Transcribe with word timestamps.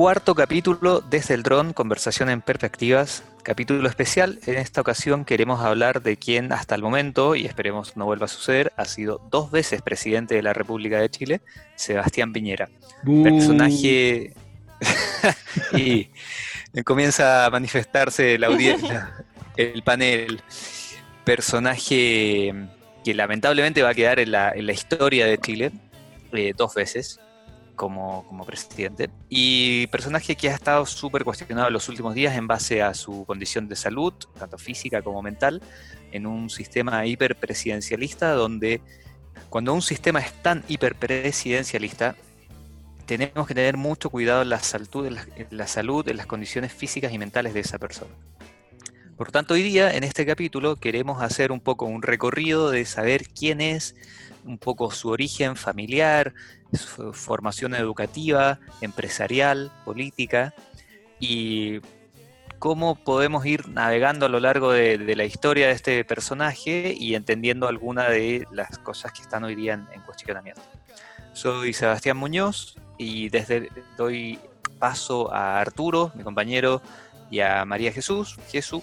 cuarto 0.00 0.34
capítulo 0.34 1.02
desde 1.02 1.34
el 1.34 1.42
dron, 1.42 1.74
conversación 1.74 2.30
en 2.30 2.40
perspectivas, 2.40 3.22
capítulo 3.42 3.86
especial. 3.86 4.38
En 4.46 4.56
esta 4.56 4.80
ocasión 4.80 5.26
queremos 5.26 5.60
hablar 5.60 6.00
de 6.00 6.16
quien 6.16 6.54
hasta 6.54 6.74
el 6.74 6.80
momento, 6.80 7.34
y 7.34 7.44
esperemos 7.44 7.98
no 7.98 8.06
vuelva 8.06 8.24
a 8.24 8.28
suceder, 8.28 8.72
ha 8.78 8.86
sido 8.86 9.20
dos 9.30 9.50
veces 9.50 9.82
presidente 9.82 10.34
de 10.34 10.42
la 10.42 10.54
República 10.54 10.98
de 10.98 11.10
Chile, 11.10 11.42
Sebastián 11.76 12.32
Piñera. 12.32 12.70
Personaje... 13.22 14.32
y 15.74 16.08
comienza 16.82 17.44
a 17.44 17.50
manifestarse 17.50 18.38
la 18.38 18.46
audiencia, 18.46 19.12
el 19.58 19.82
panel. 19.82 20.40
Personaje 21.24 22.54
que 23.04 23.14
lamentablemente 23.14 23.82
va 23.82 23.90
a 23.90 23.94
quedar 23.94 24.18
en 24.18 24.30
la, 24.30 24.72
historia 24.72 25.26
de 25.26 25.36
Chile 25.36 25.72
eh, 26.32 26.54
dos 26.56 26.72
veces 26.74 27.20
como, 27.80 28.44
presidente. 28.46 29.08
Y 29.30 29.86
personaje 29.86 30.36
que 30.36 30.50
ha 30.50 30.54
estado 30.54 30.84
súper 30.84 31.24
cuestionado 31.24 31.68
en 31.68 31.72
los 31.72 31.88
últimos 31.88 32.14
días 32.14 32.36
en 32.36 32.46
base 32.46 32.82
a 32.82 32.92
su 32.92 33.24
condición 33.24 33.68
de 33.68 33.76
salud, 33.76 34.12
tanto 34.38 34.58
física 34.58 35.00
como 35.00 35.22
mental, 35.22 35.62
en 36.12 36.26
un 36.26 36.50
sistema 36.50 37.06
hiperpresidencialista 37.06 38.32
donde 38.32 38.82
cuando 39.48 39.72
un 39.72 39.80
sistema 39.80 40.20
es 40.20 40.30
tan 40.42 40.62
hiperpresidencialista, 40.68 42.16
tenemos 43.06 43.46
que 43.48 43.54
tener 43.54 43.78
mucho 43.78 44.10
cuidado 44.10 44.42
en 44.42 44.50
la, 44.50 44.60
salud, 44.60 45.06
en 45.06 45.16
la, 45.50 45.66
salud, 45.66 46.06
en 46.06 46.18
las 46.18 46.26
condiciones 46.26 46.74
físicas 46.74 47.14
y 47.14 47.18
mentales 47.18 47.54
de 47.54 47.60
esa 47.60 47.78
persona. 47.78 48.10
Por 49.16 49.32
tanto, 49.32 49.54
hoy 49.54 49.62
día 49.62 49.94
en 49.94 50.04
este 50.04 50.26
capítulo 50.26 50.76
queremos 50.76 51.22
hacer 51.22 51.50
un 51.50 51.60
poco 51.60 51.86
un 51.86 52.02
recorrido 52.02 52.70
de 52.70 52.84
saber 52.84 53.26
quién 53.28 53.62
es, 53.62 53.94
un 54.44 54.58
poco 54.58 54.90
su 54.90 55.08
origen 55.08 55.56
familiar, 55.56 56.34
su 56.72 57.12
formación 57.12 57.74
educativa, 57.74 58.58
empresarial, 58.80 59.72
política, 59.84 60.54
y 61.18 61.80
cómo 62.58 62.94
podemos 62.94 63.44
ir 63.46 63.68
navegando 63.68 64.26
a 64.26 64.28
lo 64.28 64.38
largo 64.38 64.72
de, 64.72 64.98
la 65.16 65.24
historia 65.24 65.68
de 65.68 65.72
este 65.72 66.04
personaje 66.04 66.94
y 66.96 67.14
entendiendo 67.14 67.68
alguna 67.68 68.08
de 68.08 68.46
las 68.52 68.78
cosas 68.78 69.12
que 69.12 69.22
están 69.22 69.44
hoy 69.44 69.54
día 69.54 69.74
en, 69.74 70.02
cuestionamiento. 70.02 70.60
Soy 71.32 71.72
Sebastián 71.72 72.16
Muñoz 72.16 72.76
y 72.98 73.30
desde 73.30 73.70
doy 73.96 74.38
paso 74.78 75.32
a 75.32 75.60
Arturo, 75.60 76.12
mi 76.14 76.22
compañero, 76.22 76.82
y 77.30 77.40
a 77.40 77.64
María 77.64 77.92
Jesús. 77.92 78.36
Jesús, 78.50 78.82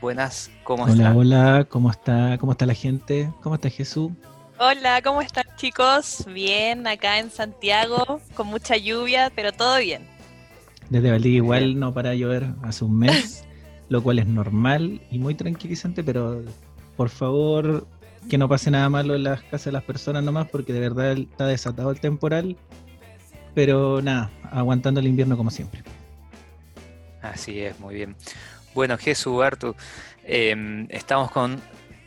buenas, 0.00 0.50
¿cómo 0.64 0.84
hola, 0.84 1.14
Hola, 1.14 1.66
¿cómo 1.68 1.90
está? 1.90 2.36
¿Cómo 2.38 2.52
está 2.52 2.66
la 2.66 2.74
gente? 2.74 3.30
¿Cómo 3.42 3.54
está 3.54 3.70
Jesús? 3.70 4.12
Hola, 4.58 5.02
¿cómo 5.02 5.20
están 5.20 5.44
chicos? 5.56 6.24
Bien, 6.32 6.86
acá 6.86 7.18
en 7.18 7.30
Santiago, 7.30 8.20
con 8.34 8.46
mucha 8.46 8.76
lluvia, 8.76 9.30
pero 9.34 9.52
todo 9.52 9.78
bien. 9.78 10.06
Desde 10.88 11.10
Valdivia 11.10 11.36
igual 11.38 11.78
no 11.78 11.92
para 11.92 12.14
llover 12.14 12.46
hace 12.62 12.84
un 12.84 12.98
mes, 12.98 13.44
lo 13.88 14.02
cual 14.02 14.18
es 14.18 14.26
normal 14.26 15.02
y 15.10 15.18
muy 15.18 15.34
tranquilizante, 15.34 16.02
pero 16.02 16.42
por 16.96 17.08
favor 17.08 17.86
que 18.28 18.38
no 18.38 18.48
pase 18.48 18.70
nada 18.70 18.88
malo 18.88 19.14
en 19.14 19.24
las 19.24 19.42
casas 19.42 19.66
de 19.66 19.72
las 19.72 19.84
personas 19.84 20.24
nomás, 20.24 20.48
porque 20.48 20.72
de 20.72 20.80
verdad 20.80 21.12
está 21.12 21.46
desatado 21.46 21.90
el 21.90 22.00
temporal. 22.00 22.56
Pero 23.54 24.02
nada, 24.02 24.30
aguantando 24.50 25.00
el 25.00 25.06
invierno 25.06 25.36
como 25.36 25.50
siempre. 25.50 25.82
Así 27.22 27.60
es, 27.60 27.78
muy 27.80 27.94
bien. 27.94 28.16
Bueno, 28.76 28.96
Jesús, 28.98 29.42
Artu, 29.42 29.74
em, 30.22 30.86
estamos 30.90 31.30
con 31.30 31.62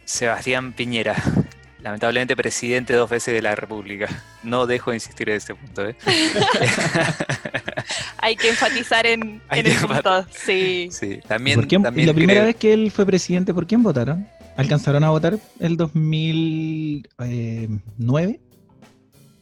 Sebastián 0.05 0.73
Piñera 0.73 1.15
lamentablemente 1.81 2.35
presidente 2.35 2.93
dos 2.93 3.09
veces 3.09 3.33
de 3.33 3.41
la 3.41 3.55
República. 3.55 4.07
No 4.43 4.67
dejo 4.67 4.91
de 4.91 4.97
insistir 4.97 5.31
en 5.31 5.37
ese 5.37 5.55
punto. 5.55 5.89
¿eh? 5.89 5.95
Hay 8.19 8.35
que 8.35 8.49
enfatizar 8.49 9.07
en, 9.07 9.41
el 9.51 9.75
punto. 9.77 10.27
Sí. 10.31 10.91
También, 11.27 11.67
la 12.05 12.13
primera 12.13 12.43
vez 12.43 12.55
que 12.55 12.71
él 12.71 12.91
fue 12.91 13.03
presidente, 13.03 13.51
¿por 13.51 13.65
quién 13.65 13.81
votaron? 13.81 14.27
¿Alcanzaron 14.55 15.03
a 15.03 15.09
votar 15.09 15.39
el 15.59 15.75
2009? 15.75 18.39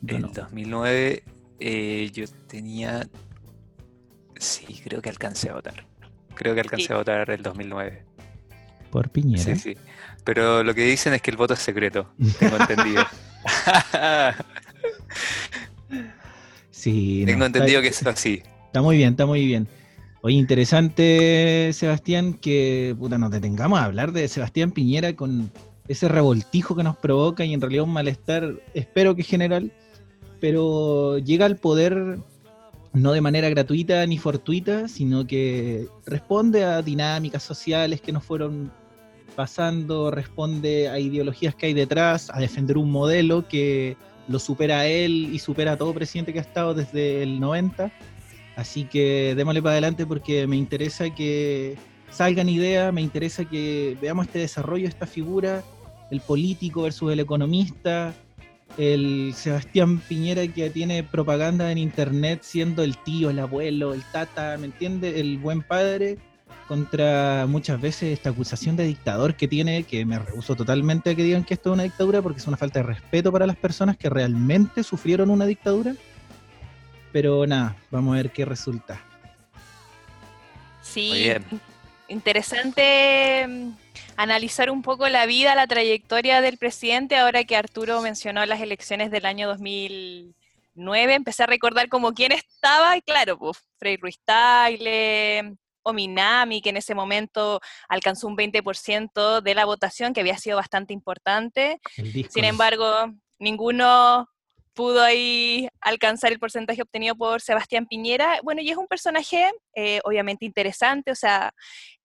En 0.08 0.16
el 0.16 0.32
2009 0.32 1.24
eh, 1.59 2.09
yo 2.14 2.24
tenía... 2.48 3.06
Sí, 4.38 4.80
creo 4.82 5.02
que 5.02 5.09
alcancé 5.09 5.50
a 5.50 5.56
votar. 5.56 5.86
Creo 6.38 6.53
que 6.53 6.62
alcancé 6.62 6.94
a 6.94 6.98
votar 6.98 7.30
el 7.31 7.42
2009. 7.42 8.03
Por 8.92 9.09
Piñera. 9.09 9.44
Sí, 9.44 9.56
sí. 9.56 9.78
Pero 10.24 10.64
lo 10.64 10.75
que 10.75 10.84
dicen 10.84 11.14
es 11.14 11.22
que 11.22 11.31
el 11.31 11.38
voto 11.38 11.56
es 11.56 11.59
secreto, 11.59 12.09
tengo 12.40 12.58
entendido. 12.58 13.03
sí. 16.70 17.24
Tengo 17.26 17.46
entendido 17.46 17.81
que 17.81 17.88
es 17.88 18.06
así. 18.06 18.44
Está 18.68 18.81
muy 18.81 18.97
bien, 18.97 19.12
está 19.12 19.26
muy 19.26 19.46
bien. 19.46 19.68
Oye, 20.22 20.36
interesante, 20.36 21.72
Sebastián, 21.74 22.34
que 22.34 22.96
puta, 23.00 23.18
nos 23.18 23.31
detengamos 23.31 23.80
a 23.80 23.86
hablar 23.86 24.12
de 24.12 24.28
Sebastián 24.28 24.72
Piñera 24.72 25.16
con 25.16 25.52
ese 25.88 26.08
revoltijo 26.08 26.76
que 26.76 26.84
nos 26.84 26.97
provoca 26.97 27.46
y 27.46 27.53
en 27.53 27.62
realidad 27.62 27.86
un 27.86 27.94
malestar, 27.94 28.56
espero 28.74 29.16
que 29.16 29.24
general, 29.24 29.72
pero 30.40 31.18
llega 31.18 31.46
al 31.46 31.58
poder 31.58 32.20
no 32.94 33.12
de 33.12 33.22
manera 33.22 33.50
gratuita 33.50 34.06
ni 34.06 34.18
fortuita, 34.18 34.88
sino 34.88 35.28
que 35.28 35.88
responde 36.06 36.64
a 36.64 36.81
dinámicas 36.81 37.44
sociales 37.44 38.02
que 38.02 38.12
nos 38.12 38.24
fueron 38.24 38.72
pasando, 39.36 40.09
responde 40.09 40.90
a 40.90 41.00
ideologías 41.00 41.53
que 41.53 41.68
hay 41.68 41.74
detrás, 41.74 42.30
a 42.34 42.40
defender 42.40 42.78
un 42.78 42.92
modelo 42.92 43.47
que 43.47 43.96
lo 44.28 44.40
supera 44.40 44.88
él 44.88 45.30
y 45.31 45.40
supera 45.40 45.74
a 45.74 45.78
todo 45.78 45.94
presidente 45.94 46.34
que 46.34 46.40
ha 46.40 46.42
estado 46.42 46.74
desde 46.74 47.24
el 47.24 47.40
90. 47.40 47.92
Así 48.56 48.86
que 48.86 49.34
démosle 49.36 49.62
para 49.62 49.74
adelante 49.74 50.06
porque 50.06 50.47
me 50.47 50.56
interesa 50.56 51.14
que 51.14 51.78
salgan 52.09 52.50
ideas, 52.50 52.92
me 52.92 53.02
interesa 53.02 53.46
que 53.46 53.96
veamos 54.02 54.26
este 54.26 54.40
desarrollo, 54.40 54.88
esta 54.88 55.06
figura, 55.06 55.64
el 56.09 56.22
político 56.22 56.81
versus 56.81 57.12
el 57.14 57.20
economista, 57.20 58.16
el 58.78 59.33
Sebastián 59.35 60.00
Piñera 60.00 60.47
que 60.47 60.69
tiene 60.69 61.03
propaganda 61.03 61.72
en 61.72 61.78
internet 61.78 62.41
siendo 62.44 62.83
el 62.83 62.97
tío, 62.97 63.29
el 63.29 63.39
abuelo, 63.39 63.94
el 63.94 64.03
tata, 64.03 64.57
¿me 64.57 64.66
entiende? 64.66 65.19
El 65.19 65.38
buen 65.38 65.61
padre 65.61 66.17
contra 66.67 67.45
muchas 67.47 67.79
veces 67.79 68.13
esta 68.13 68.29
acusación 68.29 68.75
de 68.75 68.83
dictador 68.83 69.35
que 69.35 69.47
tiene, 69.47 69.83
que 69.83 70.05
me 70.05 70.19
rehuso 70.19 70.55
totalmente 70.55 71.11
a 71.11 71.16
que 71.16 71.23
digan 71.23 71.44
que 71.44 71.53
esto 71.53 71.69
es 71.69 71.73
una 71.75 71.83
dictadura 71.83 72.22
porque 72.22 72.39
es 72.39 72.47
una 72.47 72.57
falta 72.57 72.79
de 72.79 72.83
respeto 72.83 73.31
para 73.31 73.47
las 73.47 73.55
personas 73.55 73.97
que 73.97 74.09
realmente 74.09 74.84
sufrieron 74.84 75.29
una 75.29 75.45
dictadura. 75.45 75.95
Pero 77.13 77.47
nada, 77.47 77.78
vamos 77.89 78.13
a 78.13 78.17
ver 78.17 78.31
qué 78.31 78.44
resulta. 78.44 79.01
Sí, 80.81 81.29
interesante 82.09 83.45
mm, 83.47 83.69
analizar 84.16 84.69
un 84.69 84.81
poco 84.81 85.08
la 85.09 85.25
vida, 85.25 85.56
la 85.56 85.68
trayectoria 85.68 86.41
del 86.41 86.58
presidente, 86.58 87.18
ahora 87.18 87.44
que 87.44 87.56
Arturo 87.56 88.02
mencionó 88.02 88.46
las 88.46 88.62
elecciones 88.62 89.12
del 89.12 89.25
año 89.25 89.47
2009, 89.47 91.13
empecé 91.13 91.44
a 91.44 91.47
recordar 91.47 91.90
como 91.90 92.13
quién 92.13 92.31
estaba, 92.31 92.97
y 92.97 93.02
claro, 93.02 93.38
pues 93.38 93.58
Frei 93.78 93.97
Ruiz 93.97 94.20
Tagle, 94.26 95.58
Minami, 95.94 96.61
que 96.61 96.70
en 96.70 96.78
ese 96.78 96.96
momento 96.96 97.59
alcanzó 97.88 98.28
un 98.28 98.38
20% 98.38 99.41
de 99.41 99.55
la 99.55 99.66
votación, 99.66 100.14
que 100.14 100.22
había 100.22 100.38
sido 100.38 100.58
bastante 100.58 100.94
importante. 100.94 101.79
Sin 102.29 102.44
embargo, 102.44 103.14
ninguno 103.40 104.28
pudo 104.73 105.02
ahí 105.02 105.67
alcanzar 105.82 106.32
el 106.32 106.40
porcentaje 106.40 106.84
obtenido 106.84 107.16
por 107.16 107.41
Sebastián 107.41 107.88
Piñera. 107.88 108.40
Bueno, 108.44 108.61
y 108.61 108.70
es 108.70 108.78
un 108.78 108.88
personaje 108.88 109.49
eh, 109.73 109.99
obviamente 110.03 110.46
interesante, 110.46 111.11
o 111.11 111.16
sea, 111.16 111.52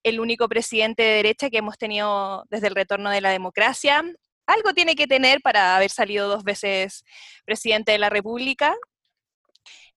el 0.03 0.21
único 0.21 0.49
presidente 0.49 1.03
de 1.03 1.15
derecha 1.17 1.51
que 1.51 1.59
hemos 1.59 1.79
tenido 1.79 2.45
desde 2.51 2.69
el 2.69 2.75
retorno 2.75 3.11
de 3.11 3.21
la 3.21 3.31
democracia. 3.31 4.03
Algo 4.47 4.75
tiene 4.75 4.95
que 4.95 5.07
tener 5.07 5.41
para 5.41 5.77
haber 5.77 5.91
salido 5.91 6.29
dos 6.29 6.45
veces 6.45 7.05
presidente 7.45 7.93
de 7.93 7.99
la 7.99 8.11
República. 8.11 8.75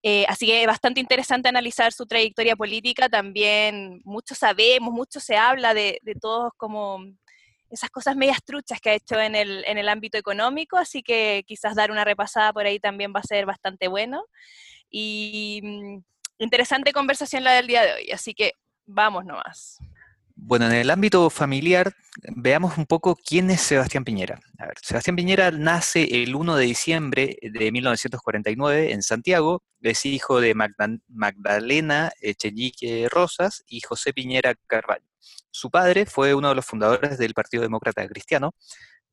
Eh, 0.04 0.26
así 0.28 0.46
que 0.46 0.62
es 0.62 0.68
bastante 0.68 1.00
interesante 1.00 1.50
analizar 1.50 1.92
su 1.92 2.06
trayectoria 2.06 2.56
política. 2.56 3.10
También 3.10 4.02
mucho 4.04 4.36
sabemos, 4.36 4.94
mucho 4.94 5.20
se 5.20 5.36
habla 5.36 5.74
de, 5.74 6.00
todos 6.22 6.52
como 6.58 7.04
esas 7.72 7.90
cosas 7.90 8.16
medias 8.16 8.44
truchas 8.46 8.80
que 8.80 8.92
ha 8.92 8.94
hecho 8.94 9.20
en 9.20 9.34
el, 9.36 9.66
en 9.66 9.80
el 9.80 9.90
ámbito 9.90 10.20
económico, 10.20 10.78
así 10.78 11.02
que 11.02 11.44
quizás 11.48 11.76
dar 11.76 11.90
una 11.90 12.06
repasada 12.06 12.54
por 12.54 12.68
ahí 12.68 12.80
también 12.80 13.12
va 13.16 13.22
a 13.22 13.24
ser 13.24 13.48
bastante 13.48 13.88
bueno. 13.88 14.26
Y 14.92 15.62
mm, 15.64 15.98
interesante 16.38 16.94
conversación 16.94 17.44
la 17.44 17.54
del 17.54 17.66
día 17.66 17.84
de 17.84 17.94
hoy, 17.94 18.12
así 18.12 18.36
que 18.36 18.54
vamos 18.86 19.26
nomás. 19.26 19.80
Bueno, 20.48 20.68
en 20.68 20.74
el 20.74 20.92
ámbito 20.92 21.32
familiar, 21.32 21.96
veamos 22.36 22.78
un 22.78 22.86
poco 22.86 23.16
quién 23.16 23.50
es 23.50 23.62
Sebastián 23.62 24.04
Piñera. 24.04 24.40
A 24.60 24.68
ver, 24.68 24.76
Sebastián 24.80 25.16
Piñera 25.16 25.50
nace 25.50 26.22
el 26.22 26.36
1 26.36 26.56
de 26.56 26.66
diciembre 26.66 27.36
de 27.42 27.72
1949 27.72 28.92
en 28.92 29.02
Santiago, 29.02 29.64
es 29.82 30.06
hijo 30.06 30.40
de 30.40 30.54
Magdalena 31.08 32.12
Echenique 32.22 33.08
Rosas 33.10 33.64
y 33.66 33.82
José 33.82 34.14
Piñera 34.14 34.54
Carvalho. 34.68 35.08
Su 35.50 35.72
padre 35.72 36.06
fue 36.06 36.36
uno 36.36 36.50
de 36.50 36.56
los 36.56 36.66
fundadores 36.68 37.18
del 37.18 37.34
Partido 37.34 37.64
Demócrata 37.64 38.08
Cristiano 38.08 38.54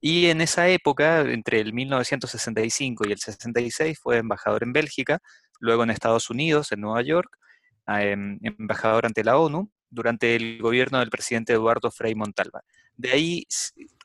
y 0.02 0.26
en 0.26 0.42
esa 0.42 0.68
época, 0.68 1.22
entre 1.22 1.60
el 1.60 1.72
1965 1.72 3.08
y 3.08 3.12
el 3.12 3.18
66, 3.18 3.98
fue 3.98 4.18
embajador 4.18 4.64
en 4.64 4.74
Bélgica, 4.74 5.20
luego 5.60 5.82
en 5.84 5.90
Estados 5.92 6.28
Unidos, 6.28 6.72
en 6.72 6.82
Nueva 6.82 7.00
York, 7.00 7.38
em, 7.86 8.38
embajador 8.42 9.06
ante 9.06 9.24
la 9.24 9.38
ONU, 9.38 9.70
durante 9.92 10.34
el 10.34 10.58
gobierno 10.60 10.98
del 10.98 11.10
presidente 11.10 11.52
Eduardo 11.52 11.90
Frei 11.90 12.14
Montalva. 12.14 12.62
De 12.96 13.12
ahí 13.12 13.46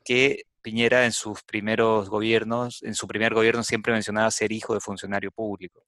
que 0.04 0.44
Piñera 0.62 1.06
en 1.06 1.14
sus 1.14 1.44
primeros 1.44 2.10
gobiernos, 2.10 2.84
en 2.84 2.94
su 2.94 3.08
primer 3.08 3.34
gobierno 3.34 3.64
siempre 3.64 3.94
mencionaba 3.94 4.30
ser 4.32 4.52
hijo 4.52 4.74
de 4.74 4.82
funcionario 4.82 5.32
público. 5.32 5.86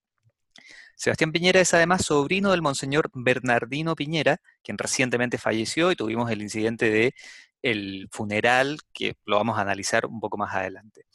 Sebastián 0.96 1.31
Piñera 1.31 1.60
es 1.60 1.74
además 1.74 2.06
sobrino 2.06 2.51
del 2.51 2.62
monseñor 2.62 3.10
Bernardino 3.13 3.96
Piñera, 3.96 4.42
quien 4.63 4.78
recientemente 4.78 5.38
falleció 5.38 5.92
y 5.92 5.96
tuvimos 5.96 6.30
el 6.31 6.42
incidente 6.42 6.90
de 6.90 7.13
el 7.62 8.07
funeral, 8.12 8.78
que 8.94 9.16
lo 9.25 9.38
vamos 9.38 9.57
a 9.57 9.62
analizar 9.62 10.06
un 10.06 10.19
poco 10.19 10.38
más 10.38 10.54
adelante. 10.54 11.06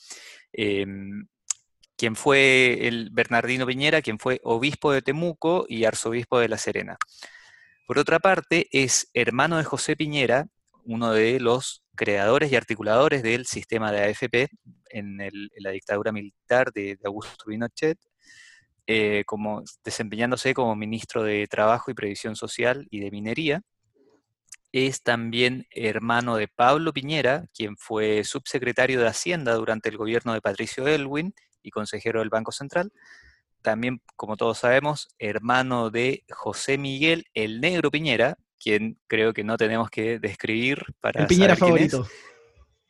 Em, 0.52 1.26
quien 1.96 2.16
fue 2.16 2.86
el 2.86 3.10
Bernardino 3.12 3.66
Piñera, 3.66 4.02
quien 4.02 4.18
fue 4.18 4.40
obispo 4.44 4.92
de 4.92 5.02
Temuco 5.02 5.64
y 5.68 5.84
arzobispo 5.84 6.38
de 6.38 6.48
La 6.48 6.58
Serena. 6.58 6.96
Por 7.86 7.98
otra 7.98 8.18
parte, 8.18 8.66
es 8.72 9.10
hermano 9.12 9.58
de 9.58 9.64
José 9.64 9.94
Piñera, 9.94 10.46
uno 10.84 11.12
de 11.12 11.38
los 11.38 11.82
creadores 11.94 12.50
y 12.50 12.56
articuladores 12.56 13.22
del 13.22 13.44
sistema 13.44 13.92
de 13.92 14.04
AFP 14.04 14.48
en, 14.88 15.18
la 15.58 15.70
dictadura 15.70 16.10
militar 16.10 16.72
de, 16.72 16.98
Augusto 17.04 17.44
Pinochet, 17.46 17.98
eh, 18.86 19.24
como, 19.26 19.62
desempeñándose 19.84 20.54
como 20.54 20.74
ministro 20.74 21.22
de 21.22 21.46
Trabajo 21.46 21.90
y 21.90 21.94
Previsión 21.94 22.36
Social 22.36 22.86
y 22.90 23.00
de 23.00 23.10
Minería. 23.10 23.60
Es 24.72 25.02
también 25.02 25.66
hermano 25.70 26.36
de 26.36 26.48
Pablo 26.48 26.92
Piñera, 26.94 27.46
quien 27.54 27.76
fue 27.76 28.24
subsecretario 28.24 28.98
de 28.98 29.08
Hacienda 29.08 29.54
durante 29.54 29.90
el 29.90 29.98
gobierno 29.98 30.32
de 30.32 30.40
Patricio 30.40 30.88
Elwin 30.88 31.34
y 31.62 31.70
consejero 31.70 32.20
del 32.20 32.30
Banco 32.30 32.50
Central. 32.50 32.92
También, 33.64 34.02
como 34.14 34.36
todos 34.36 34.58
sabemos, 34.58 35.08
hermano 35.18 35.88
de 35.88 36.22
José 36.28 36.76
Miguel 36.76 37.24
el 37.32 37.62
Negro 37.62 37.90
Piñera, 37.90 38.36
quien 38.62 38.98
creo 39.06 39.32
que 39.32 39.42
no 39.42 39.56
tenemos 39.56 39.88
que 39.88 40.18
describir 40.18 40.84
para. 41.00 41.22
El 41.22 41.26
Piñera 41.26 41.56
favorito. 41.56 42.06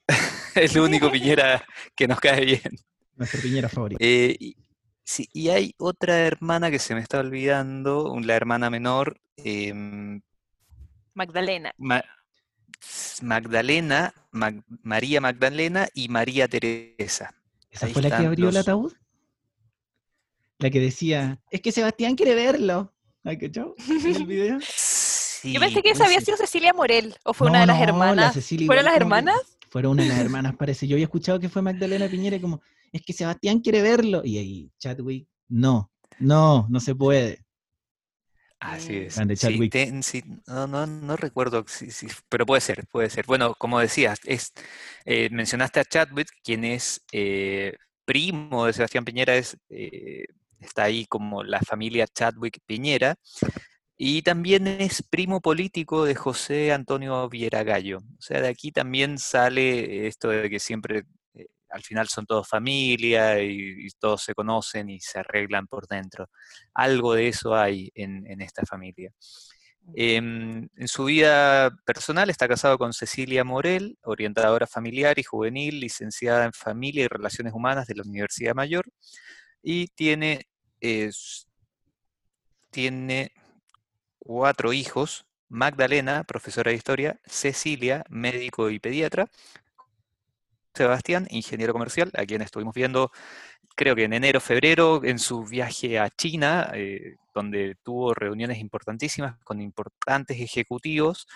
Es. 0.08 0.74
el 0.74 0.80
único 0.80 1.12
Piñera 1.12 1.64
que 1.94 2.08
nos 2.08 2.18
cae 2.18 2.44
bien. 2.44 2.76
Nuestro 3.14 3.40
Piñera 3.40 3.68
favorito. 3.68 3.98
Eh, 4.02 4.34
y, 4.36 4.56
sí, 5.04 5.28
y 5.32 5.50
hay 5.50 5.76
otra 5.78 6.18
hermana 6.26 6.72
que 6.72 6.80
se 6.80 6.96
me 6.96 7.00
está 7.00 7.20
olvidando, 7.20 8.12
la 8.20 8.34
hermana 8.34 8.68
menor. 8.68 9.20
Em, 9.36 10.22
Magdalena. 11.14 11.72
Magdalena, 13.22 14.12
María 14.82 15.20
Magdalena 15.20 15.86
y 15.94 16.08
María 16.08 16.48
Teresa. 16.48 17.32
¿Esa 17.70 17.86
fue 17.86 18.02
la 18.02 18.18
que 18.18 18.26
abrió 18.26 18.48
el 18.48 18.56
ataúd? 18.56 18.92
La 20.64 20.70
que 20.70 20.80
decía, 20.80 21.38
es 21.50 21.60
que 21.60 21.72
Sebastián 21.72 22.16
quiere 22.16 22.34
verlo. 22.34 22.90
¿Ay, 23.22 23.36
qué 23.36 23.52
chau? 23.52 23.74
¿En 23.86 24.16
el 24.16 24.24
video? 24.24 24.58
Yo 25.44 25.60
pensé 25.60 25.82
que 25.82 25.90
esa 25.90 26.06
había 26.06 26.22
sido 26.22 26.38
Cecilia 26.38 26.72
Morel, 26.72 27.14
o 27.22 27.34
fue 27.34 27.48
una 27.50 27.60
de 27.60 27.66
las 27.66 27.82
hermanas. 27.82 28.34
¿Fueron 28.64 28.86
las 28.86 28.96
hermanas? 28.96 29.58
Fueron 29.68 29.92
una 29.92 30.04
de 30.04 30.08
las 30.08 30.18
hermanas, 30.20 30.56
parece. 30.56 30.88
Yo 30.88 30.94
había 30.94 31.04
escuchado 31.04 31.38
que 31.38 31.50
fue 31.50 31.60
Magdalena 31.60 32.08
Piñera 32.08 32.40
como, 32.40 32.62
es 32.90 33.02
que 33.02 33.12
Sebastián 33.12 33.60
quiere 33.60 33.82
verlo. 33.82 34.22
Y 34.24 34.38
ahí, 34.38 34.70
Chadwick, 34.78 35.28
no, 35.48 35.92
no, 36.18 36.66
no 36.70 36.80
se 36.80 36.94
puede. 36.94 37.44
Así 38.58 38.96
es. 38.96 39.18
no, 40.46 40.66
no, 40.66 40.86
no, 40.86 41.16
recuerdo, 41.18 41.66
pero 42.30 42.46
puede 42.46 42.62
ser, 42.62 42.86
puede 42.86 43.10
ser. 43.10 43.26
Bueno, 43.26 43.54
como 43.58 43.80
decías, 43.80 44.18
es, 44.24 44.54
eh, 45.04 45.28
mencionaste 45.30 45.80
a 45.80 45.84
Chadwick, 45.84 46.28
quien 46.42 46.64
es 46.64 47.04
eh, 47.12 47.76
primo 48.06 48.64
de 48.64 48.72
Sebastián 48.72 49.04
Piñera, 49.04 49.36
es, 49.36 49.58
eh, 49.68 50.24
está 50.60 50.84
ahí 50.84 51.06
como 51.06 51.42
la 51.42 51.60
familia 51.60 52.06
Chadwick 52.06 52.58
Piñera, 52.66 53.16
y 53.96 54.22
también 54.22 54.66
es 54.66 55.02
primo 55.02 55.40
político 55.40 56.04
de 56.04 56.14
José 56.16 56.72
Antonio 56.72 57.28
Vieragallo. 57.28 57.98
O 57.98 58.20
sea, 58.20 58.40
de 58.40 58.48
aquí 58.48 58.72
también 58.72 59.18
sale 59.18 60.08
esto 60.08 60.30
de 60.30 60.50
que 60.50 60.58
siempre 60.58 61.04
eh, 61.34 61.46
al 61.70 61.82
final 61.82 62.08
son 62.08 62.26
todos 62.26 62.48
familia 62.48 63.40
y, 63.40 63.88
todos 64.00 64.22
se 64.24 64.34
conocen 64.34 64.90
y 64.90 64.98
se 65.00 65.20
arreglan 65.20 65.68
por 65.68 65.86
dentro. 65.86 66.28
Algo 66.74 67.14
de 67.14 67.28
eso 67.28 67.54
hay 67.54 67.90
en, 67.94 68.40
esta 68.40 68.66
familia. 68.66 69.12
Em, 69.94 70.68
en 70.76 70.88
su 70.88 71.04
vida 71.04 71.70
personal 71.84 72.30
está 72.30 72.48
casado 72.48 72.78
con 72.78 72.92
Cecilia 72.92 73.44
Morel, 73.44 73.98
orientadora 74.02 74.66
familiar 74.66 75.18
y 75.18 75.22
juvenil, 75.22 75.78
licenciada 75.80 76.44
en 76.46 76.52
Familia 76.52 77.04
y 77.04 77.08
Relaciones 77.08 77.52
Humanas 77.52 77.86
de 77.86 77.94
la 77.96 78.02
Universidad 78.02 78.54
Mayor, 78.54 78.86
y 79.64 79.88
tiene, 79.88 80.46
tiene 82.70 83.32
cuatro 84.18 84.72
hijos, 84.74 85.26
Magdalena, 85.48 86.24
profesora 86.24 86.70
de 86.70 86.76
historia, 86.76 87.20
Cecilia, 87.24 88.04
médico 88.10 88.68
y 88.70 88.78
pediatra, 88.78 89.30
Sebastián, 90.74 91.26
ingeniero 91.30 91.72
comercial, 91.72 92.10
a 92.14 92.26
quien 92.26 92.42
estuvimos 92.42 92.74
viendo, 92.74 93.10
creo 93.74 93.96
que 93.96 94.04
en 94.04 94.12
enero, 94.12 94.40
febrero, 94.40 95.02
en 95.02 95.18
su 95.18 95.44
viaje 95.44 95.98
a 95.98 96.10
China, 96.10 96.70
eh, 96.74 97.16
donde 97.34 97.76
tuvo 97.82 98.12
reuniones 98.12 98.58
importantísimas 98.58 99.38
con 99.44 99.60
importantes 99.62 100.40
ejecutivos 100.40 101.26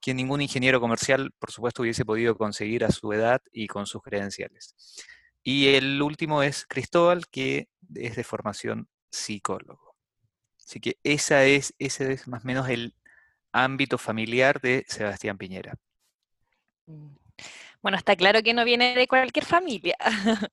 que 0.00 0.14
ningún 0.14 0.40
ingeniero 0.40 0.80
comercial, 0.80 1.32
por 1.38 1.50
supuesto, 1.50 1.82
hubiese 1.82 2.04
podido 2.04 2.36
conseguir 2.36 2.84
a 2.84 2.90
su 2.90 3.12
edad 3.12 3.42
y 3.52 3.66
con 3.66 3.86
sus 3.86 4.00
credenciales. 4.00 4.74
Y 5.42 5.68
el 5.74 6.02
último 6.02 6.42
es 6.42 6.66
Cristóbal, 6.66 7.26
que 7.28 7.68
es 7.94 8.16
de 8.16 8.24
formación 8.24 8.88
psicólogo. 9.10 9.96
Así 10.58 10.80
que 10.80 10.98
esa 11.02 11.44
es, 11.44 11.74
ese 11.78 12.12
es 12.12 12.28
más 12.28 12.44
o 12.44 12.46
menos 12.46 12.68
el 12.68 12.94
ámbito 13.52 13.98
familiar 13.98 14.60
de 14.60 14.84
Sebastián 14.88 15.38
Piñera. 15.38 15.74
Mm. 16.86 17.16
Bueno, 17.80 17.96
está 17.96 18.16
claro 18.16 18.42
que 18.42 18.54
no 18.54 18.64
viene 18.64 18.94
de 18.94 19.08
cualquier 19.08 19.44
familia. 19.44 19.96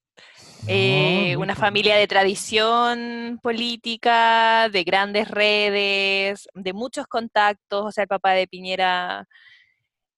Eh, 0.67 1.37
una 1.37 1.55
familia 1.55 1.95
de 1.95 2.07
tradición 2.07 3.39
política, 3.43 4.67
de 4.69 4.83
grandes 4.83 5.29
redes, 5.29 6.49
de 6.55 6.73
muchos 6.73 7.05
contactos. 7.05 7.85
O 7.85 7.91
sea, 7.91 8.03
el 8.03 8.07
papá 8.07 8.31
de 8.31 8.47
Piñera 8.47 9.27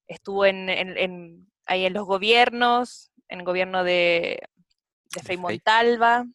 estuvo 0.08 0.46
en, 0.46 1.50
ahí 1.66 1.86
en 1.86 1.94
los 1.94 2.06
gobiernos, 2.06 3.12
en 3.28 3.40
el 3.40 3.46
gobierno 3.46 3.84
de, 3.84 4.40
de 5.14 5.22
Frei 5.22 5.38
Montalva. 5.38 6.26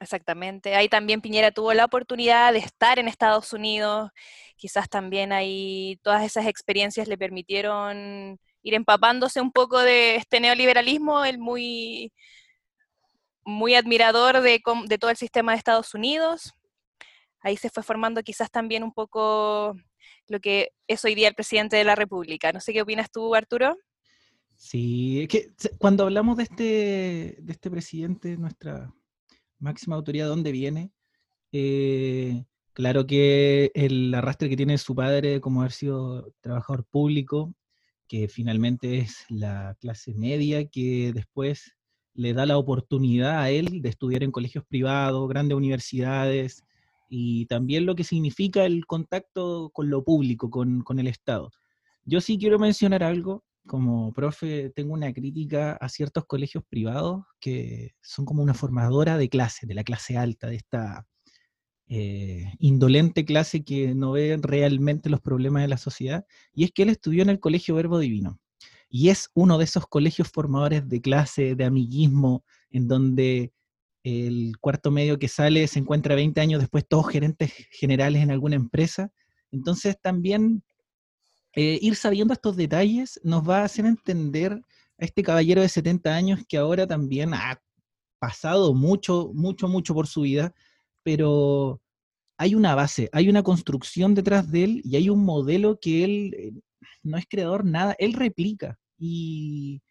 Exactamente. 0.00 0.74
Ahí 0.74 0.88
también 0.88 1.20
Piñera 1.20 1.50
tuvo 1.50 1.72
la 1.74 1.84
oportunidad 1.84 2.52
de 2.52 2.58
estar 2.58 2.98
en 2.98 3.08
Estados 3.08 3.52
Unidos. 3.52 4.10
Quizás 4.56 4.88
también 4.88 5.32
ahí 5.32 5.98
todas 6.02 6.24
esas 6.24 6.46
experiencias 6.46 7.08
le 7.08 7.18
permitieron 7.18 8.38
ir 8.62 8.74
empapándose 8.74 9.40
un 9.40 9.52
poco 9.52 9.80
de 9.80 10.16
este 10.16 10.40
neoliberalismo, 10.40 11.24
el 11.24 11.38
muy, 11.38 12.12
muy 13.44 13.74
admirador 13.74 14.40
de, 14.40 14.62
de 14.86 14.98
todo 14.98 15.10
el 15.10 15.16
sistema 15.16 15.52
de 15.52 15.58
Estados 15.58 15.94
Unidos. 15.94 16.52
Ahí 17.40 17.56
se 17.56 17.70
fue 17.70 17.82
formando 17.82 18.22
quizás 18.22 18.50
también 18.50 18.84
un 18.84 18.92
poco 18.92 19.74
lo 20.28 20.40
que 20.40 20.70
es 20.86 21.04
hoy 21.04 21.14
día 21.14 21.28
el 21.28 21.34
presidente 21.34 21.76
de 21.76 21.84
la 21.84 21.96
República. 21.96 22.52
No 22.52 22.60
sé 22.60 22.72
qué 22.72 22.82
opinas 22.82 23.10
tú, 23.10 23.34
Arturo. 23.34 23.76
Sí, 24.62 25.22
es 25.22 25.28
que 25.28 25.50
cuando 25.76 26.04
hablamos 26.04 26.36
de 26.36 26.44
este, 26.44 26.64
de 27.42 27.52
este 27.52 27.68
presidente, 27.68 28.36
nuestra 28.36 28.94
máxima 29.58 29.96
autoridad, 29.96 30.28
¿dónde 30.28 30.52
viene? 30.52 30.92
Eh, 31.50 32.44
claro 32.72 33.04
que 33.04 33.72
el 33.74 34.14
arrastre 34.14 34.48
que 34.48 34.56
tiene 34.56 34.78
su 34.78 34.94
padre 34.94 35.40
como 35.40 35.62
haber 35.62 35.72
sido 35.72 36.32
trabajador 36.40 36.84
público, 36.84 37.52
que 38.06 38.28
finalmente 38.28 38.98
es 38.98 39.26
la 39.30 39.76
clase 39.80 40.14
media 40.14 40.64
que 40.68 41.12
después 41.12 41.76
le 42.14 42.32
da 42.32 42.46
la 42.46 42.56
oportunidad 42.56 43.40
a 43.40 43.50
él 43.50 43.82
de 43.82 43.88
estudiar 43.88 44.22
en 44.22 44.30
colegios 44.30 44.64
privados, 44.64 45.28
grandes 45.28 45.56
universidades, 45.56 46.62
y 47.08 47.46
también 47.46 47.84
lo 47.84 47.96
que 47.96 48.04
significa 48.04 48.64
el 48.64 48.86
contacto 48.86 49.70
con 49.70 49.90
lo 49.90 50.04
público, 50.04 50.50
con, 50.50 50.82
con 50.82 51.00
el 51.00 51.08
Estado. 51.08 51.50
Yo 52.04 52.20
sí 52.20 52.38
quiero 52.38 52.60
mencionar 52.60 53.02
algo 53.02 53.42
como 53.66 54.12
profe 54.12 54.70
tengo 54.70 54.94
una 54.94 55.12
crítica 55.12 55.72
a 55.72 55.88
ciertos 55.88 56.26
colegios 56.26 56.64
privados 56.68 57.24
que 57.40 57.94
son 58.00 58.24
como 58.24 58.42
una 58.42 58.54
formadora 58.54 59.16
de 59.16 59.28
clase, 59.28 59.66
de 59.66 59.74
la 59.74 59.84
clase 59.84 60.16
alta, 60.16 60.48
de 60.48 60.56
esta 60.56 61.06
eh, 61.88 62.52
indolente 62.58 63.24
clase 63.24 63.64
que 63.64 63.94
no 63.94 64.12
ve 64.12 64.38
realmente 64.40 65.10
los 65.10 65.20
problemas 65.20 65.62
de 65.62 65.68
la 65.68 65.76
sociedad. 65.76 66.24
Y 66.54 66.64
es 66.64 66.72
que 66.72 66.82
él 66.82 66.88
estudió 66.88 67.22
en 67.22 67.28
el 67.28 67.40
Colegio 67.40 67.74
Verbo 67.74 67.98
Divino. 67.98 68.40
Y 68.88 69.08
es 69.08 69.30
uno 69.34 69.58
de 69.58 69.64
esos 69.64 69.86
colegios 69.86 70.28
formadores 70.28 70.88
de 70.88 71.00
clase, 71.00 71.54
de 71.54 71.64
amiguismo, 71.64 72.44
en 72.70 72.88
donde 72.88 73.52
el 74.04 74.54
cuarto 74.60 74.90
medio 74.90 75.18
que 75.18 75.28
sale 75.28 75.66
se 75.68 75.78
encuentra 75.78 76.14
20 76.14 76.40
años 76.40 76.60
después 76.60 76.86
todos 76.88 77.08
gerentes 77.08 77.52
generales 77.70 78.22
en 78.22 78.30
alguna 78.30 78.56
empresa. 78.56 79.12
Entonces 79.50 79.96
también 80.00 80.62
eh, 81.54 81.78
ir 81.82 81.96
sabiendo 81.96 82.32
estos 82.32 82.56
detalles 82.56 83.20
nos 83.24 83.48
va 83.48 83.60
a 83.60 83.64
hacer 83.64 83.84
entender 83.84 84.52
a 84.98 85.04
este 85.04 85.22
caballero 85.22 85.60
de 85.60 85.68
70 85.68 86.14
años 86.14 86.40
que 86.48 86.56
ahora 86.56 86.86
también 86.86 87.34
ha 87.34 87.60
pasado 88.18 88.72
mucho, 88.72 89.32
mucho, 89.34 89.68
mucho 89.68 89.94
por 89.94 90.06
su 90.06 90.22
vida, 90.22 90.54
pero 91.02 91.80
hay 92.38 92.54
una 92.54 92.74
base, 92.74 93.08
hay 93.12 93.28
una 93.28 93.42
construcción 93.42 94.14
detrás 94.14 94.50
de 94.50 94.64
él 94.64 94.82
y 94.84 94.96
hay 94.96 95.10
un 95.10 95.24
modelo 95.24 95.78
que 95.80 96.04
él 96.04 96.34
eh, 96.38 96.52
no 97.02 97.18
es 97.18 97.26
creador 97.28 97.64
nada, 97.64 97.94
él 97.98 98.14
replica. 98.14 98.78
Y 98.98 99.82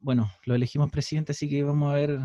bueno, 0.00 0.30
lo 0.44 0.54
elegimos 0.54 0.90
presidente, 0.90 1.32
así 1.32 1.48
que 1.48 1.62
vamos 1.62 1.92
a 1.92 1.96
ver 1.96 2.20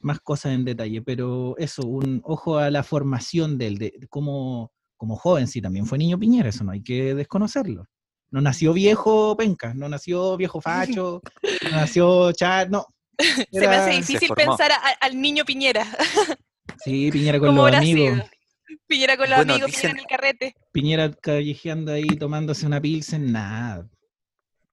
más 0.00 0.20
cosas 0.20 0.52
en 0.52 0.64
detalle, 0.64 1.02
pero 1.02 1.56
eso, 1.58 1.82
un 1.86 2.22
ojo 2.24 2.58
a 2.58 2.70
la 2.70 2.82
formación 2.82 3.58
de 3.58 3.66
él, 3.66 3.78
de, 3.78 4.06
como, 4.08 4.72
como 5.00 5.16
joven, 5.16 5.48
sí, 5.48 5.62
también 5.62 5.86
fue 5.86 5.96
niño 5.96 6.18
Piñera, 6.18 6.50
eso 6.50 6.62
no 6.62 6.72
hay 6.72 6.82
que 6.82 7.14
desconocerlo. 7.14 7.86
No 8.30 8.42
nació 8.42 8.74
viejo 8.74 9.34
penca, 9.34 9.72
no 9.72 9.88
nació 9.88 10.36
viejo 10.36 10.60
facho, 10.60 11.22
no 11.64 11.70
nació 11.70 12.32
chat, 12.32 12.68
no. 12.68 12.84
Se 13.18 13.60
me 13.60 13.66
hace 13.68 13.92
difícil 13.92 14.28
pensar 14.34 14.70
al 15.00 15.20
niño 15.20 15.44
Piñera. 15.44 15.86
Sí, 16.84 17.10
Piñera 17.10 17.38
con 17.38 17.54
los 17.54 17.74
amigos. 17.74 18.20
Piñera 18.86 19.16
con 19.16 19.28
los 19.28 19.38
amigos, 19.40 19.70
Piñera 19.70 19.90
en 19.90 19.98
el 19.98 20.06
carrete. 20.06 20.54
Piñera 20.72 21.12
callejeando 21.12 21.92
ahí, 21.92 22.06
tomándose 22.06 22.66
una 22.66 22.80
pilsen, 22.80 23.32
nada. 23.32 23.86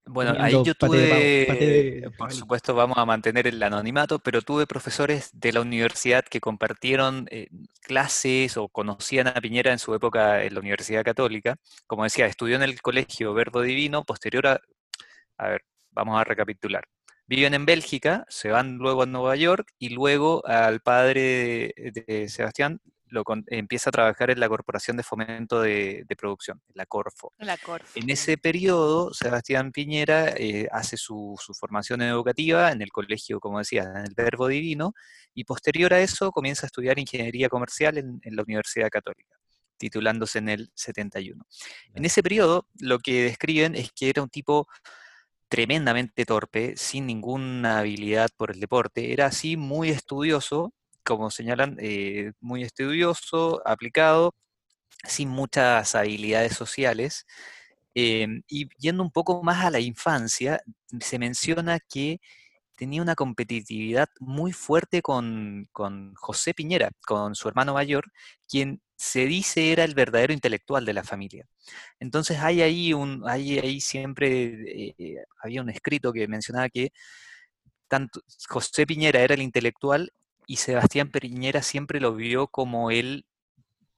Bueno, 0.08 0.34
ahí 0.40 0.54
yo 0.64 0.74
tuve, 0.74 2.10
por 2.18 2.32
supuesto 2.34 2.74
vamos 2.74 2.98
a 2.98 3.06
mantener 3.06 3.48
el 3.48 3.62
anonimato, 3.62 4.20
pero 4.20 4.42
tuve 4.42 4.66
profesores 4.66 5.30
de 5.34 5.52
la 5.52 5.62
universidad 5.62 6.24
que 6.24 6.40
compartieron 6.40 7.28
eh, 7.30 7.50
clases 7.82 8.58
o 8.58 8.70
conocían 8.70 9.28
a 9.28 9.34
Piñera 9.34 9.72
en 9.72 9.80
su 9.80 9.94
época 9.94 10.44
en 10.44 10.54
la 10.54 10.60
Universidad 10.60 11.04
Católica. 11.04 11.58
Como 11.86 12.04
decía, 12.04 12.26
estudió 12.26 12.56
en 12.56 12.64
el 12.64 12.82
colegio 12.82 13.34
Verbo 13.34 13.62
Divino, 13.62 14.04
posterior 14.04 14.48
a, 14.48 14.62
a 15.38 15.50
ver, 15.50 15.62
vamos 15.92 16.20
a 16.20 16.24
recapitular. 16.24 16.84
Viven 17.26 17.54
en 17.54 17.66
Bélgica, 17.66 18.26
se 18.30 18.50
van 18.50 18.78
luego 18.78 19.04
a 19.04 19.06
Nueva 19.06 19.36
York 19.36 19.74
y 19.78 19.90
luego 19.90 20.46
al 20.48 20.80
padre 20.80 21.74
de 21.76 22.30
Sebastián 22.30 22.80
lo, 23.10 23.24
empieza 23.48 23.90
a 23.90 23.92
trabajar 23.92 24.30
en 24.30 24.40
la 24.40 24.50
Corporación 24.50 24.98
de 24.98 25.04
Fomento 25.04 25.62
de, 25.62 26.06
Producción, 26.18 26.62
la 26.74 26.86
Corfo. 26.86 27.34
La 27.38 27.58
Corfo. 27.58 27.92
En 27.96 28.10
ese 28.10 28.38
periodo, 28.38 29.14
Sebastián 29.14 29.72
Piñera 29.72 30.30
eh, 30.30 30.68
hace 30.72 30.98
su, 30.98 31.36
formación 31.60 32.02
educativa 32.02 32.72
en 32.72 32.82
el 32.82 32.92
colegio, 32.92 33.40
como 33.40 33.60
decía, 33.60 33.84
en 33.84 34.06
el 34.06 34.14
Verbo 34.16 34.48
Divino, 34.48 34.94
y 35.34 35.44
posterior 35.44 35.94
a 35.94 36.00
eso 36.00 36.32
comienza 36.32 36.66
a 36.66 36.68
estudiar 36.68 37.00
Ingeniería 37.00 37.50
Comercial 37.50 37.98
en, 37.98 38.20
la 38.24 38.44
Universidad 38.44 38.90
Católica 38.90 39.36
titulándose 39.80 40.40
en 40.40 40.50
el 40.50 40.72
71. 40.74 41.46
En 41.94 42.04
ese 42.04 42.24
periodo, 42.24 42.68
lo 42.80 42.98
que 42.98 43.26
describen 43.26 43.76
es 43.76 43.92
que 43.92 44.10
era 44.10 44.24
un 44.24 44.30
tipo 44.30 44.68
tremendamente 45.50 46.26
torpe, 46.26 46.76
sin 46.78 47.06
ninguna 47.06 47.80
habilidad 47.80 48.30
por 48.36 48.50
el 48.50 48.60
deporte, 48.60 49.14
era 49.14 49.28
así 49.28 49.56
muy 49.56 49.90
estudioso, 49.90 50.74
como 51.08 51.32
señalan, 51.32 51.78
eh, 51.80 52.34
muy 52.42 52.64
estudioso, 52.64 53.62
aplicado, 53.66 54.36
sin 55.08 55.30
muchas 55.30 55.96
habilidades 55.96 56.54
sociales. 56.54 57.26
Em, 57.96 58.44
y 58.48 58.70
yendo 58.80 59.04
un 59.04 59.12
poco 59.12 59.44
más 59.44 59.66
a 59.66 59.72
la 59.72 59.80
infancia, 59.80 60.62
se 61.00 61.20
menciona 61.20 61.80
que 61.80 62.20
tenía 62.76 63.02
una 63.02 63.16
competitividad 63.16 64.10
muy 64.20 64.54
fuerte 64.54 65.02
con, 65.02 65.68
José 66.16 66.54
Piñera, 66.54 66.92
con 67.06 67.36
su 67.36 67.48
hermano 67.50 67.74
mayor, 67.74 68.06
quien 68.48 68.82
se 68.98 69.26
dice 69.28 69.72
era 69.74 69.84
el 69.86 69.96
verdadero 69.96 70.34
intelectual 70.34 70.86
de 70.86 70.94
la 70.94 71.04
familia. 71.04 71.48
Entonces 72.00 72.40
hay 72.40 72.62
ahí 72.62 72.94
un, 72.94 73.24
hay 73.28 73.60
ahí 73.60 73.82
siempre 73.82 74.94
eh, 74.98 75.26
había 75.44 75.62
un 75.62 75.70
escrito 75.70 76.14
que 76.14 76.28
mencionaba 76.28 76.70
que 76.70 76.92
tanto 77.88 78.22
José 78.50 78.86
Piñera 78.86 79.22
era 79.22 79.36
el 79.36 79.42
intelectual 79.42 80.12
y 80.48 80.56
Sebastián 80.56 81.12
Periñera 81.12 81.62
siempre 81.62 82.00
lo 82.00 82.16
vio 82.16 82.48
como 82.48 82.90
el 82.90 83.26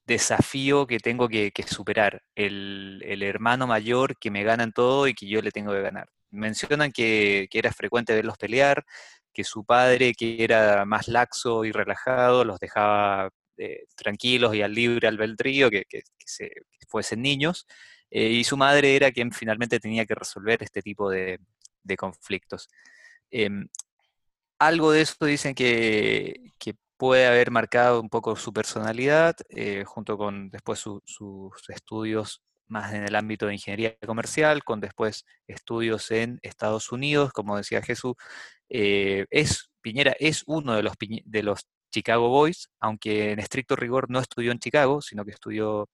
desafío 0.06 0.88
que 0.88 1.00
tengo 1.00 1.30
que, 1.30 1.54
superar, 1.68 2.24
el, 2.36 3.22
hermano 3.22 3.68
mayor 3.68 4.18
que 4.18 4.32
me 4.32 4.44
gana 4.44 4.64
en 4.64 4.74
todo 4.74 5.08
y 5.08 5.14
que 5.14 5.28
yo 5.28 5.42
le 5.42 5.52
tengo 5.52 5.72
que 5.72 5.82
ganar. 5.82 6.10
Mencionan 6.32 6.92
que, 6.92 7.48
era 7.54 7.72
frecuente 7.72 8.16
verlos 8.16 8.38
pelear, 8.38 8.86
que 9.32 9.44
su 9.44 9.64
padre, 9.64 10.14
que 10.16 10.44
era 10.44 10.84
más 10.86 11.08
laxo 11.08 11.64
y 11.66 11.72
relajado, 11.72 12.44
los 12.44 12.60
dejaba 12.60 13.30
eh, 13.58 13.86
tranquilos 13.96 14.56
y 14.56 14.64
al 14.64 14.74
libre 14.74 15.08
albedrío, 15.08 15.70
que, 15.70 15.86
que, 15.88 16.02
se, 16.26 16.52
fuesen 16.88 17.22
niños, 17.22 17.68
eh, 18.10 18.30
y 18.30 18.44
su 18.44 18.58
madre 18.58 18.96
era 18.96 19.12
quien 19.12 19.32
finalmente 19.32 19.80
tenía 19.80 20.06
que 20.08 20.16
resolver 20.16 20.64
este 20.64 20.82
tipo 20.82 21.10
de, 21.12 21.40
conflictos. 21.98 22.70
Em, 23.32 23.68
algo 24.60 24.92
de 24.92 25.02
eso 25.02 25.26
dicen 25.26 25.56
que, 25.56 26.36
puede 26.98 27.28
haber 27.28 27.50
marcado 27.50 28.02
un 28.02 28.10
poco 28.10 28.36
su 28.36 28.52
personalidad, 28.52 29.36
eh, 29.50 29.86
junto 29.86 30.18
con 30.18 30.50
después 30.50 30.80
sus 30.80 31.70
estudios 31.70 32.42
más 32.68 32.94
en 32.94 33.04
el 33.04 33.16
ámbito 33.16 33.48
de 33.48 33.54
ingeniería 33.54 33.98
comercial, 34.06 34.64
con 34.66 34.82
después 34.82 35.26
estudios 35.48 36.12
en 36.12 36.40
Estados 36.42 36.92
Unidos, 36.92 37.32
como 37.34 37.58
decía 37.58 37.82
Jesús. 37.82 38.16
Eh, 38.70 39.26
es, 39.30 39.70
Piñera 39.82 40.14
es 40.20 40.44
uno 40.46 40.76
de 40.76 40.84
los, 40.84 40.94
de 41.00 41.44
los 41.44 41.62
Chicago 41.92 42.30
Boys, 42.30 42.70
aunque 42.80 43.32
en 43.32 43.40
estricto 43.40 43.76
rigor 43.76 44.10
no 44.10 44.20
estudió 44.20 44.52
en 44.52 44.60
Chicago, 44.60 45.02
sino 45.02 45.26
que 45.26 45.32
estudió 45.32 45.90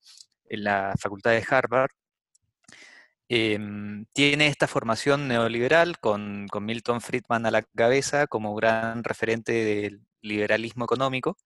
en 0.45 0.63
la 0.63 0.93
Facultad 0.99 1.31
de 1.31 1.45
Harvard, 1.49 1.91
Em, 3.27 4.05
tiene 4.13 4.47
esta 4.47 4.67
formación 4.67 5.27
neoliberal 5.27 5.99
con, 5.99 6.47
Milton 6.61 7.01
Friedman 7.01 7.45
a 7.45 7.51
la 7.51 7.63
cabeza 7.63 8.27
como 8.27 8.53
gran 8.55 9.03
referente 9.03 9.51
del 9.51 10.01
liberalismo 10.21 10.85
económico. 10.85 11.37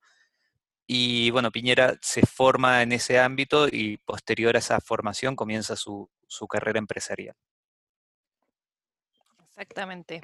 Y 0.85 1.29
bueno, 1.31 1.51
Piñera 1.51 1.97
se 2.01 2.25
forma 2.25 2.81
en 2.81 2.91
ese 2.91 3.19
ámbito 3.19 3.67
y 3.67 3.97
posterior 3.97 4.55
a 4.55 4.59
esa 4.59 4.81
formación 4.81 5.35
comienza 5.35 5.75
su, 5.75 6.09
carrera 6.49 6.79
empresarial. 6.79 7.35
Exactamente. 9.49 10.21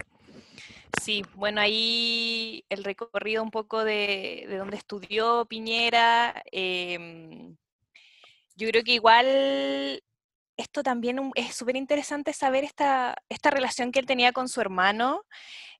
Sí, 1.01 1.23
bueno, 1.35 1.61
ahí 1.61 2.65
el 2.69 2.83
recorrido 2.83 3.43
un 3.43 3.51
poco 3.51 3.83
de, 3.83 4.45
de 4.49 4.57
donde 4.57 4.77
estudió 4.77 5.45
Piñera. 5.45 6.41
Em, 6.51 7.55
yo 8.55 8.69
creo 8.69 8.83
que 8.83 8.93
igual 8.93 10.01
esto 10.57 10.83
también 10.83 11.31
es 11.35 11.55
súper 11.55 11.75
interesante 11.75 12.33
saber 12.33 12.63
esta, 12.63 13.15
esta 13.29 13.49
relación 13.49 13.91
que 13.91 13.99
él 13.99 14.05
tenía 14.05 14.31
con 14.31 14.47
su 14.47 14.61
hermano, 14.61 15.23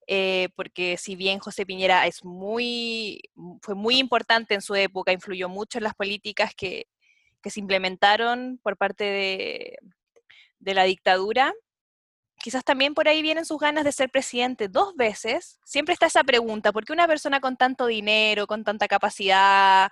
eh, 0.08 0.50
porque 0.56 0.98
si 0.98 1.16
bien 1.16 1.40
José 1.40 1.66
Piñera 1.66 2.06
es 2.08 2.24
muy, 2.24 3.22
fue 3.62 3.76
muy 3.76 3.98
importante 3.98 4.54
en 4.54 4.62
su 4.62 4.76
época, 4.76 5.12
influyó 5.12 5.50
mucho 5.50 5.78
en 5.78 5.86
las 5.86 5.96
políticas 5.96 6.54
que, 6.56 6.88
se 7.48 7.60
implementaron 7.60 8.60
por 8.64 8.76
parte 8.76 9.04
de, 9.04 9.78
de 10.58 10.74
la 10.74 10.84
dictadura, 10.84 11.54
quizás 12.40 12.64
también 12.64 12.96
por 12.96 13.08
ahí 13.08 13.22
vienen 13.22 13.46
sus 13.46 13.60
ganas 13.60 13.84
de 13.84 13.92
ser 13.92 14.10
presidente 14.10 14.68
dos 14.68 14.96
veces. 14.96 15.60
Siempre 15.64 15.94
está 15.94 16.08
esa 16.08 16.24
pregunta, 16.24 16.72
¿por 16.72 16.86
qué 16.86 16.94
una 16.94 17.08
persona 17.08 17.40
con 17.40 17.56
tanto 17.56 17.86
dinero, 17.86 18.48
con 18.48 18.64
tanta 18.64 18.88
capacidad 18.88 19.92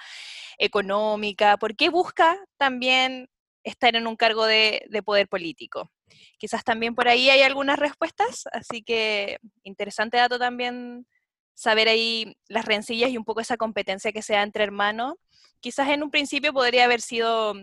económica, 0.57 1.57
por 1.57 1.75
qué 1.75 1.89
busca 1.89 2.39
también 2.57 3.29
estar 3.63 3.95
en 3.95 4.07
un 4.07 4.15
cargo 4.15 4.45
de, 4.45 4.87
poder 5.05 5.27
político. 5.27 5.91
Quizás 6.37 6.63
también 6.63 6.95
por 6.95 7.07
ahí 7.07 7.29
hay 7.29 7.41
algunas 7.41 7.79
respuestas, 7.79 8.45
así 8.51 8.83
que 8.83 9.39
interesante 9.63 10.17
dato 10.17 10.37
también 10.39 11.07
saber 11.53 11.87
ahí 11.87 12.35
las 12.47 12.65
rencillas 12.65 13.09
y 13.11 13.17
un 13.17 13.25
poco 13.25 13.41
esa 13.41 13.57
competencia 13.57 14.11
que 14.11 14.21
se 14.21 14.33
da 14.33 14.43
entre 14.43 14.63
hermanos. 14.63 15.15
Quizás 15.59 15.87
en 15.89 16.03
un 16.03 16.11
principio 16.11 16.51
podría 16.51 16.85
haber 16.85 17.01
sido 17.01 17.53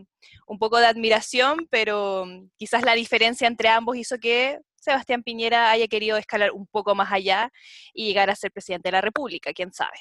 un 0.47 0.59
poco 0.59 0.78
de 0.78 0.87
admiración, 0.87 1.66
pero 1.71 2.26
quizás 2.57 2.83
la 2.83 2.95
diferencia 2.95 3.47
entre 3.47 3.69
ambos 3.69 3.97
hizo 3.97 4.19
que 4.19 4.61
Sebastián 4.76 5.23
Piñera 5.23 5.71
haya 5.71 5.87
querido 5.88 6.16
escalar 6.16 6.52
un 6.52 6.66
poco 6.66 6.95
más 6.95 7.12
allá 7.12 7.52
y 7.92 8.07
llegar 8.07 8.30
a 8.30 8.37
ser 8.37 8.50
presidente 8.50 8.88
de 8.88 8.92
la 8.92 9.02
República, 9.02 9.52
quién 9.52 9.73
sabe. 9.73 9.99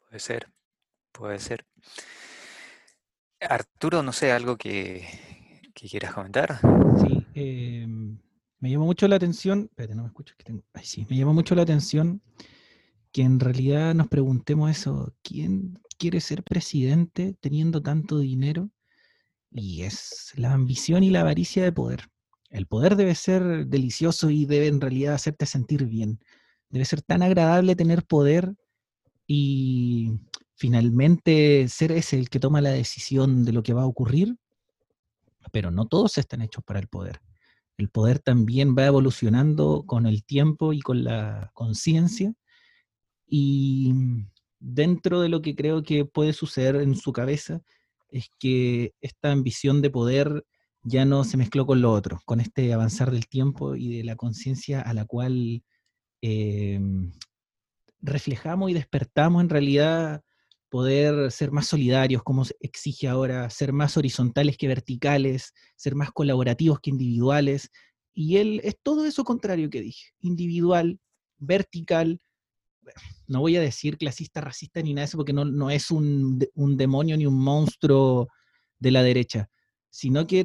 Puede 0.00 0.20
ser, 0.20 0.52
puede 1.10 1.38
ser. 1.38 1.64
Arturo, 3.48 4.02
no 4.02 4.12
sé, 4.12 4.32
algo 4.32 4.56
que, 4.56 5.06
quieras 5.74 6.14
comentar. 6.14 6.60
Sí, 7.00 7.26
em, 7.34 8.18
me 8.60 8.70
llamó 8.70 8.84
mucho 8.86 9.08
la 9.08 9.16
atención, 9.16 9.68
espérate, 9.70 9.94
no 9.94 10.02
me 10.02 10.08
escucho, 10.08 10.34
que 10.38 10.52
ay, 10.74 10.84
sí, 10.84 11.06
me 11.10 11.16
llamó 11.16 11.34
mucho 11.34 11.54
la 11.54 11.62
atención 11.62 12.22
que 13.12 13.22
en 13.22 13.40
realidad 13.40 13.94
nos 13.94 14.08
preguntemos 14.08 14.70
eso, 14.70 15.14
¿quién 15.22 15.78
quiere 15.98 16.20
ser 16.20 16.42
presidente 16.42 17.36
teniendo 17.40 17.82
tanto 17.82 18.18
dinero? 18.18 18.70
Y 19.50 19.82
es 19.82 20.32
la 20.34 20.52
ambición 20.54 21.04
y 21.04 21.10
la 21.10 21.20
avaricia 21.20 21.62
de 21.62 21.72
poder. 21.72 22.08
El 22.48 22.66
poder 22.66 22.96
debe 22.96 23.14
ser 23.14 23.66
delicioso 23.66 24.30
y 24.30 24.46
debe 24.46 24.68
en 24.68 24.80
realidad 24.80 25.14
hacerte 25.14 25.46
sentir 25.46 25.84
bien. 25.86 26.20
Debe 26.70 26.86
ser 26.86 27.02
tan 27.02 27.22
agradable 27.22 27.76
tener 27.76 28.04
poder 28.04 28.54
y 29.26 30.20
finalmente 30.62 31.66
ser 31.68 31.90
ese 31.90 32.16
el 32.16 32.30
que 32.30 32.38
toma 32.38 32.60
la 32.60 32.70
decisión 32.70 33.44
de 33.44 33.50
lo 33.50 33.64
que 33.64 33.72
va 33.72 33.82
a 33.82 33.86
ocurrir, 33.86 34.36
pero 35.50 35.72
no 35.72 35.88
todos 35.88 36.18
están 36.18 36.40
hechos 36.40 36.62
para 36.62 36.78
el 36.78 36.86
poder. 36.86 37.20
El 37.76 37.88
poder 37.88 38.20
también 38.20 38.76
va 38.78 38.86
evolucionando 38.86 39.82
con 39.84 40.06
el 40.06 40.24
tiempo 40.24 40.72
y 40.72 40.80
con 40.80 41.02
la 41.02 41.50
conciencia 41.52 42.32
y 43.26 43.92
dentro 44.60 45.20
de 45.20 45.30
lo 45.30 45.42
que 45.42 45.56
creo 45.56 45.82
que 45.82 46.04
puede 46.04 46.32
suceder 46.32 46.76
en 46.76 46.94
su 46.94 47.12
cabeza 47.12 47.60
es 48.10 48.30
que 48.38 48.94
esta 49.00 49.32
ambición 49.32 49.82
de 49.82 49.90
poder 49.90 50.44
ya 50.84 51.04
no 51.04 51.24
se 51.24 51.38
mezcló 51.38 51.66
con 51.66 51.82
lo 51.82 51.90
otro, 51.90 52.20
con 52.24 52.38
este 52.38 52.72
avanzar 52.72 53.10
del 53.10 53.26
tiempo 53.26 53.74
y 53.74 53.96
de 53.96 54.04
la 54.04 54.14
conciencia 54.14 54.80
a 54.80 54.94
la 54.94 55.06
cual 55.06 55.64
em, 56.20 57.10
reflejamos 58.00 58.70
y 58.70 58.74
despertamos 58.74 59.42
en 59.42 59.48
realidad 59.48 60.22
poder 60.72 61.30
ser 61.30 61.52
más 61.52 61.66
solidarios, 61.66 62.22
como 62.22 62.46
exige 62.60 63.06
ahora, 63.06 63.50
ser 63.50 63.74
más 63.74 63.98
horizontales 63.98 64.56
que 64.56 64.68
verticales, 64.68 65.52
ser 65.76 65.94
más 65.94 66.10
colaborativos 66.12 66.80
que 66.80 66.88
individuales. 66.88 67.68
Y 68.14 68.38
él 68.38 68.58
es 68.64 68.78
todo 68.82 69.04
eso 69.04 69.22
contrario 69.22 69.68
que 69.68 69.82
dije, 69.82 70.14
individual, 70.20 70.98
vertical, 71.36 72.22
no 73.26 73.40
voy 73.40 73.56
a 73.56 73.60
decir 73.60 73.98
clasista, 73.98 74.40
racista 74.40 74.80
ni 74.80 74.94
nada 74.94 75.02
de 75.02 75.08
eso, 75.08 75.18
porque 75.18 75.34
no, 75.34 75.44
no 75.44 75.68
es 75.68 75.90
un, 75.90 76.38
demonio 76.56 77.18
ni 77.18 77.26
un 77.26 77.38
monstruo 77.38 78.28
de 78.78 78.92
la 78.92 79.02
derecha, 79.02 79.50
sino 79.90 80.26
que 80.26 80.42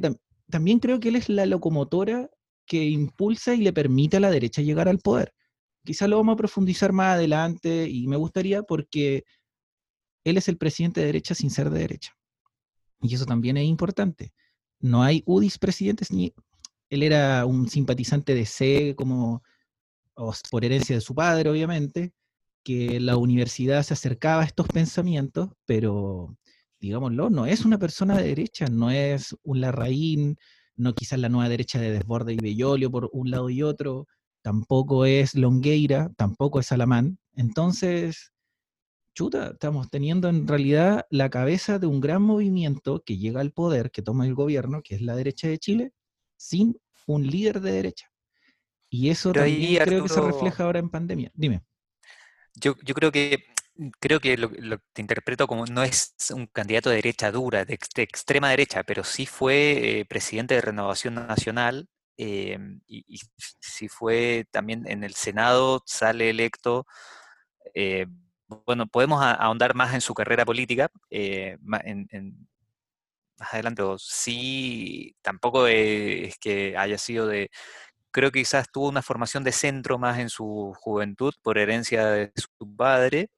también 0.50 0.78
creo 0.78 1.00
que 1.00 1.08
él 1.08 1.16
es 1.16 1.30
la 1.30 1.46
locomotora 1.46 2.28
que 2.66 2.84
impulsa 2.84 3.54
y 3.54 3.62
le 3.62 3.72
permite 3.72 4.18
a 4.18 4.20
la 4.20 4.30
derecha 4.30 4.60
llegar 4.60 4.90
al 4.90 4.98
poder. 4.98 5.32
Quizá 5.86 6.06
lo 6.06 6.18
vamos 6.18 6.34
a 6.34 6.36
profundizar 6.36 6.92
más 6.92 7.14
adelante 7.14 7.88
y 7.88 8.06
me 8.08 8.16
gustaría 8.16 8.62
porque 8.62 9.24
él 10.30 10.36
es 10.36 10.48
el 10.48 10.56
presidente 10.56 11.00
de 11.00 11.06
derecha 11.06 11.34
sin 11.34 11.50
ser 11.50 11.70
de 11.70 11.80
derecha. 11.80 12.12
Y 13.00 13.14
eso 13.14 13.26
también 13.26 13.56
es 13.56 13.64
importante. 13.64 14.32
No 14.80 15.02
hay 15.02 15.22
UDIs 15.26 15.58
presidentes 15.58 16.10
ni... 16.10 16.34
Él 16.90 17.02
era 17.02 17.44
un 17.44 17.68
simpatizante 17.68 18.34
de 18.34 18.46
C 18.46 18.94
como 18.96 19.42
por 20.50 20.64
herencia 20.64 20.96
de 20.96 21.00
su 21.00 21.14
padre, 21.14 21.50
obviamente, 21.50 22.12
que 22.64 22.98
la 22.98 23.16
universidad 23.16 23.82
se 23.82 23.94
acercaba 23.94 24.42
a 24.42 24.46
estos 24.46 24.66
pensamientos, 24.68 25.50
pero 25.64 26.36
digámoslo, 26.80 27.30
no 27.30 27.46
es 27.46 27.64
una 27.64 27.78
persona 27.78 28.16
de 28.16 28.28
derecha, 28.28 28.66
no 28.66 28.90
es 28.90 29.36
un 29.42 29.60
Larraín, 29.60 30.36
no 30.76 30.94
quizás 30.94 31.18
la 31.18 31.28
nueva 31.28 31.48
derecha 31.48 31.80
de 31.80 31.92
Desborde 31.92 32.34
y 32.34 32.36
Bellolio 32.36 32.90
por 32.90 33.10
un 33.12 33.30
lado 33.30 33.50
y 33.50 33.62
otro, 33.62 34.06
tampoco 34.42 35.04
es 35.04 35.34
Longueira, 35.34 36.10
tampoco 36.16 36.60
es 36.60 36.72
Alamán. 36.72 37.18
Entonces, 37.34 38.32
chuta, 39.18 39.48
estamos 39.48 39.90
teniendo 39.90 40.28
en 40.28 40.46
realidad 40.46 41.04
la 41.10 41.28
cabeza 41.28 41.80
de 41.80 41.88
un 41.88 42.00
gran 42.00 42.22
movimiento 42.22 43.02
que 43.04 43.16
llega 43.16 43.40
al 43.40 43.50
poder, 43.50 43.90
que 43.90 44.00
toma 44.00 44.24
el 44.24 44.34
gobierno, 44.34 44.80
que 44.80 44.94
es 44.94 45.02
la 45.02 45.16
derecha 45.16 45.48
de 45.48 45.58
Chile, 45.58 45.92
sin 46.36 46.80
un 47.08 47.26
líder 47.26 47.60
de 47.60 47.72
derecha. 47.72 48.12
Y 48.88 49.10
eso 49.10 49.32
también 49.32 49.82
creo 49.82 50.04
que 50.04 50.08
se 50.08 50.20
refleja 50.20 50.62
ahora 50.62 50.78
en 50.78 50.88
pandemia. 50.88 51.32
Dime. 51.34 51.64
Yo, 52.54 52.76
yo 52.84 52.94
creo 52.94 53.10
que 53.10 53.42
creo 53.98 54.20
que 54.20 54.36
lo, 54.36 54.50
te 54.92 55.02
interpreto 55.02 55.48
como 55.48 55.66
no 55.66 55.82
es 55.82 56.14
un 56.32 56.46
candidato 56.46 56.88
de 56.88 56.96
derecha 56.96 57.32
dura, 57.32 57.64
de, 57.64 57.74
extrema 57.74 58.50
derecha, 58.50 58.84
pero 58.84 59.02
sí 59.02 59.26
fue 59.26 60.00
eh, 60.00 60.04
presidente 60.04 60.54
de 60.54 60.60
Renovación 60.60 61.14
Nacional 61.14 61.88
em, 62.16 62.80
y, 62.86 63.18
sí 63.34 63.88
fue 63.88 64.46
también 64.52 64.84
en 64.86 65.02
el 65.02 65.14
Senado, 65.14 65.82
sale 65.86 66.30
electo. 66.30 66.86
Eh, 67.74 68.06
bueno, 68.66 68.86
podemos 68.86 69.22
ahondar 69.22 69.74
más 69.74 69.94
en 69.94 70.00
su 70.00 70.14
carrera 70.14 70.44
política 70.44 70.90
eh, 71.10 71.58
más 71.60 71.82
adelante. 73.52 73.82
Sí, 73.98 75.14
tampoco 75.22 75.66
es 75.66 76.38
que 76.38 76.76
haya 76.76 76.98
sido 76.98 77.26
de 77.26 77.50
creo 78.10 78.32
que 78.32 78.40
quizás 78.40 78.70
tuvo 78.70 78.88
una 78.88 79.02
formación 79.02 79.44
de 79.44 79.52
centro 79.52 79.98
más 79.98 80.18
en 80.18 80.28
su 80.28 80.74
juventud 80.80 81.34
por 81.42 81.58
herencia 81.58 82.06
de 82.06 82.32
su 82.34 82.48
padre 82.76 83.30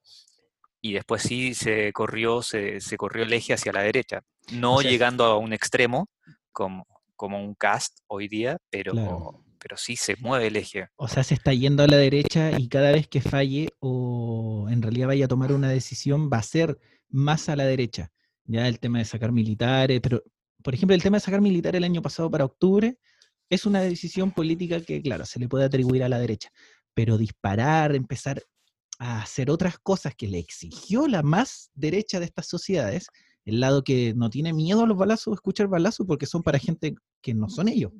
y 0.81 0.93
después 0.93 1.21
sí 1.21 1.53
se 1.53 1.93
corrió, 1.93 2.41
se, 2.41 2.79
corrió 2.97 3.23
el 3.23 3.33
eje 3.33 3.53
hacia 3.53 3.71
la 3.71 3.83
derecha, 3.83 4.21
no 4.51 4.81
llegando 4.81 5.25
a 5.25 5.37
un 5.37 5.53
extremo 5.53 6.09
como, 6.51 6.87
como 7.15 7.43
un 7.43 7.53
cast 7.53 7.99
hoy 8.07 8.27
día, 8.27 8.57
pero, 8.71 9.43
pero 9.61 9.77
sí 9.77 9.95
se 9.95 10.15
mueve 10.17 10.47
el 10.47 10.55
eje. 10.55 10.89
O 10.95 11.07
sea, 11.07 11.23
se 11.23 11.35
está 11.35 11.53
yendo 11.53 11.83
a 11.83 11.87
la 11.87 11.97
derecha 11.97 12.59
y 12.59 12.67
cada 12.67 12.91
vez 12.91 13.07
que 13.07 13.21
falle 13.21 13.69
o 13.79 14.67
en 14.69 14.81
realidad 14.81 15.07
vaya 15.07 15.25
a 15.25 15.27
tomar 15.27 15.53
una 15.53 15.69
decisión 15.69 16.29
va 16.31 16.37
a 16.37 16.43
ser 16.43 16.79
más 17.09 17.47
a 17.47 17.55
la 17.55 17.65
derecha. 17.65 18.11
Ya 18.45 18.67
el 18.67 18.79
tema 18.79 18.97
de 18.97 19.05
sacar 19.05 19.31
militares, 19.31 20.01
pero 20.01 20.23
por 20.63 20.73
ejemplo 20.73 20.95
el 20.95 21.03
tema 21.03 21.17
de 21.17 21.21
sacar 21.21 21.41
militares 21.41 21.77
el 21.77 21.83
año 21.83 22.01
pasado 22.01 22.29
para 22.29 22.45
octubre 22.45 22.97
es 23.49 23.65
una 23.65 23.81
decisión 23.81 24.31
política 24.31 24.81
que, 24.81 25.01
claro, 25.01 25.25
se 25.25 25.39
le 25.39 25.47
puede 25.47 25.65
atribuir 25.65 26.03
a 26.03 26.09
la 26.09 26.19
derecha, 26.19 26.49
pero 26.93 27.17
disparar, 27.17 27.95
empezar 27.95 28.41
a 28.97 29.21
hacer 29.21 29.51
otras 29.51 29.77
cosas 29.77 30.15
que 30.15 30.27
le 30.27 30.39
exigió 30.39 31.07
la 31.07 31.21
más 31.21 31.69
derecha 31.73 32.19
de 32.19 32.25
estas 32.25 32.47
sociedades, 32.47 33.07
el 33.45 33.59
lado 33.59 33.83
que 33.83 34.13
no 34.15 34.29
tiene 34.29 34.53
miedo 34.53 34.83
a 34.83 34.87
los 34.87 34.97
balazos, 34.97 35.33
escuchar 35.33 35.67
balazos, 35.67 36.07
porque 36.07 36.25
son 36.25 36.43
para 36.43 36.59
gente 36.59 36.95
que 37.21 37.33
no 37.33 37.49
son 37.49 37.67
ellos, 37.67 37.91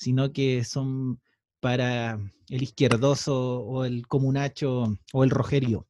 sino 0.00 0.32
que 0.32 0.64
son 0.64 1.20
para 1.60 2.18
el 2.48 2.62
izquierdoso 2.62 3.60
o 3.60 3.84
el 3.84 4.06
comunacho 4.06 4.96
o 5.12 5.24
el 5.24 5.30
rogerio. 5.30 5.86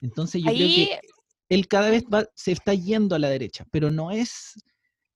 Entonces 0.00 0.42
yo 0.42 0.50
creo 0.50 0.66
que 0.66 1.00
él 1.48 1.68
cada 1.68 1.90
vez 1.90 2.04
se 2.34 2.50
está 2.50 2.74
yendo 2.74 3.14
a 3.14 3.20
la 3.20 3.30
derecha, 3.30 3.64
pero 3.70 3.92
no 3.92 4.10
es, 4.10 4.54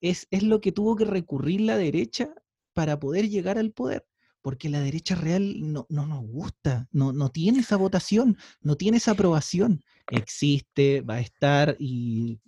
es, 0.00 0.28
es 0.30 0.44
lo 0.44 0.60
que 0.60 0.70
tuvo 0.70 0.94
que 0.94 1.04
recurrir 1.04 1.62
la 1.62 1.76
derecha 1.76 2.32
para 2.72 3.00
poder 3.00 3.28
llegar 3.28 3.58
al 3.58 3.72
poder, 3.72 4.06
porque 4.42 4.68
la 4.68 4.80
derecha 4.80 5.16
real 5.16 5.72
no, 5.72 5.84
nos 5.88 6.22
gusta, 6.24 6.88
no, 6.92 7.12
no 7.12 7.30
tiene 7.30 7.58
esa 7.58 7.76
votación, 7.76 8.38
no 8.60 8.76
tiene 8.76 8.98
esa 8.98 9.10
aprobación. 9.10 9.82
Existe, 10.08 11.00
va 11.00 11.14
a 11.14 11.20
estar 11.20 11.74
y 11.80 12.38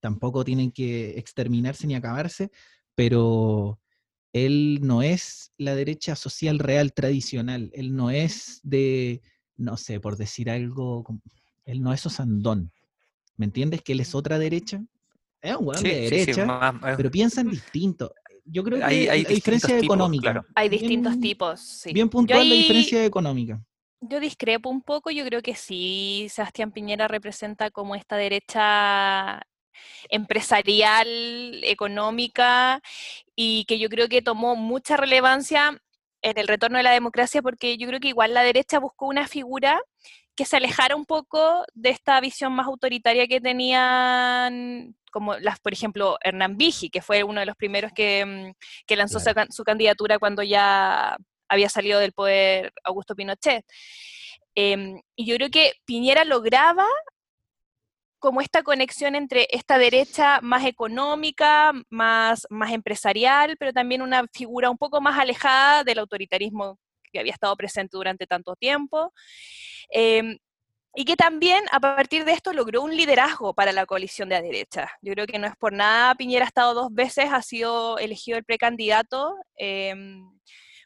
tampoco 0.00 0.44
tienen 0.44 0.70
que 0.72 1.18
exterminarse 1.18 1.86
ni 1.86 1.94
acabarse, 1.94 2.50
pero 2.94 3.80
él 4.34 4.80
no 4.82 5.02
es 5.02 5.52
la 5.56 5.74
derecha 5.74 6.16
social 6.16 6.58
real 6.58 6.92
tradicional, 6.92 7.70
él 7.72 7.96
no 7.96 8.10
es 8.10 8.60
de, 8.62 9.22
no 9.56 9.78
sé, 9.78 10.00
por 10.00 10.18
decir 10.18 10.50
algo, 10.50 11.06
él 11.64 11.80
no 11.80 11.94
es 11.94 12.04
Osandón. 12.04 12.70
¿Me 13.36 13.46
entiendes? 13.46 13.80
Que 13.80 13.92
él 13.92 14.00
es 14.00 14.14
otra 14.14 14.38
derecha. 14.38 14.84
Es 15.40 15.56
un 15.56 15.72
de 15.72 16.10
derecha, 16.10 16.74
pero 16.96 17.10
piensan 17.10 17.48
distinto 17.48 18.12
yo 18.44 18.62
creo 18.62 18.78
que 18.78 18.84
hay, 18.84 19.08
hay, 19.08 19.24
diferencia 19.24 19.78
económica. 19.78 20.44
Hay 20.54 20.68
distintos 20.68 21.18
tipos, 21.18 21.60
sí. 21.60 21.92
Bien 21.92 22.08
puntual 22.08 22.48
la 22.48 22.54
diferencia 22.54 23.04
económica. 23.04 23.64
Yo 24.00 24.20
discrepo 24.20 24.68
un 24.68 24.82
poco, 24.82 25.10
yo 25.10 25.24
creo 25.24 25.40
que 25.40 25.54
sí, 25.54 26.26
Sebastián 26.30 26.72
Piñera 26.72 27.08
representa 27.08 27.70
como 27.70 27.94
esta 27.94 28.16
derecha 28.16 29.40
empresarial, 30.10 31.08
económica, 31.64 32.82
y 33.36 33.64
que 33.66 33.78
yo 33.78 33.88
creo 33.88 34.08
que 34.08 34.22
tomó 34.22 34.56
mucha 34.56 34.96
relevancia 34.96 35.80
en 36.22 36.38
el 36.38 36.48
retorno 36.48 36.78
de 36.78 36.84
la 36.84 36.92
democracia, 36.92 37.42
porque 37.42 37.76
yo 37.76 37.86
creo 37.86 38.00
que 38.00 38.08
igual 38.08 38.34
la 38.34 38.42
derecha 38.42 38.78
buscó 38.78 39.06
una 39.06 39.28
figura 39.28 39.80
que 40.34 40.44
se 40.44 40.56
alejara 40.56 40.96
un 40.96 41.06
poco 41.06 41.64
de 41.74 41.90
esta 41.90 42.20
visión 42.20 42.52
más 42.52 42.66
autoritaria 42.66 43.26
que 43.26 43.40
tenían 43.40 44.96
como 45.12 45.36
las, 45.36 45.60
por 45.60 45.72
ejemplo, 45.72 46.18
Hernán 46.22 46.56
Vigi, 46.56 46.90
que 46.90 47.00
fue 47.00 47.22
uno 47.22 47.38
de 47.38 47.46
los 47.46 47.54
primeros 47.54 47.92
que, 47.92 48.24
mm, 48.26 48.94
lanzó 48.96 49.20
su, 49.20 49.64
candidatura 49.64 50.18
cuando 50.18 50.42
ya 50.42 51.16
había 51.48 51.68
salido 51.68 52.00
del 52.00 52.12
poder 52.12 52.72
Augusto 52.82 53.14
Pinochet. 53.14 53.64
Em, 54.56 55.00
y 55.16 55.26
yo 55.26 55.36
creo 55.36 55.50
que 55.50 55.74
Piñera 55.84 56.24
lograba 56.24 56.86
como 58.24 58.40
esta 58.40 58.62
conexión 58.62 59.16
entre 59.16 59.46
esta 59.50 59.76
derecha 59.76 60.40
más 60.40 60.64
económica, 60.64 61.74
más, 61.90 62.46
más 62.48 62.72
empresarial, 62.72 63.58
pero 63.58 63.74
también 63.74 64.00
una 64.00 64.26
figura 64.32 64.70
un 64.70 64.78
poco 64.78 65.02
más 65.02 65.18
alejada 65.18 65.84
del 65.84 65.98
autoritarismo 65.98 66.78
que 67.12 67.18
había 67.20 67.34
estado 67.34 67.54
presente 67.54 67.98
durante 67.98 68.26
tanto 68.26 68.56
tiempo. 68.56 69.12
Em, 69.90 70.38
y 70.94 71.04
que 71.04 71.16
también 71.16 71.64
a 71.70 71.80
partir 71.80 72.24
de 72.24 72.32
esto 72.32 72.54
logró 72.54 72.80
un 72.80 72.96
liderazgo 72.96 73.52
para 73.52 73.72
la 73.72 73.84
coalición 73.84 74.30
de 74.30 74.36
la 74.36 74.40
derecha. 74.40 74.90
Yo 75.02 75.12
creo 75.12 75.26
que 75.26 75.38
no 75.38 75.46
es 75.46 75.56
por 75.56 75.74
nada, 75.74 76.14
Piñera 76.14 76.46
ha 76.46 76.48
estado 76.48 76.72
dos 76.72 76.94
veces, 76.94 77.26
ha 77.30 77.42
sido 77.42 77.98
elegido 77.98 78.38
el 78.38 78.44
precandidato, 78.44 79.34
em, 79.56 80.30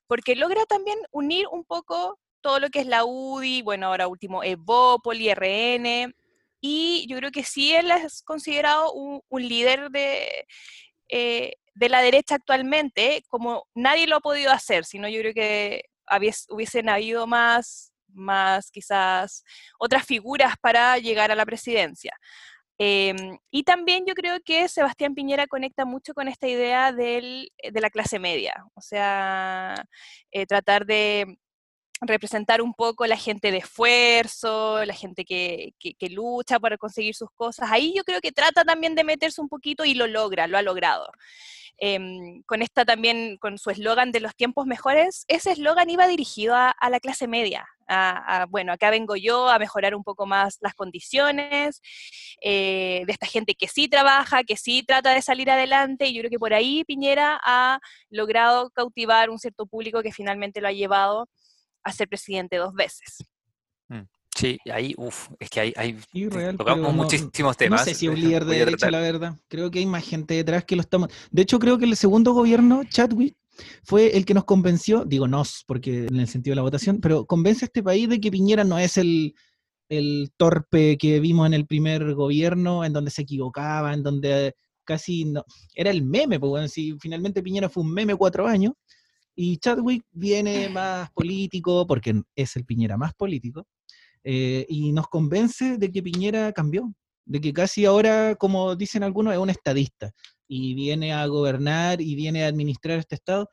porque 0.08 0.34
logra 0.34 0.66
también 0.66 0.98
unir 1.12 1.46
un 1.52 1.64
poco 1.64 2.18
todo 2.40 2.58
lo 2.58 2.68
que 2.70 2.80
es 2.80 2.86
la 2.86 3.04
UDI, 3.04 3.62
bueno, 3.62 3.86
ahora 3.86 4.08
último 4.08 4.42
Evópoli, 4.42 5.30
RN, 5.30 6.12
y 6.60 7.06
yo 7.08 7.16
creo 7.18 7.30
que 7.30 7.44
sí 7.44 7.74
él 7.74 7.90
es 7.90 8.22
considerado 8.22 8.92
un, 8.92 9.22
líder 9.30 9.90
de, 9.90 10.46
eh, 11.08 11.52
de 11.74 11.88
la 11.88 12.02
derecha 12.02 12.36
actualmente, 12.36 13.22
como 13.28 13.66
nadie 13.74 14.06
lo 14.06 14.16
ha 14.16 14.20
podido 14.20 14.52
hacer, 14.52 14.84
sino 14.84 15.08
yo 15.08 15.20
creo 15.20 15.34
que 15.34 15.82
hubiesen 16.50 16.88
habido 16.88 17.26
más 17.26 17.92
más 18.14 18.70
quizás 18.70 19.44
otras 19.78 20.04
figuras 20.04 20.54
para 20.60 20.98
llegar 20.98 21.30
a 21.30 21.34
la 21.34 21.46
presidencia. 21.46 22.12
Em, 22.78 23.38
y 23.50 23.64
también 23.64 24.04
yo 24.06 24.14
creo 24.14 24.38
que 24.44 24.68
Sebastián 24.68 25.14
Piñera 25.14 25.48
conecta 25.48 25.84
mucho 25.84 26.14
con 26.14 26.28
esta 26.28 26.46
idea 26.46 26.92
de 26.92 27.50
la 27.72 27.90
clase 27.90 28.20
media, 28.20 28.54
o 28.74 28.80
sea, 28.80 29.74
eh, 30.30 30.46
tratar 30.46 30.86
de 30.86 31.38
representar 32.00 32.62
un 32.62 32.74
poco 32.74 33.06
la 33.06 33.16
gente 33.16 33.50
de 33.50 33.58
esfuerzo, 33.58 34.84
la 34.84 34.94
gente 34.94 35.24
que, 35.24 35.74
que, 35.78 36.08
lucha 36.10 36.58
para 36.60 36.78
conseguir 36.78 37.14
sus 37.14 37.30
cosas. 37.32 37.70
Ahí 37.70 37.92
yo 37.96 38.04
creo 38.04 38.20
que 38.20 38.32
trata 38.32 38.64
también 38.64 38.94
de 38.94 39.04
meterse 39.04 39.40
un 39.40 39.48
poquito 39.48 39.84
y 39.84 39.94
lo 39.94 40.06
logra, 40.06 40.46
lo 40.46 40.58
ha 40.58 40.62
logrado. 40.62 41.10
Em, 41.80 42.42
con 42.42 42.60
esta 42.60 42.84
también, 42.84 43.36
con 43.36 43.56
su 43.56 43.70
eslogan 43.70 44.10
de 44.10 44.18
los 44.18 44.34
tiempos 44.34 44.66
mejores, 44.66 45.24
ese 45.28 45.52
eslogan 45.52 45.88
iba 45.88 46.08
dirigido 46.08 46.56
a, 46.56 46.74
la 46.90 46.98
clase 46.98 47.28
media, 47.28 47.68
a, 47.86 48.46
bueno, 48.48 48.72
acá 48.72 48.90
vengo 48.90 49.14
yo 49.14 49.48
a 49.48 49.60
mejorar 49.60 49.94
un 49.94 50.02
poco 50.02 50.26
más 50.26 50.58
las 50.60 50.74
condiciones 50.74 51.80
eh, 52.42 53.04
de 53.06 53.12
esta 53.12 53.26
gente 53.26 53.54
que 53.54 53.68
sí 53.68 53.88
trabaja, 53.88 54.42
que 54.42 54.56
sí 54.56 54.82
trata 54.82 55.14
de 55.14 55.22
salir 55.22 55.50
adelante, 55.50 56.08
y 56.08 56.14
yo 56.14 56.22
creo 56.22 56.30
que 56.30 56.38
por 56.40 56.52
ahí 56.52 56.82
Piñera 56.84 57.38
ha 57.44 57.78
logrado 58.10 58.70
cautivar 58.70 59.30
un 59.30 59.38
cierto 59.38 59.66
público 59.66 60.02
que 60.02 60.12
finalmente 60.12 60.60
lo 60.60 60.66
ha 60.66 60.72
llevado 60.72 61.28
a 61.82 61.92
ser 61.92 62.08
presidente 62.08 62.56
dos 62.56 62.74
veces. 62.74 63.18
Mm. 63.88 64.02
Sí, 64.36 64.56
ahí, 64.72 64.94
uff, 64.96 65.30
es 65.40 65.50
que 65.50 65.60
hay, 65.60 65.72
hay 65.76 65.98
tocamos 66.56 66.94
muchísimos 66.94 67.56
temas. 67.56 67.80
No 67.80 67.84
sé 67.84 67.94
si 67.94 68.06
es 68.06 68.12
un 68.12 68.20
líder 68.20 68.44
de 68.44 68.58
derecha, 68.58 68.88
la 68.90 69.00
verdad. 69.00 69.34
Creo 69.48 69.68
que 69.70 69.80
hay 69.80 69.86
más 69.86 70.04
gente 70.04 70.34
detrás 70.34 70.64
que 70.64 70.76
lo 70.76 70.82
estamos. 70.82 71.08
De 71.32 71.42
hecho, 71.42 71.58
creo 71.58 71.76
que 71.76 71.86
el 71.86 71.96
segundo 71.96 72.32
gobierno, 72.32 72.84
Chadwick, 72.84 73.36
fue 73.82 74.16
el 74.16 74.24
que 74.24 74.34
nos 74.34 74.44
convenció, 74.44 75.04
digo 75.04 75.26
nos, 75.26 75.64
porque 75.66 76.06
en 76.06 76.20
el 76.20 76.28
sentido 76.28 76.52
de 76.52 76.56
la 76.56 76.62
votación, 76.62 77.00
pero 77.00 77.26
convence 77.26 77.64
a 77.64 77.66
este 77.66 77.82
país 77.82 78.08
de 78.08 78.20
que 78.20 78.30
Piñera 78.30 78.62
no 78.62 78.78
es 78.78 78.96
el, 78.96 79.34
el 79.88 80.30
torpe 80.36 80.96
que 80.98 81.18
vimos 81.18 81.46
en 81.46 81.54
el 81.54 81.66
primer 81.66 82.14
gobierno, 82.14 82.84
en 82.84 82.92
donde 82.92 83.10
se 83.10 83.22
equivocaba, 83.22 83.92
en 83.92 84.02
donde 84.02 84.54
casi 84.84 85.24
no. 85.24 85.44
Era 85.74 85.90
el 85.90 86.04
meme, 86.04 86.38
bueno, 86.38 86.68
si 86.68 86.96
finalmente 87.00 87.42
Piñera 87.42 87.68
fue 87.68 87.82
un 87.82 87.92
meme 87.92 88.14
cuatro 88.14 88.46
años, 88.46 88.74
y 89.40 89.58
Chadwick 89.58 90.04
viene 90.10 90.68
más 90.68 91.12
político, 91.12 91.86
porque 91.86 92.22
es 92.34 92.56
el 92.56 92.64
Piñera 92.64 92.96
más 92.96 93.14
político, 93.14 93.68
eh, 94.24 94.66
y 94.68 94.90
nos 94.90 95.06
convence 95.06 95.78
de 95.78 95.92
que 95.92 96.02
Piñera 96.02 96.52
cambió, 96.52 96.92
de 97.24 97.40
que 97.40 97.52
casi 97.52 97.84
ahora, 97.84 98.34
como 98.34 98.74
dicen 98.74 99.04
algunos, 99.04 99.32
es 99.32 99.38
un 99.38 99.50
estadista 99.50 100.10
y 100.48 100.74
viene 100.74 101.12
a 101.12 101.24
gobernar 101.26 102.00
y 102.00 102.16
viene 102.16 102.42
a 102.42 102.48
administrar 102.48 102.98
este 102.98 103.14
Estado, 103.14 103.48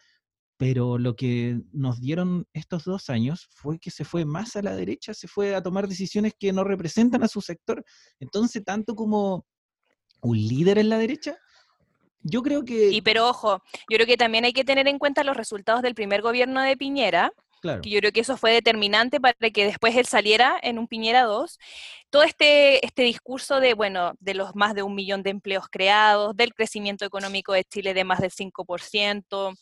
pero 0.58 0.98
lo 0.98 1.16
que 1.16 1.62
nos 1.72 2.02
dieron 2.02 2.48
estos 2.52 2.86
dos 2.86 3.12
años 3.12 3.48
fue 3.52 3.78
que 3.78 3.92
se 3.92 4.06
fue 4.06 4.26
más 4.26 4.56
a 4.56 4.64
la 4.64 4.76
derecha, 4.76 5.14
se 5.14 5.28
fue 5.28 5.54
a 5.54 5.62
tomar 5.62 5.88
decisiones 5.88 6.34
que 6.40 6.52
no 6.52 6.64
representan 6.64 7.24
a 7.24 7.28
su 7.28 7.42
sector. 7.42 7.86
Entonces, 8.20 8.64
tanto 8.66 8.96
como 8.96 9.46
un 10.24 10.36
líder 10.36 10.80
en 10.80 10.90
la 10.90 10.98
derecha, 10.98 11.38
yo 12.26 12.42
creo 12.42 12.66
que... 12.66 12.90
Y 12.90 13.02
pero 13.02 13.28
ojo, 13.30 13.62
yo 13.90 13.96
creo 13.98 14.08
que 14.08 14.18
también 14.18 14.46
hay 14.46 14.54
que 14.54 14.64
tener 14.64 14.88
en 14.88 15.00
cuenta 15.00 15.24
los 15.24 15.38
resultados 15.38 15.82
del 15.82 15.96
primer 15.96 16.22
gobierno 16.22 16.62
de 16.62 16.76
Piñera, 16.76 17.32
yo 17.84 18.00
creo 18.00 18.12
que 18.12 18.20
eso 18.22 18.38
fue 18.38 18.52
determinante 18.52 19.20
para 19.20 19.50
que 19.52 19.66
después 19.66 19.96
él 19.96 20.06
saliera 20.06 20.58
en 20.62 20.78
un 20.78 20.88
Piñera 20.88 21.24
2. 21.24 21.58
Todo 22.10 22.24
este, 22.24 22.86
este 22.86 23.04
discurso 23.04 23.60
de, 23.60 23.74
bueno, 23.74 24.14
de 24.20 24.34
los 24.34 24.56
más 24.56 24.76
de 24.76 24.84
un 24.84 24.96
millón 24.96 25.24
de 25.24 25.32
empleos 25.32 25.66
creados, 25.70 26.36
del 26.36 26.54
crecimiento 26.54 27.06
económico 27.06 27.54
de 27.54 27.64
Chile 27.64 27.94
de 27.94 28.04
más 28.04 28.20
del 28.20 28.32
5%. 28.32 29.58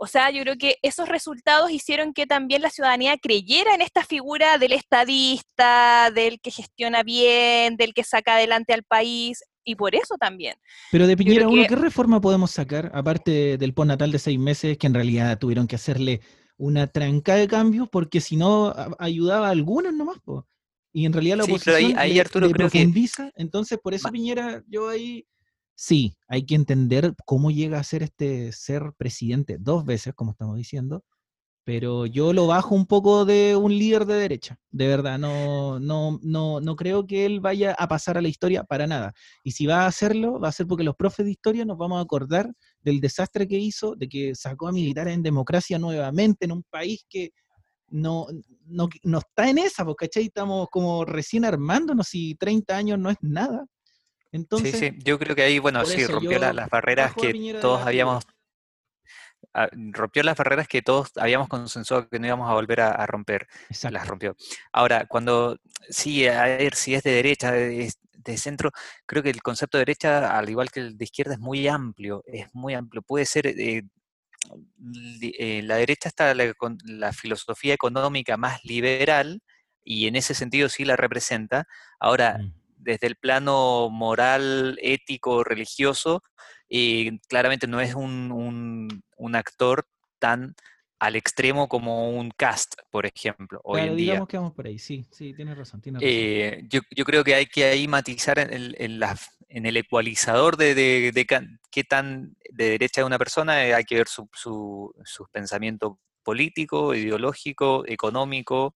O 0.00 0.06
sea, 0.06 0.30
yo 0.30 0.42
creo 0.42 0.56
que 0.56 0.76
esos 0.82 1.08
resultados 1.08 1.70
hicieron 1.70 2.14
que 2.14 2.26
también 2.26 2.62
la 2.62 2.70
ciudadanía 2.70 3.16
creyera 3.16 3.74
en 3.74 3.80
esta 3.80 4.04
figura 4.04 4.58
del 4.58 4.72
estadista, 4.72 6.10
del 6.12 6.40
que 6.40 6.50
gestiona 6.50 7.02
bien, 7.02 7.76
del 7.76 7.94
que 7.94 8.02
saca 8.02 8.34
adelante 8.34 8.72
al 8.72 8.82
país, 8.82 9.44
y 9.64 9.74
por 9.74 9.94
eso 9.94 10.16
también. 10.18 10.56
Pero 10.92 11.06
de 11.06 11.16
Piñera, 11.16 11.48
uno, 11.48 11.64
¿qué 11.68 11.76
reforma 11.76 12.20
podemos 12.20 12.50
sacar, 12.50 12.90
aparte 12.94 13.56
del 13.58 13.74
natal 13.86 14.12
de 14.12 14.18
seis 14.18 14.38
meses, 14.38 14.78
que 14.78 14.86
en 14.86 14.94
realidad 14.94 15.38
tuvieron 15.38 15.66
que 15.66 15.76
hacerle 15.76 16.20
una 16.56 16.86
tranca 16.86 17.34
de 17.34 17.48
cambios 17.48 17.88
porque 17.88 18.20
si 18.20 18.36
no 18.36 18.72
ayudaba 18.98 19.48
a 19.48 19.50
algunos 19.50 19.92
nomás, 19.92 20.18
Y 20.92 21.06
en 21.06 21.12
realidad 21.12 21.38
la 21.38 21.44
oposición 21.44 21.98
ahí, 21.98 22.18
Arturo, 22.18 22.48
creo 22.50 22.70
que... 22.70 22.90
entonces 23.36 23.78
por 23.82 23.94
eso 23.94 24.08
Piñera, 24.10 24.62
yo 24.68 24.88
ahí 24.88 25.26
sí, 25.74 26.16
hay 26.28 26.46
que 26.46 26.54
entender 26.54 27.14
cómo 27.24 27.50
llega 27.50 27.78
a 27.78 27.84
ser 27.84 28.02
este 28.02 28.52
ser 28.52 28.92
presidente 28.96 29.56
dos 29.58 29.84
veces, 29.84 30.14
como 30.14 30.30
estamos 30.30 30.56
diciendo, 30.56 31.04
pero 31.64 32.04
yo 32.04 32.34
lo 32.34 32.46
bajo 32.46 32.74
un 32.74 32.86
poco 32.86 33.24
de 33.24 33.56
un 33.56 33.76
líder 33.76 34.04
de 34.04 34.14
derecha, 34.14 34.58
de 34.70 34.86
verdad, 34.86 35.18
no, 35.18 35.80
no, 35.80 36.18
no, 36.22 36.60
no 36.60 36.76
creo 36.76 37.06
que 37.06 37.24
él 37.24 37.40
vaya 37.40 37.72
a 37.72 37.88
pasar 37.88 38.18
a 38.18 38.22
la 38.22 38.28
historia 38.28 38.64
para 38.64 38.86
nada. 38.86 39.14
Y 39.42 39.52
si 39.52 39.66
va 39.66 39.82
a 39.82 39.86
hacerlo, 39.86 40.38
va 40.38 40.48
a 40.48 40.52
ser 40.52 40.66
porque 40.66 40.84
los 40.84 40.94
profes 40.94 41.24
de 41.24 41.32
historia 41.32 41.64
nos 41.64 41.78
vamos 41.78 41.98
a 41.98 42.02
acordar 42.02 42.52
del 42.82 43.00
desastre 43.00 43.48
que 43.48 43.58
hizo, 43.58 43.96
de 43.96 44.08
que 44.08 44.34
sacó 44.34 44.68
a 44.68 44.72
militares 44.72 45.14
en 45.14 45.22
democracia 45.22 45.78
nuevamente 45.78 46.44
en 46.44 46.52
un 46.52 46.62
país 46.64 47.06
que 47.08 47.30
no, 47.88 48.26
no, 48.66 48.88
no 49.02 49.18
está 49.18 49.48
en 49.48 49.58
esa, 49.58 49.84
porque 49.84 50.10
Estamos 50.12 50.68
como 50.70 51.04
recién 51.04 51.44
armándonos 51.44 52.14
y 52.14 52.34
30 52.34 52.76
años 52.76 52.98
no 52.98 53.10
es 53.10 53.16
nada. 53.22 53.64
Entonces, 54.32 54.72
sí, 54.72 54.90
sí, 54.90 54.98
yo 55.04 55.18
creo 55.18 55.36
que 55.36 55.42
ahí, 55.42 55.60
bueno, 55.60 55.84
sí, 55.86 56.04
rompió 56.06 56.38
las 56.38 56.68
barreras 56.68 57.14
que 57.14 57.56
todos 57.60 57.82
habíamos 57.82 58.24
rompió 59.92 60.22
las 60.22 60.36
barreras 60.36 60.68
que 60.68 60.82
todos 60.82 61.12
habíamos 61.16 61.48
consensuado 61.48 62.08
que 62.08 62.18
no 62.18 62.26
íbamos 62.26 62.50
a 62.50 62.54
volver 62.54 62.80
a, 62.80 63.06
romper. 63.06 63.46
Las 63.90 64.06
rompió. 64.06 64.36
Ahora, 64.72 65.06
cuando, 65.06 65.58
sí, 65.88 66.26
a 66.26 66.44
ver, 66.44 66.74
si 66.74 66.94
es 66.94 67.02
de 67.02 67.12
derecha, 67.12 67.52
de, 67.52 67.92
centro, 68.36 68.70
creo 69.06 69.22
que 69.22 69.30
el 69.30 69.42
concepto 69.42 69.76
de 69.78 69.82
derecha, 69.82 70.36
al 70.36 70.48
igual 70.48 70.70
que 70.70 70.80
el 70.80 70.96
de 70.96 71.04
izquierda, 71.04 71.34
es 71.34 71.40
muy 71.40 71.68
amplio, 71.68 72.22
es 72.26 72.46
muy 72.54 72.74
amplio. 72.74 73.02
Puede 73.02 73.26
ser, 73.26 73.46
eh, 73.46 73.82
eh, 75.20 75.62
la 75.62 75.76
derecha 75.76 76.08
está 76.08 76.34
con 76.54 76.78
la 76.84 77.12
filosofía 77.12 77.74
económica 77.74 78.36
más 78.36 78.64
liberal, 78.64 79.42
y 79.84 80.06
en 80.06 80.16
ese 80.16 80.34
sentido 80.34 80.68
sí 80.68 80.84
la 80.84 80.96
representa. 80.96 81.66
Ahora, 82.00 82.38
mm. 82.38 82.52
desde 82.78 83.06
el 83.06 83.16
plano 83.16 83.90
moral, 83.90 84.78
ético, 84.82 85.44
religioso, 85.44 86.22
y 86.68 87.18
claramente 87.28 87.66
no 87.66 87.80
es 87.80 87.94
un, 87.94 89.02
actor 89.32 89.86
tan 90.18 90.54
al 91.04 91.16
extremo 91.16 91.68
como 91.68 92.10
un 92.10 92.30
cast, 92.30 92.76
por 92.90 93.04
ejemplo, 93.04 93.60
hoy 93.64 93.82
en 93.82 93.96
digamos 93.96 94.20
día. 94.20 94.30
que 94.30 94.36
vamos 94.38 94.54
por 94.54 94.66
ahí, 94.66 94.78
sí, 94.78 95.06
sí, 95.10 95.34
tienes 95.34 95.56
razón. 95.56 95.82
Eh, 96.00 96.62
yo, 96.68 97.04
creo 97.04 97.22
que 97.22 97.34
hay 97.34 97.46
que 97.46 97.64
ahí 97.64 97.86
matizar 97.86 98.38
en 98.38 98.52
el, 98.52 98.76
en 98.78 99.66
el 99.66 99.76
ecualizador 99.76 100.56
de, 100.56 101.12
qué 101.70 101.84
tan 101.84 102.36
de 102.50 102.70
derecha 102.70 103.02
es 103.02 103.06
una 103.06 103.18
persona, 103.18 103.66
eh, 103.66 103.74
hay 103.74 103.84
que 103.84 103.96
ver 103.96 104.08
su, 104.08 104.28
su, 104.32 104.94
pensamiento 105.30 105.98
político, 106.22 106.94
ideológico, 106.94 107.84
económico, 107.86 108.74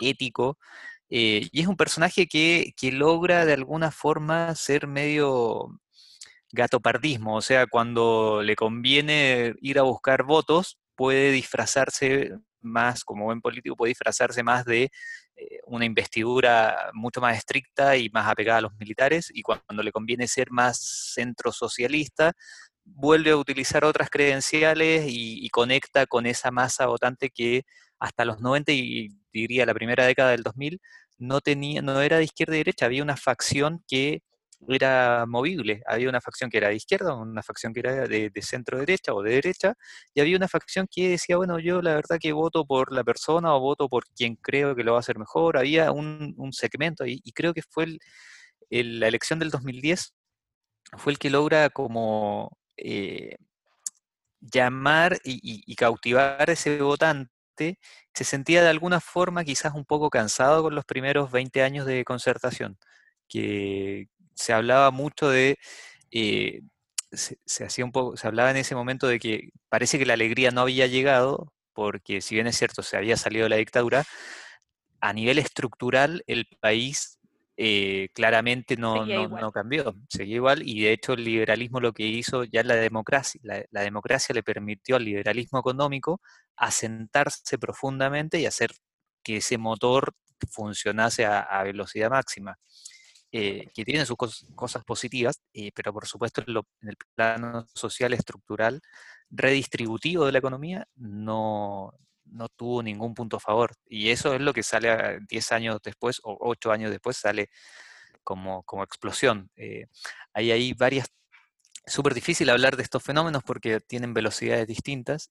ético, 0.00 0.58
eh, 1.08 1.48
y 1.50 1.60
es 1.60 1.66
un 1.66 1.76
personaje 1.76 2.28
que, 2.28 2.74
que, 2.76 2.92
logra 2.92 3.44
de 3.44 3.54
alguna 3.54 3.90
forma 3.90 4.54
ser 4.54 4.86
medio 4.86 5.80
gatopardismo, 6.52 7.36
o 7.36 7.42
sea, 7.42 7.66
cuando 7.66 8.42
le 8.42 8.56
conviene 8.56 9.54
ir 9.60 9.78
a 9.78 9.82
buscar 9.82 10.22
votos, 10.24 10.78
puede 10.94 11.30
disfrazarse 11.32 12.32
más, 12.60 13.04
como 13.04 13.24
buen 13.26 13.40
político, 13.40 13.76
puede 13.76 13.90
disfrazarse 13.90 14.42
más 14.42 14.64
de 14.64 14.90
eh, 15.36 15.60
una 15.66 15.84
investidura 15.84 16.90
mucho 16.94 17.20
más 17.20 17.36
estricta 17.36 17.96
y 17.96 18.10
más 18.10 18.28
apegada 18.28 18.58
a 18.58 18.62
los 18.62 18.74
militares, 18.78 19.30
y 19.32 19.42
cuando 19.42 19.82
le 19.82 19.92
conviene 19.92 20.28
ser 20.28 20.50
más 20.50 20.78
centro 21.14 21.52
socialista, 21.52 22.32
vuelve 22.84 23.30
a 23.32 23.36
utilizar 23.36 23.84
otras 23.84 24.10
credenciales 24.10 25.06
y, 25.08 25.48
conecta 25.50 26.06
con 26.06 26.26
esa 26.26 26.50
masa 26.50 26.86
votante 26.86 27.30
que 27.30 27.64
hasta 27.98 28.24
los 28.24 28.40
90 28.40 28.72
y 28.72 29.08
diría 29.32 29.66
la 29.66 29.74
primera 29.74 30.04
década 30.04 30.30
del 30.30 30.42
2000 30.42 30.80
no 31.18 31.40
tenía, 31.40 31.82
no 31.82 32.00
era 32.02 32.18
de 32.18 32.24
izquierda 32.24 32.54
y 32.54 32.58
derecha, 32.58 32.86
había 32.86 33.02
una 33.02 33.16
facción 33.16 33.82
que 33.88 34.22
era 34.68 35.26
movible. 35.26 35.82
Había 35.86 36.08
una 36.08 36.20
facción 36.20 36.50
que 36.50 36.58
era 36.58 36.68
de 36.68 36.76
izquierda, 36.76 37.14
una 37.14 37.42
facción 37.42 37.72
que 37.72 37.80
era 37.80 38.06
de, 38.08 38.30
centro 38.42 38.78
derecha 38.78 39.14
o 39.14 39.22
de 39.22 39.32
derecha, 39.34 39.74
y 40.14 40.20
había 40.20 40.36
una 40.36 40.48
facción 40.48 40.86
que 40.90 41.10
decía, 41.10 41.36
bueno, 41.36 41.58
yo 41.58 41.82
la 41.82 41.94
verdad 41.94 42.18
que 42.20 42.32
voto 42.32 42.64
por 42.66 42.92
la 42.92 43.04
persona 43.04 43.54
o 43.54 43.60
voto 43.60 43.88
por 43.88 44.04
quien 44.16 44.36
creo 44.36 44.74
que 44.74 44.84
lo 44.84 44.92
va 44.92 44.98
a 44.98 45.00
hacer 45.00 45.18
mejor. 45.18 45.58
Había 45.58 45.92
un, 45.92 46.34
segmento 46.52 47.04
y 47.06 47.32
creo 47.32 47.54
que 47.54 47.62
fue 47.62 47.98
la 48.70 49.08
elección 49.08 49.38
del 49.38 49.50
2010, 49.50 50.14
fue 50.98 51.12
el 51.12 51.18
que 51.18 51.30
logra 51.30 51.70
como 51.70 52.56
eh, 52.76 53.36
llamar 54.40 55.18
y, 55.24 55.40
y 55.66 55.74
cautivar 55.76 56.48
a 56.50 56.52
ese 56.52 56.80
votante 56.80 57.30
se 58.14 58.24
sentía 58.24 58.62
de 58.62 58.68
alguna 58.68 59.00
forma 59.00 59.44
quizás 59.44 59.74
un 59.74 59.84
poco 59.84 60.10
cansado 60.10 60.62
con 60.62 60.74
los 60.74 60.84
primeros 60.84 61.30
20 61.30 61.62
años 61.62 61.86
de 61.86 62.04
concertación, 62.04 62.78
que, 63.28 64.08
se 64.36 64.52
hablaba 64.52 64.92
mucho 64.92 65.28
de, 65.28 65.58
eh, 66.12 66.62
se, 67.12 67.64
hacía 67.64 67.84
un 67.84 67.92
poco, 67.92 68.16
se 68.16 68.26
hablaba 68.28 68.50
en 68.50 68.58
ese 68.58 68.74
momento 68.74 69.08
de 69.08 69.18
que 69.18 69.50
parece 69.68 69.98
que 69.98 70.06
la 70.06 70.14
alegría 70.14 70.50
no 70.52 70.60
había 70.60 70.86
llegado, 70.86 71.52
porque 71.72 72.20
si 72.20 72.36
bien 72.36 72.46
es 72.46 72.56
cierto, 72.56 72.82
se 72.82 72.96
había 72.96 73.16
salido 73.16 73.44
de 73.44 73.50
la 73.50 73.56
dictadura, 73.56 74.04
a 75.00 75.12
nivel 75.12 75.38
estructural 75.38 76.22
el 76.26 76.46
país 76.60 77.18
eh, 77.58 78.10
claramente 78.12 78.76
no, 78.76 79.06
no, 79.06 79.50
cambió, 79.50 79.94
seguía 80.08 80.36
igual 80.36 80.62
y 80.62 80.82
de 80.82 80.92
hecho 80.92 81.14
el 81.14 81.24
liberalismo 81.24 81.80
lo 81.80 81.92
que 81.94 82.04
hizo 82.04 82.44
ya 82.44 82.62
la 82.62 82.74
democracia, 82.74 83.40
la, 83.42 83.80
democracia 83.80 84.34
le 84.34 84.42
permitió 84.42 84.96
al 84.96 85.04
liberalismo 85.04 85.58
económico 85.58 86.20
asentarse 86.54 87.56
profundamente 87.58 88.38
y 88.38 88.46
hacer 88.46 88.72
que 89.22 89.38
ese 89.38 89.56
motor 89.56 90.14
funcionase 90.50 91.24
a, 91.24 91.62
velocidad 91.62 92.10
máxima. 92.10 92.58
Eh, 93.38 93.68
que 93.74 93.84
tiene 93.84 94.06
sus 94.06 94.16
cosas 94.54 94.82
positivas, 94.84 95.42
eh, 95.52 95.70
pero 95.74 95.92
por 95.92 96.06
supuesto 96.06 96.42
en, 96.46 96.56
el 96.88 96.96
plano 97.14 97.66
social 97.74 98.14
estructural 98.14 98.80
redistributivo 99.28 100.24
de 100.24 100.32
la 100.32 100.38
economía 100.38 100.88
no, 100.94 101.92
no 102.24 102.48
tuvo 102.48 102.82
ningún 102.82 103.12
punto 103.12 103.36
a 103.36 103.40
favor. 103.40 103.74
Y 103.86 104.08
eso 104.08 104.34
es 104.34 104.40
lo 104.40 104.54
que 104.54 104.62
sale 104.62 105.20
10 105.28 105.52
años 105.52 105.80
después 105.84 106.18
o 106.24 106.34
8 106.40 106.72
años 106.72 106.90
después, 106.90 107.18
sale 107.18 107.50
como, 108.24 108.62
como 108.62 108.82
explosión. 108.82 109.50
Eh, 109.56 109.86
hay 110.32 110.52
ahí 110.52 110.72
varias... 110.72 111.06
Súper 111.84 112.14
difícil 112.14 112.48
hablar 112.48 112.76
de 112.76 112.84
estos 112.84 113.02
fenómenos 113.02 113.42
porque 113.44 113.80
tienen 113.80 114.14
velocidades 114.14 114.66
distintas. 114.66 115.30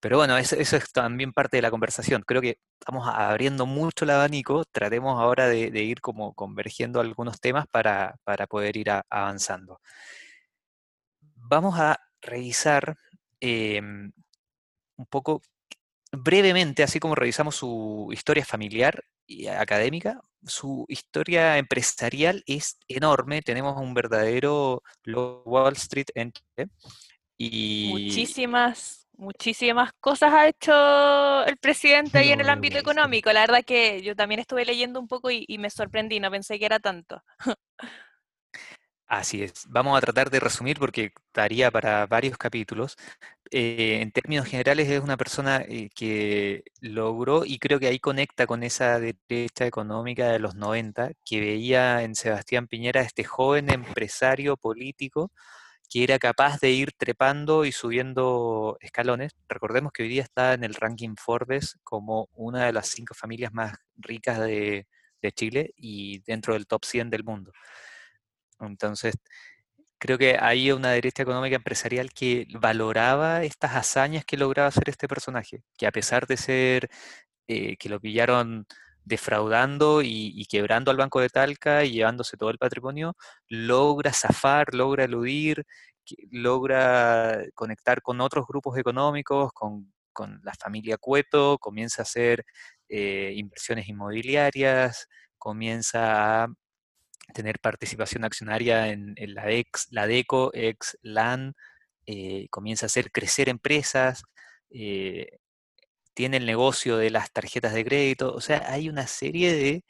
Pero 0.00 0.18
bueno, 0.18 0.36
eso, 0.38 0.56
es 0.56 0.92
también 0.92 1.32
parte 1.32 1.56
de 1.56 1.62
la 1.62 1.70
conversación. 1.70 2.22
Creo 2.26 2.40
que 2.40 2.58
estamos 2.80 3.08
abriendo 3.08 3.66
mucho 3.66 4.04
el 4.04 4.10
abanico. 4.10 4.64
Tratemos 4.70 5.20
ahora 5.20 5.48
de, 5.48 5.82
ir 5.82 6.00
como 6.00 6.34
convergiendo 6.34 7.00
algunos 7.00 7.40
temas 7.40 7.66
para, 7.70 8.16
poder 8.48 8.76
ir 8.76 8.90
avanzando. 9.10 9.80
Vamos 11.34 11.78
a 11.78 11.98
revisar 12.20 12.96
em, 13.40 14.12
un 14.96 15.06
poco 15.06 15.42
brevemente, 16.12 16.82
así 16.82 17.00
como 17.00 17.14
revisamos 17.14 17.56
su 17.56 18.08
historia 18.12 18.44
familiar 18.44 19.04
y 19.26 19.46
académica, 19.46 20.20
su 20.44 20.84
historia 20.88 21.58
empresarial 21.58 22.42
es 22.46 22.78
enorme. 22.88 23.42
Tenemos 23.42 23.76
un 23.80 23.94
verdadero 23.94 24.82
Wall 25.06 25.74
Street 25.74 26.06
en 26.14 26.32
Y... 27.36 27.90
Muchísimas, 27.90 29.07
muchísimas 29.18 29.92
cosas 30.00 30.32
ha 30.32 30.48
hecho 30.48 31.44
el 31.46 31.58
presidente 31.58 32.18
ahí 32.18 32.30
en 32.30 32.40
el 32.40 32.48
ámbito 32.48 32.78
económico. 32.78 33.32
La 33.32 33.40
verdad 33.40 33.64
que 33.64 34.02
yo 34.02 34.16
también 34.16 34.40
estuve 34.40 34.64
leyendo 34.64 35.00
un 35.00 35.08
poco 35.08 35.30
y, 35.30 35.44
y 35.46 35.58
me 35.58 35.70
sorprendí, 35.70 36.20
no 36.20 36.30
pensé 36.30 36.58
que 36.58 36.66
era 36.66 36.78
tanto. 36.78 37.22
Así 39.10 39.42
es. 39.42 39.64
Vamos 39.68 39.96
a 39.96 40.02
tratar 40.02 40.28
de 40.30 40.38
resumir 40.38 40.78
porque 40.78 41.12
daría 41.32 41.70
para 41.70 42.06
varios 42.06 42.36
capítulos. 42.36 42.94
Eh, 43.50 44.00
en 44.02 44.12
términos 44.12 44.46
generales 44.46 44.88
es 44.90 45.00
una 45.00 45.16
persona 45.16 45.64
eh, 45.66 45.88
que 45.94 46.62
logró, 46.82 47.46
y 47.46 47.58
creo 47.58 47.80
que 47.80 47.86
ahí 47.86 47.98
conecta 48.00 48.46
con 48.46 48.62
esa 48.62 49.00
derecha 49.00 49.64
económica 49.66 50.28
de 50.28 50.38
los 50.38 50.54
90, 50.56 51.12
que 51.24 51.40
veía 51.40 52.02
en 52.02 52.14
Sebastián 52.14 52.66
Piñera 52.68 53.00
este 53.00 53.24
joven 53.24 53.70
empresario 53.70 54.58
político 54.58 55.32
que 55.88 56.04
era 56.04 56.18
capaz 56.18 56.60
de 56.60 56.70
ir 56.70 56.92
trepando 56.92 57.64
y 57.64 57.72
subiendo 57.72 58.76
escalones. 58.80 59.32
Recordemos 59.48 59.92
que 59.92 60.02
hoy 60.02 60.08
día 60.10 60.22
está 60.22 60.54
en 60.54 60.64
el 60.64 60.74
ranking 60.74 61.14
Forbes 61.16 61.78
como 61.82 62.28
una 62.34 62.66
de 62.66 62.72
las 62.72 62.88
cinco 62.88 63.14
familias 63.14 63.52
más 63.52 63.74
ricas 63.96 64.38
de, 64.40 64.86
Chile 65.34 65.74
y 65.76 66.20
dentro 66.20 66.54
del 66.54 66.66
top 66.66 66.84
100 66.84 67.10
del 67.10 67.24
mundo. 67.24 67.52
Entonces, 68.60 69.14
creo 69.98 70.18
que 70.18 70.38
hay 70.40 70.72
una 70.72 70.90
derecha 70.92 71.22
económica 71.22 71.56
empresarial 71.56 72.10
que 72.12 72.46
valoraba 72.60 73.44
estas 73.44 73.74
hazañas 73.76 74.24
que 74.24 74.36
lograba 74.36 74.68
hacer 74.68 74.88
este 74.88 75.08
personaje, 75.08 75.62
que 75.76 75.86
a 75.86 75.92
pesar 75.92 76.26
de 76.26 76.36
ser 76.36 76.88
eh, 77.48 77.76
que 77.76 77.88
lo 77.88 78.00
pillaron 78.00 78.66
defraudando 79.08 80.02
y, 80.02 80.46
quebrando 80.46 80.90
al 80.90 80.96
Banco 80.96 81.20
de 81.20 81.28
Talca 81.30 81.84
y 81.84 81.92
llevándose 81.92 82.36
todo 82.36 82.50
el 82.50 82.58
patrimonio, 82.58 83.16
logra 83.48 84.12
zafar, 84.12 84.74
logra 84.74 85.04
eludir, 85.04 85.64
logra 86.30 87.42
conectar 87.54 88.02
con 88.02 88.20
otros 88.20 88.46
grupos 88.46 88.78
económicos, 88.78 89.52
con, 89.52 89.92
la 90.42 90.52
familia 90.54 90.96
Cueto, 90.98 91.58
comienza 91.58 92.02
a 92.02 92.04
hacer 92.04 92.44
eh, 92.88 93.32
inversiones 93.36 93.88
inmobiliarias, 93.88 95.06
comienza 95.38 96.42
a 96.42 96.48
tener 97.32 97.60
participación 97.60 98.24
accionaria 98.24 98.88
en, 98.88 99.14
la, 99.16 99.48
ex, 99.50 99.86
la 99.92 100.08
DECO, 100.08 100.50
ex 100.54 100.98
LAN, 101.02 101.54
eh, 102.06 102.48
comienza 102.50 102.86
a 102.86 102.88
hacer 102.88 103.12
crecer 103.12 103.48
empresas, 103.48 104.24
eh, 104.70 105.38
tiene 106.18 106.38
el 106.38 106.46
negocio 106.46 106.96
de 106.96 107.10
las 107.10 107.30
tarjetas 107.30 107.72
de 107.72 107.84
crédito, 107.84 108.34
o 108.34 108.40
sea, 108.40 108.64
hay 108.72 108.88
una 108.88 109.06
serie 109.06 109.52
de, 109.52 109.84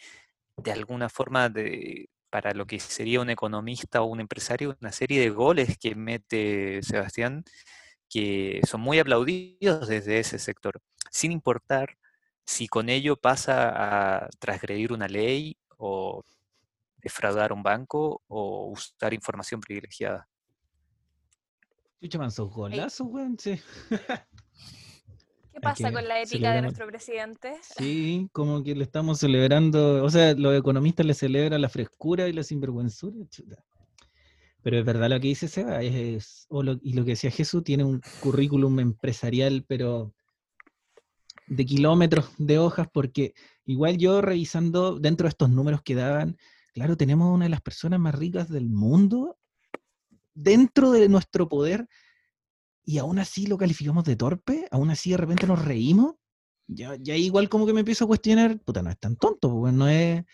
de 0.58 0.72
alguna 0.72 1.08
forma, 1.08 1.48
de, 1.48 2.10
para 2.28 2.52
lo 2.52 2.66
que 2.66 2.78
sería 2.80 3.22
un 3.22 3.30
economista 3.30 4.02
o 4.02 4.04
un 4.04 4.20
empresario, 4.20 4.76
una 4.78 4.92
serie 4.92 5.20
de 5.20 5.30
goles 5.30 5.78
que 5.78 5.94
mete 5.94 6.82
Sebastián 6.82 7.44
que 8.10 8.60
son 8.68 8.82
muy 8.82 8.98
aplaudidos 8.98 9.88
desde 9.88 10.18
ese 10.18 10.38
sector, 10.38 10.82
sin 11.10 11.32
importar 11.32 11.96
si 12.44 12.68
con 12.68 12.90
ello 12.90 13.16
pasa 13.16 14.18
a 14.24 14.28
transgredir 14.38 14.92
una 14.92 15.08
ley 15.08 15.56
o 15.78 16.22
defraudar 16.98 17.54
un 17.54 17.62
banco 17.62 18.20
o 18.28 18.66
usar 18.66 19.14
información 19.14 19.62
privilegiada. 19.62 20.28
Chucha 22.02 22.18
manso, 22.18 22.48
golazo, 22.48 23.04
weón, 23.04 23.38
sí. 23.38 23.58
¿Qué 25.58 25.62
pasa 25.62 25.92
con 25.92 26.06
la 26.06 26.20
ética 26.22 26.52
de 26.52 26.62
nuestro 26.62 26.86
presidente? 26.86 27.56
Sí, 27.62 28.28
como 28.32 28.62
que 28.62 28.74
le 28.74 28.84
estamos 28.84 29.18
celebrando, 29.18 30.04
o 30.04 30.10
sea, 30.10 30.34
los 30.34 30.56
economistas 30.58 31.04
le 31.04 31.14
celebran 31.14 31.60
la 31.60 31.68
frescura 31.68 32.28
y 32.28 32.32
la 32.32 32.42
sinvergüenzura, 32.42 33.26
Pero 34.62 34.78
es 34.78 34.84
verdad 34.84 35.10
lo 35.10 35.20
que 35.20 35.28
dice 35.28 35.48
Seba, 35.48 35.82
es, 35.82 36.46
y 36.82 36.92
lo 36.92 37.04
que 37.04 37.10
decía 37.10 37.30
Jesús, 37.30 37.64
tiene 37.64 37.84
un 37.84 38.00
currículum 38.22 38.78
empresarial, 38.80 39.64
pero 39.66 40.14
de 41.46 41.64
kilómetros 41.64 42.30
de 42.38 42.58
hojas, 42.58 42.88
porque 42.92 43.34
igual 43.64 43.96
yo 43.96 44.20
revisando 44.20 44.98
dentro 44.98 45.24
de 45.24 45.30
estos 45.30 45.50
números 45.50 45.82
que 45.82 45.94
daban, 45.94 46.36
Claro, 46.78 46.96
tenemos 46.96 47.34
una 47.34 47.46
de 47.46 47.48
las 47.48 47.60
personas 47.60 47.98
más 47.98 48.14
ricas 48.14 48.48
del 48.48 48.68
mundo 48.68 49.36
dentro 50.32 50.92
de 50.92 51.08
nuestro 51.08 51.48
poder 51.48 51.88
y 52.88 52.96
aún 52.96 53.18
así 53.18 53.46
lo 53.46 53.58
calificamos 53.58 54.02
de 54.04 54.16
torpe, 54.16 54.66
aún 54.70 54.88
así 54.88 55.10
de 55.10 55.18
repente 55.18 55.46
nos 55.46 55.62
reímos. 55.62 56.14
Ya, 56.66 56.96
ya 56.98 57.14
igual 57.16 57.50
como 57.50 57.66
que 57.66 57.74
me 57.74 57.80
empiezo 57.80 58.04
a 58.04 58.08
cuestionar, 58.08 58.58
puta, 58.60 58.80
no 58.80 58.88
es 58.88 58.98
tan 58.98 59.14
tonto, 59.16 59.50
porque 59.50 59.76
no 59.76 59.86
es... 59.90 60.24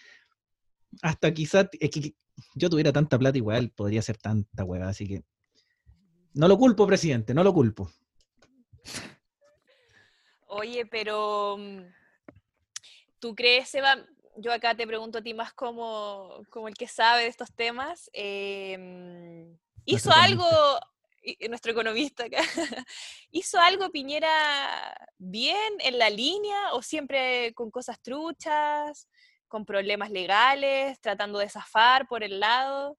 Hasta 1.02 1.34
quizás, 1.34 1.66
es 1.72 1.90
que 1.90 2.14
yo 2.54 2.70
tuviera 2.70 2.92
tanta 2.92 3.18
plata 3.18 3.36
igual, 3.36 3.70
podría 3.70 4.02
ser 4.02 4.18
tanta 4.18 4.62
hueá, 4.62 4.88
así 4.88 5.08
que... 5.08 5.24
No 6.34 6.46
lo 6.46 6.56
culpo, 6.56 6.86
presidente, 6.86 7.34
no 7.34 7.42
lo 7.42 7.52
culpo. 7.52 7.90
Oye, 10.46 10.86
pero... 10.86 11.56
Mm, 11.58 11.86
¿Tú 13.18 13.34
crees, 13.34 13.68
Seba, 13.68 13.96
yo 14.36 14.52
acá 14.52 14.76
te 14.76 14.86
pregunto 14.86 15.18
a 15.18 15.22
ti 15.22 15.34
más 15.34 15.52
como, 15.54 16.44
como 16.50 16.68
el 16.68 16.74
que 16.74 16.86
sabe 16.86 17.22
de 17.22 17.28
estos 17.30 17.52
temas. 17.52 18.10
Em, 18.12 19.58
¿Hizo 19.86 20.12
algo, 20.12 20.46
nuestro 21.48 21.72
economista 21.72 22.24
acá, 22.24 22.42
¿hizo 23.30 23.58
algo 23.58 23.90
Piñera 23.90 24.94
bien 25.18 25.74
en 25.80 25.98
la 25.98 26.10
línea 26.10 26.72
o 26.72 26.82
siempre 26.82 27.52
con 27.54 27.70
cosas 27.70 28.00
truchas, 28.02 29.08
con 29.48 29.64
problemas 29.64 30.10
legales, 30.10 31.00
tratando 31.00 31.38
de 31.38 31.48
zafar 31.48 32.06
por 32.08 32.22
el 32.24 32.40
lado? 32.40 32.98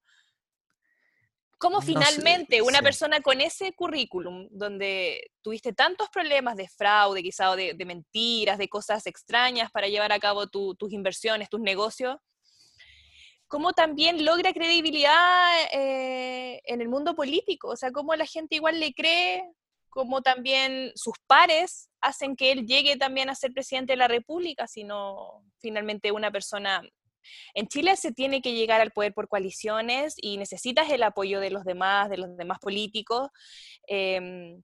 ¿Cómo 1.58 1.82
finalmente 1.82 2.62
una 2.62 2.82
persona 2.82 3.22
con 3.22 3.40
ese 3.40 3.74
currículum, 3.74 4.48
donde 4.52 5.32
tuviste 5.42 5.74
tantos 5.74 6.10
problemas 6.10 6.58
de 6.58 6.68
fraude, 6.68 7.24
quizá 7.24 7.56
de, 7.56 7.74
mentiras, 7.86 8.58
de 8.58 8.68
cosas 8.68 9.08
extrañas 9.08 9.72
para 9.72 9.88
llevar 9.88 10.12
a 10.12 10.20
cabo 10.20 10.48
tus 10.48 10.92
inversiones, 10.92 11.50
tus 11.50 11.62
negocios, 11.62 12.18
cómo 13.48 13.74
también 13.74 14.26
logra 14.26 14.54
credibilidad 14.54 15.50
eh, 15.72 16.62
en 16.66 16.82
el 16.82 16.90
mundo 16.90 17.16
político? 17.16 17.70
O 17.70 17.76
sea, 17.76 17.92
cómo 17.92 18.16
la 18.16 18.26
gente 18.26 18.56
igual 18.56 18.80
le 18.80 18.94
cree, 18.94 19.44
cómo 19.90 20.22
también 20.22 20.92
sus 20.96 21.16
pares 21.28 21.90
hacen 22.02 22.36
que 22.36 22.52
él 22.52 22.66
llegue 22.66 22.98
también 22.98 23.30
a 23.30 23.36
ser 23.36 23.54
presidente 23.54 23.94
de 23.94 23.98
la 23.98 24.08
República, 24.08 24.68
sino 24.68 25.44
finalmente 25.60 26.12
una 26.12 26.32
persona 26.32 26.82
en 27.54 27.68
Chile 27.68 27.96
se 27.96 28.12
tiene 28.12 28.42
que 28.42 28.54
llegar 28.54 28.82
al 28.82 28.92
poder 28.92 29.14
por 29.14 29.28
coaliciones 29.28 30.16
y 30.18 30.38
necesitas 30.38 30.90
el 30.92 31.04
apoyo 31.04 31.40
de 31.40 31.50
los 31.50 31.64
demás, 31.64 32.10
de 32.10 32.18
los 32.18 32.36
demás 32.38 32.60
políticos. 32.60 33.30
Em, 33.88 34.62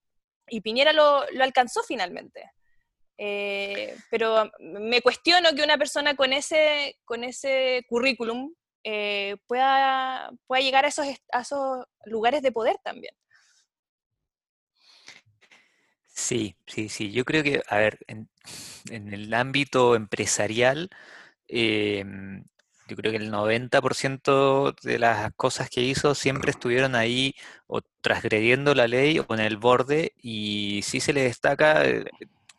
y 0.48 0.62
Piñera 0.62 0.94
lo, 0.94 1.24
alcanzó 1.42 1.82
finalmente. 1.84 2.52
Eh, 3.18 3.96
pero 4.10 4.52
me 4.60 5.02
cuestiono 5.02 5.54
que 5.56 5.64
una 5.64 5.78
persona 5.78 6.16
con 6.16 6.34
ese, 6.34 6.98
con 7.06 7.24
ese 7.24 7.86
currículum 7.88 8.54
eh, 8.84 9.38
pueda, 9.48 10.32
pueda 10.48 10.62
llegar 10.62 10.86
a 10.86 10.90
esos, 10.90 11.06
esos 11.08 11.86
lugares 12.06 12.42
de 12.42 12.52
poder 12.52 12.78
también. 12.84 13.14
Sí, 16.14 16.56
sí, 16.68 16.90
sí. 16.90 17.12
Yo 17.12 17.26
creo 17.26 17.44
que, 17.44 17.64
a 17.68 17.78
ver, 17.78 18.00
en, 18.08 18.30
el 18.92 19.34
ámbito 19.34 19.96
empresarial, 19.96 20.90
em, 21.48 22.44
yo 22.88 22.96
creo 22.96 23.12
que 23.12 23.18
el 23.18 23.32
90% 23.32 24.74
de 24.84 25.00
las 25.00 25.34
cosas 25.36 25.70
que 25.70 25.82
hizo 25.82 26.16
siempre 26.16 26.52
estuvieron 26.52 26.96
ahí 26.96 27.34
o 27.68 27.82
transgrediendo 28.02 28.76
la 28.76 28.88
ley 28.88 29.20
o 29.20 29.26
en 29.34 29.40
el 29.40 29.58
borde 29.58 30.14
y 30.22 30.82
sí 30.84 31.00
se 31.00 31.14
le 31.14 31.24
destaca 31.24 31.86
eh, 31.86 32.06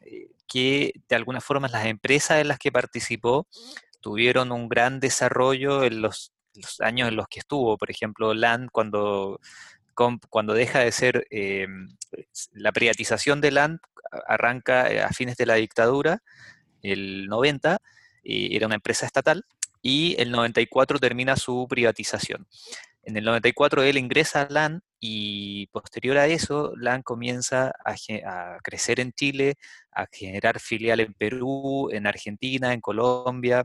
eh, 0.01 0.31
que 0.49 0.93
de 1.09 1.17
alguna 1.17 1.41
forma 1.41 1.69
las 1.69 1.87
empresas 1.87 2.41
en 2.41 2.49
las 2.49 2.59
que 2.59 2.73
participó 2.73 3.47
tuvieron 4.03 4.53
un 4.53 4.69
gran 4.69 5.01
desarrollo 5.01 5.85
en 5.85 6.03
los, 6.03 6.33
años 6.81 7.09
en 7.09 7.17
los 7.17 7.27
que 7.29 7.41
estuvo. 7.41 7.79
Por 7.79 7.91
ejemplo, 7.91 8.35
Land 8.35 8.69
cuando, 8.71 9.41
cuando 10.29 10.53
deja 10.53 10.81
de 10.81 10.93
ser 10.93 11.27
eh, 11.31 11.67
la 12.53 12.73
privatización 12.73 13.41
de 13.41 13.53
Land 13.53 13.79
arranca 14.27 15.07
a 15.07 15.09
fines 15.11 15.37
de 15.37 15.47
la 15.47 15.55
dictadura, 15.55 16.23
el 16.83 17.27
90, 17.29 17.79
era 18.25 18.67
una 18.67 18.75
empresa 18.75 19.07
estatal 19.07 19.45
y 19.81 20.15
el 20.21 20.31
94 20.31 20.99
termina 20.99 21.37
su 21.37 21.67
privatización. 21.69 22.47
En 23.05 23.17
el 23.17 23.25
94 23.25 23.83
él 23.83 23.99
ingresa 23.99 24.43
a 24.43 24.49
LAN 24.49 24.83
y 25.01 25.67
posterior 25.69 26.19
a 26.19 26.29
eso 26.29 26.73
LAN 26.77 27.03
comienza 27.03 27.73
a, 27.85 28.59
crecer 28.63 29.01
en 29.01 29.13
Chile, 29.13 29.57
a 29.91 30.07
generar 30.11 30.61
filial 30.61 31.01
en 31.01 31.13
Perú, 31.15 31.91
en 31.91 32.07
Argentina, 32.07 32.73
en 32.73 32.81
Colombia. 32.81 33.65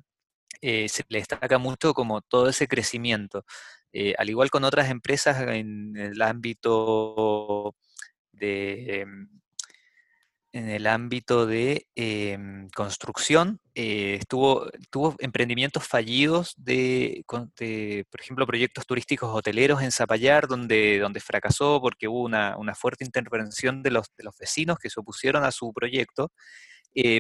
Eh, 0.61 0.89
se 0.89 1.03
le 1.09 1.19
destaca 1.19 1.57
mucho 1.57 1.93
como 1.93 2.21
todo 2.21 2.49
ese 2.49 2.67
crecimiento. 2.67 3.45
Eh, 3.93 4.13
al 4.17 4.29
igual 4.29 4.49
con 4.49 4.63
otras 4.63 4.89
empresas 4.89 5.41
en 5.41 5.95
el 5.97 6.21
ámbito 6.21 7.75
de, 8.31 9.01
em, 9.01 9.29
en 10.53 10.69
el 10.69 10.87
ámbito 10.87 11.45
de 11.45 11.87
em, 11.95 12.67
construcción, 12.69 13.59
eh, 13.75 14.15
estuvo, 14.19 14.67
tuvo 14.89 15.15
emprendimientos 15.19 15.85
fallidos 15.87 16.53
de, 16.57 17.23
por 17.27 18.21
ejemplo, 18.21 18.47
proyectos 18.47 18.85
turísticos 18.87 19.29
hoteleros 19.33 19.81
en 19.83 19.91
Zapallar, 19.91 20.47
donde, 20.47 20.99
donde 20.99 21.19
fracasó 21.19 21.79
porque 21.81 22.07
hubo 22.07 22.21
una, 22.23 22.55
fuerte 22.75 23.05
intervención 23.05 23.83
de 23.83 23.91
los, 23.91 24.07
de 24.17 24.23
los, 24.23 24.35
vecinos 24.37 24.79
que 24.79 24.89
se 24.89 24.99
opusieron 24.99 25.43
a 25.43 25.51
su 25.51 25.73
proyecto, 25.73 26.31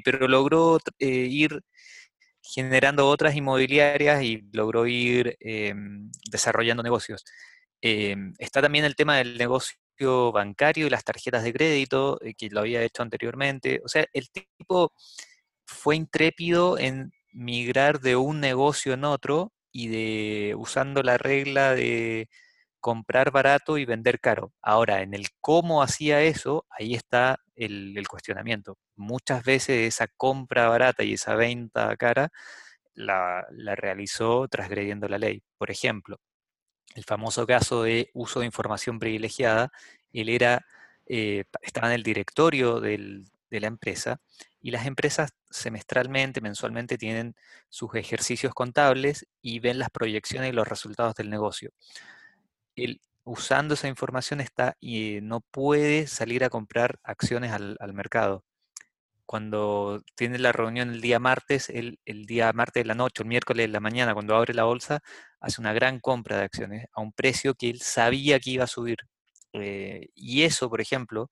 pero 0.03 0.27
logró 0.27 0.79
ir 0.99 1.61
generando 2.53 3.07
otras 3.07 3.35
inmobiliarias 3.35 4.23
y 4.23 4.43
logró 4.53 4.87
ir 4.87 5.35
em, 5.39 6.09
desarrollando 6.31 6.83
negocios. 6.83 7.25
Em, 7.81 8.33
está 8.39 8.61
también 8.61 8.85
el 8.85 8.95
tema 8.95 9.17
del 9.17 9.37
negocio 9.37 9.77
bancario 10.31 10.87
y 10.87 10.89
las 10.89 11.03
tarjetas 11.03 11.43
de 11.43 11.53
crédito, 11.53 12.19
eh, 12.21 12.33
que 12.35 12.49
lo 12.49 12.61
había 12.61 12.83
hecho 12.83 13.03
anteriormente. 13.03 13.81
O 13.83 13.87
sea, 13.89 14.05
el 14.13 14.29
tipo 14.29 14.93
fue 15.65 15.95
intrépido 15.95 16.77
en 16.77 17.11
migrar 17.33 17.99
de 18.01 18.15
un 18.15 18.39
negocio 18.39 18.93
en 18.93 19.05
otro 19.05 19.53
y 19.71 19.89
de 19.89 20.55
usando 20.57 21.03
la 21.03 21.17
regla 21.17 21.75
de 21.75 22.29
comprar 22.79 23.31
barato 23.31 23.77
y 23.77 23.85
vender 23.85 24.19
caro. 24.19 24.53
Ahora, 24.61 25.01
en 25.01 25.13
el 25.13 25.27
cómo 25.41 25.83
hacía 25.83 26.21
eso, 26.23 26.65
ahí 26.69 26.95
está 26.95 27.39
el, 27.57 28.07
cuestionamiento. 28.07 28.77
Muchas 28.95 29.43
veces 29.43 29.87
esa 29.87 30.07
compra 30.07 30.69
barata 30.69 31.03
y 31.03 31.13
esa 31.13 31.35
venta 31.35 31.95
cara 31.97 32.29
la, 32.93 33.45
realizó 33.75 34.47
transgrediendo 34.47 35.07
la 35.09 35.17
ley. 35.17 35.41
Por 35.57 35.71
ejemplo, 35.71 36.19
el 36.95 37.03
famoso 37.03 37.45
caso 37.45 37.83
de 37.83 38.09
uso 38.13 38.39
de 38.39 38.45
información 38.45 38.99
privilegiada, 38.99 39.71
él 40.13 40.29
era, 40.29 40.65
eh, 41.07 41.43
estaba 41.61 41.87
en 41.87 41.93
el 41.93 42.03
directorio 42.03 42.79
de 42.79 43.25
la 43.49 43.67
empresa 43.67 44.21
y 44.61 44.71
las 44.71 44.85
empresas 44.85 45.31
semestralmente, 45.49 46.41
mensualmente 46.41 46.97
tienen 46.97 47.35
sus 47.69 47.93
ejercicios 47.95 48.53
contables 48.53 49.25
y 49.41 49.59
ven 49.59 49.79
las 49.79 49.89
proyecciones 49.89 50.49
y 50.49 50.53
los 50.53 50.67
resultados 50.67 51.15
del 51.15 51.29
negocio. 51.29 51.71
Usando 53.27 53.73
esa 53.75 53.87
información, 53.87 54.41
está 54.41 54.77
y 54.79 55.19
no 55.21 55.41
puede 55.41 56.07
salir 56.07 56.43
a 56.43 56.49
comprar 56.49 56.99
acciones 57.03 57.51
al, 57.51 57.77
mercado 57.93 58.43
cuando 59.25 60.01
tiene 60.15 60.39
la 60.39 60.53
reunión 60.53 60.89
el 60.89 61.01
día 61.01 61.19
martes, 61.19 61.69
el, 61.69 61.99
día 62.25 62.53
martes 62.53 62.83
de 62.83 62.87
la 62.87 62.95
noche, 62.95 63.23
el 63.23 63.29
miércoles 63.29 63.65
de 63.67 63.73
la 63.73 63.81
mañana, 63.81 64.13
cuando 64.13 64.35
abre 64.35 64.53
la 64.53 64.63
bolsa, 64.63 65.01
hace 65.41 65.59
una 65.61 65.73
gran 65.73 65.99
compra 65.99 66.37
de 66.37 66.43
acciones 66.45 66.85
a 66.93 67.01
un 67.01 67.11
precio 67.11 67.53
que 67.55 67.69
él 67.69 67.81
sabía 67.81 68.39
que 68.39 68.51
iba 68.51 68.63
a 68.63 68.67
subir. 68.67 68.99
Eh, 69.53 70.09
y 70.15 70.43
eso, 70.43 70.69
por 70.69 70.79
ejemplo, 70.81 71.29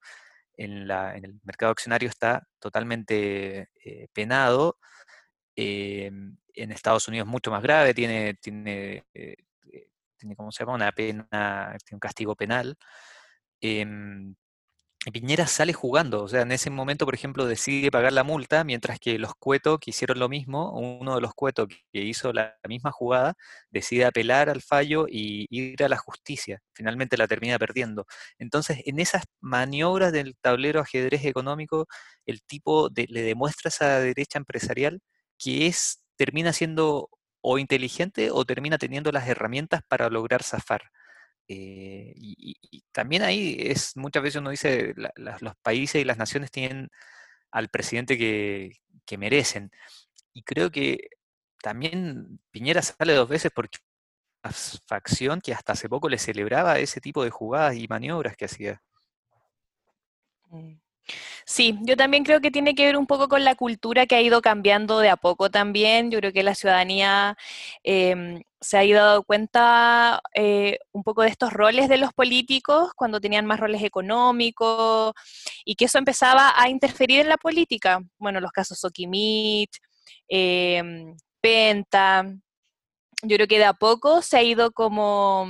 en, 0.57 0.91
el 0.91 1.39
mercado 1.43 1.71
accionario 1.71 2.09
está 2.09 2.45
totalmente 2.59 3.69
eh, 3.83 4.07
penado. 4.13 4.77
Eh, 5.55 6.11
en 6.53 6.71
Estados 6.71 7.07
Unidos 7.07 7.27
mucho 7.27 7.51
más 7.51 7.63
grave, 7.63 7.93
tiene, 7.93 8.33
tiene, 8.35 9.05
tiene, 10.17 10.35
¿cómo 10.35 10.51
se 10.51 10.63
llama? 10.63 10.75
Una 10.75 10.91
pena, 10.91 11.27
tiene 11.85 11.95
un 11.95 11.99
castigo 11.99 12.35
penal. 12.35 12.75
Em, 13.61 14.35
Piñera 15.11 15.45
sale 15.45 15.71
jugando, 15.71 16.23
o 16.23 16.27
sea, 16.27 16.41
en 16.41 16.51
ese 16.51 16.71
momento, 16.71 17.05
por 17.05 17.13
ejemplo, 17.13 17.45
decide 17.45 17.91
pagar 17.91 18.11
la 18.13 18.23
multa, 18.23 18.63
mientras 18.63 18.99
que 18.99 19.19
los 19.19 19.35
Cueto, 19.35 19.77
que 19.77 19.91
hicieron 19.91 20.17
lo 20.19 20.29
mismo, 20.29 20.71
uno 20.73 21.15
de 21.15 21.21
los 21.21 21.33
Cueto 21.35 21.67
que 21.67 21.77
hizo 21.93 22.33
la 22.33 22.57
misma 22.67 22.91
jugada, 22.91 23.35
decide 23.69 24.05
apelar 24.05 24.49
al 24.49 24.61
fallo 24.63 25.05
y 25.07 25.45
ir 25.51 25.83
a 25.83 25.89
la 25.89 25.97
justicia. 25.97 26.59
Finalmente 26.73 27.17
la 27.17 27.27
termina 27.27 27.59
perdiendo. 27.59 28.05
Entonces, 28.39 28.79
en 28.85 28.99
esas 28.99 29.23
maniobras 29.41 30.11
del 30.11 30.35
tablero 30.41 30.79
ajedrez 30.81 31.23
económico, 31.25 31.87
el 32.25 32.41
tipo 32.41 32.89
le 32.95 33.21
demuestra 33.21 33.69
a 33.69 33.69
esa 33.69 33.99
derecha 33.99 34.39
empresarial 34.39 35.01
que 35.37 35.67
es, 35.67 36.01
termina 36.17 36.51
siendo 36.53 37.09
o 37.47 37.59
inteligente 37.59 38.31
o 38.31 38.43
termina 38.43 38.79
teniendo 38.79 39.11
las 39.11 39.27
herramientas 39.27 39.81
para 39.87 40.09
lograr 40.09 40.41
zafar. 40.41 40.91
Eh, 41.47 42.13
y, 42.17 42.83
también 42.91 43.21
ahí 43.21 43.57
es, 43.59 43.95
muchas 43.95 44.23
veces 44.23 44.41
uno 44.41 44.49
dice, 44.49 44.95
los 45.15 45.55
países 45.61 46.01
y 46.01 46.05
las 46.05 46.17
naciones 46.17 46.49
tienen 46.49 46.89
al 47.51 47.69
presidente 47.69 48.17
que, 48.17 49.17
merecen. 49.17 49.71
Y 50.33 50.43
creo 50.43 50.71
que 50.71 51.09
también 51.61 52.39
Piñera 52.51 52.81
sale 52.81 53.13
dos 53.13 53.29
veces 53.29 53.51
porque 53.53 53.77
una 54.43 54.51
facción 54.87 55.41
que 55.41 55.53
hasta 55.53 55.73
hace 55.73 55.89
poco 55.89 56.09
le 56.09 56.17
celebraba 56.17 56.79
ese 56.79 56.99
tipo 57.01 57.23
de 57.23 57.29
jugadas 57.29 57.75
y 57.75 57.87
maniobras 57.87 58.35
que 58.35 58.45
hacía. 58.45 58.81
Mm. 60.49 60.84
Sí, 61.45 61.77
yo 61.83 61.95
también 61.95 62.23
creo 62.23 62.41
que 62.41 62.51
tiene 62.51 62.75
que 62.75 62.85
ver 62.85 62.97
un 62.97 63.05
poco 63.07 63.27
con 63.29 63.43
la 63.43 63.55
cultura 63.55 64.05
que 64.07 64.15
ha 64.15 64.21
ido 64.21 64.41
cambiando 64.41 64.99
de 64.99 65.09
a 65.09 65.17
poco 65.17 65.49
también. 65.51 66.09
Yo 66.11 66.19
creo 66.19 66.33
que 66.33 66.43
la 66.43 66.55
ciudadanía 66.55 67.37
em, 67.83 68.41
se 68.59 68.77
ha 68.77 68.83
ido 68.83 69.03
dando 69.05 69.23
cuenta 69.23 70.21
eh, 70.33 70.79
un 70.91 71.03
poco 71.03 71.21
de 71.21 71.29
estos 71.29 71.53
roles 71.53 71.89
de 71.89 71.97
los 71.97 72.13
políticos 72.13 72.91
cuando 72.95 73.21
tenían 73.21 73.45
más 73.45 73.59
roles 73.59 73.83
económicos 73.83 75.13
y 75.63 75.75
que 75.75 75.85
eso 75.85 75.97
empezaba 75.99 76.53
a 76.55 76.69
interferir 76.69 77.21
en 77.21 77.29
la 77.29 77.37
política. 77.37 78.01
Bueno, 78.17 78.39
los 78.39 78.51
casos 78.51 78.79
Sokimit, 78.79 79.71
em, 80.27 81.15
Penta. 81.41 82.25
Yo 83.23 83.37
creo 83.37 83.47
que 83.47 83.57
de 83.59 83.65
a 83.65 83.73
poco 83.73 84.21
se 84.21 84.37
ha 84.37 84.43
ido 84.43 84.71
como 84.71 85.47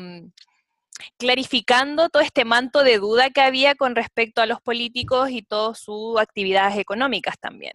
clarificando 1.17 2.09
todo 2.09 2.23
este 2.23 2.45
manto 2.45 2.83
de 2.83 2.97
duda 2.97 3.29
que 3.29 3.41
había 3.41 3.75
con 3.75 3.95
respecto 3.95 4.41
a 4.41 4.45
los 4.45 4.61
políticos 4.61 5.29
y 5.29 5.41
todas 5.41 5.79
sus 5.79 6.19
actividades 6.19 6.77
económicas 6.77 7.35
también. 7.39 7.73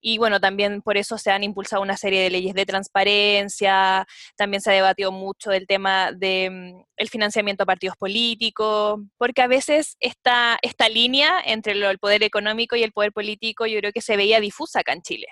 Y 0.00 0.18
bueno, 0.18 0.40
también 0.40 0.82
por 0.82 0.96
eso 0.96 1.18
se 1.18 1.30
han 1.30 1.44
impulsado 1.44 1.82
una 1.82 1.96
serie 1.96 2.22
de 2.22 2.30
leyes 2.30 2.54
de 2.54 2.66
transparencia, 2.66 4.06
también 4.36 4.60
se 4.60 4.70
ha 4.70 4.74
debatido 4.74 5.12
mucho 5.12 5.50
del 5.50 5.66
tema 5.66 6.12
del 6.12 6.50
mm, 6.52 7.06
financiamiento 7.10 7.64
a 7.64 7.66
partidos 7.66 7.96
políticos, 7.96 9.00
porque 9.18 9.42
a 9.42 9.46
veces 9.46 9.96
esta, 10.00 10.58
esta 10.62 10.88
línea 10.88 11.42
entre 11.44 11.72
el 11.72 11.98
poder 11.98 12.22
económico 12.22 12.76
y 12.76 12.82
el 12.82 12.92
poder 12.92 13.12
político 13.12 13.66
yo 13.66 13.78
creo 13.80 13.92
que 13.92 14.00
se 14.00 14.16
veía 14.16 14.40
difusa 14.40 14.80
acá 14.80 14.92
en 14.92 15.02
Chile. 15.02 15.26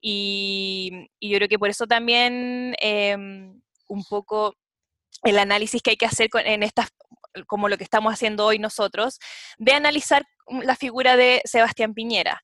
Y, 0.00 1.08
yo 1.20 1.36
creo 1.38 1.48
que 1.48 1.58
por 1.58 1.70
eso 1.70 1.86
también 1.86 2.74
em, 2.80 3.60
un 3.88 4.04
poco 4.04 4.54
el 5.22 5.38
análisis 5.38 5.82
que 5.82 5.90
hay 5.90 5.96
que 5.96 6.06
hacer 6.06 6.28
en 6.44 6.62
estas, 6.62 6.88
como 7.46 7.68
lo 7.68 7.76
que 7.76 7.84
estamos 7.84 8.12
haciendo 8.12 8.46
hoy 8.46 8.58
nosotros, 8.58 9.18
de 9.58 9.72
analizar 9.72 10.24
la 10.62 10.76
figura 10.76 11.16
de 11.16 11.42
Sebastián 11.44 11.94
Piñera. 11.94 12.42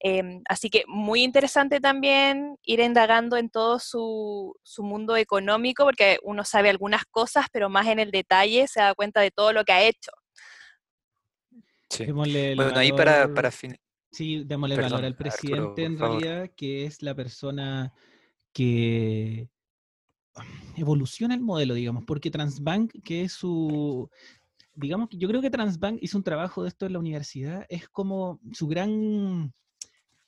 Em, 0.00 0.42
así 0.48 0.70
que 0.70 0.84
muy 0.86 1.24
interesante 1.24 1.80
también 1.80 2.56
ir 2.62 2.80
indagando 2.80 3.36
en 3.36 3.50
todo 3.50 3.78
su, 3.80 4.54
mundo 4.78 5.16
económico, 5.16 5.84
porque 5.84 6.18
uno 6.22 6.44
sabe 6.44 6.70
algunas 6.70 7.04
cosas, 7.06 7.46
pero 7.52 7.68
más 7.68 7.86
en 7.88 7.98
el 7.98 8.10
detalle 8.10 8.68
se 8.68 8.80
da 8.80 8.94
cuenta 8.94 9.20
de 9.20 9.30
todo 9.30 9.52
lo 9.52 9.64
que 9.64 9.72
ha 9.72 9.82
hecho. 9.82 10.12
Sí. 11.90 12.12
bueno, 12.12 12.78
ahí 12.78 12.92
para, 12.92 13.32
para 13.32 13.50
Sí, 14.10 14.44
démosle 14.44 14.76
valor 14.76 15.04
al 15.04 15.16
presidente 15.16 15.84
en 15.84 15.98
realidad, 15.98 16.50
que 16.56 16.86
es 16.86 17.02
la 17.02 17.14
persona 17.14 17.92
que 18.52 19.48
evoluciona 20.76 21.34
el 21.34 21.40
modelo, 21.40 21.74
digamos, 21.74 22.04
porque 22.04 22.30
Transbank, 22.30 22.92
que 23.02 23.22
es 23.22 23.32
su, 23.32 24.08
digamos, 24.74 25.08
yo 25.12 25.28
creo 25.28 25.40
que 25.40 25.50
Transbank 25.50 25.98
hizo 26.00 26.18
un 26.18 26.24
trabajo 26.24 26.62
de 26.62 26.68
esto 26.68 26.86
en 26.86 26.92
la 26.92 26.98
universidad, 26.98 27.66
es 27.68 27.88
como 27.88 28.40
su 28.52 28.68
gran, 28.68 29.52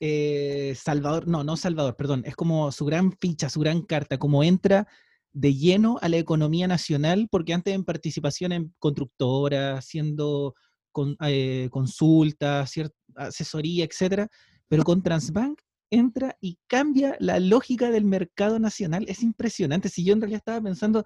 eh, 0.00 0.74
Salvador, 0.76 1.28
no, 1.28 1.44
no 1.44 1.56
Salvador, 1.56 1.96
perdón, 1.96 2.22
es 2.26 2.34
como 2.34 2.72
su 2.72 2.84
gran 2.84 3.12
ficha, 3.12 3.48
su 3.48 3.60
gran 3.60 3.82
carta, 3.82 4.18
como 4.18 4.42
entra 4.42 4.88
de 5.32 5.54
lleno 5.54 5.98
a 6.02 6.08
la 6.08 6.16
economía 6.16 6.66
nacional, 6.66 7.28
porque 7.30 7.54
antes 7.54 7.74
en 7.74 7.84
participación 7.84 8.52
en 8.52 8.74
constructora, 8.78 9.78
haciendo 9.78 10.54
con, 10.90 11.16
eh, 11.20 11.68
consultas, 11.70 12.72
asesoría, 13.14 13.84
etcétera, 13.84 14.28
pero 14.68 14.82
con 14.82 15.02
Transbank 15.02 15.60
entra 15.90 16.36
y 16.40 16.58
cambia 16.66 17.16
la 17.20 17.40
lógica 17.40 17.90
del 17.90 18.04
mercado 18.04 18.58
nacional. 18.58 19.04
Es 19.08 19.22
impresionante. 19.22 19.88
Si 19.88 20.04
yo 20.04 20.12
en 20.12 20.20
realidad 20.20 20.38
estaba 20.38 20.60
pensando, 20.60 21.04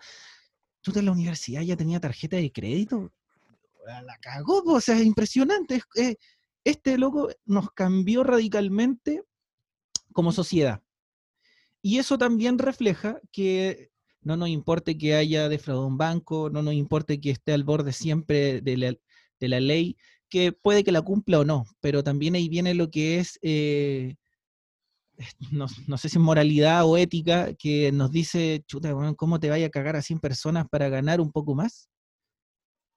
tú 0.81 0.93
en 0.99 1.07
la 1.07 1.13
universidad 1.13 1.63
ya 1.63 1.77
tenía 1.77 2.01
tarjeta 2.01 2.37
de 2.37 2.53
crédito, 2.53 3.13
la 3.87 4.19
cagó, 4.19 4.63
o 4.65 4.81
sea, 4.81 4.97
es 4.97 5.05
impresionante. 5.05 5.83
este 6.65 6.99
loco 6.99 7.29
nos 7.45 7.71
cambió 7.73 8.25
radicalmente 8.25 9.23
como 10.13 10.33
sociedad. 10.33 10.83
Y 11.83 11.99
eso 11.99 12.17
también 12.17 12.59
refleja 12.59 13.21
que 13.31 13.91
no 14.23 14.37
nos 14.39 14.49
importe 14.49 14.97
que 14.97 15.15
haya 15.15 15.49
defraudado 15.51 15.87
un 15.87 15.99
banco, 15.99 16.49
no 16.49 16.63
nos 16.63 16.75
importe 16.75 17.21
que 17.21 17.31
esté 17.31 17.53
al 17.53 17.65
borde 17.65 17.93
siempre 17.93 18.63
de 18.63 18.77
la, 18.79 18.95
de 19.39 19.49
la 19.49 19.61
ley, 19.61 19.97
que 20.31 20.53
puede 20.53 20.83
que 20.83 20.93
la 20.93 21.03
cumpla 21.03 21.41
o 21.41 21.45
no, 21.45 21.67
pero 21.81 22.03
también 22.03 22.35
ahí 22.35 22.49
viene 22.49 22.73
lo 22.75 22.91
que 22.91 23.19
es, 23.19 23.39
eh, 23.43 24.17
no, 25.53 25.99
sé 25.99 26.09
si 26.09 26.19
moralidad 26.19 26.85
o 26.85 26.97
ética, 26.97 27.55
que 27.55 27.93
nos 27.93 28.11
dice, 28.11 28.63
chuta, 28.67 28.93
¿cómo 29.17 29.41
te 29.41 29.51
vaya 29.51 29.67
a 29.67 29.71
cagar 29.71 29.97
a 29.97 30.03
100 30.03 30.21
personas 30.21 30.67
para 30.69 30.89
ganar 30.89 31.21
un 31.21 31.31
poco 31.31 31.55
más? 31.55 31.89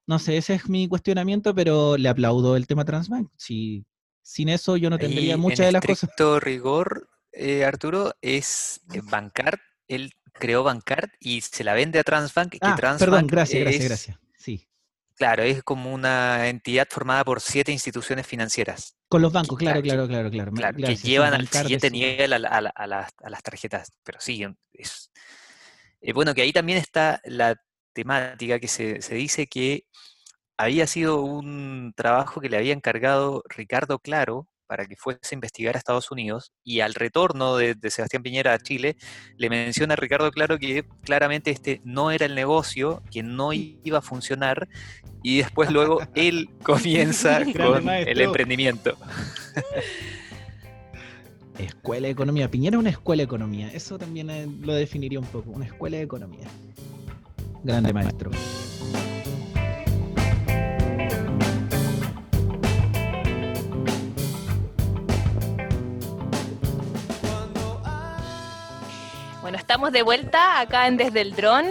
No 0.08 0.20
sé, 0.20 0.38
ese 0.38 0.56
es 0.56 0.70
mi 0.70 0.88
cuestionamiento, 0.88 1.54
pero 1.54 1.98
le 1.98 2.08
aplaudo 2.08 2.56
el 2.56 2.66
tema 2.66 2.86
Transbank. 2.86 3.30
Si, 3.36 3.86
sin 4.22 4.50
eso 4.50 4.78
yo 4.78 4.90
no 4.90 4.98
tendría 4.98 5.36
muchas 5.38 5.66
de 5.66 5.72
las 5.74 5.86
cosas. 5.86 6.10
rigor, 6.42 7.10
eh, 7.34 7.66
Arturo, 7.66 8.14
es 8.22 8.82
eh, 8.94 9.02
bancar, 9.04 9.60
él 9.88 10.14
creó 10.34 10.64
Bancard 10.64 11.10
y 11.20 11.42
se 11.42 11.64
la 11.64 11.74
vende 11.74 12.00
a 12.00 12.04
Transbank. 12.04 12.56
Ah, 12.62 12.76
perdón, 12.98 13.28
gracias, 13.28 13.62
gracias, 13.62 13.88
gracias. 13.88 14.20
Claro, 15.18 15.42
es 15.42 15.64
como 15.64 15.92
una 15.92 16.48
entidad 16.48 16.88
formada 16.90 17.26
por 17.26 17.42
siete 17.42 17.72
instituciones 17.72 18.28
financieras. 18.28 18.96
Con 19.10 19.24
los 19.24 19.34
bancos, 19.34 19.58
claro, 19.58 19.82
claro, 19.82 20.08
claro, 20.08 20.30
claro. 20.30 20.78
que 20.78 20.96
llevan 20.96 21.34
al 21.34 21.48
siguiente 21.48 21.90
nivel 21.90 22.34
a, 22.34 22.38
las, 22.40 23.44
tarjetas. 23.44 23.92
Pero 24.04 24.20
sí, 24.22 24.46
es, 24.74 25.12
eh, 26.02 26.14
bueno, 26.14 26.36
que 26.36 26.44
ahí 26.44 26.54
también 26.54 26.78
está 26.78 27.20
la 27.26 27.56
temática 27.94 28.60
que 28.60 28.68
se, 28.68 29.02
se 29.02 29.16
dice 29.16 29.48
que 29.48 29.86
había 30.56 30.86
sido 30.86 31.22
un 31.22 31.94
trabajo 31.96 32.40
que 32.40 32.50
le 32.50 32.58
había 32.58 32.74
encargado 32.74 33.44
Ricardo 33.50 33.98
Claro, 33.98 34.48
para 34.68 34.86
que 34.86 34.96
fuese 34.96 35.20
a 35.32 35.36
investigar 35.36 35.76
a 35.76 35.80
Estados 35.80 36.12
Unidos 36.12 36.52
y 36.64 36.82
al 36.82 36.94
retorno 36.94 37.58
de, 37.58 37.76
Sebastián 37.90 38.22
Piñera 38.22 38.54
a 38.54 38.60
Chile 38.60 38.98
le 39.38 39.50
menciona 39.50 39.94
a 39.94 39.98
Ricardo 39.98 40.30
Claro 40.32 40.60
que 40.60 40.86
claramente 41.04 41.52
este 41.52 41.82
no 41.84 42.12
era 42.12 42.26
el 42.26 42.36
negocio, 42.36 43.02
que 43.12 43.24
no 43.24 43.54
iba 43.54 44.00
a 44.00 44.02
funcionar 44.02 44.68
y 45.24 45.38
después 45.38 45.72
luego 45.72 46.00
él 46.16 46.50
comienza 46.64 47.42
con 47.58 47.90
el 47.90 48.22
emprendimiento. 48.22 48.98
Escuela 51.58 52.08
de 52.08 52.12
Economía. 52.12 52.52
Piñera 52.52 52.78
es 52.78 52.80
una 52.80 52.90
escuela 52.92 53.22
de 53.22 53.26
economía. 53.26 53.72
Eso 53.74 53.98
también 53.98 54.30
eh, 54.30 54.48
lo 54.62 54.74
definiría 54.76 55.20
un 55.20 55.26
poco. 55.26 55.50
Una 55.50 55.66
escuela 55.66 55.98
de 55.98 56.04
economía. 56.04 56.48
Grande 57.64 57.94
maestro. 57.94 58.30
Estamos 69.58 69.92
de 69.92 70.04
vuelta 70.04 70.60
acá 70.60 70.86
en 70.88 70.98
Desde 70.98 71.20
el 71.20 71.36
Dron 71.36 71.66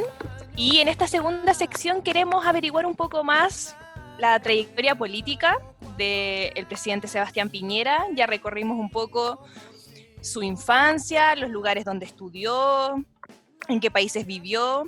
y 0.56 0.78
en 0.78 0.88
esta 0.88 1.06
segunda 1.06 1.54
sección 1.54 2.02
queremos 2.02 2.44
averiguar 2.44 2.84
un 2.84 2.96
poco 2.96 3.22
más 3.22 3.76
la 4.18 4.38
trayectoria 4.40 4.96
política 4.96 5.56
del 5.96 6.66
presidente 6.66 7.06
Sebastián 7.06 7.48
Piñera. 7.48 8.04
Ya 8.14 8.26
recorrimos 8.26 8.76
un 8.78 8.90
poco 8.90 9.46
su 10.20 10.42
infancia, 10.42 11.36
los 11.36 11.48
lugares 11.48 11.84
donde 11.84 12.06
estudió, 12.06 12.96
en 13.68 13.78
qué 13.80 13.90
países 13.90 14.26
vivió, 14.26 14.82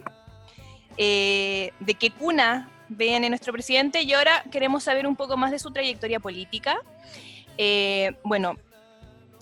eh, 0.96 1.72
de 1.78 1.94
qué 1.94 2.10
cuna 2.10 2.68
viene 2.88 3.28
nuestro 3.28 3.52
presidente 3.52 4.02
y 4.02 4.12
ahora 4.12 4.42
queremos 4.50 4.82
saber 4.82 5.06
un 5.06 5.14
poco 5.14 5.36
más 5.36 5.52
de 5.52 5.60
su 5.60 5.70
trayectoria 5.70 6.18
política. 6.18 6.80
Eh, 7.58 8.16
bueno, 8.24 8.56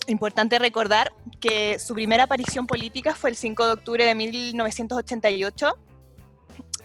Importante 0.07 0.57
recordar 0.57 1.11
que 1.41 1.79
su 1.79 1.93
primera 1.93 2.23
aparición 2.23 2.65
política 2.65 3.13
fue 3.13 3.29
el 3.29 3.35
5 3.35 3.65
de 3.65 3.71
octubre 3.73 4.05
de 4.05 4.15
1988 4.15 5.77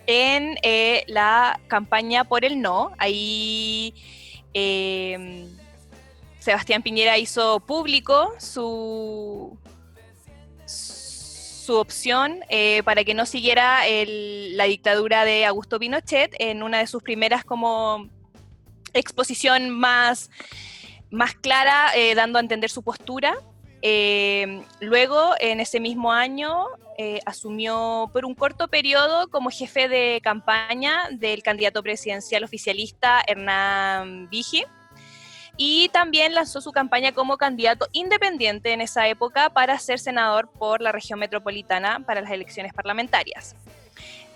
en 0.07 0.57
eh, 0.63 1.05
la 1.07 1.61
campaña 1.69 2.25
por 2.25 2.45
el 2.45 2.61
no. 2.61 2.93
Ahí 2.99 3.95
em, 4.53 5.49
Sebastián 6.41 6.83
Piñera 6.83 7.17
hizo 7.17 7.61
público 7.61 8.35
su, 8.39 9.57
su 10.67 11.75
opción 11.77 12.41
eh, 12.49 12.83
para 12.83 13.05
que 13.05 13.15
no 13.15 13.25
siguiera 13.25 13.83
la 13.87 14.65
dictadura 14.65 15.25
de 15.25 15.47
Augusto 15.47 15.79
Pinochet 15.79 16.35
en 16.41 16.65
una 16.65 16.79
de 16.79 16.89
sus 16.89 17.05
primeras 17.05 17.45
como 17.45 18.09
exposición 18.95 19.71
más 19.71 20.29
más 21.13 21.35
clara, 21.35 21.95
eh, 21.95 22.15
dando 22.17 22.39
a 22.39 22.41
entender 22.41 22.71
su 22.71 22.83
postura. 22.83 23.37
Eh, 23.83 24.63
luego, 24.81 25.35
en 25.39 25.61
ese 25.61 25.79
mismo 25.79 26.11
año, 26.11 26.67
eh, 26.99 27.21
asumió 27.27 28.11
por 28.13 28.25
un 28.25 28.35
corto 28.35 28.69
periodo 28.69 29.29
como 29.29 29.51
jefe 29.51 29.89
de 29.89 30.21
campaña 30.23 31.09
del 31.11 31.43
candidato 31.43 31.83
presidencial 31.83 32.45
oficialista 32.45 33.23
Hernán 33.27 34.29
Vigi 34.31 34.65
y 35.57 35.91
también 35.91 36.35
lanzó 36.35 36.61
su 36.61 36.73
campaña 36.73 37.13
como 37.13 37.37
candidato 37.37 37.89
independiente 37.93 38.73
en 38.73 38.81
esa 38.81 39.07
época 39.09 39.51
para 39.51 39.79
ser 39.79 39.99
senador 39.99 40.51
por 40.51 40.81
la 40.81 40.93
región 40.93 41.19
metropolitana 41.19 42.01
para 42.01 42.23
las 42.23 42.31
elecciones 42.31 42.73
parlamentarias. 42.73 43.55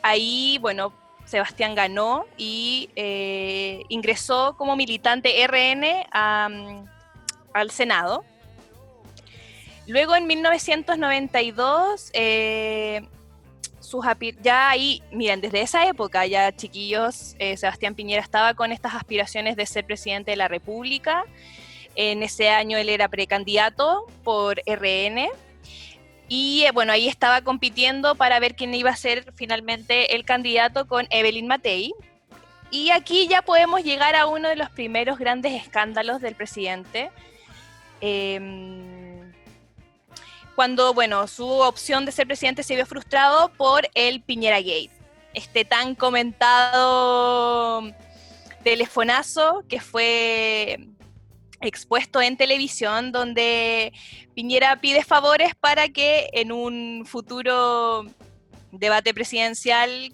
Ahí, 0.03 0.59
bueno, 0.61 0.93
Sebastián 1.27 1.75
ganó 1.75 2.25
y 2.37 2.89
eh, 2.97 3.83
ingresó 3.89 4.55
como 4.57 4.77
militante 4.77 5.47
RN 5.47 5.85
al 6.13 7.71
Senado. 7.71 8.25
Luego 9.87 10.17
en 10.17 10.27
1992, 10.27 12.11
eh, 12.15 13.07
ya 14.43 14.71
ahí, 14.71 15.03
miren, 15.13 15.41
desde 15.41 15.63
esa 15.63 15.87
época 15.87 16.27
ya 16.27 16.55
chiquillos, 16.55 17.37
eh, 17.39 17.57
Sebastián 17.57 17.95
Piñera 17.95 18.21
estaba 18.23 18.55
con 18.55 18.73
estas 18.73 18.95
aspiraciones 18.95 19.57
de 19.57 19.67
ser 19.67 19.85
presidente 19.85 20.33
de 20.33 20.37
la 20.37 20.49
República. 20.49 21.25
En 21.95 22.23
ese 22.23 22.51
año 22.51 22.79
él 22.79 22.89
era 22.89 23.09
precandidato 23.09 24.07
por 24.25 24.61
RN 24.67 25.29
y 26.29 26.65
eh, 26.65 26.73
bueno, 26.73 26.93
ahí 26.93 27.09
estaba 27.09 27.43
compitiendo 27.43 28.15
para 28.15 28.41
ver 28.41 28.57
quién 28.57 28.75
iba 28.75 28.91
a 28.91 28.97
ser 28.97 29.33
finalmente 29.35 30.17
el 30.17 30.25
candidato 30.25 30.87
con 30.87 31.07
Evelyn 31.11 31.47
Matei. 31.47 31.95
Y 32.71 32.91
aquí 32.91 33.29
ya 33.29 33.43
podemos 33.43 33.85
llegar 33.85 34.17
a 34.17 34.27
uno 34.27 34.49
de 34.49 34.57
los 34.57 34.71
primeros 34.71 35.19
grandes 35.19 35.53
escándalos 35.53 36.21
del 36.21 36.35
presidente. 36.35 37.13
Em, 38.01 39.33
cuando, 40.57 40.93
bueno, 40.93 41.29
su 41.29 41.47
opción 41.47 42.05
de 42.05 42.13
ser 42.13 42.27
presidente 42.27 42.65
se 42.65 42.75
vio 42.75 42.87
frustrado 42.87 43.51
por 43.53 43.89
el 43.95 44.21
Piñera 44.21 44.59
Gate. 44.59 44.91
Este 45.33 45.65
tan 45.65 45.95
comentado 45.95 47.83
telefonazo 48.65 49.63
que 49.69 49.81
fue 49.81 50.89
expuesto 51.67 52.21
en 52.21 52.37
televisión 52.37 53.13
donde 53.13 53.93
Piñera 54.35 54.81
pide 54.81 55.05
favores 55.05 55.55
para 55.55 55.89
que 55.89 56.29
en 56.33 56.53
un 56.53 57.05
futuro 57.07 58.05
debate 58.73 59.15
presidencial 59.15 60.13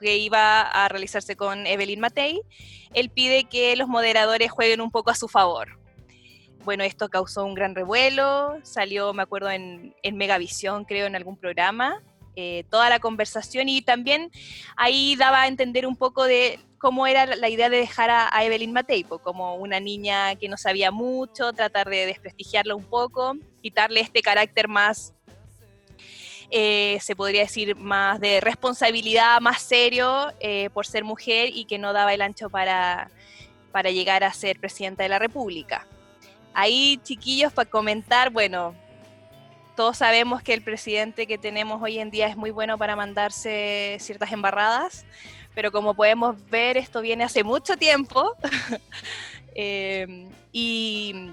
que 0.00 0.16
iba 0.18 0.62
a 0.62 0.88
realizarse 0.88 1.36
con 1.36 1.66
Evelyn 1.66 2.00
Matei, 2.00 2.42
él 2.92 3.10
pide 3.10 3.44
que 3.44 3.76
los 3.76 3.88
moderadores 3.88 4.50
jueguen 4.50 4.80
un 4.80 4.90
poco 4.90 5.10
a 5.10 5.14
su 5.14 5.28
favor. 5.28 5.78
Bueno, 6.64 6.82
esto 6.82 7.08
causó 7.08 7.44
un 7.44 7.54
gran 7.54 7.74
revuelo, 7.74 8.56
salió, 8.62 9.12
me 9.12 9.22
acuerdo, 9.22 9.50
en, 9.50 9.94
en 10.02 10.16
Megavisión, 10.16 10.84
creo, 10.84 11.06
en 11.06 11.14
algún 11.14 11.36
programa, 11.36 12.02
eh, 12.36 12.64
toda 12.70 12.90
la 12.90 12.98
conversación 12.98 13.68
y 13.68 13.82
también 13.82 14.30
ahí 14.76 15.14
daba 15.16 15.42
a 15.42 15.46
entender 15.46 15.86
un 15.86 15.96
poco 15.96 16.24
de 16.24 16.58
cómo 16.78 17.06
era 17.06 17.24
la 17.24 17.48
idea 17.48 17.70
de 17.70 17.78
dejar 17.78 18.10
a, 18.10 18.44
Evelyn 18.44 18.72
Mateipo, 18.72 19.18
como 19.18 19.54
una 19.54 19.80
niña 19.80 20.34
que 20.34 20.48
no 20.48 20.58
sabía 20.58 20.90
mucho, 20.90 21.52
tratar 21.52 21.88
de 21.88 22.06
desprestigiarla 22.06 22.74
un 22.74 22.84
poco, 22.84 23.36
quitarle 23.62 24.00
este 24.00 24.20
carácter 24.20 24.68
más, 24.68 25.14
eh, 26.50 26.98
se 27.00 27.16
podría 27.16 27.40
decir, 27.40 27.74
más 27.76 28.20
de 28.20 28.40
responsabilidad, 28.40 29.40
más 29.40 29.62
serio 29.62 30.30
eh, 30.40 30.68
por 30.74 30.86
ser 30.86 31.04
mujer 31.04 31.50
y 31.54 31.64
que 31.64 31.78
no 31.78 31.92
daba 31.94 32.12
el 32.12 32.20
ancho 32.20 32.50
para, 32.50 33.10
para 33.72 33.90
llegar 33.90 34.22
a 34.22 34.32
ser 34.34 34.60
presidenta 34.60 35.04
de 35.04 35.08
la 35.08 35.18
República. 35.18 35.86
ahí, 36.52 37.00
chiquillos, 37.02 37.52
para 37.52 37.70
comentar, 37.70 38.30
bueno, 38.30 38.74
todos 39.74 39.98
sabemos 39.98 40.42
que 40.42 40.54
el 40.54 40.62
presidente 40.62 41.26
que 41.26 41.38
tenemos 41.38 41.82
hoy 41.82 41.98
en 41.98 42.10
día 42.10 42.28
es 42.28 42.36
muy 42.36 42.50
bueno 42.50 42.78
para 42.78 42.96
mandarse 42.96 43.96
ciertas 44.00 44.32
embarradas, 44.32 45.04
pero 45.54 45.72
como 45.72 45.94
podemos 45.94 46.36
ver, 46.50 46.76
esto 46.76 47.00
viene 47.00 47.24
hace 47.24 47.44
mucho 47.44 47.76
tiempo. 47.76 48.34
Eh, 49.56 50.26
y, 50.50 51.30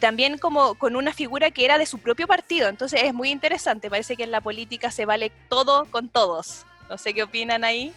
también 0.00 0.36
como 0.36 0.74
con 0.74 0.96
una 0.96 1.12
figura 1.12 1.52
que 1.52 1.64
era 1.64 1.78
de 1.78 1.86
su 1.86 1.98
propio 1.98 2.26
partido. 2.26 2.68
Entonces 2.68 3.04
es 3.04 3.14
muy 3.14 3.30
interesante. 3.30 3.88
Parece 3.88 4.16
que 4.16 4.24
en 4.24 4.32
la 4.32 4.40
política 4.40 4.90
se 4.90 5.04
vale 5.04 5.30
todo 5.48 5.84
con 5.92 6.08
todos. 6.08 6.66
No 6.88 6.98
sé 6.98 7.14
qué 7.14 7.22
opinan 7.22 7.62
ahí. 7.62 7.92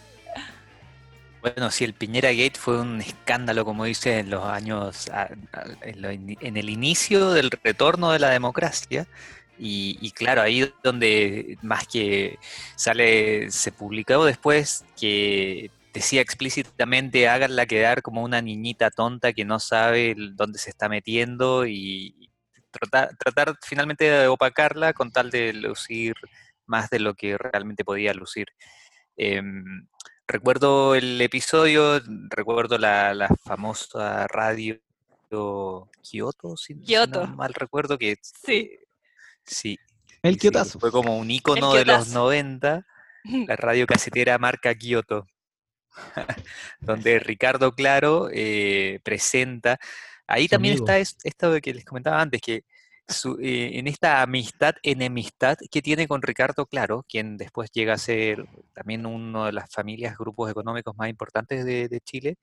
Bueno, 1.41 1.72
sí, 1.72 1.84
el 1.84 1.95
Piñera 1.95 2.32
Gate 2.32 2.60
fue 2.60 2.80
un 2.80 3.01
escándalo, 3.01 3.66
como 3.66 3.86
dice, 3.86 4.20
en 4.20 4.30
los 4.30 4.45
años, 4.45 5.10
en 5.82 6.56
el 6.56 6.70
inicio 6.70 7.32
del 7.32 7.49
retorno 7.49 8.12
de 8.12 8.20
la 8.20 8.30
democracia. 8.30 9.08
Y, 9.58 10.12
claro, 10.12 10.41
ahí 10.41 10.74
donde 10.84 11.58
más 11.62 11.88
que 11.88 12.38
sale, 12.76 13.49
se 13.51 13.72
publicó 13.72 14.26
después 14.26 14.84
que 14.99 15.72
decía 15.93 16.22
explícitamente 16.22 17.30
háganla 17.30 17.68
quedar 17.68 18.01
como 18.01 18.24
una 18.24 18.41
niñita 18.41 18.89
tonta 18.89 19.32
que 19.32 19.45
no 19.45 19.60
sabe 19.60 20.16
dónde 20.18 20.58
se 20.58 20.72
está 20.72 20.89
metiendo 20.89 21.68
y 21.68 22.32
tratar, 22.72 23.16
tratar 23.16 23.56
finalmente 23.62 24.06
de 24.06 24.28
opacarla 24.28 24.93
con 24.93 25.12
tal 25.12 25.30
de 25.30 25.54
lucir 25.54 26.16
más 26.66 26.89
de 26.89 26.99
lo 26.99 27.14
que 27.14 27.38
realmente 27.38 27.86
podía 27.86 28.14
lucir. 28.14 28.47
Em, 29.16 29.88
recuerdo 30.28 30.95
el 30.95 31.22
episodio, 31.22 32.01
recuerdo 32.30 32.78
la, 32.78 33.28
famosa 33.45 34.28
radio 34.28 34.80
Kyoto, 35.30 36.58
si, 36.58 36.76
no 36.76 37.28
mal 37.28 37.54
recuerdo, 37.54 37.97
que 37.97 38.18
sí. 38.22 38.80
Sí. 39.46 39.78
El 40.22 40.38
Kyotazo. 40.38 40.80
fue 40.80 40.91
como 40.91 41.18
un 41.18 41.30
icono 41.30 41.74
de 41.74 41.86
los 41.86 42.10
90, 42.10 42.86
la 43.48 43.56
radio 43.56 43.86
casetera 43.86 44.38
marca 44.38 44.74
Kyoto, 44.74 45.28
donde 46.80 47.20
Ricardo 47.20 47.74
Claro 47.74 48.30
eh, 48.32 49.00
presenta. 49.04 49.78
Ahí 50.26 50.48
también 50.48 50.76
está 50.76 50.98
esto 50.98 51.60
que 51.62 51.74
les 51.74 51.84
comentaba 51.84 52.22
antes, 52.22 52.41
que 52.41 52.64
eh, 53.41 53.72
en 53.74 53.88
esta 53.88 54.22
amistad, 54.22 54.76
enemistad 54.82 55.58
que 55.70 55.82
tiene 55.82 56.08
con 56.08 56.22
Ricardo 56.22 56.66
Claro, 56.66 57.06
quien 57.08 57.36
después 57.36 57.70
llega 57.72 57.94
a 57.94 57.98
ser 57.98 58.46
también 58.74 59.06
uno 59.06 59.46
de 59.46 59.52
las 59.52 59.70
familias, 59.70 60.18
grupos 60.18 60.50
económicos 60.50 60.96
más 60.96 61.10
importantes 61.10 61.66
de, 61.66 62.00
Chile, 62.06 62.38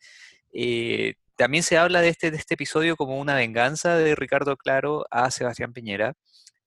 eh, 0.52 1.14
también 1.34 1.62
se 1.62 1.78
habla 1.78 2.02
de 2.02 2.10
este, 2.10 2.30
de 2.30 2.36
este 2.36 2.54
episodio 2.54 2.96
como 2.96 3.18
una 3.18 3.34
venganza 3.34 3.96
de 3.96 4.14
Ricardo 4.14 4.56
Claro 4.58 5.06
a 5.10 5.30
Sebastián 5.30 5.72
Piñera, 5.72 6.14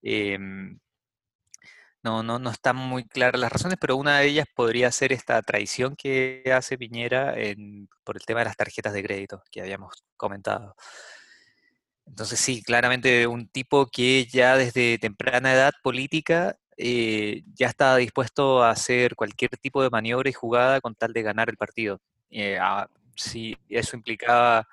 Em, 0.03 0.79
no, 2.03 2.21
no, 2.21 2.37
no 2.37 2.49
están 2.51 2.75
muy 2.75 3.05
claras 3.05 3.39
las 3.39 3.51
razones, 3.51 3.77
pero 3.79 3.95
una 3.95 4.19
de 4.19 4.27
ellas 4.27 4.45
podría 4.53 4.91
ser 4.91 5.13
esta 5.13 5.41
traición 5.41 5.95
que 5.95 6.43
hace 6.53 6.77
Piñera 6.77 7.33
por 8.03 8.17
el 8.17 8.25
tema 8.25 8.41
de 8.41 8.45
las 8.45 8.57
tarjetas 8.57 8.93
de 8.93 9.03
crédito 9.03 9.41
que 9.49 9.61
habíamos 9.61 10.03
comentado. 10.17 10.75
Entonces 12.05 12.39
sí, 12.39 12.61
claramente 12.61 13.27
un 13.27 13.47
tipo 13.47 13.87
que 13.87 14.25
ya 14.25 14.57
desde 14.57 14.97
temprana 14.97 15.53
edad 15.53 15.73
política 15.81 16.57
eh, 16.77 17.43
ya 17.55 17.67
estaba 17.67 17.97
dispuesto 17.97 18.63
a 18.63 18.71
hacer 18.71 19.15
cualquier 19.15 19.51
tipo 19.57 19.81
de 19.81 19.89
maniobra 19.89 20.29
y 20.29 20.33
jugada 20.33 20.81
con 20.81 20.95
tal 20.95 21.13
de 21.13 21.21
ganar 21.21 21.49
el 21.49 21.57
partido. 21.57 21.99
Eh, 22.29 22.59
si 23.15 23.55
eso 23.69 23.95
implicaba 23.95 24.67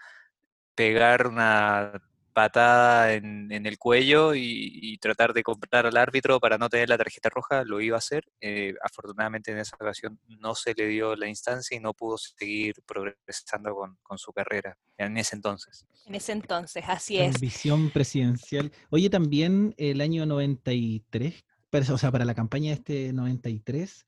pegar 0.74 1.26
una 1.26 2.02
patada 2.32 3.14
en, 3.14 3.50
el 3.50 3.78
cuello 3.78 4.34
y, 4.34 4.98
tratar 5.00 5.32
de 5.32 5.42
comprar 5.42 5.86
al 5.86 5.96
árbitro 5.96 6.38
para 6.40 6.58
no 6.58 6.68
tener 6.68 6.88
la 6.88 6.98
tarjeta 6.98 7.30
roja, 7.30 7.64
lo 7.64 7.80
iba 7.80 7.96
a 7.96 7.98
hacer. 7.98 8.24
Eh, 8.40 8.74
afortunadamente 8.82 9.50
en 9.50 9.58
esa 9.58 9.76
ocasión 9.76 10.18
no 10.26 10.54
se 10.54 10.74
le 10.74 10.88
dio 10.88 11.16
la 11.16 11.26
instancia 11.26 11.76
y 11.76 11.80
no 11.80 11.94
pudo 11.94 12.18
seguir 12.18 12.74
progresando 12.86 13.74
con, 13.74 14.18
su 14.18 14.32
carrera 14.32 14.76
en 14.98 15.16
ese 15.16 15.36
entonces. 15.36 15.86
En 16.06 16.14
ese 16.14 16.32
entonces, 16.32 16.84
así 16.86 17.18
es. 17.18 17.40
Visión 17.40 17.90
presidencial. 17.90 18.70
Oye, 18.90 19.08
también 19.08 19.74
el 19.78 20.00
año 20.00 20.26
93, 20.26 21.44
o 21.90 21.98
sea, 21.98 22.10
para 22.10 22.24
la 22.24 22.34
campaña 22.34 22.70
de 22.70 22.74
este 22.74 23.12
93, 23.12 24.06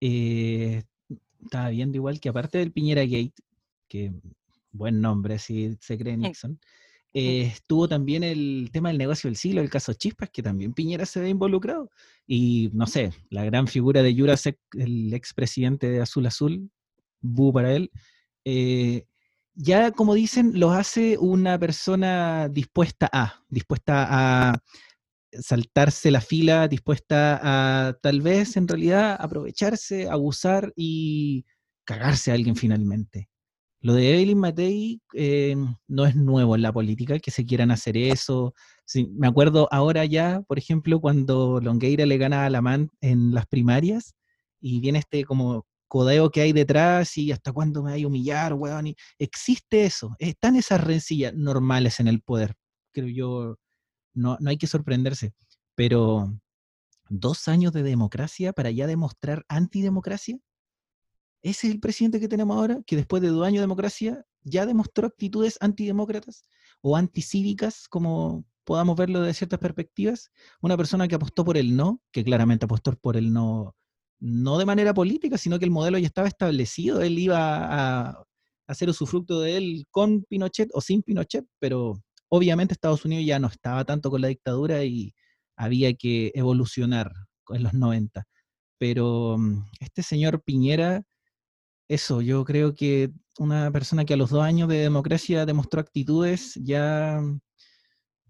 eh, 0.00 0.84
estaba 1.42 1.70
viendo 1.70 1.96
igual 1.96 2.20
que 2.20 2.28
aparte 2.28 2.58
del 2.58 2.72
Piñera 2.72 3.02
Gate, 3.02 3.34
que 3.88 4.12
buen 4.70 5.00
nombre, 5.00 5.38
si 5.38 5.76
se 5.80 5.98
cree 5.98 6.16
Nixon. 6.16 6.58
Eh, 7.14 7.42
estuvo 7.42 7.88
también 7.88 8.22
el 8.22 8.68
tema 8.72 8.90
del 8.90 8.98
negocio 8.98 9.28
del 9.28 9.36
siglo, 9.36 9.60
el 9.60 9.70
caso 9.70 9.94
Chispas, 9.94 10.30
que 10.30 10.42
también 10.42 10.74
Piñera 10.74 11.06
se 11.06 11.20
ve 11.20 11.28
involucrado. 11.30 11.90
Y 12.26 12.70
no 12.74 12.86
sé, 12.86 13.12
la 13.30 13.44
gran 13.44 13.66
figura 13.66 14.02
de 14.02 14.14
Jurasek, 14.14 14.58
el 14.72 15.14
expresidente 15.14 15.88
de 15.88 16.02
Azul 16.02 16.26
Azul, 16.26 16.70
bu 17.20 17.52
para 17.52 17.72
él, 17.74 17.90
eh, 18.44 19.06
ya 19.54 19.90
como 19.90 20.14
dicen, 20.14 20.52
lo 20.54 20.70
hace 20.70 21.18
una 21.18 21.58
persona 21.58 22.48
dispuesta 22.48 23.08
a, 23.12 23.42
dispuesta 23.48 24.06
a 24.08 24.62
saltarse 25.32 26.10
la 26.10 26.20
fila, 26.20 26.68
dispuesta 26.68 27.40
a 27.42 27.94
tal 27.94 28.22
vez 28.22 28.56
en 28.56 28.68
realidad 28.68 29.16
aprovecharse, 29.18 30.08
abusar 30.08 30.72
y 30.76 31.44
cagarse 31.84 32.30
a 32.30 32.34
alguien 32.34 32.54
finalmente. 32.54 33.28
Lo 33.80 33.94
de 33.94 34.12
Evelyn 34.12 34.38
Matei 34.38 35.00
eh, 35.14 35.54
no 35.86 36.06
es 36.06 36.16
nuevo 36.16 36.56
en 36.56 36.62
la 36.62 36.72
política, 36.72 37.18
que 37.20 37.30
se 37.30 37.46
quieran 37.46 37.70
hacer 37.70 37.96
eso. 37.96 38.54
me 39.16 39.28
acuerdo 39.28 39.68
ahora 39.70 40.04
ya, 40.04 40.42
por 40.48 40.58
ejemplo, 40.58 41.00
cuando 41.00 41.60
Longueira 41.60 42.04
le 42.04 42.18
gana 42.18 42.42
a 42.42 42.46
Alamán 42.46 42.90
en 43.00 43.32
las 43.34 43.46
primarias 43.46 44.14
y 44.60 44.80
viene 44.80 44.98
este 44.98 45.24
como 45.24 45.64
codeo 45.86 46.30
que 46.30 46.42
hay 46.42 46.52
detrás 46.52 47.16
y 47.16 47.32
hasta 47.32 47.52
cuándo 47.52 47.82
me 47.82 47.92
hay 47.92 48.04
humillar, 48.04 48.54
weón. 48.54 48.88
Y 48.88 48.96
existe 49.18 49.84
eso, 49.86 50.14
están 50.18 50.56
esas 50.56 50.82
rencillas 50.82 51.34
normales 51.34 52.00
en 52.00 52.08
el 52.08 52.20
poder. 52.20 52.54
Creo 52.92 53.08
yo, 53.08 53.56
no, 54.14 54.36
no 54.40 54.50
hay 54.50 54.58
que 54.58 54.66
sorprenderse. 54.66 55.32
Pero 55.76 56.36
dos 57.08 57.48
años 57.48 57.72
de 57.72 57.82
democracia 57.82 58.52
para 58.52 58.70
ya 58.70 58.86
demostrar 58.86 59.44
antidemocracia, 59.48 60.38
ese 61.42 61.68
es 61.68 61.74
el 61.74 61.80
presidente 61.80 62.20
que 62.20 62.28
tenemos 62.28 62.56
ahora, 62.56 62.80
que 62.86 62.96
después 62.96 63.22
de 63.22 63.28
dos 63.28 63.46
años 63.46 63.58
de 63.58 63.62
democracia 63.62 64.24
ya 64.42 64.66
demostró 64.66 65.06
actitudes 65.06 65.56
antidemócratas 65.60 66.44
o 66.80 66.96
anticívicas, 66.96 67.88
como 67.88 68.44
podamos 68.64 68.96
verlo 68.96 69.20
desde 69.20 69.38
ciertas 69.38 69.60
perspectivas. 69.60 70.30
Una 70.60 70.76
persona 70.76 71.08
que 71.08 71.14
apostó 71.14 71.44
por 71.44 71.56
el 71.56 71.76
no, 71.76 72.02
que 72.12 72.24
claramente 72.24 72.64
apostó 72.66 72.92
por 72.96 73.16
el 73.16 73.32
no, 73.32 73.74
no 74.20 74.58
de 74.58 74.66
manera 74.66 74.92
política, 74.94 75.38
sino 75.38 75.58
que 75.58 75.64
el 75.64 75.70
modelo 75.70 75.98
ya 75.98 76.06
estaba 76.06 76.28
establecido, 76.28 77.00
él 77.02 77.18
iba 77.18 78.08
a 78.08 78.24
hacer 78.66 78.88
usufructo 78.90 79.40
de 79.40 79.56
él 79.56 79.86
con 79.90 80.24
Pinochet 80.24 80.68
o 80.74 80.80
sin 80.80 81.02
Pinochet, 81.02 81.46
pero 81.58 82.02
obviamente 82.28 82.74
Estados 82.74 83.04
Unidos 83.04 83.24
ya 83.26 83.38
no 83.38 83.48
estaba 83.48 83.84
tanto 83.84 84.10
con 84.10 84.20
la 84.20 84.28
dictadura 84.28 84.84
y 84.84 85.14
había 85.56 85.94
que 85.94 86.30
evolucionar 86.34 87.10
en 87.48 87.62
los 87.62 87.74
90. 87.74 88.24
Pero 88.78 89.36
mm, 89.38 89.64
este 89.80 90.02
señor 90.02 90.42
Piñera 90.42 91.02
eso, 91.88 92.20
yo 92.20 92.44
creo 92.44 92.74
que 92.74 93.10
una 93.38 93.70
persona 93.70 94.04
que 94.04 94.14
a 94.14 94.16
los 94.16 94.30
dos 94.30 94.42
años 94.42 94.68
de 94.68 94.78
democracia 94.78 95.46
demostró 95.46 95.80
actitudes, 95.80 96.54
ya 96.62 97.22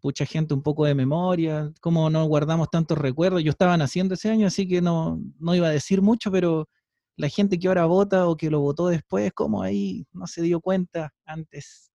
mucha 0.03 0.25
gente 0.25 0.55
un 0.55 0.63
poco 0.63 0.85
de 0.85 0.95
memoria, 0.95 1.73
como 1.81 2.09
no 2.09 2.25
guardamos 2.27 2.71
tantos 2.71 2.97
recuerdos, 2.97 3.43
yo 3.43 3.51
estaba 3.51 3.77
naciendo 3.77 4.15
ese 4.15 4.31
año, 4.31 4.47
así 4.47 4.69
que 4.69 4.81
no, 4.81 5.21
no 5.39 5.55
iba 5.55 5.67
a 5.67 5.73
decir 5.73 6.03
mucho, 6.03 6.31
pero 6.31 6.69
la 7.17 7.29
gente 7.29 7.59
que 7.59 7.67
ahora 7.67 7.85
vota 7.87 8.29
o 8.29 8.37
que 8.37 8.49
lo 8.49 8.61
votó 8.61 8.89
después, 8.89 9.33
como 9.33 9.61
ahí 9.63 10.07
no 10.13 10.27
se 10.29 10.41
dio 10.43 10.61
cuenta 10.61 11.13
antes. 11.25 11.91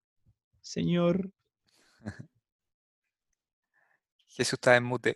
Señor. 0.62 1.32
Jesús 4.28 4.54
está 4.54 4.76
en 4.76 4.84
mute. 4.84 5.16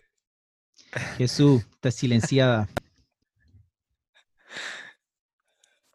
Jesús, 1.18 1.62
está 1.74 1.90
silenciada. 1.90 2.68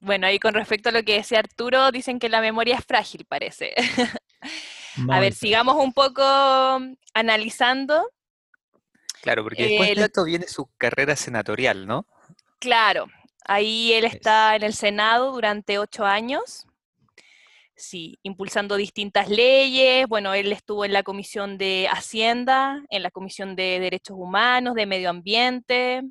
Bueno, 0.04 0.28
ahí 0.28 0.38
con 0.38 0.54
respecto 0.54 0.89
a 0.89 0.91
lo 0.91 1.01
que 1.04 1.14
decía 1.14 1.39
Arturo, 1.39 1.89
dicen 1.89 2.20
que 2.20 2.28
la 2.28 2.41
memoria 2.41 2.76
es 2.76 2.86
frágil, 2.86 3.26
parece. 3.26 3.74
a 5.10 5.20
ver, 5.22 5.34
sigamos 5.34 5.78
un 5.78 5.93
poco 5.93 6.22
analizando. 7.14 8.12
Claro, 9.22 9.43
porque 9.43 9.64
después 9.64 9.95
de 9.95 10.01
eh, 10.01 10.06
esto 10.06 10.26
viene 10.26 10.47
su 10.49 10.70
carrera 10.78 11.16
senatorial, 11.16 11.88
¿no? 11.88 12.06
Claro, 12.60 13.08
ahí 13.45 13.93
él 13.93 14.04
está 14.04 14.58
en 14.58 14.64
el 14.64 14.74
Senado 14.74 15.32
durante 15.32 15.80
ocho 15.80 16.04
años, 16.04 16.68
sí, 17.74 18.20
impulsando 18.24 18.76
distintas 18.76 19.30
leyes. 19.30 20.06
Bueno, 20.10 20.34
él 20.34 20.51
estuvo 20.51 20.84
en 20.84 20.91
la 20.91 21.04
Comisión 21.04 21.58
de 21.58 21.88
Hacienda, 21.89 22.84
en 22.89 23.04
la 23.04 23.12
Comisión 23.12 23.56
de 23.56 23.80
Derechos 23.80 24.18
Humanos, 24.20 24.76
de 24.76 24.86
Medio 24.86 25.10
Ambiente, 25.10 26.04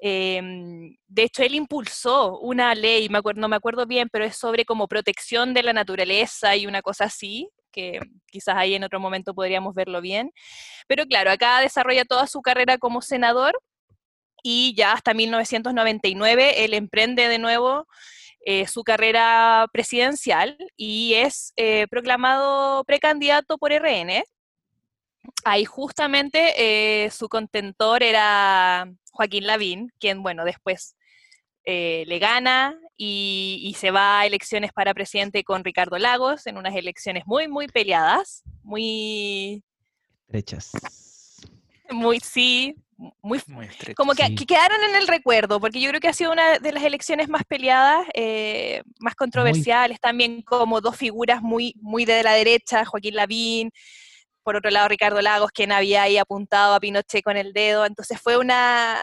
Em, 0.00 0.96
de 1.08 1.22
hecho, 1.24 1.42
él 1.42 1.54
impulsó 1.54 2.38
una 2.40 2.74
ley, 2.74 3.08
me 3.08 3.18
acuerdo, 3.18 3.40
no 3.40 3.48
me 3.48 3.56
acuerdo 3.56 3.86
bien, 3.86 4.08
pero 4.10 4.24
es 4.24 4.36
sobre 4.36 4.64
como 4.64 4.88
protección 4.88 5.54
de 5.54 5.62
la 5.62 5.72
naturaleza 5.72 6.56
y 6.56 6.66
una 6.66 6.82
cosa 6.82 7.04
así, 7.04 7.48
que 7.72 8.00
quizás 8.30 8.56
ahí 8.56 8.74
en 8.74 8.84
otro 8.84 9.00
momento 9.00 9.34
podríamos 9.34 9.74
verlo 9.74 10.00
bien. 10.00 10.32
Pero 10.86 11.04
claro, 11.06 11.30
acá 11.30 11.60
desarrolla 11.60 12.04
toda 12.04 12.26
su 12.26 12.42
carrera 12.42 12.78
como 12.78 13.02
senador 13.02 13.58
y 14.42 14.74
ya 14.76 14.92
hasta 14.92 15.14
1999 15.14 16.64
él 16.64 16.74
emprende 16.74 17.28
de 17.28 17.38
nuevo 17.38 17.86
eh, 18.44 18.66
su 18.66 18.84
carrera 18.84 19.66
presidencial 19.72 20.56
y 20.76 21.14
es 21.14 21.52
eh, 21.56 21.86
proclamado 21.88 22.84
precandidato 22.84 23.58
por 23.58 23.72
RN. 23.72 24.22
Ahí 25.44 25.64
justamente 25.64 26.54
eh, 26.56 27.10
su 27.10 27.28
contentor 27.28 28.02
era 28.02 28.90
Joaquín 29.12 29.46
Lavín, 29.46 29.92
quien, 29.98 30.22
bueno, 30.22 30.44
después 30.44 30.94
le 31.70 32.18
gana 32.18 32.78
y, 32.96 33.60
y, 33.62 33.74
se 33.74 33.90
va 33.90 34.20
a 34.20 34.26
elecciones 34.26 34.72
para 34.72 34.94
presidente 34.94 35.44
con 35.44 35.64
Ricardo 35.64 35.98
Lagos 35.98 36.46
en 36.46 36.56
unas 36.56 36.74
elecciones 36.74 37.24
muy, 37.26 37.46
muy 37.46 37.66
peleadas, 37.66 38.42
muy... 38.62 39.62
Estrechas. 40.22 40.72
Muy, 41.90 42.20
sí, 42.20 42.74
muy, 43.22 43.40
como 43.96 44.12
que, 44.14 44.34
quedaron 44.34 44.82
en 44.90 44.96
el 44.96 45.06
recuerdo, 45.06 45.60
porque 45.60 45.80
yo 45.80 45.88
creo 45.90 46.00
que 46.00 46.08
ha 46.08 46.12
sido 46.12 46.32
una 46.32 46.58
de 46.58 46.72
las 46.72 46.82
elecciones 46.82 47.28
más 47.28 47.44
peleadas, 47.44 48.04
eh, 48.12 48.82
más 48.98 49.14
controversiales, 49.14 50.00
también 50.00 50.42
como 50.42 50.80
dos 50.80 50.96
figuras 50.96 51.40
muy, 51.40 51.74
muy 51.80 52.04
de 52.04 52.24
la 52.24 52.32
derecha, 52.32 52.84
Joaquín 52.84 53.14
Lavín, 53.14 53.70
por 54.48 54.56
otro 54.56 54.70
lado 54.70 54.88
Ricardo 54.88 55.20
Lagos, 55.20 55.50
quien 55.52 55.72
había 55.72 56.04
ahí 56.04 56.16
apuntado 56.16 56.74
a 56.74 56.80
Pinochet 56.80 57.22
con 57.22 57.36
el 57.36 57.52
dedo, 57.52 57.84
entonces 57.84 58.18
fue 58.18 58.38
una... 58.38 58.96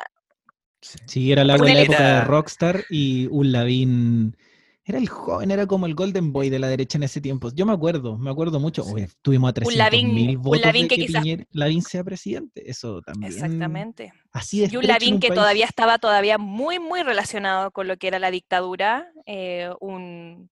Sí, 0.82 1.32
era 1.32 1.44
la, 1.44 1.56
la 1.56 1.82
época 1.82 2.04
de 2.04 2.22
Rockstar 2.22 2.84
y 2.90 3.28
un 3.28 3.52
Lavín 3.52 4.36
era 4.84 4.98
el 4.98 5.08
joven, 5.08 5.52
era 5.52 5.68
como 5.68 5.86
el 5.86 5.94
Golden 5.94 6.34
Boy 6.34 6.50
de 6.50 6.58
la 6.58 6.68
derecha 6.68 6.98
en 6.98 7.04
ese 7.04 7.22
tiempo. 7.22 7.52
Yo 7.54 7.64
me 7.68 7.74
acuerdo, 7.74 8.18
me 8.18 8.32
acuerdo 8.32 8.60
mucho. 8.60 8.82
Tuvimos 8.82 9.12
estuvimos 9.12 9.50
a 9.52 9.54
300 9.54 10.04
mil 10.04 10.38
votos 10.40 10.74
de 10.74 10.88
que, 10.88 11.06
que 11.06 11.48
Lavín 11.52 11.84
sea 11.84 12.04
presidente. 12.04 12.68
Eso 12.68 13.04
también. 13.04 13.32
Exactamente. 13.32 14.14
Así 14.32 14.64
es. 14.64 14.74
Y 14.74 14.78
un 14.78 14.88
Lavín 14.88 15.20
que 15.20 15.30
todavía 15.30 15.66
estaba 15.66 16.00
todavía 16.00 16.40
muy, 16.40 16.80
muy 16.80 17.04
relacionado 17.04 17.70
con 17.70 17.88
lo 17.88 17.98
que 17.98 18.08
era 18.08 18.18
la 18.18 18.32
dictadura. 18.32 19.12
Eh, 19.28 19.70
un, 19.80 20.50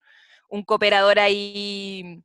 cooperador 0.67 1.17
ahí 1.17 2.21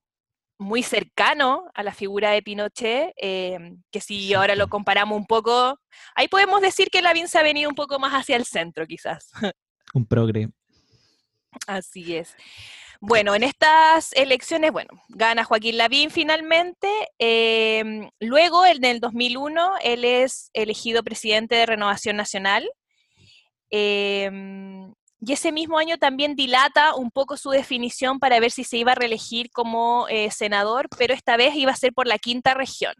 muy 0.59 0.83
cercano 0.83 1.71
a 1.75 1.83
la 1.83 1.95
figura 1.95 2.33
de 2.33 2.43
Pinochet, 2.43 3.13
eh, 3.17 3.77
que 3.91 4.01
si 4.01 4.35
ahora 4.35 4.57
lo 4.57 4.69
comparamos 4.69 5.17
un 5.17 5.27
poco, 5.27 5.81
ahí 6.15 6.29
podemos 6.29 6.61
decir 6.61 6.89
que 6.91 7.01
Lavín 7.01 7.29
se 7.29 7.39
ha 7.39 7.43
venido 7.43 7.69
un 7.69 7.77
poco 7.77 7.99
más 7.99 8.13
hacia 8.13 8.37
el 8.37 8.45
centro, 8.45 8.87
quizás. 8.87 9.31
Un 9.95 10.07
progre. 10.07 10.49
Así 11.67 12.17
es. 12.17 12.37
Bueno, 13.01 13.35
en 13.37 13.45
estas 13.45 14.13
elecciones, 14.15 14.73
bueno, 14.73 14.91
gana 15.09 15.45
Joaquín 15.45 15.79
Lavín 15.79 16.11
finalmente. 16.11 16.89
Em, 17.19 18.11
luego, 18.19 18.67
en 18.67 18.85
el 18.85 19.01
2001, 19.01 19.75
él 19.83 20.05
es 20.05 20.51
elegido 20.53 21.05
presidente 21.05 21.55
de 21.55 21.67
Renovación 21.67 22.17
Nacional. 22.17 22.69
Em, 23.71 24.93
y 25.21 25.33
ese 25.33 25.51
mismo 25.51 25.79
año 25.79 25.99
también 25.99 26.37
dilata 26.37 26.95
un 26.95 27.11
poco 27.11 27.37
su 27.37 27.51
definición 27.51 28.21
para 28.21 28.39
ver 28.39 28.53
si 28.53 28.62
se 28.62 28.77
iba 28.77 28.93
a 28.93 28.95
reelegir 28.95 29.51
como 29.51 30.07
eh, 30.09 30.31
senador, 30.31 30.89
pero 30.97 31.12
esta 31.12 31.37
vez 31.37 31.55
iba 31.57 31.73
a 31.73 31.77
ser 31.77 31.93
por 31.93 32.07
la 32.07 32.19
quinta 32.19 32.55
región. 32.55 32.95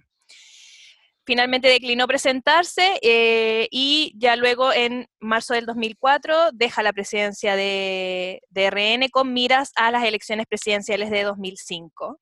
Finalmente 1.25 1.69
declinó 1.69 2.09
presentarse 2.09 2.99
eh, 3.03 3.69
y 3.71 4.15
ya 4.17 4.35
luego 4.35 4.73
en 4.73 5.07
marzo 5.21 5.55
del 5.55 5.67
2004 5.67 6.53
deja 6.53 6.83
la 6.83 6.93
presidencia 6.93 7.55
de, 7.55 8.41
RN 8.55 9.09
con 9.11 9.33
miras 9.33 9.71
a 9.77 9.91
las 9.91 10.05
elecciones 10.05 10.47
presidenciales 10.47 11.11
de 11.11 11.25
2005 11.25 12.19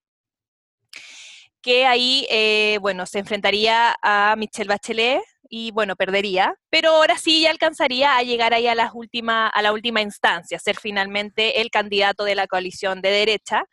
que 1.63 1.85
ahí, 1.85 2.27
eh, 2.31 2.79
bueno, 2.81 3.07
se 3.07 3.19
enfrentaría 3.19 3.97
a 4.01 4.37
Michelle 4.37 4.69
Bachelet 4.69 5.21
y, 5.49 5.71
bueno, 5.71 5.97
perdería, 5.97 6.55
pero 6.71 6.91
ahora 6.91 7.19
sí 7.19 7.43
ya 7.43 7.51
alcanzaría 7.51 8.17
a 8.17 8.23
llegar 8.23 8.55
ahí 8.55 8.67
a, 8.67 8.75
las 8.75 8.93
última, 8.95 9.49
a 9.49 9.63
la 9.63 9.73
última 9.73 10.03
instancia, 10.03 10.59
ser 10.59 10.77
finalmente 10.77 11.61
el 11.61 11.71
candidato 11.71 12.25
de 12.25 12.35
la 12.35 12.47
coalición 12.47 13.01
de 13.03 13.11
derecha. 13.11 13.65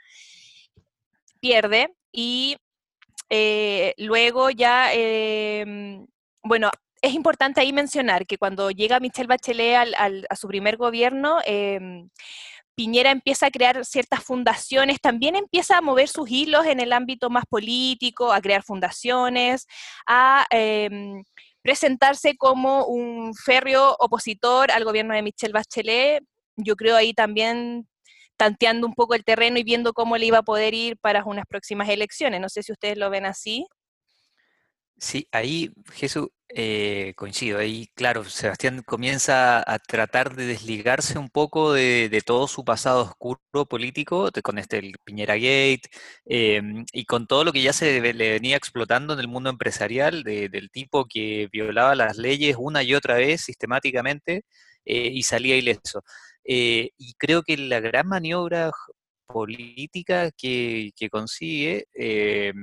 Pierde 1.39 1.93
y 2.11 2.57
eh, 3.29 3.93
luego 3.97 4.49
ya, 4.49 4.93
em, 4.93 6.05
bueno, 6.43 6.69
es 7.01 7.13
importante 7.13 7.59
ahí 7.61 7.73
mencionar 7.73 8.25
que 8.25 8.37
cuando 8.37 8.71
llega 8.71 8.99
Michelle 8.99 9.27
Bachelet 9.27 9.93
a 10.29 10.35
su 10.35 10.47
primer 10.47 10.77
gobierno, 10.77 11.39
em, 11.45 12.09
Piñera 12.75 13.11
empieza 13.11 13.47
a 13.47 13.51
crear 13.51 13.85
ciertas 13.85 14.23
fundaciones, 14.23 14.99
también 14.99 15.35
empieza 15.35 15.77
a 15.77 15.81
mover 15.81 16.07
sus 16.07 16.29
hilos 16.29 16.65
en 16.65 16.79
el 16.79 16.91
ámbito 16.91 17.29
más 17.29 17.45
político, 17.45 18.33
a 18.33 18.41
crear 18.41 18.63
fundaciones, 18.63 19.67
a 20.07 20.45
em, 20.49 21.23
presentarse 21.63 22.35
como 22.37 22.85
un 22.85 23.33
férreo 23.33 23.95
opositor 23.99 24.69
al 24.71 24.83
gobierno 24.83 25.15
de 25.15 25.23
Michelle 25.23 25.53
Bachelet. 25.53 26.23
Yo 26.57 26.75
creo 26.75 26.95
ahí 26.95 27.13
también 27.13 27.87
tanteando 28.37 28.85
un 28.85 28.93
poco 28.93 29.15
el 29.15 29.23
terreno 29.23 29.57
y 29.57 29.63
viendo 29.63 29.93
cómo 29.93 30.17
le 30.17 30.25
iba 30.25 30.39
a 30.39 30.43
poder 30.43 30.73
ir 30.73 30.97
para 30.97 31.23
unas 31.23 31.45
próximas 31.47 31.89
elecciones. 31.89 32.41
No 32.41 32.49
sé 32.49 32.61
si 32.61 32.71
ustedes 32.73 32.97
lo 32.97 33.09
ven 33.09 33.25
así. 33.25 33.65
Sí, 34.97 35.27
ahí 35.31 35.71
Jesús 35.93 36.27
eh, 36.55 37.13
coincido. 37.15 37.59
Ahí, 37.59 37.87
claro, 37.95 38.23
Sebastián 38.25 38.83
comienza 38.85 39.59
a 39.71 39.79
tratar 39.79 40.35
de 40.35 40.45
desligarse 40.45 41.17
un 41.17 41.29
poco 41.29 41.73
de, 41.73 42.21
todo 42.25 42.47
su 42.47 42.63
pasado 42.63 43.01
oscuro 43.03 43.65
político, 43.67 44.29
con 44.43 44.57
este 44.59 44.77
el 44.77 44.95
Piñera 45.03 45.35
Gate 45.35 45.83
em, 46.25 46.85
y 46.93 47.05
con 47.05 47.27
todo 47.27 47.43
lo 47.43 47.51
que 47.53 47.61
ya 47.61 47.73
se 47.73 48.01
le 48.13 48.31
venía 48.31 48.55
explotando 48.57 49.13
en 49.13 49.19
el 49.19 49.27
mundo 49.27 49.49
empresarial, 49.49 50.23
del 50.23 50.69
tipo 50.71 51.05
que 51.05 51.49
violaba 51.51 51.95
las 51.95 52.17
leyes 52.17 52.55
una 52.59 52.83
y 52.83 52.93
otra 52.95 53.15
vez 53.15 53.41
sistemáticamente 53.41 54.43
eh, 54.85 55.09
y 55.13 55.23
salía 55.23 55.57
ileso. 55.57 56.03
Eh, 56.43 56.91
y 56.97 57.13
creo 57.15 57.43
que 57.43 57.57
la 57.57 57.79
gran 57.79 58.07
maniobra 58.07 58.71
política 59.25 60.31
que, 60.31 60.91
consigue 61.11 61.87
eh, 61.93 62.53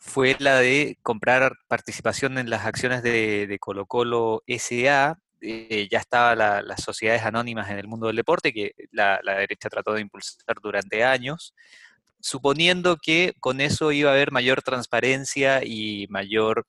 fue 0.00 0.34
la 0.40 0.58
de 0.58 0.98
comprar 1.02 1.52
participación 1.68 2.38
en 2.38 2.50
las 2.50 2.66
acciones 2.66 3.02
de, 3.02 3.56
Colo 3.60 3.86
Colo 3.86 4.42
SA. 4.48 5.18
Eh, 5.42 5.88
ya 5.90 5.98
estaban 5.98 6.38
las 6.38 6.82
sociedades 6.82 7.22
anónimas 7.22 7.70
en 7.70 7.78
el 7.78 7.86
mundo 7.86 8.08
del 8.08 8.16
deporte 8.16 8.52
que 8.52 8.72
la, 8.90 9.20
derecha 9.24 9.70
trató 9.70 9.92
de 9.94 10.00
impulsar 10.00 10.56
durante 10.62 11.04
años, 11.04 11.54
suponiendo 12.20 12.96
que 12.96 13.34
con 13.40 13.60
eso 13.60 13.92
iba 13.92 14.10
a 14.10 14.14
haber 14.14 14.32
mayor 14.32 14.62
transparencia 14.62 15.62
y 15.64 16.06
mayor 16.08 16.66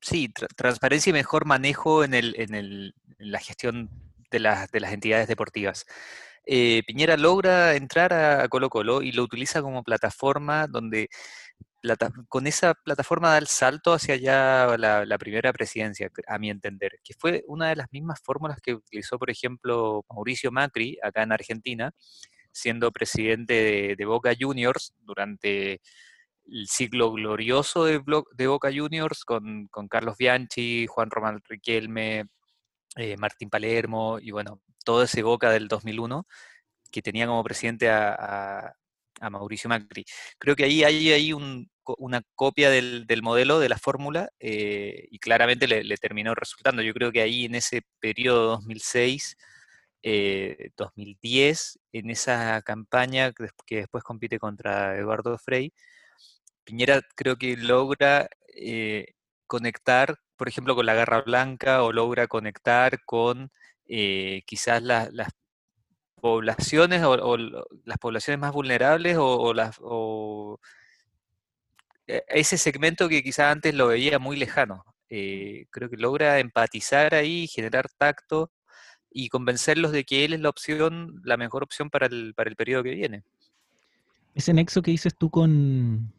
sí, 0.00 0.32
transparencia 0.56 1.10
y 1.10 1.12
mejor 1.12 1.44
manejo 1.46 2.04
en, 2.04 2.14
el, 2.14 2.34
en, 2.38 2.54
el, 2.54 2.94
en 3.18 3.32
la 3.32 3.40
gestión 3.40 3.90
de, 4.30 4.40
las, 4.40 4.70
de 4.70 4.80
las 4.80 4.92
entidades 4.92 5.28
deportivas. 5.28 5.86
Eh, 6.46 6.82
Piñera 6.86 7.16
logra 7.16 7.74
entrar 7.74 8.12
a 8.14 8.48
Colo 8.48 8.70
Colo 8.70 9.02
y 9.02 9.12
lo 9.12 9.22
utiliza 9.22 9.60
como 9.60 9.82
plataforma 9.82 10.66
donde 10.66 11.10
con 12.28 12.46
esa 12.46 12.74
plataforma 12.74 13.30
da 13.30 13.38
el 13.38 13.46
salto 13.46 13.92
hacia 13.92 14.14
allá 14.14 14.76
la, 14.76 15.18
primera 15.18 15.52
presidencia, 15.52 16.10
a 16.26 16.38
mi 16.38 16.50
entender, 16.50 16.98
que 17.04 17.14
fue 17.14 17.44
una 17.46 17.68
de 17.68 17.76
las 17.76 17.86
mismas 17.92 18.20
fórmulas 18.22 18.60
que 18.60 18.74
utilizó, 18.74 19.18
por 19.18 19.30
ejemplo, 19.30 20.04
Mauricio 20.10 20.50
Macri 20.50 20.98
acá 21.02 21.22
en 21.22 21.32
Argentina, 21.32 21.92
siendo 22.52 22.90
presidente 22.92 23.96
de, 23.96 24.04
Boca 24.04 24.32
Juniors 24.38 24.94
durante 25.00 25.80
el 26.46 26.66
siglo 26.66 27.12
glorioso 27.12 27.84
de, 27.84 27.98
Boca 28.46 28.70
Juniors 28.74 29.24
con, 29.24 29.66
con 29.68 29.88
Carlos 29.88 30.16
Bianchi, 30.18 30.86
Juan 30.86 31.10
Román 31.10 31.40
Riquelme, 31.48 32.24
eh, 32.96 33.16
Martín 33.16 33.50
Palermo 33.50 34.18
y 34.20 34.30
bueno, 34.32 34.60
todo 34.84 35.02
ese 35.02 35.22
Boca 35.22 35.50
del 35.50 35.68
2001 35.68 36.26
que 36.90 37.02
tenía 37.02 37.26
como 37.26 37.44
presidente 37.44 37.90
a, 37.90 38.74
Mauricio 39.30 39.68
Macri. 39.68 40.04
Creo 40.38 40.56
que 40.56 40.64
ahí 40.64 40.84
hay, 40.84 41.32
una 41.32 42.22
copia 42.34 42.70
del, 42.70 43.06
modelo, 43.22 43.58
de 43.60 43.68
la 43.68 43.78
fórmula, 43.78 44.30
eh, 44.40 45.08
y 45.10 45.18
claramente 45.18 45.66
le, 45.66 45.96
terminó 45.96 46.34
resultando. 46.34 46.82
Yo 46.82 46.94
creo 46.94 47.12
que 47.12 47.22
ahí 47.22 47.46
en 47.46 47.54
ese 47.54 47.82
periodo 48.00 48.46
2006, 48.56 49.36
2010, 50.76 51.76
eh, 51.92 51.98
en 51.98 52.10
esa 52.10 52.62
campaña 52.62 53.32
que, 53.32 53.76
después 53.76 54.04
compite 54.04 54.38
contra 54.38 54.96
Eduardo 54.96 55.38
Frei, 55.38 55.72
Piñera 56.64 57.00
creo 57.16 57.36
que 57.36 57.56
logra 57.56 58.28
conectar 59.46 60.18
por 60.38 60.48
ejemplo, 60.48 60.74
con 60.76 60.86
la 60.86 60.94
garra 60.94 61.20
blanca 61.22 61.82
o 61.82 61.92
logra 61.92 62.28
conectar 62.28 63.04
con 63.04 63.50
eh, 63.86 64.42
quizás 64.46 64.82
las 64.82 65.10
poblaciones 66.18 67.02
o, 67.04 67.36
las 67.36 67.98
poblaciones 67.98 68.40
más 68.40 68.52
vulnerables 68.52 69.16
o, 69.18 69.52
las, 69.54 69.78
e, 72.06 72.22
ese 72.28 72.58
segmento 72.58 73.08
que 73.08 73.22
quizás 73.22 73.52
antes 73.52 73.74
lo 73.74 73.88
veía 73.88 74.18
muy 74.18 74.36
lejano. 74.36 74.84
Eh, 75.10 75.66
creo 75.70 75.88
que 75.88 75.96
logra 75.96 76.38
empatizar 76.38 77.14
ahí, 77.14 77.46
generar 77.46 77.88
tacto 77.96 78.50
y 79.10 79.28
convencerlos 79.28 79.92
de 79.92 80.04
que 80.04 80.24
él 80.24 80.34
es 80.34 80.40
la 80.40 80.50
opción, 80.50 81.20
la 81.24 81.36
mejor 81.36 81.62
opción 81.62 81.90
para 81.90 82.06
el, 82.06 82.34
para 82.34 82.50
el 82.50 82.56
periodo 82.56 82.82
que 82.82 82.94
viene. 82.94 83.24
ese 84.34 84.52
nexo 84.52 84.82
que 84.82 84.90
dices 84.90 85.16
tú 85.16 85.30
con, 85.30 86.12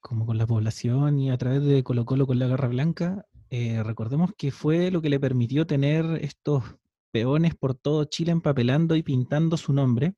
como 0.00 0.26
con 0.26 0.38
la 0.38 0.46
población 0.46 1.18
y 1.18 1.30
a 1.30 1.36
través 1.36 1.62
de 1.62 1.82
Colo 1.82 2.06
Colo 2.06 2.26
con 2.26 2.38
la 2.38 2.46
Garra 2.46 2.68
Blanca, 2.68 3.26
eh, 3.50 3.82
recordemos 3.82 4.32
que 4.36 4.50
fue 4.50 4.90
lo 4.90 5.00
que 5.02 5.10
le 5.10 5.20
permitió 5.20 5.66
tener 5.66 6.04
estos 6.22 6.62
peones 7.10 7.54
por 7.54 7.74
todo 7.74 8.04
Chile 8.04 8.32
empapelando 8.32 8.96
y 8.96 9.02
pintando 9.02 9.56
su 9.56 9.72
nombre, 9.72 10.14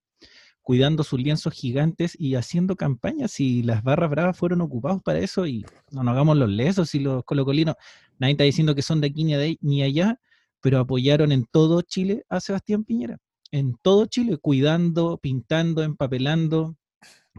cuidando 0.63 1.05
sus 1.05 1.21
lienzos 1.21 1.53
gigantes 1.53 2.17
y 2.19 2.35
haciendo 2.35 2.77
campañas. 2.77 3.41
Y 3.41 3.63
las 3.63 3.83
barras 3.83 4.11
bravas 4.11 4.37
fueron 4.37 4.61
ocupados 4.61 5.03
para 5.03 5.19
eso 5.19 5.47
y 5.47 5.65
no 5.91 6.03
nos 6.03 6.13
hagamos 6.13 6.37
los 6.37 6.51
lesos 6.51 6.95
y 6.95 7.01
los 7.01 7.25
colocolinos, 7.25 7.77
nadie 8.19 8.33
está 8.33 8.45
diciendo 8.45 8.75
que 8.75 8.83
son 8.83 9.01
de 9.01 9.09
aquí 9.09 9.25
ni, 9.25 9.59
ni 9.61 9.83
allá, 9.83 10.21
pero 10.61 10.79
apoyaron 10.79 11.33
en 11.33 11.45
todo 11.45 11.83
Chile 11.83 12.25
a 12.29 12.41
Sebastián 12.41 12.85
Piñera. 12.85 13.19
En 13.53 13.77
todo 13.83 14.07
Chile, 14.07 14.37
cuidando, 14.37 15.19
pintando, 15.19 15.83
empapelando, 15.83 16.77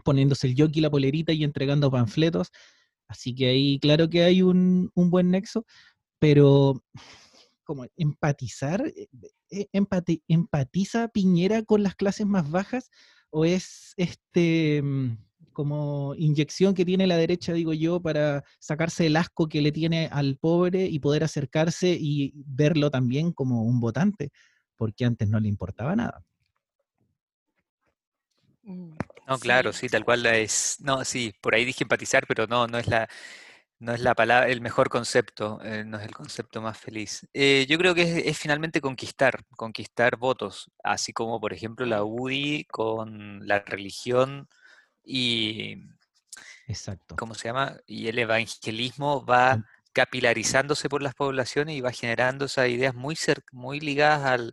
poniéndose 0.04 0.48
el 0.48 0.54
jockey, 0.58 0.82
la 0.82 0.90
polerita 0.90 1.32
y 1.32 1.44
entregando 1.44 1.90
panfletos. 1.90 2.50
Así 3.08 3.34
que 3.34 3.48
ahí, 3.48 3.78
claro 3.78 4.08
que 4.08 4.22
hay 4.22 4.42
un, 4.42 4.90
buen 4.94 5.30
nexo, 5.30 5.66
pero 6.18 6.82
como 7.72 7.86
empatizar, 7.96 8.86
eh, 8.86 9.08
eh, 9.50 9.66
empatiza 10.28 11.08
Piñera 11.08 11.62
con 11.62 11.82
las 11.82 11.94
clases 11.94 12.26
más 12.26 12.50
bajas 12.50 12.90
o 13.30 13.46
es 13.46 13.94
este 13.96 14.82
mm, 14.82 15.16
como 15.54 16.14
inyección 16.18 16.74
que 16.74 16.84
tiene 16.84 17.06
la 17.06 17.16
derecha, 17.16 17.54
digo 17.54 17.72
yo, 17.72 17.98
para 18.02 18.44
sacarse 18.58 19.06
el 19.06 19.16
asco 19.16 19.48
que 19.48 19.62
le 19.62 19.72
tiene 19.72 20.10
al 20.12 20.36
pobre 20.36 20.84
y 20.84 20.98
poder 20.98 21.24
acercarse 21.24 21.96
y 21.98 22.34
verlo 22.44 22.90
también 22.90 23.32
como 23.32 23.62
un 23.62 23.80
votante, 23.80 24.32
porque 24.76 25.06
antes 25.06 25.30
no 25.30 25.40
le 25.40 25.48
importaba 25.48 25.96
nada. 25.96 26.22
Mm, 28.64 28.90
no, 29.28 29.38
claro, 29.38 29.72
sí, 29.72 29.88
tal 29.88 30.04
cual 30.04 30.26
es. 30.26 30.76
No, 30.80 31.06
sí, 31.06 31.32
por 31.40 31.54
ahí 31.54 31.64
dije 31.64 31.84
empatizar, 31.84 32.26
pero 32.26 32.46
no, 32.46 32.66
no 32.66 32.76
es 32.76 32.86
la, 32.86 33.08
no 33.82 33.92
es 33.92 34.00
la 34.00 34.14
palabra, 34.14 34.48
el 34.48 34.60
mejor 34.60 34.88
concepto, 34.88 35.60
eh, 35.64 35.82
no 35.84 35.98
es 35.98 36.04
el 36.04 36.14
concepto 36.14 36.62
más 36.62 36.78
feliz. 36.78 37.26
Eh, 37.34 37.66
yo 37.68 37.76
creo 37.78 37.96
que 37.96 38.28
es, 38.28 38.38
finalmente 38.38 38.80
conquistar, 38.80 39.44
conquistar 39.56 40.16
votos, 40.16 40.70
así 40.84 41.12
como 41.12 41.40
por 41.40 41.52
ejemplo 41.52 41.84
la 41.84 42.04
UDI 42.04 42.64
con 42.70 43.44
la 43.44 43.58
religión 43.58 44.48
y 45.04 45.82
Exacto. 46.68 47.16
¿cómo 47.16 47.34
se 47.34 47.48
llama? 47.48 47.76
Y 47.84 48.06
el 48.06 48.20
evangelismo 48.20 49.26
va 49.26 49.64
capilarizándose 49.92 50.88
por 50.88 51.02
las 51.02 51.14
poblaciones 51.16 51.74
y 51.74 51.80
va 51.80 51.90
generando 51.90 52.44
esas 52.44 52.68
ideas 52.68 52.94
muy, 52.94 53.16
muy 53.50 53.80
ligadas 53.80 54.24
al, 54.24 54.52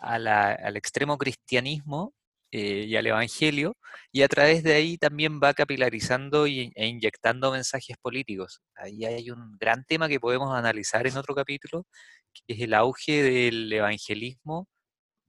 al 0.00 0.76
extremo 0.76 1.16
cristianismo 1.16 2.12
eh, 2.56 2.84
y 2.86 2.94
al 2.94 3.04
Evangelio, 3.04 3.76
y 4.12 4.22
a 4.22 4.28
través 4.28 4.62
de 4.62 4.74
ahí 4.74 4.96
también 4.96 5.40
va 5.42 5.54
capilarizando 5.54 6.46
e 6.46 6.70
inyectando 6.76 7.50
mensajes 7.50 7.96
políticos. 8.00 8.60
Ahí 8.76 9.04
hay 9.04 9.28
un 9.32 9.56
gran 9.58 9.84
tema 9.84 10.08
que 10.08 10.20
podemos 10.20 10.54
analizar 10.54 11.04
en 11.04 11.16
otro 11.16 11.34
capítulo, 11.34 11.84
que 12.32 12.54
es 12.54 12.60
el 12.60 12.74
auge 12.74 13.24
del 13.24 13.72
evangelismo 13.72 14.68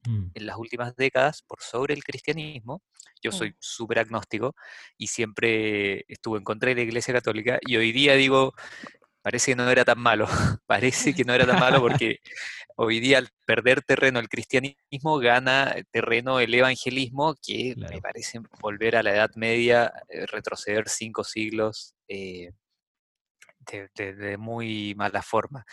mm. 0.06 0.28
en 0.36 0.46
las 0.46 0.56
últimas 0.58 0.96
décadas 0.96 1.42
por 1.42 1.64
sobre 1.64 1.96
el 1.96 2.04
cristianismo. 2.04 2.84
Yo 3.24 3.32
soy 3.32 3.50
mm. 3.50 3.56
súper 3.60 3.98
agnóstico 3.98 4.54
y 4.96 5.08
siempre 5.08 6.06
estuve 6.08 6.38
en 6.38 6.44
contra 6.44 6.70
de 6.70 6.76
la 6.76 6.82
Iglesia 6.82 7.12
Católica 7.12 7.58
y 7.66 7.78
hoy 7.78 7.92
día 7.92 8.14
digo, 8.14 8.54
parece 9.26 9.54
que 9.54 9.56
no 9.56 9.68
era 9.72 9.84
tan 9.84 9.98
malo, 9.98 10.28
parece 10.68 11.16
que 11.16 11.24
no 11.24 11.34
era 11.34 11.48
tan 11.48 11.60
malo 11.60 11.82
porque 11.82 12.20
hoy 12.76 13.00
día 13.00 13.18
al 13.18 13.30
perder 13.48 13.82
terreno 13.82 14.20
el 14.20 14.30
cristianismo 14.30 15.18
gana 15.18 15.76
terreno 15.90 16.40
el 16.40 16.54
evangelismo, 16.54 17.34
que 17.42 17.74
me 17.76 18.00
parece 18.02 18.40
volver 18.62 18.96
a 18.96 19.02
la 19.02 19.16
Edad 19.16 19.32
Media, 19.36 19.92
eh, 20.10 20.28
retroceder 20.28 20.90
cinco 20.90 21.24
siglos 21.24 21.96
eh, 22.08 22.52
de, 23.96 24.38
muy 24.38 24.94
mala 24.96 25.24
forma. 25.24 25.66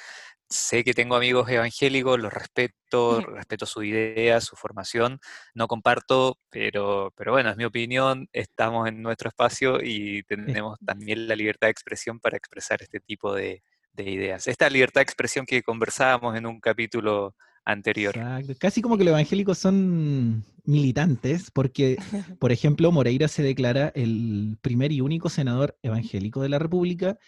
Sé 0.52 0.84
que 0.84 0.92
tengo 0.92 1.16
amigos 1.16 1.48
evangélicos, 1.48 2.20
los 2.20 2.30
respeto, 2.30 3.22
respeto 3.22 3.64
su 3.64 3.82
idea, 3.82 4.38
su 4.42 4.54
formación, 4.54 5.18
no 5.54 5.66
comparto, 5.66 6.38
pero, 6.50 7.10
pero 7.16 7.32
bueno, 7.32 7.48
es 7.48 7.56
mi 7.56 7.64
opinión, 7.64 8.28
estamos 8.34 8.86
en 8.86 9.00
nuestro 9.00 9.30
espacio 9.30 9.78
y 9.82 10.22
tenemos 10.24 10.78
también 10.84 11.26
la 11.26 11.36
libertad 11.36 11.68
de 11.68 11.72
expresión 11.72 12.20
para 12.20 12.36
expresar 12.36 12.82
este 12.82 13.00
tipo 13.00 13.34
de, 13.34 13.62
ideas. 13.96 14.46
Esta 14.46 14.68
libertad 14.68 15.00
de 15.00 15.04
expresión 15.04 15.46
que 15.46 15.62
conversábamos 15.62 16.36
en 16.36 16.44
un 16.44 16.60
capítulo 16.60 17.34
anterior. 17.64 18.14
Casi 18.58 18.82
como 18.82 18.98
que 18.98 19.04
los 19.04 19.12
evangélicos 19.12 19.56
son 19.56 20.44
militantes, 20.64 21.50
porque, 21.50 21.96
por 22.40 22.52
ejemplo, 22.52 22.92
Moreira 22.92 23.28
se 23.28 23.42
declara 23.42 23.90
el 23.94 24.58
primer 24.60 24.92
y 24.92 25.00
único 25.00 25.30
senador 25.30 25.78
evangélico 25.82 26.42
de 26.42 26.50
la 26.50 26.58
República 26.58 27.18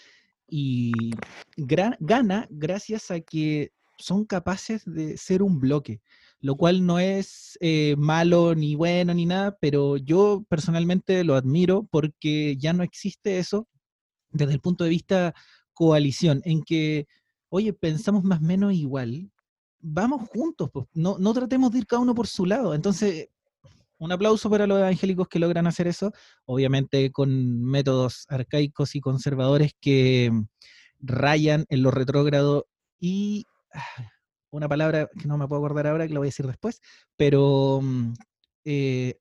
y 0.49 0.93
gana 1.57 2.47
gracias 2.51 3.11
a 3.11 3.21
que 3.21 3.73
son 3.99 4.25
capaces 4.25 4.83
de 4.85 5.17
ser 5.17 5.43
un 5.43 5.61
bloque, 5.61 6.01
lo 6.41 6.57
cual 6.57 6.85
no 6.85 6.99
es 6.99 7.57
eh, 7.61 7.95
malo 7.97 8.55
ni 8.55 8.75
bueno 8.75 9.15
ni 9.15 9.27
nada, 9.27 9.57
pero 9.61 9.97
yo 9.97 10.45
personalmente 10.49 11.25
lo 11.25 11.37
admiro 11.37 11.87
porque 11.91 12.57
ya 12.57 12.73
no 12.73 12.83
existe 12.83 13.39
eso 13.39 13.69
desde 14.31 14.53
el 14.53 14.61
punto 14.61 14.85
de 14.85 14.91
vista 14.91 15.35
coalición, 15.73 16.43
en 16.45 16.63
que, 16.63 17.07
oye, 17.49 17.73
pensamos 17.73 18.25
más 18.25 18.41
o 18.41 18.45
menos 18.45 18.75
igual, 18.75 19.31
vamos 19.81 20.29
juntos, 20.29 20.71
pues, 20.73 20.87
no, 20.93 21.19
no 21.19 21.33
tratemos 21.33 21.73
de 21.73 21.79
ir 21.79 21.87
cada 21.87 22.03
uno 22.03 22.15
por 22.15 22.27
su 22.27 22.47
lado. 22.47 22.75
Entonces, 22.75 23.29
un 23.99 24.13
aplauso 24.13 24.51
para 24.51 24.67
los 24.67 24.79
evangélicos 24.79 25.29
que 25.29 25.39
logran 25.39 25.67
hacer 25.67 25.87
eso, 25.87 26.13
obviamente 26.47 27.11
con 27.13 27.63
métodos 27.63 28.27
arcaicos 28.29 28.95
y 28.95 29.01
conservadores 29.01 29.73
que 29.81 30.31
rayan 31.01 31.67
en 31.69 31.83
lo 31.83 31.91
retrógrado 31.91 32.67
y 32.99 33.47
ah, 33.73 33.83
una 34.51 34.69
palabra 34.69 35.09
que 35.19 35.27
no 35.29 35.37
me 35.37 35.49
puedo 35.49 35.65
acordar 35.65 35.87
ahora, 35.87 36.07
que 36.07 36.15
lo 36.15 36.21
voy 36.21 36.29
a 36.29 36.31
decir 36.31 36.47
después, 36.47 36.81
pero 37.17 37.81
mm, 37.83 38.15
eh, 38.65 39.19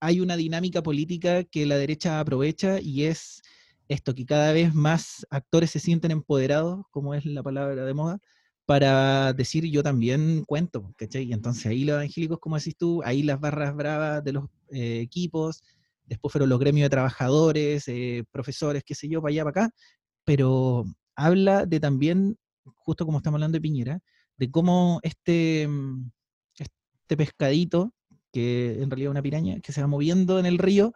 hay 0.00 0.20
una 0.20 0.36
dinámica 0.36 0.82
política 0.82 1.44
que 1.44 1.66
la 1.66 1.76
derecha 1.76 2.20
aprovecha 2.20 2.80
y 2.80 3.04
es 3.04 3.42
esto, 3.88 4.14
que 4.14 4.26
cada 4.26 4.52
vez 4.52 4.74
más 4.74 5.26
actores 5.30 5.70
se 5.70 5.80
sienten 5.80 6.10
empoderados, 6.10 6.84
como 6.90 7.14
es 7.14 7.24
la 7.24 7.42
palabra 7.42 7.84
de 7.84 7.94
moda, 7.94 8.18
para 8.66 9.32
decir 9.32 9.64
yo 9.70 9.82
también 9.82 10.44
cuento, 10.44 10.92
¿cachai? 10.96 11.24
Y 11.24 11.32
entonces 11.32 11.66
ahí 11.66 11.84
los 11.84 11.94
evangélicos, 11.94 12.40
como 12.40 12.56
decís 12.58 12.76
tú, 12.76 13.00
ahí 13.04 13.22
las 13.22 13.40
barras 13.40 13.74
bravas 13.76 14.24
de 14.24 14.32
los 14.32 14.46
eh, 14.70 15.00
equipos, 15.00 15.62
después 16.04 16.32
fueron 16.32 16.48
los 16.50 16.58
gremios 16.58 16.86
de 16.86 16.90
trabajadores, 16.90 17.86
eh, 17.88 18.24
profesores, 18.32 18.82
qué 18.84 18.94
sé 18.94 19.08
yo, 19.08 19.22
para 19.22 19.30
allá, 19.30 19.44
para 19.44 19.64
acá, 19.64 19.74
pero 20.24 20.84
habla 21.14 21.64
de 21.64 21.78
también, 21.80 22.36
justo 22.74 23.06
como 23.06 23.18
estamos 23.18 23.38
hablando 23.38 23.56
de 23.56 23.62
Piñera, 23.62 24.00
de 24.36 24.50
cómo 24.50 25.00
este, 25.02 25.66
mm, 25.68 26.10
este 26.58 27.16
pescadito, 27.16 27.94
que 28.32 28.82
en 28.82 28.90
realidad 28.90 29.10
es 29.10 29.12
una 29.12 29.22
piraña, 29.22 29.60
que 29.60 29.72
se 29.72 29.80
va 29.80 29.86
moviendo 29.86 30.40
en 30.40 30.46
el 30.46 30.58
río, 30.58 30.92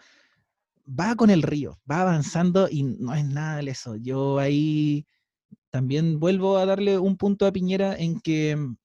va 0.89 1.15
con 1.15 1.31
el 1.31 1.43
río, 1.43 1.79
va 1.89 2.03
avanzando 2.03 2.69
y 2.69 2.83
no 2.83 3.15
es 3.15 3.25
nada 3.25 3.63
de 3.63 3.71
eso. 3.71 3.95
Yo 3.95 4.41
ahí 4.41 5.07
también 5.71 6.19
vuelvo 6.21 6.59
a 6.59 6.67
darle 6.67 6.99
un 6.99 7.17
punto 7.17 7.47
a 7.47 7.53
Piñera 7.53 7.97
en 7.97 8.21
que 8.21 8.57
mm, 8.57 8.77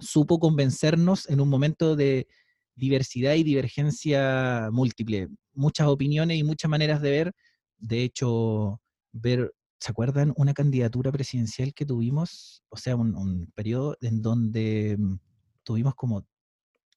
supo 0.00 0.38
convencernos 0.38 1.28
en 1.28 1.40
un 1.40 1.48
momento 1.48 1.96
de 1.96 2.26
diversidad 2.74 3.34
y 3.34 3.42
divergencia 3.42 4.70
múltiple, 4.72 5.28
muchas 5.52 5.88
opiniones 5.88 6.38
y 6.38 6.44
muchas 6.44 6.70
maneras 6.70 7.02
de 7.02 7.10
ver. 7.10 7.32
De 7.78 8.02
hecho, 8.02 8.80
ver, 9.12 9.52
¿se 9.80 9.90
acuerdan 9.90 10.32
una 10.36 10.54
candidatura 10.54 11.12
presidencial 11.12 11.74
que 11.74 11.86
tuvimos? 11.86 12.62
O 12.70 12.76
sea, 12.76 12.96
un, 12.96 13.50
periodo 13.54 13.96
en 14.00 14.22
donde 14.22 14.96
mm, 14.98 15.18
tuvimos 15.64 15.94
como, 15.94 16.26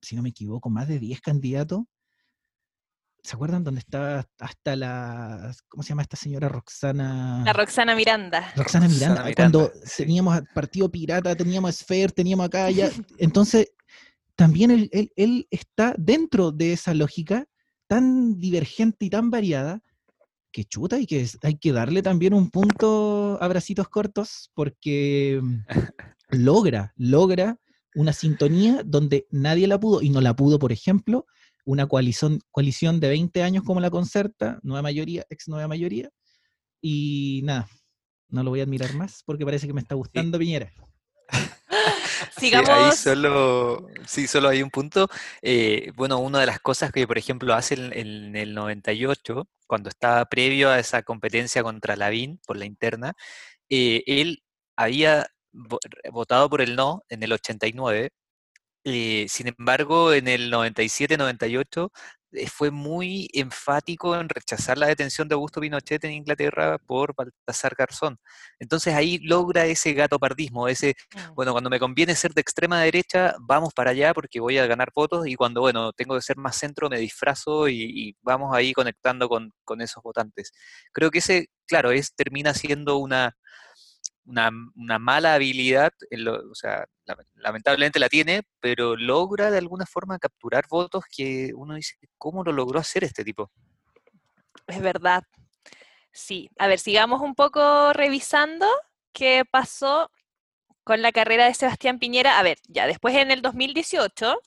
si 0.01 0.15
no 0.15 0.21
me 0.21 0.30
equivoco, 0.30 0.69
más 0.69 0.88
de 0.88 0.99
10 0.99 1.21
candidatos 1.21 1.82
¿Se 3.26 3.36
acuerdan 3.36 3.63
dónde 3.63 3.80
estaba 3.80 4.23
hasta 4.38 4.76
la, 4.76 5.51
¿cómo 5.67 5.82
se 5.82 5.89
llama 5.89 6.03
esta 6.03 6.15
señora 6.15 6.47
Roxana? 6.47 7.41
La 7.43 7.53
Roxana 7.53 7.95
Miranda. 7.95 8.53
Roxana 8.55 8.88
Miranda, 8.88 9.26
cuando 9.36 9.71
teníamos 9.97 10.41
Partido 10.53 10.91
Pirata, 10.91 11.36
teníamos 11.36 11.71
Esfer, 11.71 12.11
teníamos 12.11 12.45
acá, 12.45 12.65
allá. 12.65 12.91
Entonces, 13.17 13.71
también 14.36 14.69
él, 14.69 15.11
él, 15.15 15.47
está 15.49 15.95
dentro 15.97 16.51
de 16.51 16.73
esa 16.73 16.93
lógica 16.93 17.47
tan 17.88 18.39
divergente 18.39 19.05
y 19.05 19.09
tan 19.09 19.32
variada 19.32 19.82
que 20.51 20.65
chuta 20.65 20.99
y 20.99 21.07
que 21.07 21.28
hay 21.41 21.57
que 21.57 21.71
darle 21.71 22.03
también 22.03 22.36
un 22.36 22.51
punto 22.51 23.39
a 23.41 23.47
bracitos 23.47 23.88
cortos 23.89 24.51
porque 24.53 25.41
logra, 26.30 26.93
logra 26.95 27.57
una 27.95 28.13
sintonía 28.13 28.84
donde 28.86 29.26
nadie 29.32 29.65
la 29.65 29.80
pudo 29.80 30.03
y 30.03 30.09
no 30.09 30.21
la 30.21 30.36
pudo, 30.36 30.59
por 30.59 30.71
ejemplo, 30.71 31.26
una 31.66 31.88
coalición, 31.88 32.39
coalición 32.51 32.99
de 32.99 33.09
20 33.09 33.43
años 33.43 33.63
como 33.63 33.82
la 33.82 33.89
Concerta, 33.89 34.59
nueva 34.63 34.82
mayoría, 34.82 35.26
ex 35.30 35.47
nueva 35.47 35.68
mayoría, 35.68 36.09
y 36.82 37.41
nada, 37.43 37.68
no 38.30 38.43
lo 38.43 38.51
voy 38.51 38.61
a 38.61 38.63
admirar 38.63 38.93
más 38.93 39.24
porque 39.26 39.45
parece 39.45 39.68
que 39.68 39.74
me 39.74 39.82
está 39.82 39.95
gustando 39.95 40.39
Piñera. 40.39 40.72
Sigamos. 42.39 42.70
ahí 42.70 42.91
solo, 42.91 43.88
sí, 44.05 44.28
solo 44.28 44.49
hay 44.49 44.61
un 44.61 44.70
punto. 44.70 45.07
Eh, 45.41 45.91
bueno, 45.95 46.20
una 46.20 46.39
de 46.39 46.45
las 46.45 46.59
cosas 46.59 46.91
que, 46.91 47.07
por 47.07 47.18
ejemplo, 47.18 47.53
hace 47.53 47.76
en, 47.76 47.93
en 47.93 48.36
el 48.36 48.53
98, 48.53 49.47
cuando 49.68 49.89
estaba 49.89 50.26
previo 50.26 50.70
a 50.70 50.80
esa 50.80 51.03
competencia 51.03 51.63
contra 51.63 51.95
Lavín 51.95 52.39
por 52.45 52.57
la 52.57 52.66
interna, 52.66 53.13
eh, 53.70 54.03
él 54.07 54.43
había 54.76 55.28
votado 56.11 56.49
por 56.49 56.61
el 56.61 56.76
no 56.76 57.03
en 57.09 57.24
el 57.24 57.32
89 57.32 58.11
eh, 58.86 59.26
sin 59.30 59.48
embargo, 59.48 60.14
en 60.14 60.28
el 60.28 60.52
97-98 60.52 61.90
eh, 62.34 62.48
fue 62.48 62.70
muy 62.70 63.28
enfático 63.34 64.16
en 64.16 64.30
rechazar 64.30 64.78
la 64.78 64.86
detención 64.88 65.28
de 65.28 65.34
Augusto 65.34 65.60
Pinochet 65.60 66.04
en 66.06 66.12
Inglaterra 66.12 66.78
por 66.78 67.16
Baltasar 67.16 67.74
Garzón. 67.76 68.20
Entonces 68.60 68.94
ahí 68.94 69.18
logra 69.20 69.66
ese 69.66 69.94
gato 69.94 70.20
pardismo, 70.20 70.68
ese, 70.68 70.96
mm. 71.16 71.34
bueno, 71.34 71.52
cuando 71.54 71.70
me 71.72 71.80
conviene 71.80 72.16
ser 72.16 72.34
de 72.34 72.42
extrema 72.42 72.82
derecha, 72.82 73.36
vamos 73.40 73.74
para 73.74 73.92
allá 73.92 74.14
porque 74.14 74.40
voy 74.40 74.60
a 74.60 74.68
ganar 74.68 74.92
votos 74.94 75.26
y 75.28 75.36
cuando, 75.36 75.62
bueno, 75.62 75.92
tengo 75.94 76.16
que 76.16 76.22
ser 76.22 76.38
más 76.38 76.56
centro, 76.58 76.90
me 76.90 77.00
disfrazo 77.00 77.68
y, 77.68 78.16
vamos 78.22 78.56
ahí 78.56 78.74
conectando 78.74 79.28
con, 79.30 79.52
con, 79.64 79.82
esos 79.82 80.04
votantes. 80.04 80.52
Creo 80.94 81.12
que 81.12 81.20
ese, 81.20 81.48
claro, 81.68 81.92
es, 81.92 82.14
termina 82.16 82.54
siendo 82.54 82.98
una, 82.98 83.36
una, 84.26 84.99
mala 84.99 85.36
habilidad, 85.36 85.93
o 86.51 86.55
sea, 86.55 86.86
lamentablemente 87.36 87.99
la 87.99 88.09
tiene, 88.09 88.43
pero 88.59 88.95
logra 88.95 89.51
de 89.51 89.57
alguna 89.57 89.86
forma 89.86 90.19
capturar 90.19 90.65
votos 90.69 91.03
que 91.09 91.51
uno 91.55 91.76
dice, 91.76 91.95
¿cómo 92.17 92.43
lo 92.43 92.51
logró 92.51 92.80
hacer 92.80 93.03
este 93.03 93.23
tipo? 93.23 93.51
Es 94.67 94.82
verdad. 94.82 95.23
Sí, 96.11 96.49
a 96.57 96.67
ver, 96.67 96.80
sigamos 96.80 97.21
un 97.21 97.36
poco 97.36 97.93
revisando 97.93 98.67
qué 99.11 99.43
pasó 99.49 100.09
con 100.84 101.01
la 101.01 101.11
carrera 101.11 101.45
de 101.45 101.53
Sebastián 101.53 101.99
Piñera. 101.99 102.39
A 102.39 102.43
ver, 102.43 102.57
ya 102.67 102.88
después 102.88 103.15
en 103.15 103.32
el 103.32 103.41
2018, 103.41 104.39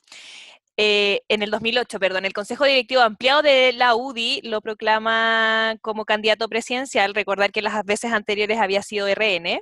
eh, 0.81 1.23
en 1.27 1.43
el 1.43 1.51
2008, 1.51 1.99
perdón, 1.99 2.23
el 2.23 2.31
Consejo 2.31 2.63
Directivo 2.63 3.01
Ampliado 3.01 3.41
de 3.41 3.73
la 3.73 3.95
UDI 3.95 4.39
lo 4.43 4.61
proclama 4.61 5.75
como 5.81 6.05
candidato 6.05 6.47
presidencial. 6.47 7.13
Recordar 7.13 7.51
que 7.51 7.61
las 7.61 7.83
veces 7.83 8.13
anteriores 8.13 8.59
había 8.59 8.81
sido 8.81 9.05
RN 9.13 9.59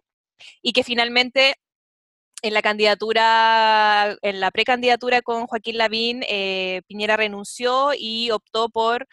y 0.62 0.74
que 0.74 0.84
finalmente 0.84 1.56
en 2.44 2.54
la 2.54 2.62
candidatura, 2.62 4.16
en 4.22 4.40
la 4.40 4.52
precandidatura 4.52 5.24
con 5.24 5.48
Joaquín 5.48 5.80
Lavín, 5.80 6.24
eh, 6.30 6.84
Piñera 6.86 7.18
renunció 7.18 7.94
y 7.98 8.30
optó 8.30 8.70
por 8.70 9.08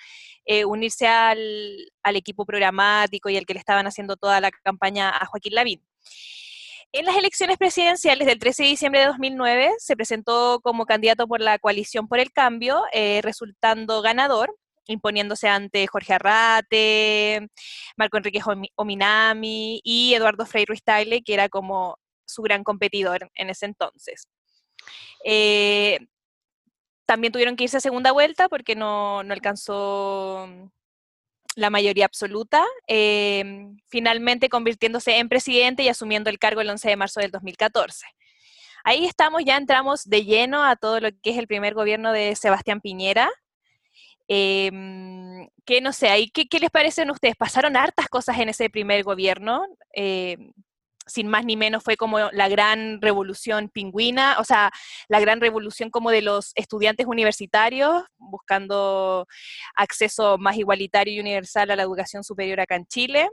eh, 0.44 0.66
unirse 0.66 1.06
al, 1.06 1.90
equipo 2.04 2.44
programático 2.44 3.30
y 3.30 3.38
al 3.38 3.46
que 3.46 3.54
le 3.54 3.60
estaban 3.60 3.86
haciendo 3.86 4.16
toda 4.16 4.42
la 4.42 4.50
campaña 4.50 5.08
a 5.08 5.24
Joaquín 5.24 5.54
Lavín. 5.54 5.82
En 6.96 7.06
las 7.06 7.16
elecciones 7.16 7.58
presidenciales 7.58 8.24
del 8.24 8.38
13 8.38 8.62
de 8.62 8.68
diciembre 8.68 9.00
de 9.00 9.06
2009 9.06 9.72
se 9.78 9.96
presentó 9.96 10.60
como 10.62 10.86
candidato 10.86 11.26
por 11.26 11.40
la 11.40 11.58
coalición 11.58 12.06
por 12.06 12.20
el 12.20 12.30
cambio, 12.30 12.84
eh, 12.92 13.20
resultando 13.20 14.00
ganador 14.00 14.54
imponiéndose 14.86 15.48
ante 15.48 15.88
Jorge 15.88 16.14
Arrate, 16.14 17.48
Marco 17.96 18.16
Enrique 18.16 18.40
Ominami 18.76 19.80
y 19.82 20.14
Eduardo 20.14 20.46
Frei 20.46 20.66
Ruiz 20.66 20.84
Tagle, 20.84 21.22
que 21.22 21.34
era 21.34 21.48
como 21.48 21.98
su 22.26 22.42
gran 22.42 22.62
competidor 22.62 23.28
en 23.34 23.50
ese 23.50 23.66
entonces. 23.66 24.28
Eh, 25.24 25.98
también 27.06 27.32
tuvieron 27.32 27.56
que 27.56 27.64
irse 27.64 27.78
a 27.78 27.80
segunda 27.80 28.12
vuelta 28.12 28.48
porque 28.48 28.76
no, 28.76 29.18
alcanzó 29.18 30.48
la 31.56 31.70
mayoría 31.70 32.04
absoluta, 32.04 32.64
em, 32.86 33.76
finalmente 33.88 34.48
convirtiéndose 34.48 35.18
en 35.18 35.28
presidente 35.28 35.82
y 35.82 35.88
asumiendo 35.88 36.30
el 36.30 36.38
cargo 36.38 36.60
el 36.60 36.70
11 36.70 36.88
de 36.88 36.96
marzo 36.96 37.20
del 37.20 37.30
2014. 37.30 38.06
Ahí 38.84 39.06
estamos, 39.06 39.42
ya 39.44 39.56
entramos 39.56 40.04
de 40.04 40.24
lleno 40.24 40.64
a 40.64 40.76
todo 40.76 41.00
lo 41.00 41.10
que 41.22 41.30
es 41.30 41.38
el 41.38 41.46
primer 41.46 41.74
gobierno 41.74 42.12
de 42.12 42.36
Sebastián 42.36 42.80
Piñera, 42.80 43.30
eh, 44.28 44.70
que 45.64 45.80
no 45.80 45.92
sé, 45.92 46.30
¿qué, 46.32 46.46
¿qué, 46.46 46.58
les 46.58 46.70
parecen 46.70 47.10
ustedes? 47.10 47.36
Pasaron 47.36 47.76
hartas 47.76 48.08
cosas 48.08 48.38
en 48.38 48.48
ese 48.48 48.70
primer 48.70 49.02
gobierno, 49.02 49.66
em, 49.92 50.52
sin 51.06 51.28
más 51.28 51.44
ni 51.44 51.56
menos 51.56 51.82
fue 51.82 51.96
como 51.96 52.18
la 52.18 52.48
gran 52.48 53.00
revolución 53.00 53.68
pingüina, 53.68 54.36
o 54.38 54.44
sea, 54.44 54.70
la 55.08 55.20
gran 55.20 55.40
revolución 55.40 55.90
como 55.90 56.10
de 56.10 56.22
los 56.22 56.52
estudiantes 56.54 57.06
universitarios, 57.06 58.04
buscando 58.18 59.26
acceso 59.74 60.38
más 60.38 60.56
igualitario 60.56 61.14
y 61.14 61.20
universal 61.20 61.70
a 61.70 61.76
la 61.76 61.82
educación 61.82 62.24
superior 62.24 62.60
acá 62.60 62.76
en 62.76 62.86
Chile. 62.86 63.28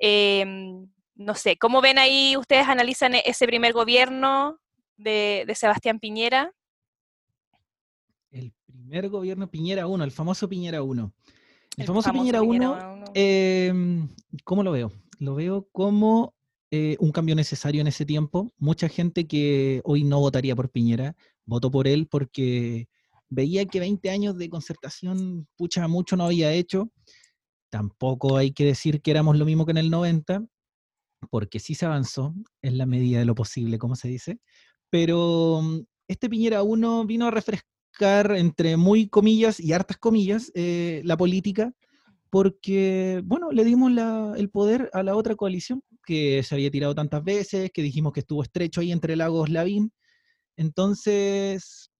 Em, 0.00 0.88
no 1.14 1.34
sé, 1.34 1.56
¿cómo 1.56 1.80
ven 1.80 1.98
ahí, 1.98 2.36
ustedes 2.36 2.68
analizan 2.68 3.14
e-, 3.14 3.22
ese 3.26 3.46
primer 3.46 3.72
gobierno 3.72 4.58
de, 4.96 5.44
de 5.46 5.54
Sebastián 5.54 5.98
Piñera? 5.98 6.52
El 8.30 8.52
primer 8.66 9.08
gobierno 9.08 9.50
Piñera 9.50 9.86
1, 9.86 10.04
el 10.04 10.10
famoso 10.10 10.48
Piñera 10.48 10.82
1. 10.82 11.12
El, 11.78 11.86
famoso, 11.86 12.10
Piñera 12.12 12.40
1, 12.40 13.04
em, 13.14 14.08
¿cómo 14.44 14.62
lo 14.62 14.72
veo? 14.72 14.92
Lo 15.18 15.34
veo 15.34 15.68
como 15.72 16.35
eh, 16.76 16.96
un 17.00 17.10
cambio 17.10 17.34
necesario 17.34 17.80
en 17.80 17.86
ese 17.86 18.04
tiempo. 18.04 18.52
Mucha 18.58 18.88
gente 18.88 19.26
que 19.26 19.80
hoy 19.84 20.04
no 20.04 20.20
votaría 20.20 20.54
por 20.54 20.70
Piñera, 20.70 21.16
votó 21.46 21.70
por 21.70 21.88
él 21.88 22.06
porque 22.06 22.88
veía 23.28 23.64
que 23.64 23.80
20 23.80 24.10
años 24.10 24.36
de 24.36 24.50
concertación, 24.50 25.48
pucha, 25.56 25.88
mucho 25.88 26.16
no 26.16 26.24
había 26.24 26.52
hecho. 26.52 26.90
Tampoco 27.70 28.36
hay 28.36 28.52
que 28.52 28.64
decir 28.64 29.00
que 29.00 29.10
éramos 29.10 29.38
lo 29.38 29.46
mismo 29.46 29.64
que 29.64 29.72
en 29.72 29.78
el 29.78 29.90
90, 29.90 30.44
porque 31.30 31.58
sí 31.60 31.74
se 31.74 31.86
avanzó 31.86 32.34
en 32.62 32.78
la 32.78 32.86
medida 32.86 33.20
de 33.20 33.24
lo 33.24 33.34
posible, 33.34 33.78
como 33.78 33.96
se 33.96 34.08
dice. 34.08 34.38
Pero 34.90 35.62
mm, 35.62 35.80
este 36.08 36.28
Piñera 36.28 36.62
1 36.62 37.06
vino 37.06 37.26
a 37.26 37.30
refrescar 37.30 38.32
entre 38.36 38.76
muy 38.76 39.08
comillas 39.08 39.58
y 39.60 39.72
hartas 39.72 39.96
comillas 39.96 40.52
eh, 40.54 41.00
la 41.04 41.16
política, 41.16 41.72
porque, 42.28 43.22
bueno, 43.24 43.50
le 43.50 43.64
dimos 43.64 43.92
el 44.36 44.50
poder 44.50 44.90
a 44.92 45.02
la 45.02 45.16
otra 45.16 45.36
coalición 45.36 45.82
que 46.06 46.42
se 46.42 46.54
había 46.54 46.70
tirado 46.70 46.94
tantas 46.94 47.22
veces, 47.22 47.70
que 47.74 47.82
dijimos 47.82 48.14
que 48.14 48.20
estuvo 48.20 48.42
estrecho 48.42 48.80
ahí 48.80 48.92
entre 48.92 49.16
Lagos 49.16 49.50
Lavín. 49.50 49.92
Entonces, 50.56 51.90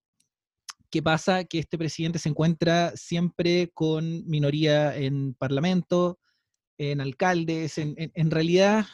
¿qué 0.91 1.03
pasa? 1.03 1.45
Que 1.45 1.59
este 1.59 1.77
presidente 1.77 2.19
se 2.19 2.31
encuentra 2.31 2.93
siempre 2.97 3.71
con 3.75 4.27
minoría 4.27 4.97
en 4.97 5.35
parlamento, 5.35 6.19
en 6.79 7.03
alcaldes, 7.03 7.77
en, 7.77 7.95
en 7.99 8.31
realidad 8.31 8.87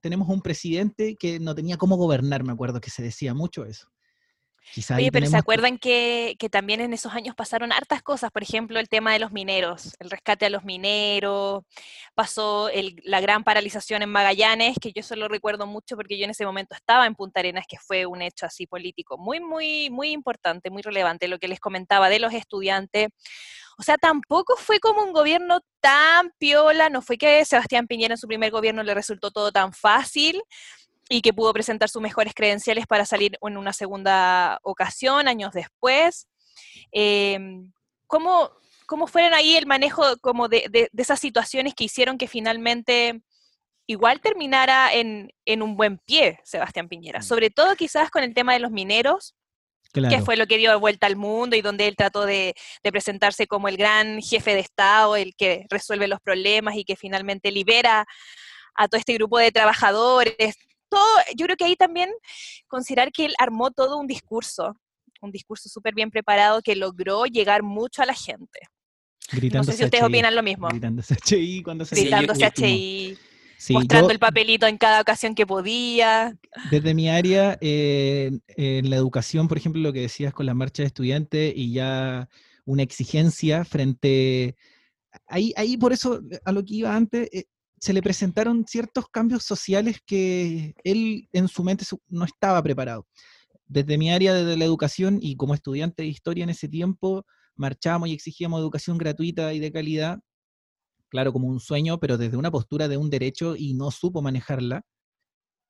tenemos 0.00 0.28
un 0.28 0.40
presidente 0.40 1.16
que 1.16 1.38
no 1.40 1.54
tenía 1.54 1.76
cómo 1.76 1.96
gobernar, 1.96 2.44
me 2.44 2.52
acuerdo 2.52 2.80
que 2.80 2.90
se 2.90 3.02
decía 3.02 3.34
mucho 3.34 3.64
eso. 3.64 3.88
Oye, 4.94 5.10
pero 5.10 5.26
¿se 5.26 5.36
acuerdan 5.36 5.78
que, 5.78 6.36
también 6.50 6.80
en 6.80 6.92
esos 6.92 7.14
años 7.14 7.34
pasaron 7.34 7.72
hartas 7.72 8.02
cosas? 8.02 8.30
Por 8.30 8.42
ejemplo, 8.42 8.78
el 8.78 8.88
tema 8.88 9.12
de 9.12 9.18
los 9.18 9.32
mineros, 9.32 9.94
el 10.00 10.10
rescate 10.10 10.46
a 10.46 10.50
los 10.50 10.64
mineros, 10.64 11.64
pasó 12.14 12.68
la 13.04 13.20
gran 13.20 13.44
paralización 13.44 14.02
en 14.02 14.10
Magallanes, 14.10 14.76
que 14.80 14.92
yo 14.92 15.02
solo 15.02 15.28
recuerdo 15.28 15.66
mucho 15.66 15.96
porque 15.96 16.18
yo 16.18 16.24
en 16.24 16.30
ese 16.30 16.44
momento 16.44 16.74
estaba 16.74 17.06
en 17.06 17.14
Punta 17.14 17.40
Arenas, 17.40 17.64
que 17.68 17.78
fue 17.78 18.06
un 18.06 18.22
hecho 18.22 18.46
así 18.46 18.66
político 18.66 19.18
muy, 19.18 19.40
muy, 19.40 19.90
muy 19.90 20.10
importante, 20.10 20.70
muy 20.70 20.82
relevante, 20.82 21.28
lo 21.28 21.38
que 21.38 21.48
les 21.48 21.60
comentaba 21.60 22.08
de 22.08 22.18
los 22.18 22.32
estudiantes. 22.32 23.08
O 23.78 23.82
sea, 23.82 23.98
tampoco 23.98 24.56
fue 24.56 24.80
como 24.80 25.02
un 25.02 25.12
gobierno 25.12 25.60
tan 25.80 26.32
piola, 26.38 26.88
no 26.88 27.02
fue 27.02 27.18
que 27.18 27.44
Sebastián 27.44 27.86
Piñera 27.86 28.14
en 28.14 28.18
su 28.18 28.26
primer 28.26 28.50
gobierno 28.50 28.82
le 28.82 28.94
resultó 28.94 29.30
todo 29.30 29.52
tan 29.52 29.72
fácil, 29.72 30.42
y 31.08 31.22
que 31.22 31.32
pudo 31.32 31.52
presentar 31.52 31.88
sus 31.88 32.02
mejores 32.02 32.34
credenciales 32.34 32.86
para 32.86 33.06
salir 33.06 33.38
en 33.40 33.56
una 33.56 33.72
segunda 33.72 34.58
ocasión, 34.62 35.28
años 35.28 35.52
después. 35.52 36.26
Em, 36.92 37.72
¿cómo, 38.06 38.50
¿Cómo 38.86 39.06
fueron 39.06 39.34
ahí 39.34 39.56
el 39.56 39.66
manejo 39.66 40.16
como 40.20 40.48
de, 40.48 40.90
esas 40.96 41.20
situaciones 41.20 41.74
que 41.74 41.84
hicieron 41.84 42.18
que 42.18 42.28
finalmente 42.28 43.22
igual 43.88 44.20
terminara 44.20 44.92
en, 44.92 45.30
un 45.62 45.76
buen 45.76 45.98
pie 45.98 46.40
Sebastián 46.44 46.88
Piñera? 46.88 47.20
Mm. 47.20 47.22
Sobre 47.22 47.50
todo 47.50 47.76
quizás 47.76 48.10
con 48.10 48.24
el 48.24 48.34
tema 48.34 48.52
de 48.54 48.60
los 48.60 48.70
mineros, 48.70 49.34
que 49.92 50.20
fue 50.20 50.36
lo 50.36 50.46
que 50.46 50.58
dio 50.58 50.78
vuelta 50.78 51.06
al 51.06 51.16
mundo 51.16 51.56
y 51.56 51.62
donde 51.62 51.88
él 51.88 51.96
trató 51.96 52.26
de, 52.26 52.54
de, 52.82 52.92
presentarse 52.92 53.46
como 53.46 53.68
el 53.68 53.78
gran 53.78 54.20
jefe 54.20 54.52
de 54.52 54.60
Estado, 54.60 55.16
el 55.16 55.34
que 55.34 55.64
resuelve 55.70 56.06
los 56.06 56.20
problemas 56.20 56.76
y 56.76 56.84
que 56.84 56.96
finalmente 56.96 57.50
libera 57.50 58.04
a 58.74 58.88
todo 58.88 58.98
este 58.98 59.14
grupo 59.14 59.38
de 59.38 59.52
trabajadores, 59.52 60.58
yo 61.36 61.46
creo 61.46 61.56
que 61.56 61.64
ahí 61.64 61.76
también 61.76 62.10
considerar 62.68 63.12
que 63.12 63.26
él 63.26 63.34
armó 63.38 63.70
todo 63.70 63.98
un 63.98 64.06
discurso, 64.06 64.76
un 65.20 65.30
discurso 65.30 65.68
súper 65.68 65.94
bien 65.94 66.10
preparado 66.10 66.62
que 66.62 66.76
logró 66.76 67.24
llegar 67.26 67.62
mucho 67.62 68.02
a 68.02 68.06
la 68.06 68.14
gente. 68.14 68.60
no 69.52 69.64
sé 69.64 69.72
si 69.72 69.84
ustedes 69.84 70.04
opinan 70.04 70.34
lo 70.34 70.42
mismo. 70.42 70.68
Gritándose 70.68 71.16
HI 71.16 71.62
cuando 71.62 71.84
se 71.84 71.96
Gritándose 71.96 72.50
HI. 72.56 73.18
mostrando 73.70 74.10
el 74.10 74.18
papelito 74.18 74.66
en 74.66 74.78
cada 74.78 75.00
ocasión 75.00 75.34
que 75.34 75.46
podía. 75.46 76.36
Desde 76.70 76.94
mi 76.94 77.08
área, 77.08 77.58
eh, 77.60 78.30
en 78.48 78.90
la 78.90 78.96
educación, 78.96 79.48
por 79.48 79.58
ejemplo, 79.58 79.80
lo 79.82 79.92
que 79.92 80.02
decías 80.02 80.32
con 80.32 80.46
la 80.46 80.54
marcha 80.54 80.82
de 80.82 80.88
estudiantes 80.88 81.52
y 81.56 81.72
ya 81.72 82.28
una 82.64 82.82
exigencia 82.82 83.64
frente... 83.64 84.56
Ahí, 85.28 85.54
ahí 85.56 85.78
por 85.78 85.94
eso, 85.94 86.20
a 86.44 86.52
lo 86.52 86.62
que 86.62 86.74
iba 86.74 86.94
antes, 86.94 87.28
eh, 87.32 87.46
se 87.86 87.92
le 87.92 88.02
presentaron 88.02 88.64
ciertos 88.66 89.08
cambios 89.08 89.44
sociales 89.44 90.00
que 90.04 90.74
él 90.82 91.28
en 91.32 91.46
su 91.46 91.62
mente 91.62 91.84
no 92.08 92.24
estaba 92.24 92.60
preparado. 92.60 93.06
Desde 93.68 93.96
mi 93.96 94.10
área 94.10 94.34
de 94.34 94.56
la 94.56 94.64
educación 94.64 95.20
y 95.22 95.36
como 95.36 95.54
estudiante 95.54 96.02
de 96.02 96.08
historia 96.08 96.42
en 96.42 96.50
ese 96.50 96.66
tiempo, 96.66 97.24
marchábamos 97.54 98.08
y 98.08 98.12
exigíamos 98.12 98.58
educación 98.58 98.98
gratuita 98.98 99.54
y 99.54 99.60
de 99.60 99.70
calidad, 99.70 100.18
claro, 101.10 101.32
como 101.32 101.46
un 101.46 101.60
sueño, 101.60 102.00
pero 102.00 102.18
desde 102.18 102.36
una 102.36 102.50
postura 102.50 102.88
de 102.88 102.96
un 102.96 103.08
derecho 103.08 103.54
y 103.54 103.74
no 103.74 103.92
supo 103.92 104.20
manejarla. 104.20 104.82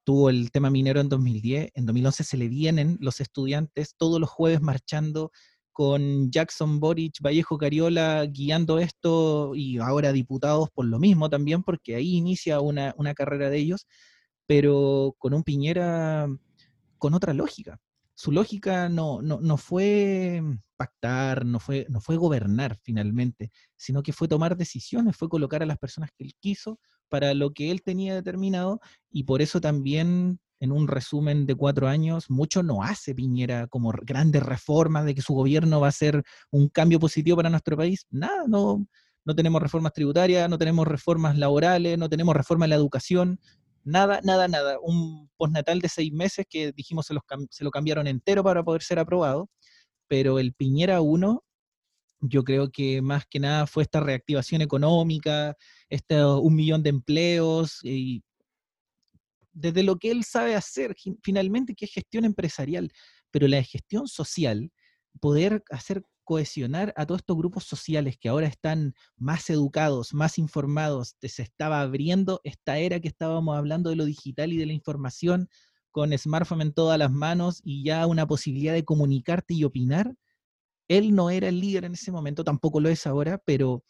Tuvo 0.03 0.31
el 0.31 0.51
tema 0.51 0.71
minero 0.71 1.03
en 1.03 1.11
2010, 1.11 1.73
en 1.75 1.85
2011 1.85 2.25
se 2.25 2.37
le 2.39 2.49
vienen 2.49 2.97
los 2.99 3.21
estudiantes 3.21 3.95
todos 3.99 4.19
los 4.19 4.31
jueves 4.31 4.63
marchando 4.63 5.33
con 5.77 6.31
Jackson 6.31 6.81
Boric, 6.81 7.21
Vallejo 7.21 7.59
Cariola 7.59 8.25
guiando 8.25 8.79
esto 8.79 9.55
y 9.55 9.77
ahora 9.77 10.11
diputados 10.11 10.71
por 10.71 10.87
lo 10.87 10.99
mismo 10.99 11.29
también, 11.29 11.63
porque 11.63 11.97
ahí 11.97 12.15
inicia 12.17 12.61
una, 12.61 12.95
una 12.97 13.13
carrera 13.13 13.51
de 13.51 13.59
ellos, 13.59 13.87
pero 14.47 15.15
con 15.19 15.35
un 15.35 15.43
Piñera 15.43 16.29
con 16.97 17.13
otra 17.13 17.35
lógica. 17.35 17.79
Su 18.15 18.33
lógica 18.33 18.89
no, 18.89 19.21
no, 19.21 19.57
fue 19.59 20.41
pactar, 20.79 21.45
no 21.45 21.61
fue, 21.61 21.85
no 21.91 22.01
fue 22.01 22.17
gobernar 22.17 22.79
finalmente, 22.83 23.51
sino 23.77 24.03
que 24.03 24.15
fue 24.15 24.29
tomar 24.29 24.57
decisiones, 24.57 25.15
fue 25.15 25.29
colocar 25.29 25.63
a 25.63 25.67
las 25.67 25.77
personas 25.77 26.09
que 26.17 26.25
él 26.25 26.33
quiso 26.41 26.81
para 27.11 27.35
lo 27.35 27.53
que 27.53 27.71
él 27.71 27.83
tenía 27.83 28.15
determinado 28.15 28.81
y 29.11 29.25
por 29.25 29.43
eso 29.43 29.61
también 29.61 30.41
en 30.61 30.73
un 30.73 30.89
resumen 30.89 31.47
de 31.47 31.55
cuatro 31.55 31.89
años, 31.89 32.31
mucho 32.31 32.63
no 32.63 32.83
hace 32.83 33.15
Piñera 33.15 33.67
como 33.69 33.93
grandes 34.03 34.43
reformas 34.43 35.05
de 35.05 35.15
que 35.15 35.23
su 35.23 35.35
gobierno 35.35 35.81
va 35.81 35.89
a 35.89 35.93
ser 35.93 36.23
un 36.51 36.69
cambio 36.69 36.99
positivo 36.99 37.37
para 37.37 37.51
nuestro 37.51 37.77
país. 37.77 38.07
Nada, 38.11 38.45
no, 38.49 38.87
no 39.25 39.35
tenemos 39.35 39.61
reformas 39.61 39.93
tributarias, 39.93 40.49
no 40.49 40.59
tenemos 40.59 40.87
reformas 40.87 41.37
laborales, 41.37 41.99
no 41.99 42.09
tenemos 42.09 42.35
reforma 42.35 42.67
en 42.67 42.71
la 42.71 42.77
educación, 42.77 43.41
Nada, 43.87 44.21
nada, 44.25 44.49
nada. 44.49 44.79
Un 44.83 45.31
postnatal 45.37 45.81
de 45.81 45.89
seis 45.89 46.13
meses 46.13 46.45
que 46.51 46.73
dijimos 46.73 47.07
se, 47.07 47.15
se 47.51 47.63
lo 47.63 47.71
cambiaron 47.71 48.09
entero 48.09 48.43
para 48.43 48.65
poder 48.65 48.83
ser 48.83 48.99
aprobado, 48.99 49.49
pero 50.09 50.41
el 50.41 50.55
Piñera 50.55 51.01
1 51.01 51.45
yo 52.21 52.45
creo 52.45 52.71
que 52.71 53.03
más 53.03 53.27
que 53.27 53.39
nada 53.41 53.67
fue 53.69 53.85
esta 53.85 54.01
reactivación 54.01 54.63
económica, 54.63 55.57
este 55.89 56.25
un 56.25 56.57
millón 56.57 56.83
de 56.83 56.91
empleos, 56.91 57.81
y 57.85 58.25
desde 59.57 59.83
lo 59.83 59.97
que 59.99 60.11
él 60.11 60.23
sabe 60.23 60.55
hacer, 60.55 60.95
finalmente, 61.23 61.75
que 61.75 61.87
es 61.87 61.93
gestión 61.93 62.25
empresarial, 62.25 62.93
pero 63.31 63.49
la 63.49 63.63
gestión 63.63 64.07
social, 64.07 64.71
poder 65.19 65.65
hacer 65.71 66.05
cohesionar 66.25 66.93
a 66.97 67.07
todos 67.07 67.21
estos 67.21 67.37
grupos 67.39 67.65
sociales 67.65 68.19
que 68.21 68.29
ahora 68.29 68.49
están 68.49 68.95
más 69.17 69.49
educados, 69.49 70.13
más 70.13 70.39
informados, 70.39 71.17
se 71.23 71.43
estaba 71.43 71.81
abriendo 71.81 72.41
esta 72.45 72.79
era 72.79 73.01
que 73.01 73.09
estábamos 73.09 73.57
hablando 73.57 73.91
de 73.91 73.97
lo 73.97 74.05
digital 74.05 74.53
y 74.53 74.59
de 74.59 74.67
la 74.67 74.73
información 74.73 75.49
con 75.91 76.17
smartphone 76.19 76.61
en 76.61 76.75
todas 76.75 76.99
las 76.99 77.11
manos 77.11 77.63
y 77.65 77.85
ya 77.85 78.07
una 78.07 78.27
posibilidad 78.27 78.75
de 78.75 78.85
comunicarte 78.85 79.55
y 79.55 79.65
opinar. 79.65 80.15
Él 80.89 81.15
no 81.15 81.31
era 81.31 81.49
el 81.49 81.61
líder 81.61 81.87
en 81.87 81.95
ese 81.95 82.13
momento, 82.13 82.45
tampoco 82.45 82.81
lo 82.81 82.91
es 82.91 83.07
ahora, 83.07 83.39
pero 83.39 83.85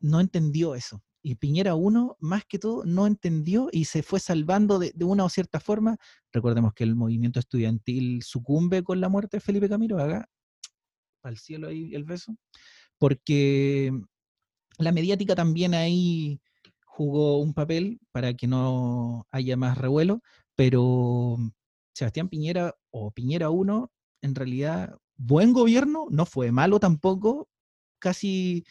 no 0.00 0.20
entendió 0.20 0.74
eso. 0.74 1.02
Y 1.26 1.36
Piñera 1.36 1.74
1, 1.74 2.18
más 2.20 2.44
que 2.44 2.58
todo, 2.58 2.84
no 2.84 3.06
entendió 3.06 3.70
y 3.72 3.86
se 3.86 4.02
fue 4.02 4.20
salvando 4.20 4.78
de, 4.78 4.92
una 5.04 5.24
o 5.24 5.30
cierta 5.30 5.58
forma. 5.58 5.96
Recordemos 6.30 6.74
que 6.74 6.84
el 6.84 6.94
movimiento 6.94 7.40
estudiantil 7.40 8.22
sucumbe 8.22 8.84
con 8.84 9.00
la 9.00 9.08
muerte 9.08 9.38
de 9.38 9.40
Felipe 9.40 9.70
Camiroaga 9.70 10.28
al 11.22 11.38
cielo 11.38 11.68
ahí 11.68 11.94
el 11.94 12.04
beso, 12.04 12.36
porque 12.98 13.90
la 14.76 14.92
mediática 14.92 15.34
también 15.34 15.72
ahí 15.72 16.42
jugó 16.84 17.40
un 17.40 17.54
papel 17.54 17.98
para 18.12 18.34
que 18.34 18.46
no 18.46 19.26
haya 19.30 19.56
más 19.56 19.78
revuelo, 19.78 20.20
pero 20.54 21.38
Sebastián 21.94 22.28
Piñera 22.28 22.76
o 22.90 23.12
Piñera 23.12 23.48
1, 23.48 23.90
en 24.20 24.34
realidad, 24.34 24.98
buen 25.16 25.54
gobierno, 25.54 26.06
no 26.10 26.26
fue 26.26 26.52
malo 26.52 26.78
tampoco, 26.78 27.48
casi, 27.98 28.66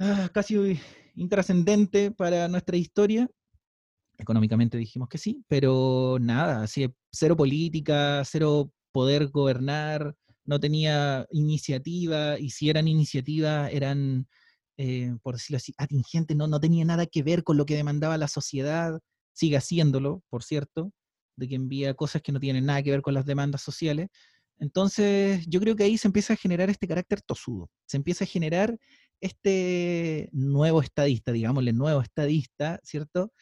ah, 0.00 0.28
casi 0.34 0.80
intrascendente 1.14 2.10
para 2.10 2.48
nuestra 2.48 2.76
historia. 2.76 3.28
Económicamente 4.18 4.78
dijimos 4.78 5.08
que 5.08 5.18
sí, 5.18 5.44
pero 5.48 6.18
nada, 6.20 6.62
así 6.62 6.88
cero 7.10 7.36
política, 7.36 8.22
cero 8.24 8.72
poder 8.92 9.28
gobernar, 9.28 10.14
no 10.44 10.60
tenía 10.60 11.26
iniciativa, 11.30 12.38
y 12.38 12.50
si 12.50 12.70
eran 12.70 12.86
iniciativas 12.86 13.72
eran, 13.72 14.28
eh, 14.76 15.16
por 15.22 15.34
decirlo 15.34 15.56
así, 15.56 15.74
atingentes, 15.78 16.36
no, 16.36 16.46
no 16.46 16.60
tenía 16.60 16.84
nada 16.84 17.06
que 17.06 17.22
ver 17.22 17.42
con 17.42 17.56
lo 17.56 17.66
que 17.66 17.76
demandaba 17.76 18.18
la 18.18 18.28
sociedad, 18.28 19.00
sigue 19.32 19.56
haciéndolo, 19.56 20.22
por 20.30 20.44
cierto, 20.44 20.92
de 21.36 21.48
que 21.48 21.56
envía 21.56 21.94
cosas 21.94 22.22
que 22.22 22.30
no 22.30 22.38
tienen 22.38 22.66
nada 22.66 22.82
que 22.82 22.92
ver 22.92 23.02
con 23.02 23.14
las 23.14 23.26
demandas 23.26 23.62
sociales. 23.62 24.08
Entonces, 24.58 25.44
yo 25.48 25.58
creo 25.60 25.74
que 25.74 25.84
ahí 25.84 25.98
se 25.98 26.06
empieza 26.06 26.34
a 26.34 26.36
generar 26.36 26.70
este 26.70 26.86
carácter 26.86 27.20
tosudo, 27.22 27.70
se 27.86 27.96
empieza 27.96 28.24
a 28.24 28.28
generar 28.28 28.78
este 29.20 30.28
nuevo 30.32 30.82
estadista, 30.82 31.32
digámosle, 31.32 31.72
nuevo 31.72 32.00
estadista, 32.00 32.80
¿cierto? 32.82 33.32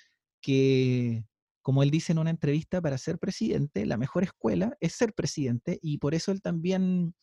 Que, 0.41 1.25
como 1.62 1.83
él 1.83 1.91
dice 1.91 2.12
en 2.12 2.18
una 2.18 2.31
entrevista, 2.31 2.81
para 2.81 2.99
ser 2.99 3.18
presidente, 3.18 3.87
la 3.87 3.97
mejor 3.97 4.25
escuela 4.25 4.77
es 4.81 4.95
ser 4.95 5.14
presidente 5.14 5.79
y 5.83 5.99
por 5.99 6.14
eso 6.14 6.33
él 6.33 6.43
también 6.43 7.14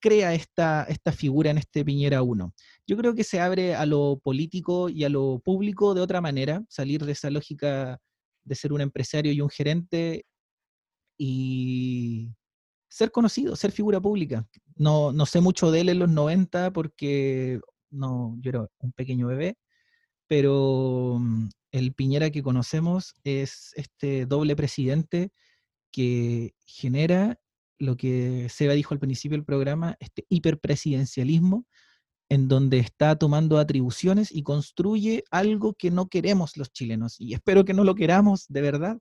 crea 0.00 0.34
esta, 0.34 0.84
esta 0.84 1.12
figura 1.12 1.50
en 1.50 1.58
este 1.58 1.84
Piñera 1.84 2.22
1. 2.22 2.52
Yo 2.86 2.96
creo 2.96 3.14
que 3.14 3.24
se 3.24 3.40
abre 3.40 3.74
a 3.74 3.86
lo 3.86 4.20
político 4.22 4.90
y 4.90 5.04
a 5.04 5.08
lo 5.08 5.40
público 5.42 5.94
de 5.94 6.02
otra 6.02 6.20
manera, 6.20 6.62
salir 6.68 7.04
de 7.04 7.12
esa 7.12 7.30
lógica 7.30 7.98
de 8.44 8.54
ser 8.54 8.72
un 8.72 8.82
empresario 8.82 9.32
y 9.32 9.40
un 9.40 9.48
gerente 9.48 10.26
y 11.18 12.34
ser 12.88 13.10
conocido, 13.10 13.56
ser 13.56 13.72
figura 13.72 14.00
pública. 14.00 14.46
No, 14.76 15.12
no 15.12 15.26
sé 15.26 15.40
mucho 15.40 15.70
de 15.70 15.80
él 15.80 15.88
en 15.88 16.00
los 16.00 16.10
90 16.10 16.72
porque 16.72 17.60
no, 17.94 18.36
yo 18.40 18.50
era 18.50 18.66
un 18.78 18.92
pequeño 18.92 19.28
bebé, 19.28 19.56
pero 20.28 21.18
mm, 21.20 21.48
el 21.72 21.94
Piñera 21.94 22.30
que 22.30 22.42
conocemos 22.42 23.14
es 23.24 23.72
este 23.76 24.26
doble 24.26 24.56
presidente 24.56 25.32
que 25.92 26.54
genera 26.64 27.38
lo 27.78 27.96
que 27.96 28.48
Seba 28.50 28.74
dijo 28.74 28.94
al 28.94 29.00
principio 29.00 29.36
del 29.36 29.44
programa, 29.44 29.96
este 30.00 30.24
hiperpresidencialismo, 30.28 31.66
en 32.28 32.48
donde 32.48 32.78
está 32.78 33.16
tomando 33.16 33.58
atribuciones 33.58 34.32
y 34.32 34.42
construye 34.42 35.24
algo 35.30 35.74
que 35.74 35.90
no 35.90 36.08
queremos 36.08 36.56
los 36.56 36.72
chilenos. 36.72 37.20
Y 37.20 37.34
espero 37.34 37.64
que 37.64 37.74
no 37.74 37.84
lo 37.84 37.94
queramos 37.94 38.46
de 38.48 38.60
verdad. 38.62 38.98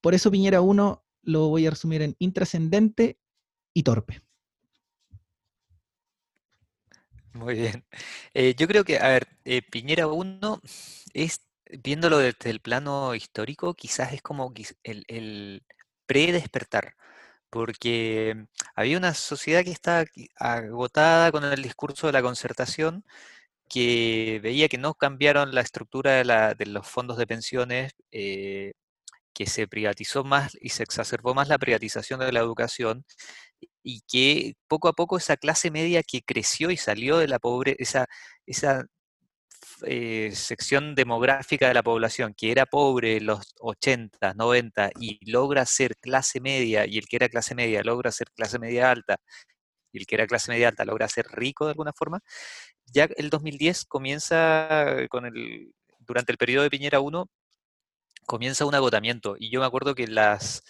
Por 0.00 0.14
eso 0.14 0.30
Piñera 0.30 0.60
1 0.60 1.04
lo 1.22 1.48
voy 1.48 1.66
a 1.66 1.70
resumir 1.70 2.02
en 2.02 2.16
intrascendente 2.18 3.18
y 3.74 3.82
torpe. 3.82 4.27
Muy 7.34 7.54
bien. 7.54 7.84
Eh, 8.34 8.54
yo 8.56 8.66
creo 8.68 8.84
que, 8.84 8.98
a 8.98 9.08
ver, 9.08 9.28
eh, 9.44 9.62
Piñera 9.62 10.06
1 10.08 10.60
es 11.12 11.40
viéndolo 11.82 12.18
desde 12.18 12.50
el 12.50 12.60
plano 12.60 13.14
histórico, 13.14 13.74
quizás 13.74 14.12
es 14.12 14.22
como 14.22 14.52
el, 14.82 15.04
el 15.08 15.62
pre-despertar, 16.06 16.94
porque 17.50 18.46
había 18.76 18.98
una 18.98 19.14
sociedad 19.14 19.64
que 19.64 19.72
estaba 19.72 20.04
agotada 20.38 21.32
con 21.32 21.44
el 21.44 21.62
discurso 21.62 22.06
de 22.08 22.14
la 22.14 22.22
concertación, 22.22 23.04
que 23.68 24.40
veía 24.42 24.68
que 24.68 24.78
no 24.78 24.94
cambiaron 24.94 25.54
la 25.54 25.62
estructura 25.62 26.24
de, 26.24 26.66
los 26.66 26.86
fondos 26.88 27.18
de 27.18 27.26
pensiones, 27.26 27.94
eh, 28.12 28.72
que 29.34 29.46
se 29.46 29.68
privatizó 29.68 30.24
más 30.24 30.56
y 30.60 30.70
se 30.70 30.82
exacerbó 30.84 31.34
más 31.34 31.48
la 31.48 31.58
privatización 31.58 32.20
de 32.20 32.32
la 32.32 32.40
educación, 32.40 33.04
y 33.82 34.02
que 34.02 34.54
poco 34.68 34.88
a 34.88 34.92
poco 34.92 35.16
esa 35.16 35.36
clase 35.36 35.70
media 35.70 36.02
que 36.02 36.22
creció 36.22 36.70
y 36.70 36.76
salió 36.76 37.18
de 37.18 37.28
la 37.28 37.38
pobre, 37.38 37.76
esa, 37.78 38.06
esa 38.46 38.84
eh, 39.86 40.30
sección 40.34 40.94
demográfica 40.94 41.68
de 41.68 41.74
la 41.74 41.82
población 41.82 42.34
que 42.36 42.50
era 42.52 42.66
pobre 42.66 43.18
en 43.18 43.26
los 43.26 43.54
80, 43.60 44.34
90 44.34 44.90
y 45.00 45.18
logra 45.30 45.64
ser 45.66 45.96
clase 45.96 46.40
media 46.40 46.86
y 46.86 46.98
el 46.98 47.06
que 47.06 47.16
era 47.16 47.28
clase 47.28 47.54
media 47.54 47.82
logra 47.82 48.12
ser 48.12 48.28
clase 48.32 48.58
media 48.58 48.90
alta 48.90 49.18
y 49.92 49.98
el 49.98 50.06
que 50.06 50.16
era 50.16 50.26
clase 50.26 50.50
media 50.52 50.68
alta 50.68 50.84
logra 50.84 51.08
ser 51.08 51.26
rico 51.32 51.64
de 51.66 51.72
alguna 51.72 51.92
forma, 51.92 52.20
ya 52.86 53.08
el 53.16 53.30
2010 53.30 53.84
comienza 53.86 54.96
con 55.10 55.26
el, 55.26 55.72
durante 56.00 56.32
el 56.32 56.38
periodo 56.38 56.64
de 56.64 56.70
Piñera 56.70 57.00
1, 57.00 57.30
comienza 58.26 58.64
un 58.66 58.74
agotamiento. 58.74 59.36
Y 59.38 59.50
yo 59.50 59.60
me 59.60 59.66
acuerdo 59.66 59.94
que 59.94 60.06
las, 60.06 60.62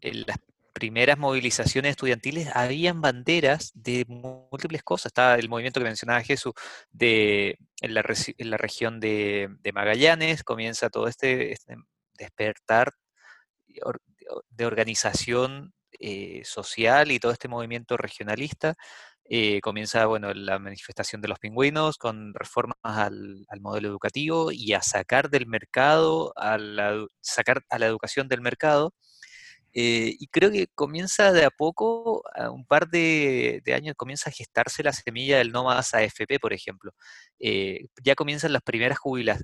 las 0.00 0.38
primeras 0.72 1.18
movilizaciones 1.18 1.90
estudiantiles 1.90 2.48
habían 2.54 3.00
banderas 3.00 3.72
de 3.74 4.04
múltiples 4.08 4.82
cosas. 4.82 5.06
Estaba 5.06 5.36
el 5.36 5.48
movimiento 5.48 5.80
que 5.80 5.84
mencionaba 5.84 6.22
Jesús 6.22 6.52
de, 6.90 7.58
en, 7.80 7.94
la, 7.94 8.02
región 8.56 9.00
de, 9.00 9.48
Magallanes, 9.72 10.44
comienza 10.44 10.90
todo 10.90 11.08
este, 11.08 11.52
este 11.52 11.76
despertar 12.14 12.92
de 14.50 14.66
organización 14.66 15.72
eh, 15.98 16.42
social 16.44 17.10
y 17.10 17.18
todo 17.18 17.32
este 17.32 17.48
movimiento 17.48 17.96
regionalista. 17.96 18.74
Eh, 19.24 19.60
comienza 19.60 20.04
bueno, 20.06 20.34
la 20.34 20.58
manifestación 20.58 21.22
de 21.22 21.28
los 21.28 21.38
pingüinos 21.38 21.96
con 21.96 22.34
reformas 22.34 22.76
al, 22.82 23.46
modelo 23.60 23.88
educativo 23.88 24.50
y 24.52 24.72
a 24.74 24.82
sacar 24.82 25.30
del 25.30 25.46
mercado, 25.46 26.34
sacar 27.20 27.62
a 27.70 27.78
la 27.78 27.86
educación 27.86 28.28
del 28.28 28.40
mercado. 28.40 28.94
Eh, 29.74 30.16
y 30.18 30.26
creo 30.28 30.50
que 30.50 30.68
comienza 30.74 31.32
de 31.32 31.44
a 31.44 31.50
poco, 31.50 32.22
a 32.34 32.50
un 32.50 32.66
par 32.66 32.88
de, 32.88 33.62
años, 33.74 33.94
comienza 33.96 34.30
a 34.30 34.32
gestarse 34.32 34.82
la 34.82 34.92
semilla 34.92 35.38
del 35.38 35.50
más 35.52 35.94
AFP, 35.94 36.38
por 36.40 36.52
ejemplo. 36.52 36.92
ya 38.02 38.14
comienzan 38.14 38.52
las 38.52 38.62
primeras 38.62 38.98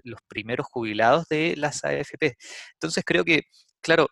los 0.05 0.21
primeros 0.29 0.67
jubilados 0.67 1.27
de 1.29 1.57
las 1.57 1.85
AFP. 1.85 2.37
Entonces 2.75 3.05
creo 3.07 3.25
que, 3.25 3.43
claro, 3.81 4.09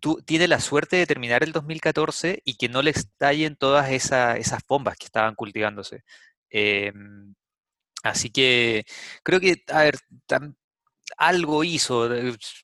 tú, 0.00 0.22
tiene 0.24 0.48
la 0.48 0.60
suerte 0.60 0.96
de 0.96 1.06
terminar 1.06 1.42
el 1.42 1.52
2014 1.52 2.42
y 2.44 2.56
que 2.56 2.68
no 2.68 2.82
le 2.82 2.90
estallen 2.90 3.56
todas 3.56 3.90
esas 3.90 4.60
bombas 4.68 4.96
que 4.96 5.06
estaban 5.06 5.34
cultivándose. 5.34 6.04
Em, 6.50 7.34
así 8.02 8.30
que 8.30 8.84
creo 9.22 9.40
que, 9.40 9.62
a 9.68 9.84
ver, 9.84 9.96
algo 11.16 11.64
hizo, 11.64 12.08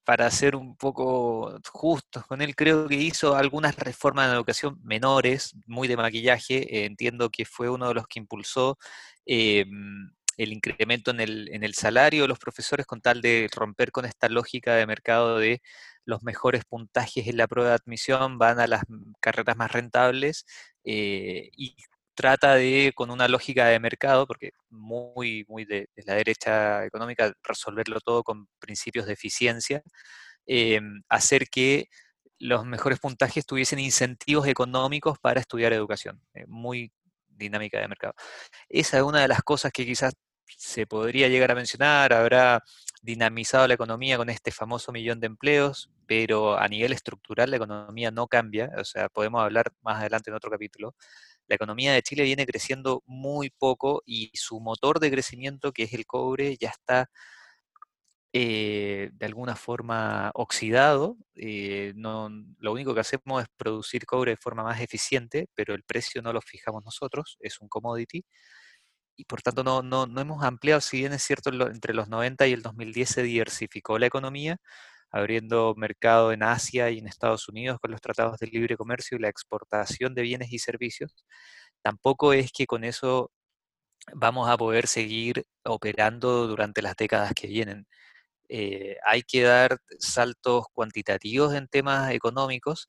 para 0.05 0.31
ser 0.31 0.57
un 0.57 0.77
poco 0.77 1.59
justos 1.73 2.27
con 2.27 2.43
él, 2.43 2.55
creo 2.55 2.89
que 2.89 2.97
hizo 2.97 3.35
algunas 3.37 3.77
reformas 3.77 4.29
de 4.29 4.35
educación 4.35 4.79
menores, 4.83 5.55
muy 5.67 5.89
de 5.89 5.97
maquillaje, 5.97 6.85
entiendo 6.85 7.31
que 7.31 7.45
fue 7.45 7.71
uno 7.71 7.89
de 7.89 7.95
los 7.95 8.07
que 8.07 8.21
impulsó 8.21 8.79
em, 9.27 10.11
el 10.37 10.53
incremento 10.53 11.11
en 11.11 11.21
el, 11.21 11.49
en 11.53 11.65
el 11.65 11.75
salario 11.75 12.23
de 12.23 12.29
los 12.29 12.39
profesores 12.39 12.87
con 12.87 13.01
tal 13.01 13.21
de 13.21 13.49
romper 13.55 13.93
con 13.93 14.05
esta 14.05 14.29
lógica 14.29 14.75
de 14.75 14.87
mercado 14.87 15.39
de 15.39 15.63
los 16.05 16.23
mejores 16.23 16.65
puntajes 16.65 17.27
en 17.27 17.37
la 17.37 17.49
prueba 17.49 17.71
de 17.71 17.77
admisión 17.77 18.39
van 18.39 18.61
a 18.61 18.67
las 18.67 18.83
carreras 19.21 19.57
más 19.57 19.73
rentables 19.73 20.45
eh, 20.85 21.51
y 21.57 21.77
trata 22.15 22.55
de, 22.55 22.93
con 22.95 23.11
una 23.11 23.29
lógica 23.29 23.67
de 23.67 23.81
mercado, 23.81 24.27
porque 24.27 24.53
muy, 24.71 25.45
muy 25.49 25.65
de, 25.65 25.89
la 26.07 26.15
derecha 26.15 26.85
económica, 26.85 27.33
resolverlo 27.43 28.01
todo 28.01 28.23
con 28.23 28.49
principios 28.59 29.07
de 29.07 29.15
eficiencia, 29.15 29.83
eh, 30.47 30.81
hacer 31.09 31.49
que 31.49 31.87
los 32.39 32.65
mejores 32.67 33.01
puntajes 33.01 33.47
tuviesen 33.47 33.79
incentivos 33.79 34.47
económicos 34.49 35.19
para 35.21 35.41
estudiar 35.41 35.73
educación. 35.73 36.21
Eh, 36.35 36.45
muy 36.47 36.93
dinámica 37.29 37.81
de 37.81 37.89
mercado. 37.89 38.15
Esa 38.69 38.99
es 38.99 39.03
una 39.03 39.21
de 39.23 39.29
las 39.29 39.43
cosas 39.43 39.73
que 39.73 39.87
quizás 39.87 40.15
se 40.47 40.87
podría 40.87 41.29
llegar 41.29 41.51
a 41.53 41.55
mencionar, 41.55 42.13
habrá 42.13 42.63
dinamizado 43.03 43.67
la 43.69 43.75
economía 43.75 44.17
con 44.17 44.31
este 44.31 44.51
famoso 44.53 44.93
millón 44.93 45.21
de 45.21 45.27
empleos, 45.27 45.91
pero 46.07 46.59
a 46.59 46.69
nivel 46.69 46.93
estructural 46.93 47.51
la 47.51 47.57
economía 47.57 48.11
no 48.11 48.27
cambia, 48.29 48.71
o 48.79 48.85
sea, 48.85 49.09
podemos 49.09 49.43
hablar 49.43 49.73
más 49.83 49.99
adelante 50.01 50.31
en 50.31 50.37
otro 50.37 50.51
capítulo. 50.51 50.95
La 51.47 51.57
economía 51.57 51.93
de 51.93 52.03
Chile 52.03 52.25
viene 52.25 52.47
creciendo 52.47 53.03
muy 53.07 53.51
poco 53.51 54.03
y 54.07 54.31
su 54.35 54.61
motor 54.61 55.01
de 55.01 55.11
crecimiento, 55.11 55.73
que 55.73 55.85
es 55.85 55.93
el 55.93 56.07
cobre, 56.07 56.57
ya 56.59 56.71
está 56.71 57.11
eh, 58.33 59.11
de 59.13 59.27
alguna 59.27 59.55
forma 59.57 60.31
oxidado. 60.35 61.17
Eh, 61.37 61.93
lo 61.97 62.73
único 62.73 62.95
que 62.95 63.01
hacemos 63.01 63.43
es 63.43 63.49
producir 63.57 64.07
cobre 64.07 64.33
de 64.33 64.37
forma 64.37 64.65
más 64.65 64.81
eficiente, 64.81 65.49
pero 65.55 65.75
el 65.75 65.85
precio 65.85 66.21
no 66.23 66.33
lo 66.33 66.41
fijamos 66.41 66.85
nosotros, 66.85 67.37
es 67.41 67.61
un 67.61 67.69
commodity 67.69 68.25
y 69.17 69.25
por 69.25 69.43
tanto 69.43 69.63
no, 69.65 69.83
no, 69.83 70.07
no, 70.07 70.21
hemos 70.21 70.43
ampliado, 70.45 70.81
si 70.81 70.99
bien 70.99 71.13
es 71.13 71.23
cierto, 71.23 71.51
entre 71.51 71.95
los 71.95 72.09
90 72.09 72.47
y 72.47 72.53
el 72.53 72.63
2010 72.63 73.09
se 73.09 73.23
diversificó 73.23 73.99
la 73.99 74.07
economía, 74.07 74.59
abriendo 75.15 75.75
mercado 75.77 76.33
en 76.33 76.43
Asia 76.43 76.91
y 76.91 76.99
en 76.99 77.07
Estados 77.07 77.49
Unidos 77.49 77.79
con 77.81 77.93
los 77.93 78.01
tratados 78.01 78.37
de 78.39 78.49
libre 78.49 78.77
comercio 78.77 79.17
y 79.17 79.21
la 79.21 79.29
exportación 79.29 80.13
de 80.13 80.23
bienes 80.23 80.53
y 80.53 80.59
servicios, 80.59 81.15
tampoco 81.83 82.33
es 82.33 82.51
que 82.51 82.67
con 82.67 82.83
eso 82.83 83.31
vamos 84.13 84.51
a 84.51 84.57
poder 84.57 84.89
seguir 84.89 85.45
operando 85.65 86.49
durante 86.49 86.83
las 86.83 86.97
décadas 86.97 87.33
que 87.33 87.47
vienen. 87.47 87.87
Eh, 88.49 88.97
hay 89.07 89.23
que 89.23 89.43
dar 89.43 89.79
saltos 90.01 90.67
cuantitativos 90.73 91.55
en 91.55 91.69
temas 91.69 92.11
económicos 92.13 92.89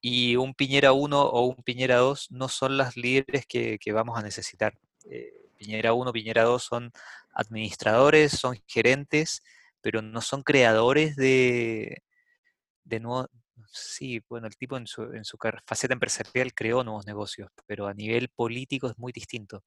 y 0.00 0.36
un 0.36 0.54
Piñera 0.54 0.92
1 0.92 1.20
o 1.20 1.46
un 1.46 1.56
Piñera 1.64 1.96
2 1.96 2.28
no 2.30 2.48
son 2.48 2.76
las 2.76 2.96
líderes 2.96 3.44
que, 3.46 3.78
vamos 3.92 4.16
a 4.16 4.22
necesitar. 4.22 4.78
Eh, 5.10 5.32
Piñera 5.58 5.94
1, 5.94 6.12
Piñera 6.12 6.44
2 6.44 6.62
son 6.62 6.92
administradores, 7.34 8.32
son 8.32 8.56
gerentes, 8.68 9.42
pero 9.86 10.02
no 10.02 10.20
son 10.20 10.42
creadores 10.42 11.14
de, 11.14 12.02
de 12.82 12.98
nuevos... 12.98 13.28
Sí, 13.70 14.20
bueno, 14.28 14.48
el 14.48 14.56
tipo 14.56 14.76
en 14.76 14.88
su, 14.88 15.04
en 15.12 15.24
su 15.24 15.38
faceta 15.64 15.94
empresarial 15.94 16.52
creó 16.52 16.82
nuevos 16.82 17.06
negocios, 17.06 17.50
pero 17.66 17.86
a 17.86 17.94
nivel 17.94 18.28
político 18.28 18.88
es 18.88 18.98
muy 18.98 19.12
distinto. 19.12 19.62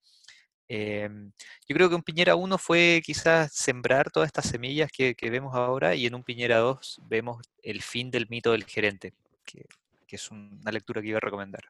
Em, 0.68 1.32
yo 1.70 1.74
creo 1.74 1.88
que 1.88 1.96
un 1.96 2.04
Piñera 2.04 2.36
1 2.36 2.58
fue 2.58 3.02
quizás 3.02 3.54
sembrar 3.54 4.12
todas 4.12 4.28
estas 4.28 4.48
semillas 4.50 4.92
que, 4.92 5.16
vemos 5.22 5.56
ahora 5.56 5.96
y 5.96 6.06
en 6.06 6.16
un 6.16 6.24
Piñera 6.26 6.58
2 6.58 7.00
vemos 7.08 7.42
el 7.64 7.82
fin 7.82 8.12
del 8.12 8.28
mito 8.30 8.52
del 8.52 8.66
gerente, 8.66 9.14
que, 9.46 9.66
que 10.06 10.18
es 10.18 10.30
una 10.32 10.70
lectura 10.70 11.02
que 11.02 11.08
iba 11.08 11.18
a 11.18 11.22
recomendar. 11.22 11.64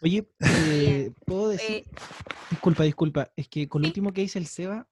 Oye, 0.00 0.26
eh, 0.40 1.12
¿puedo 1.26 1.50
decir? 1.50 1.84
Disculpa, 2.48 2.84
disculpa. 2.84 3.30
Es 3.36 3.48
que 3.48 3.68
con 3.68 3.82
lo 3.82 3.88
último 3.88 4.14
que 4.14 4.22
dice 4.22 4.38
el 4.38 4.46
Seba, 4.46 4.88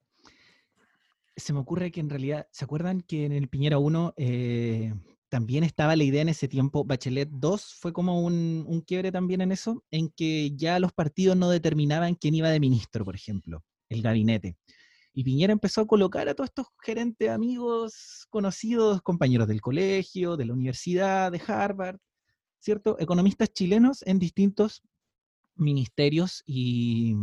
se 1.37 1.53
me 1.53 1.59
ocurre 1.59 1.91
que 1.91 2.01
en 2.01 2.11
realidad, 2.11 2.47
¿se 2.51 2.65
acuerdan 2.65 3.01
que 3.01 3.25
en 3.25 3.33
el 3.33 3.49
Piñera 3.49 3.79
1 3.79 4.15
eh, 4.17 4.95
también 5.29 5.65
estaba 5.65 5.97
la 5.97 6.05
idea 6.05 6.23
en 6.23 6.29
ese 6.29 6.49
tiempo, 6.49 6.85
Bachelet 6.85 7.29
2 7.31 7.75
fue 7.81 7.93
como 7.93 8.21
un, 8.23 8.65
un, 8.69 8.81
quiebre 8.83 9.11
también 9.11 9.41
en 9.41 9.53
eso, 9.53 9.85
en 9.91 10.11
que 10.11 10.53
ya 10.55 10.79
los 10.79 10.93
partidos 10.93 11.37
no 11.37 11.51
determinaban 11.51 12.15
quién 12.15 12.35
iba 12.35 12.51
de 12.51 12.61
ministro, 12.61 13.05
por 13.05 13.17
ejemplo, 13.17 13.65
el 13.89 14.03
gabinete. 14.03 14.57
Y 15.13 15.25
Piñera 15.25 15.53
empezó 15.53 15.83
a 15.83 15.87
colocar 15.87 16.29
a 16.29 16.35
todos 16.35 16.51
estos 16.51 16.67
gerentes, 16.83 17.31
amigos, 17.31 18.27
conocidos, 18.31 19.01
compañeros 19.03 19.47
del 19.47 19.61
colegio, 19.61 20.37
de 20.37 20.45
la 20.45 20.53
universidad, 20.53 21.31
de 21.31 21.41
Harvard, 21.47 21.99
¿cierto? 22.59 22.97
Economistas 22.99 23.53
chilenos 23.53 24.03
en 24.07 24.19
distintos 24.19 24.83
ministerios 25.57 26.43
y 26.47 27.15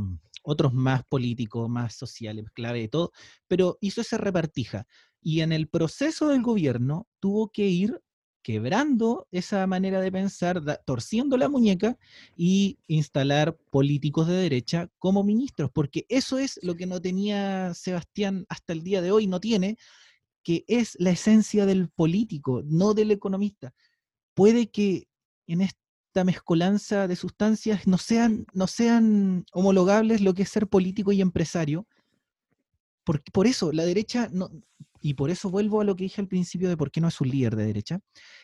otros 0.41 0.73
más 0.73 1.03
políticos, 1.05 1.69
más 1.69 1.95
sociales, 1.95 2.45
clave 2.53 2.81
de 2.81 2.87
todo, 2.87 3.11
pero 3.47 3.77
hizo 3.81 4.01
esa 4.01 4.17
repartija. 4.17 4.87
Y 5.21 5.41
en 5.41 5.51
el 5.51 5.67
proceso 5.67 6.29
del 6.29 6.41
gobierno 6.41 7.07
tuvo 7.19 7.49
que 7.49 7.67
ir 7.67 8.01
quebrando 8.41 9.27
esa 9.31 9.65
manera 9.67 10.01
de 10.01 10.11
pensar, 10.11 10.63
torciendo 10.85 11.37
la 11.37 11.49
muñeca 11.49 11.97
y 12.35 12.79
instalar 12.87 13.57
políticos 13.69 14.27
de 14.27 14.33
derecha 14.33 14.89
como 14.97 15.23
ministros, 15.23 15.69
porque 15.71 16.05
eso 16.09 16.37
es 16.39 16.59
lo 16.63 16.75
que 16.75 16.87
no 16.87 16.99
tenía 16.99 17.73
Sebastián 17.73 18.45
hasta 18.49 18.73
el 18.73 18.83
día 18.83 19.01
de 19.01 19.11
hoy, 19.11 19.27
no 19.27 19.39
tiene, 19.39 19.77
que 20.43 20.63
es 20.67 20.95
la 20.99 21.11
esencia 21.11 21.65
del 21.65 21.89
político, 21.89 22.63
no 22.65 22.93
del 22.93 23.11
economista. 23.11 23.73
Puede 24.33 24.71
que 24.71 25.07
en 25.45 25.61
este 25.61 25.80
esta 26.11 26.25
mezcolanza 26.25 27.07
de 27.07 27.15
sustancias 27.15 27.87
no 27.87 27.97
sean, 27.97 28.45
no 28.53 28.67
sean 28.67 29.45
homologables 29.53 30.19
lo 30.19 30.33
que 30.33 30.43
es 30.43 30.49
ser 30.49 30.67
político 30.67 31.13
y 31.13 31.21
empresario. 31.21 31.87
Por, 33.05 33.23
por 33.31 33.47
eso 33.47 33.71
la 33.71 33.85
derecha, 33.85 34.27
no, 34.29 34.49
y 34.99 35.13
por 35.13 35.29
eso 35.29 35.49
vuelvo 35.49 35.79
a 35.79 35.85
lo 35.85 35.95
que 35.95 36.03
dije 36.03 36.19
al 36.19 36.27
principio 36.27 36.67
de 36.67 36.75
por 36.75 36.91
qué 36.91 36.99
no 36.99 37.07
es 37.07 37.21
un 37.21 37.29
líder 37.29 37.55
de 37.55 37.65
derecha, 37.65 38.01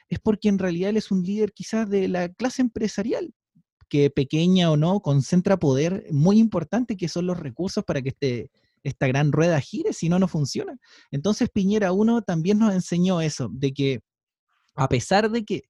es 0.08 0.18
porque 0.20 0.48
en 0.48 0.60
realidad 0.60 0.92
él 0.92 0.98
es 0.98 1.12
un 1.12 1.24
líder 1.24 1.52
quizás 1.52 1.90
de 1.90 2.08
la 2.08 2.30
clase 2.30 2.62
empresarial, 2.62 3.34
que 3.90 4.10
pequeña 4.12 4.72
o 4.72 4.78
no, 4.78 5.02
concentra 5.02 5.58
poder 5.58 6.08
muy 6.10 6.40
importante 6.40 6.96
que 6.96 7.10
son 7.10 7.26
los 7.26 7.38
recursos 7.38 7.84
para 7.84 8.02
que 8.02 8.10
este, 8.10 8.50
esta 8.84 9.08
gran 9.08 9.34
rueda 9.34 9.60
gire, 9.60 9.92
si 9.92 10.08
no, 10.08 10.20
no 10.20 10.30
funciona. 10.30 10.78
Entonces 11.12 11.50
Piñera 11.50 11.92
1 11.92 12.22
también 12.22 12.60
nos 12.60 12.74
enseñó 12.74 13.20
eso, 13.20 13.50
de 13.52 13.74
que 13.74 14.00
a 14.76 14.88
pesar 14.88 15.30
de 15.30 15.44
que 15.44 15.64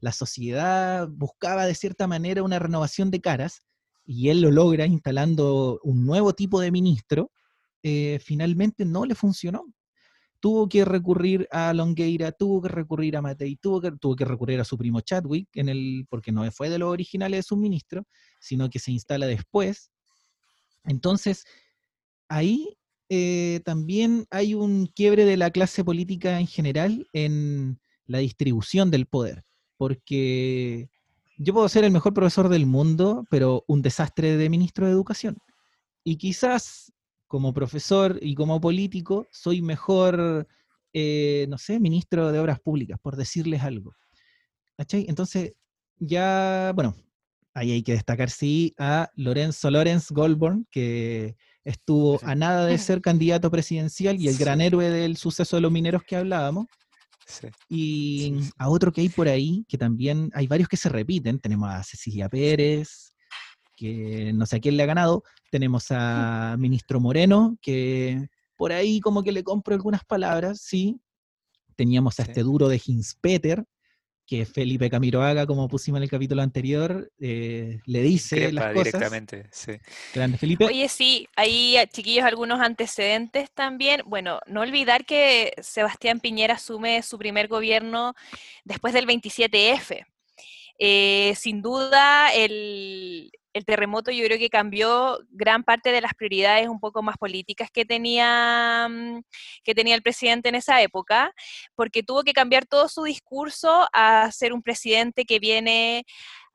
la 0.00 0.12
sociedad 0.12 1.08
buscaba 1.08 1.66
de 1.66 1.74
cierta 1.74 2.06
manera 2.06 2.42
una 2.42 2.58
renovación 2.58 3.10
de 3.10 3.20
caras 3.20 3.62
y 4.04 4.30
él 4.30 4.40
lo 4.40 4.50
logra 4.50 4.86
instalando 4.86 5.78
un 5.84 6.04
nuevo 6.04 6.32
tipo 6.32 6.60
de 6.60 6.72
ministro, 6.72 7.30
eh, 7.82 8.18
finalmente 8.24 8.84
no 8.84 9.04
le 9.04 9.14
funcionó. 9.14 9.64
Tuvo 10.40 10.68
que 10.68 10.86
recurrir 10.86 11.46
a 11.50 11.72
Longueira, 11.74 12.32
tuvo 12.32 12.62
que 12.62 12.70
recurrir 12.70 13.16
a 13.16 13.22
Matei, 13.22 13.56
tuvo 13.56 13.80
que, 13.80 13.92
tuvo 13.92 14.16
que 14.16 14.24
recurrir 14.24 14.58
a 14.58 14.64
su 14.64 14.78
primo 14.78 15.02
Chadwick, 15.02 15.48
en 15.54 15.68
el, 15.68 16.06
porque 16.08 16.32
no 16.32 16.50
fue 16.50 16.70
de 16.70 16.78
los 16.78 16.90
originales 16.90 17.38
de 17.38 17.42
su 17.42 17.56
ministro, 17.56 18.04
sino 18.40 18.70
que 18.70 18.78
se 18.78 18.90
instala 18.90 19.26
después. 19.26 19.90
Entonces, 20.84 21.44
ahí 22.28 22.78
eh, 23.10 23.60
también 23.66 24.26
hay 24.30 24.54
un 24.54 24.86
quiebre 24.86 25.26
de 25.26 25.36
la 25.36 25.50
clase 25.50 25.84
política 25.84 26.40
en 26.40 26.46
general 26.46 27.06
en 27.12 27.80
la 28.06 28.18
distribución 28.18 28.90
del 28.90 29.06
poder 29.06 29.44
porque 29.80 30.90
yo 31.38 31.54
puedo 31.54 31.66
ser 31.70 31.84
el 31.84 31.90
mejor 31.90 32.12
profesor 32.12 32.50
del 32.50 32.66
mundo, 32.66 33.24
pero 33.30 33.64
un 33.66 33.80
desastre 33.80 34.36
de 34.36 34.50
ministro 34.50 34.84
de 34.84 34.92
educación. 34.92 35.38
Y 36.04 36.16
quizás 36.16 36.92
como 37.26 37.54
profesor 37.54 38.18
y 38.20 38.34
como 38.34 38.60
político 38.60 39.26
soy 39.32 39.62
mejor, 39.62 40.46
eh, 40.92 41.46
no 41.48 41.56
sé, 41.56 41.80
ministro 41.80 42.30
de 42.30 42.38
obras 42.40 42.60
públicas, 42.60 42.98
por 43.00 43.16
decirles 43.16 43.62
algo. 43.62 43.94
¿Cachai? 44.76 45.06
Entonces, 45.08 45.54
ya, 45.96 46.72
bueno, 46.74 46.94
ahí 47.54 47.72
hay 47.72 47.82
que 47.82 47.92
destacar, 47.92 48.28
sí, 48.28 48.74
a 48.78 49.08
Lorenzo 49.16 49.70
Lorenz 49.70 50.10
Goldborn, 50.10 50.66
que 50.70 51.36
estuvo 51.64 52.20
a 52.22 52.34
nada 52.34 52.66
de 52.66 52.76
ser 52.78 53.00
candidato 53.00 53.50
presidencial 53.50 54.20
y 54.20 54.28
el 54.28 54.36
gran 54.36 54.60
héroe 54.60 54.90
del 54.90 55.16
suceso 55.16 55.56
de 55.56 55.62
los 55.62 55.72
mineros 55.72 56.02
que 56.02 56.16
hablábamos. 56.16 56.66
Y 57.68 58.34
a 58.58 58.68
otro 58.68 58.92
que 58.92 59.00
hay 59.00 59.08
por 59.08 59.28
ahí, 59.28 59.64
que 59.68 59.78
también 59.78 60.30
hay 60.34 60.46
varios 60.46 60.68
que 60.68 60.76
se 60.76 60.88
repiten. 60.88 61.38
Tenemos 61.38 61.70
a 61.70 61.82
Cecilia 61.82 62.28
Pérez, 62.28 63.14
que 63.76 64.32
no 64.32 64.46
sé 64.46 64.56
a 64.56 64.60
quién 64.60 64.76
le 64.76 64.82
ha 64.82 64.86
ganado. 64.86 65.22
Tenemos 65.50 65.86
a 65.90 66.56
Ministro 66.58 67.00
Moreno, 67.00 67.56
que 67.60 68.28
por 68.56 68.72
ahí 68.72 69.00
como 69.00 69.22
que 69.22 69.32
le 69.32 69.42
compro 69.42 69.74
algunas 69.74 70.04
palabras, 70.04 70.60
sí. 70.62 71.00
Teníamos 71.76 72.20
a 72.20 72.24
este 72.24 72.42
duro 72.42 72.68
de 72.68 72.80
Hinspeter, 72.84 73.64
que 74.30 74.46
Felipe 74.46 74.88
Camiroaga, 74.88 75.44
como 75.44 75.66
pusimos 75.66 75.98
en 75.98 76.04
el 76.04 76.08
capítulo 76.08 76.40
anterior, 76.40 77.10
eh, 77.18 77.80
le 77.84 78.00
dice 78.00 78.52
las 78.52 78.72
cosas. 78.72 78.84
directamente, 78.84 79.48
sí. 79.50 79.72
Grande 80.14 80.38
Felipe. 80.38 80.66
Oye, 80.66 80.88
sí, 80.88 81.26
hay 81.34 81.76
eh, 81.76 81.88
chiquillos 81.92 82.24
algunos 82.24 82.60
antecedentes 82.60 83.50
también. 83.50 84.02
Bueno, 84.06 84.38
no 84.46 84.60
olvidar 84.60 85.04
que 85.04 85.52
Sebastián 85.60 86.20
Piñera 86.20 86.54
asume 86.54 87.02
su 87.02 87.18
primer 87.18 87.48
gobierno 87.48 88.14
después 88.64 88.94
del 88.94 89.08
27F. 89.08 90.06
Eh, 90.78 91.34
sin 91.36 91.60
duda, 91.60 92.32
el, 92.32 93.32
el 93.52 93.64
terremoto 93.64 94.10
yo 94.10 94.24
creo 94.24 94.38
que 94.38 94.48
cambió 94.48 95.18
gran 95.30 95.64
parte 95.64 95.90
de 95.90 96.00
las 96.00 96.14
prioridades 96.14 96.68
un 96.68 96.80
poco 96.80 97.02
más 97.02 97.16
políticas 97.18 97.70
que 97.70 97.84
tenía, 97.84 98.86
mm, 98.88 99.22
que 99.64 99.74
tenía 99.74 99.94
el 99.94 100.02
presidente 100.02 100.48
en 100.48 100.54
esa 100.54 100.80
época, 100.82 101.32
porque 101.74 102.02
tuvo 102.02 102.22
que 102.22 102.32
cambiar 102.32 102.66
todo 102.66 102.88
su 102.88 103.04
discurso 103.04 103.88
a 103.92 104.30
ser 104.32 104.52
un 104.52 104.62
presidente 104.62 105.24
que 105.24 105.38
viene 105.38 106.04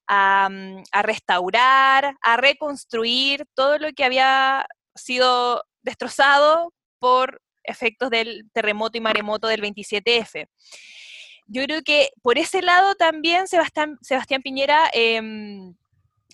a, 0.08 0.50
mm, 0.50 0.84
restaurar, 1.04 2.16
a 2.22 2.38
reconstruir 2.38 3.46
todo 3.56 3.78
lo 3.80 3.92
que 3.94 4.06
había 4.06 4.66
sido 4.96 5.64
destrozado 5.82 6.74
por 7.00 7.42
efectos 7.64 8.10
del 8.10 8.50
terremoto 8.54 8.98
y 8.98 9.02
maremoto 9.02 9.48
del 9.48 9.62
27F. 9.62 10.48
Yo 11.48 11.64
creo 11.64 11.82
que 11.84 12.10
por 12.22 12.38
ese 12.38 12.62
lado 12.62 12.96
también 12.96 13.48
Sebastián, 13.48 13.98
Piñera... 14.44 14.90
Eh, 14.94 15.22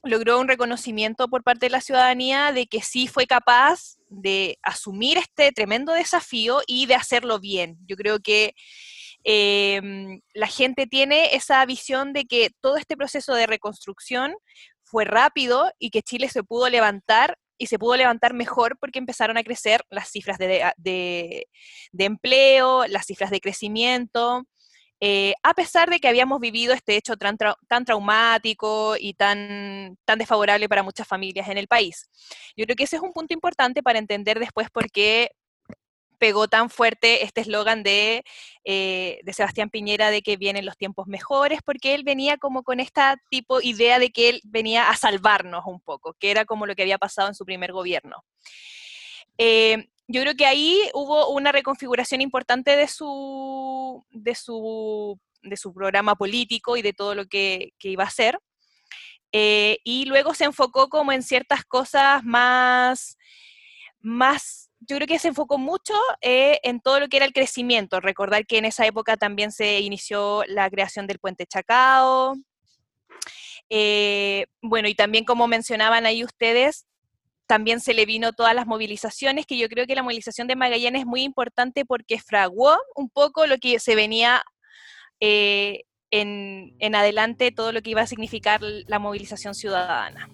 logró 0.04 0.40
un 0.40 0.48
reconocimiento 0.48 1.28
por 1.28 1.44
parte 1.44 1.68
de 1.68 1.72
la 1.72 1.82
ciudadanía 1.82 2.52
de 2.52 2.68
que 2.68 2.82
sí 2.82 3.08
fue 3.08 3.28
capaz 3.28 3.98
de 4.10 4.58
asumir 4.64 5.18
este 5.18 5.52
tremendo 5.52 5.94
desafío 5.94 6.62
y 6.66 6.86
de 6.88 6.96
hacerlo 6.96 7.40
bien. 7.40 7.78
Yo 7.88 7.96
creo 7.96 8.20
que 8.20 8.54
em, 9.24 10.22
la 10.34 10.48
gente 10.48 10.88
tiene 10.88 11.36
esa 11.36 11.64
visión 11.66 12.14
de 12.14 12.26
que 12.26 12.50
todo 12.62 12.78
este 12.78 12.98
proceso 12.98 13.34
de 13.36 13.48
reconstrucción 13.48 14.34
fue 14.84 15.06
rápido 15.06 15.72
y 15.80 15.92
que 15.92 16.02
Chile 16.02 16.30
se 16.30 16.44
pudo 16.44 16.70
levantar 16.70 17.38
y 17.58 17.68
se 17.68 17.78
pudo 17.78 17.96
levantar 17.96 18.34
mejor 18.34 18.78
porque 18.80 18.98
empezaron 18.98 19.38
a 19.38 19.44
crecer 19.44 19.86
las 19.92 20.10
cifras 20.10 20.40
de, 20.40 20.74
de 20.78 22.06
empleo, 22.06 22.88
las 22.88 23.06
cifras 23.06 23.30
de 23.30 23.40
crecimiento, 23.40 24.48
eh, 25.04 25.34
a 25.42 25.56
pesar 25.56 25.90
de 25.90 26.00
que 26.00 26.08
habíamos 26.08 26.40
vivido 26.40 26.76
este 26.76 26.96
hecho 26.96 27.16
tan, 27.18 27.36
traumático 27.86 28.96
y 29.00 29.16
tan, 29.16 29.98
tan 30.06 30.20
desfavorable 30.20 30.70
para 30.70 30.84
muchas 30.84 31.08
familias 31.08 31.50
en 31.50 31.58
el 31.58 31.68
país. 31.68 32.08
Yo 32.56 32.66
creo 32.66 32.76
que 32.76 32.84
ese 32.84 32.98
es 32.98 33.02
un 33.02 33.12
punto 33.12 33.34
importante 33.34 33.82
para 33.82 33.98
entender 33.98 34.40
después 34.40 34.70
por 34.70 34.92
qué 34.92 35.32
pegó 36.20 36.48
tan 36.48 36.70
fuerte 36.70 37.24
este 37.24 37.42
eslogan 37.42 37.82
de, 37.82 38.24
eh, 38.64 39.20
de, 39.24 39.34
Sebastián 39.34 39.72
Piñera 39.72 40.12
de 40.12 40.22
que 40.22 40.38
vienen 40.38 40.68
los 40.68 40.78
tiempos 40.78 41.08
mejores, 41.08 41.62
porque 41.66 41.96
él 41.96 42.04
venía 42.04 42.38
como 42.38 42.62
con 42.62 42.80
esta 42.80 43.18
tipo 43.32 43.60
idea 43.60 43.98
de 43.98 44.12
que 44.12 44.30
él 44.30 44.42
venía 44.44 44.92
a 44.92 44.96
salvarnos 44.98 45.64
un 45.66 45.82
poco, 45.82 46.14
que 46.20 46.30
era 46.30 46.46
como 46.46 46.68
lo 46.68 46.76
que 46.76 46.84
había 46.84 47.00
pasado 47.00 47.28
en 47.28 47.34
su 47.34 47.44
primer 47.44 47.72
gobierno. 47.72 48.24
Eh, 49.40 49.88
yo 50.12 50.22
creo 50.22 50.36
que 50.36 50.46
ahí 50.46 50.78
hubo 50.94 51.30
una 51.30 51.52
reconfiguración 51.52 52.22
importante 52.22 52.76
de 52.76 52.88
su, 52.88 54.04
de 54.12 54.36
su, 54.36 55.20
de 55.42 55.58
su 55.58 55.74
programa 55.74 56.16
político 56.16 56.78
y 56.78 56.82
de 56.82 56.94
todo 56.94 57.16
lo 57.16 57.26
que, 57.26 57.74
iba 57.82 58.04
a 58.04 58.08
hacer. 58.08 58.40
Eh, 59.32 59.78
y 59.84 60.06
luego 60.06 60.34
se 60.34 60.44
enfocó 60.44 60.90
como 60.90 61.12
en 61.14 61.24
ciertas 61.24 61.64
cosas 61.64 62.24
más, 62.24 63.18
más 64.02 64.70
yo 64.82 64.98
creo 64.98 65.08
que 65.08 65.20
se 65.20 65.30
enfocó 65.30 65.58
mucho 65.58 65.94
eh, 66.22 66.60
en 66.64 66.82
todo 66.82 67.00
lo 67.00 67.08
que 67.08 67.18
era 67.18 67.26
el 67.26 67.34
crecimiento. 67.34 68.00
Recordar 68.00 68.46
que 68.46 68.58
en 68.58 68.66
esa 68.66 68.86
época 68.86 69.16
también 69.16 69.52
se 69.52 69.80
inició 69.80 70.44
la 70.48 70.70
creación 70.70 71.08
del 71.08 71.20
puente 71.20 71.46
Chacao. 71.46 72.36
Eh, 73.70 74.48
bueno, 74.62 74.90
y 74.90 74.96
también 74.96 75.24
como 75.24 75.48
mencionaban 75.48 76.06
ahí 76.06 76.24
ustedes, 76.24 76.88
también 77.52 77.82
se 77.82 77.94
le 77.94 78.06
vino 78.06 78.32
todas 78.32 78.56
las 78.56 78.66
movilizaciones, 78.66 79.46
que 79.46 79.58
yo 79.58 79.68
creo 79.68 79.86
que 79.86 79.94
la 79.94 80.04
movilización 80.04 80.48
de 80.48 80.56
Magallanes 80.56 81.02
es 81.02 81.06
muy 81.06 81.24
importante 81.24 81.84
porque 81.84 82.18
fraguó 82.18 82.78
un 82.96 83.10
poco 83.10 83.46
lo 83.46 83.58
que 83.58 83.78
se 83.78 83.94
venía 83.94 84.42
eh, 85.20 85.82
en, 86.12 86.78
en 86.80 86.96
adelante, 86.96 87.52
todo 87.52 87.74
lo 87.74 87.82
que 87.82 87.90
iba 87.90 88.04
a 88.04 88.08
significar 88.08 88.62
la 88.62 89.00
movilización 89.00 89.54
ciudadana. 89.54 90.30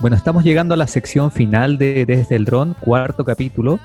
Bueno, 0.00 0.16
estamos 0.16 0.44
llegando 0.44 0.72
a 0.72 0.78
la 0.78 0.86
sección 0.86 1.30
final 1.30 1.76
de 1.76 2.06
Desde 2.06 2.34
el 2.34 2.46
Dron, 2.46 2.72
cuarto 2.72 3.22
capítulo. 3.22 3.78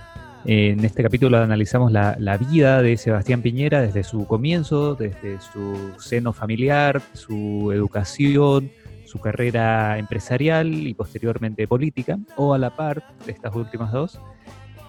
En 0.45 0.85
este 0.85 1.03
capítulo 1.03 1.37
analizamos 1.37 1.91
la, 1.91 2.37
vida 2.37 2.81
de 2.81 2.95
Sebastián 2.95 3.41
Piñera 3.41 3.81
desde 3.81 4.05
su 4.05 4.25
comienzo, 4.25 4.95
desde 4.95 5.41
su 5.41 5.91
seno 5.99 6.31
familiar, 6.31 7.01
su 7.11 7.69
educación, 7.73 8.71
su 9.03 9.19
carrera 9.19 9.97
empresarial 9.97 10.73
y 10.73 10.93
posteriormente 10.93 11.67
política, 11.67 12.17
o 12.37 12.53
a 12.53 12.59
la 12.59 12.69
par 12.69 13.03
de 13.25 13.33
estas 13.33 13.53
últimas 13.53 13.91
dos. 13.91 14.17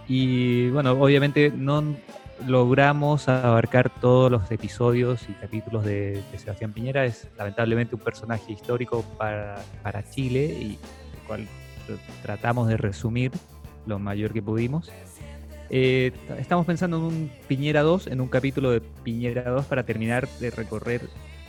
Y 0.06 0.70
bueno, 0.70 0.92
obviamente 0.92 1.50
no 1.52 1.82
logramos 2.46 3.28
abarcar 3.28 3.90
todos 4.00 4.30
los 4.30 4.48
episodios 4.52 5.28
y 5.28 5.32
capítulos 5.32 5.84
de, 5.84 6.22
Sebastián 6.36 6.72
Piñera. 6.72 7.04
Es 7.04 7.26
lamentablemente 7.36 7.96
un 7.96 8.00
personaje 8.00 8.52
histórico 8.52 9.04
para, 9.18 9.56
para 9.82 10.08
Chile 10.08 10.44
y 10.44 10.78
cual 11.26 11.46
tratamos 12.22 12.68
de 12.68 12.76
resumir 12.76 13.32
lo 13.86 13.98
mayor 13.98 14.32
que 14.32 14.42
pudimos. 14.42 14.90
Eh, 15.70 16.12
estamos 16.38 16.64
pensando 16.66 16.98
en 16.98 17.02
un 17.02 17.30
Piñera 17.48 17.82
2, 17.82 18.08
en 18.08 18.20
un 18.20 18.28
capítulo 18.28 18.70
de 18.70 18.80
Piñera 18.80 19.50
2 19.50 19.66
para 19.66 19.84
terminar 19.84 20.28
de 20.40 20.50
recorrer 20.50 21.02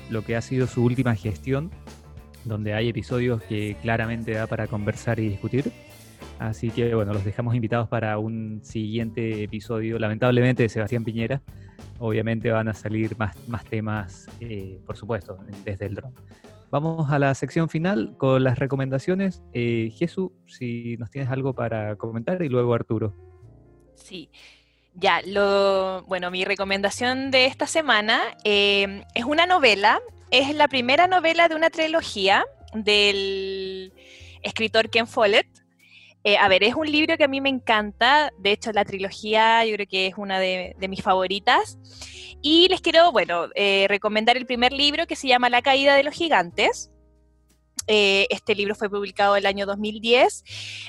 lo 0.10 0.24
que 0.24 0.36
ha 0.36 0.42
sido 0.42 0.68
su 0.68 0.84
última 0.84 1.16
gestión, 1.16 1.72
donde 2.46 2.74
hay 2.74 2.90
episodios 2.90 3.44
que 3.44 3.76
claramente 3.82 4.32
da 4.32 4.48
para 4.48 4.68
conversar 4.68 5.20
y 5.20 5.30
discutir. 5.30 5.72
Así 6.40 6.70
que 6.70 6.94
bueno, 6.96 7.14
los 7.14 7.26
dejamos 7.26 7.56
invitados 7.56 7.88
para 7.88 8.18
un 8.20 8.62
siguiente 8.64 9.44
episodio, 9.44 10.00
lamentablemente 10.00 10.64
de 10.64 10.70
Sebastián 10.70 11.04
Piñera. 11.04 11.42
Obviamente 12.00 12.52
van 12.52 12.68
a 12.68 12.74
salir 12.74 13.18
más, 13.18 13.36
más 13.48 13.66
temas, 13.66 14.28
eh, 14.40 14.80
por 14.86 14.96
supuesto, 14.98 15.38
desde 15.66 15.88
el 15.88 15.96
dron. 15.96 16.14
Vamos 16.70 17.10
a 17.12 17.20
la 17.20 17.34
sección 17.34 17.70
final 17.70 18.16
con 18.18 18.44
las 18.44 18.60
recomendaciones. 18.60 19.42
Eh, 19.54 19.92
Jesús, 19.98 20.32
si 20.48 20.98
nos 20.98 21.10
tienes 21.10 21.32
algo 21.32 21.54
para 21.54 21.96
comentar 21.96 22.42
y 22.42 22.50
luego 22.50 22.74
Arturo. 22.74 23.16
Sí. 23.96 24.30
Ya, 24.94 25.22
lo, 25.26 26.04
bueno, 26.08 26.32
mi 26.32 26.44
recomendación 26.44 27.30
de 27.30 27.46
esta 27.46 27.68
semana 27.68 28.20
em, 28.44 29.04
es 29.14 29.26
una 29.26 29.46
novela, 29.46 30.00
es 30.32 30.56
la 30.56 30.68
primera 30.68 31.06
novela 31.08 31.48
de 31.48 31.56
una 31.56 31.70
trilogía 31.70 32.46
del 32.74 33.94
escritor 34.42 34.90
Ken 34.90 35.08
Follett. 35.08 35.48
Eh, 36.24 36.38
a 36.38 36.48
ver, 36.48 36.64
es 36.64 36.76
un 36.76 36.92
libro 36.92 37.16
que 37.16 37.24
a 37.24 37.28
mí 37.28 37.42
me 37.42 37.50
encanta, 37.50 38.32
de 38.40 38.52
hecho 38.52 38.72
la 38.72 38.84
trilogía 38.84 39.64
yo 39.66 39.76
creo 39.76 39.88
que 39.88 40.08
es 40.08 40.16
una 40.18 40.40
de, 40.40 40.76
mis 40.90 41.02
favoritas. 41.02 41.78
Y 42.42 42.68
les 42.70 42.82
quiero, 42.82 43.12
bueno, 43.12 43.48
eh, 43.56 43.86
recomendar 43.90 44.38
el 44.38 44.46
primer 44.46 44.72
libro 44.72 45.08
que 45.08 45.16
se 45.16 45.28
llama 45.28 45.50
La 45.50 45.62
caída 45.62 45.96
de 45.96 46.04
los 46.04 46.14
gigantes. 46.14 46.92
Eh, 47.88 48.28
este 48.30 48.54
libro 48.54 48.76
fue 48.76 48.90
publicado 48.90 49.36
el 49.36 49.46
año 49.46 49.66
2010. 49.66 50.44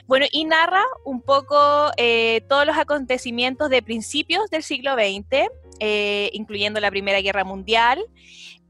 Bueno, 0.07 0.27
y 0.31 0.45
narra 0.45 0.83
un 1.05 1.23
poco 1.23 1.91
todos 2.49 2.67
los 2.67 2.77
acontecimientos 2.77 3.71
de 3.71 3.83
principios 3.83 4.51
del 4.51 4.63
siglo 4.63 4.95
XX, 4.95 5.49
incluyendo 6.33 6.81
la 6.81 6.91
Primera 6.91 7.21
Guerra 7.21 7.45
Mundial, 7.45 8.05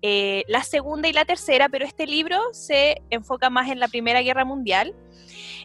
la 0.02 0.62
Segunda 0.62 1.08
y 1.08 1.12
la 1.12 1.24
Tercera, 1.24 1.68
pero 1.68 1.86
este 1.86 2.06
libro 2.06 2.38
se 2.52 3.00
enfoca 3.10 3.50
más 3.50 3.70
en 3.70 3.80
la 3.80 3.88
Primera 3.88 4.20
Guerra 4.20 4.44
Mundial. 4.44 4.94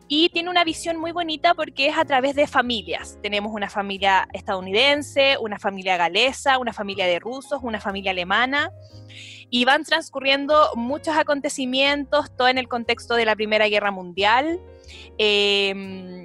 Y 0.08 0.30
tiene 0.30 0.50
una 0.50 0.64
visión 0.64 0.98
muy 0.98 1.12
bonita 1.12 1.54
porque 1.54 1.88
es 1.88 1.98
a 1.98 2.06
través 2.06 2.36
de 2.36 2.48
familias. 2.48 3.18
Tenemos 3.22 3.54
una 3.54 3.70
familia 3.70 4.28
estadounidense, 4.34 5.38
una 5.40 5.60
familia 5.60 5.98
galesa, 5.98 6.58
una 6.58 6.74
familia 6.74 7.08
de 7.08 7.20
rusos, 7.20 7.60
una 7.64 7.80
familia 7.80 8.12
alemana 8.12 8.72
y 9.50 9.66
van 9.66 9.84
transcurriendo 9.84 10.72
muchos 10.76 11.16
acontecimientos, 11.16 12.36
todo 12.36 12.48
en 12.48 12.58
el 12.58 12.68
contexto 12.68 13.16
de 13.16 13.26
la 13.26 13.36
Primera 13.36 13.68
Guerra 13.68 13.92
Mundial. 13.92 14.60
Eh, 15.18 16.23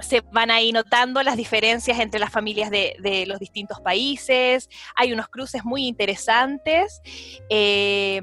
se 0.00 0.20
van 0.32 0.50
ahí 0.50 0.72
notando 0.72 1.22
las 1.22 1.36
diferencias 1.36 1.98
entre 1.98 2.20
las 2.20 2.30
familias 2.30 2.70
de, 2.70 3.24
los 3.26 3.38
distintos 3.38 3.80
países, 3.80 4.68
hay 4.94 5.12
unos 5.12 5.28
cruces 5.28 5.64
muy 5.64 5.86
interesantes, 5.86 7.00
eh, 7.48 8.20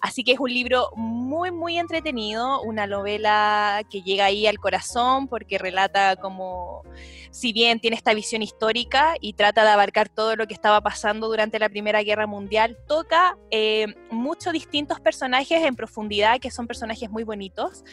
así 0.00 0.24
que 0.24 0.32
es 0.32 0.40
un 0.40 0.52
libro 0.52 0.90
muy, 0.96 1.50
muy 1.50 1.78
entretenido, 1.78 2.62
una 2.62 2.86
novela 2.86 3.82
que 3.90 4.02
llega 4.02 4.24
ahí 4.26 4.46
al 4.46 4.58
corazón 4.58 5.28
porque 5.28 5.58
relata 5.58 6.16
como, 6.16 6.82
si 7.30 7.52
bien 7.52 7.80
tiene 7.80 7.96
esta 7.96 8.14
visión 8.14 8.42
histórica 8.42 9.14
y 9.20 9.34
trata 9.34 9.62
de 9.64 9.70
abarcar 9.70 10.08
todo 10.08 10.36
lo 10.36 10.46
que 10.46 10.54
estaba 10.54 10.80
pasando 10.80 11.28
durante 11.28 11.58
la 11.58 11.68
Primera 11.68 12.02
Guerra 12.02 12.26
Mundial, 12.26 12.78
toca 12.88 13.36
eh, 13.50 13.86
muchos 14.10 14.52
distintos 14.52 15.00
personajes 15.00 15.62
en 15.62 15.76
profundidad, 15.76 16.40
que 16.40 16.50
son 16.50 16.66
personajes 16.66 17.10
muy 17.10 17.24
bonitos. 17.24 17.84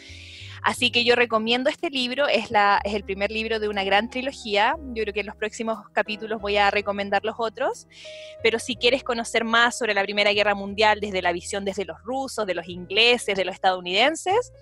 Así 0.62 0.90
que 0.90 1.04
yo 1.04 1.14
recomiendo 1.14 1.70
este 1.70 1.90
libro, 1.90 2.26
es, 2.26 2.50
el 2.84 3.04
primer 3.04 3.30
libro 3.30 3.60
de 3.60 3.68
una 3.68 3.84
gran 3.84 4.10
trilogía, 4.10 4.76
yo 4.94 5.02
creo 5.02 5.14
que 5.14 5.20
en 5.20 5.26
los 5.26 5.36
próximos 5.36 5.78
capítulos 5.92 6.40
voy 6.40 6.56
a 6.56 6.70
recomendar 6.70 7.24
los 7.24 7.36
otros, 7.38 7.86
pero 8.42 8.58
si 8.58 8.76
quieres 8.76 9.04
conocer 9.04 9.44
más 9.44 9.78
sobre 9.78 9.94
la 9.94 10.02
Primera 10.02 10.32
Guerra 10.32 10.54
Mundial 10.54 11.00
desde 11.00 11.22
la 11.22 11.32
visión 11.32 11.64
desde 11.64 11.84
los 11.84 12.02
rusos, 12.02 12.46
de 12.46 12.54
los 12.54 12.68
ingleses, 12.68 13.36
de 13.36 13.44
los 13.44 13.54
estadounidenses, 13.54 14.52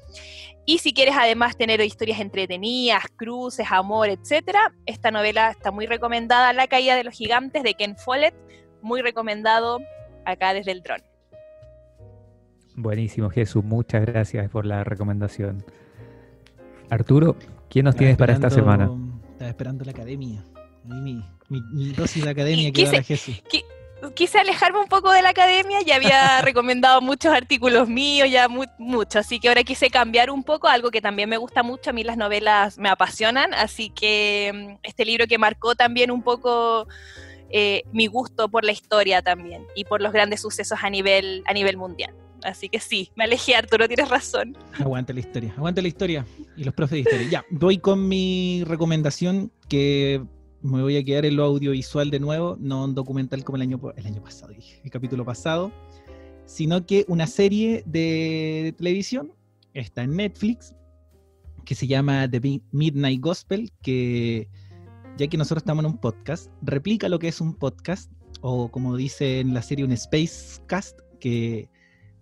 y 0.65 0.79
si 0.79 0.93
quieres 0.93 1.15
además 1.17 1.57
tener 1.57 1.81
historias 1.81 2.21
entretenidas, 2.21 3.05
cruces, 3.17 3.67
amor, 3.71 4.09
etcétera, 4.09 4.73
esta 4.85 5.11
novela 5.11 5.51
está 5.51 5.71
muy 5.71 5.87
recomendada, 5.87 6.53
La 6.53 6.67
caída 6.67 6.97
de 6.97 7.05
los 7.05 7.15
gigantes 7.15 7.63
de 7.63 7.75
Ken 7.75 7.97
Follett, 7.97 8.35
muy 8.83 9.01
recomendado 9.01 9.81
acá 10.25 10.53
desde 10.55 10.73
el 10.73 10.83
dron. 10.83 11.03
Buenísimo, 12.75 13.31
Jesús. 13.31 13.65
Muchas 13.65 14.05
gracias 14.05 14.51
por 14.51 14.67
la 14.67 14.85
recomendación. 14.85 15.65
Arturo, 16.91 17.37
¿quién 17.69 17.85
nos 17.85 17.97
tienes 17.97 18.17
para 18.17 18.33
esta 18.33 18.51
semana? 18.51 18.91
Estaba 19.33 19.51
esperando 19.51 19.85
la 19.85 19.91
academia. 19.91 20.45
Mi, 20.85 21.23
mi, 21.49 21.93
dosis 21.93 22.25
de 22.25 22.31
academia 22.31 22.67
que 22.67 22.85
quise, 22.85 23.03
Jesús. 23.03 23.43
quise 24.15 24.39
alejarme 24.39 24.79
un 24.79 24.87
poco 24.87 25.11
de 25.11 25.23
la 25.23 25.31
academia, 25.31 25.81
ya 25.83 25.97
había 25.97 26.41
recomendado 26.43 27.01
muchos 27.01 27.33
artículos 27.35 27.89
míos, 27.89 28.31
ya 28.31 28.49
mucho, 28.49 29.19
así 29.19 29.41
que 29.41 29.49
ahora 29.49 29.65
quise 29.65 29.91
cambiar 29.91 30.31
un 30.31 30.45
poco, 30.45 30.69
algo 30.69 30.91
que 30.91 31.01
también 31.01 31.29
me 31.29 31.39
gusta 31.39 31.63
mucho, 31.63 31.91
a 31.91 31.93
mí 31.93 32.05
las 32.05 32.17
novelas 32.17 32.79
me 32.79 32.89
apasionan, 32.89 33.53
así 33.53 33.91
que 33.91 34.53
mm, 34.55 34.79
este 34.85 35.05
libro 35.05 35.27
que 35.27 35.39
marcó 35.39 35.75
también 35.75 36.11
un 36.13 36.23
poco 36.23 36.87
eh, 37.51 37.83
mi 37.93 38.07
gusto 38.07 38.49
por 38.49 38.65
la 38.65 38.73
historia 38.73 39.23
también 39.23 39.67
y 39.75 39.85
por 39.85 40.03
los 40.03 40.13
grandes 40.13 40.41
sucesos 40.41 40.79
a 40.83 40.91
nivel, 40.91 41.43
a 41.47 41.53
nivel 41.53 41.77
mundial. 41.77 42.15
Así 42.47 42.69
que 42.69 42.79
sí, 42.79 43.11
me 43.17 43.25
alejé, 43.25 43.57
Arturo, 43.57 43.89
tienes 43.89 44.09
razón. 44.09 44.57
Aguanta 44.79 45.13
la 45.13 45.19
historia, 45.19 45.53
aguanta 45.57 45.83
la 45.83 45.89
historia. 45.89 46.25
Y 46.57 46.63
los 46.63 46.73
profes 46.75 46.93
de 46.93 47.01
historia. 47.01 47.29
Ya, 47.29 47.45
voy 47.51 47.79
con 47.79 48.07
mi 48.07 48.63
recomendación 48.65 49.51
que 49.69 50.23
me 50.63 50.81
voy 50.81 50.97
a 50.97 51.05
quedar 51.05 51.27
en 51.27 51.35
lo 51.35 51.45
audiovisual 51.45 52.09
de 52.09 52.21
nuevo, 52.21 52.57
no 52.61 52.85
un 52.85 52.95
documental 52.95 53.43
como 53.43 53.57
el 53.57 53.63
año, 53.63 53.81
el 53.97 54.07
año 54.07 54.23
pasado, 54.23 54.53
dije, 54.53 54.81
el 54.85 54.91
capítulo 54.93 55.25
pasado, 55.25 55.73
sino 56.45 56.87
que 56.87 57.05
una 57.09 57.27
serie 57.27 57.83
de 57.85 58.73
televisión, 58.79 59.33
está 59.75 60.05
en 60.05 60.15
Netflix, 60.15 60.73
que 61.65 61.75
se 61.75 61.89
llama 61.89 62.31
The 62.31 62.61
Midnight 62.71 63.21
Gospel, 63.21 63.73
que 63.83 64.49
ya 65.19 65.27
que 65.27 65.37
nosotros 65.37 65.63
estamos 65.63 65.85
en 65.85 65.91
un 65.91 65.99
podcast, 65.99 66.49
replica 66.63 67.09
lo 67.09 67.19
que 67.19 67.27
es 67.27 67.41
un 67.41 67.55
podcast, 67.55 68.13
o 68.41 68.71
como 68.71 68.97
dice 68.97 69.41
en 69.41 69.53
la 69.53 69.63
serie 69.63 69.85
un 69.85 69.97
Spacecast, 69.97 71.01
que 71.19 71.69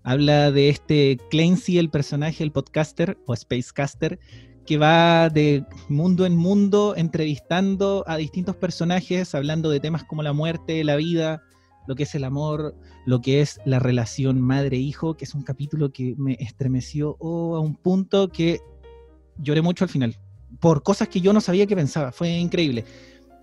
Habla 0.06 0.52
de 0.52 0.68
este 0.68 1.18
Clancy, 1.30 1.78
el 1.78 1.88
personaje, 1.88 2.44
el 2.44 2.52
podcaster 2.52 3.16
o 3.24 3.34
spacecaster, 3.34 4.20
que 4.66 4.76
va 4.76 5.30
de 5.30 5.64
mundo 5.88 6.26
en 6.26 6.36
mundo 6.36 6.94
entrevistando 6.94 8.04
a 8.06 8.18
distintos 8.18 8.54
personajes, 8.54 9.34
hablando 9.34 9.70
de 9.70 9.80
temas 9.80 10.04
como 10.04 10.22
la 10.22 10.34
muerte, 10.34 10.84
la 10.84 10.96
vida, 10.96 11.42
lo 11.86 11.94
que 11.94 12.02
es 12.02 12.14
el 12.14 12.24
amor, 12.24 12.74
lo 13.06 13.22
que 13.22 13.40
es 13.40 13.58
la 13.64 13.78
relación 13.78 14.42
madre-hijo, 14.42 15.16
que 15.16 15.24
es 15.24 15.34
un 15.34 15.42
capítulo 15.42 15.90
que 15.90 16.14
me 16.18 16.36
estremeció 16.38 17.16
oh, 17.18 17.56
a 17.56 17.60
un 17.60 17.74
punto 17.74 18.28
que 18.28 18.60
lloré 19.38 19.62
mucho 19.62 19.84
al 19.84 19.90
final, 19.90 20.16
por 20.60 20.82
cosas 20.82 21.08
que 21.08 21.22
yo 21.22 21.32
no 21.32 21.40
sabía 21.40 21.66
que 21.66 21.76
pensaba, 21.76 22.12
fue 22.12 22.28
increíble 22.28 22.84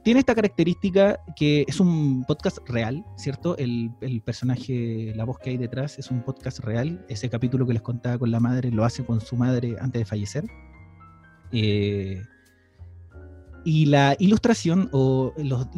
tiene 0.04 0.20
esta 0.20 0.34
característica 0.34 1.20
que 1.36 1.64
es 1.68 1.80
un 1.80 2.24
podcast 2.28 2.58
real, 2.68 3.06
¿cierto? 3.18 3.56
El, 3.58 3.92
personaje, 4.26 5.14
la 5.16 5.26
voz 5.26 5.38
que 5.40 5.52
hay 5.52 5.58
detrás 5.58 6.00
es 6.00 6.10
un 6.10 6.24
podcast 6.24 6.60
real. 6.60 7.06
Ese 7.08 7.30
capítulo 7.30 7.68
que 7.68 7.74
les 7.74 7.82
contaba 7.82 8.18
con 8.18 8.32
la 8.32 8.40
madre 8.40 8.72
lo 8.72 8.84
hace 8.84 9.06
con 9.06 9.22
su 9.22 9.36
madre 9.36 9.76
antes 9.80 10.02
de 10.02 10.06
fallecer. 10.06 10.46
Eh, 11.52 12.22
y 13.64 13.86
la 13.86 14.16
ilustración 14.18 14.90
o 14.92 15.34
lo, 15.38 15.70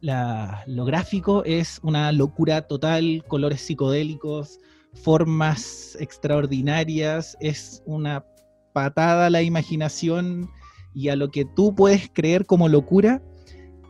lo 0.00 0.84
gráfico 0.84 1.42
es 1.44 1.80
una 1.82 2.12
locura 2.12 2.62
total, 2.62 3.24
colores 3.26 3.62
psicodélicos, 3.62 4.60
formas 4.94 5.96
extraordinarias, 5.98 7.36
es 7.40 7.82
una 7.86 8.24
patada 8.72 9.26
a 9.26 9.30
la 9.30 9.42
imaginación 9.42 10.48
y 10.94 11.08
a 11.08 11.16
lo 11.16 11.30
que 11.30 11.44
tú 11.44 11.74
puedes 11.74 12.08
creer 12.12 12.46
como 12.46 12.68
locura 12.68 13.20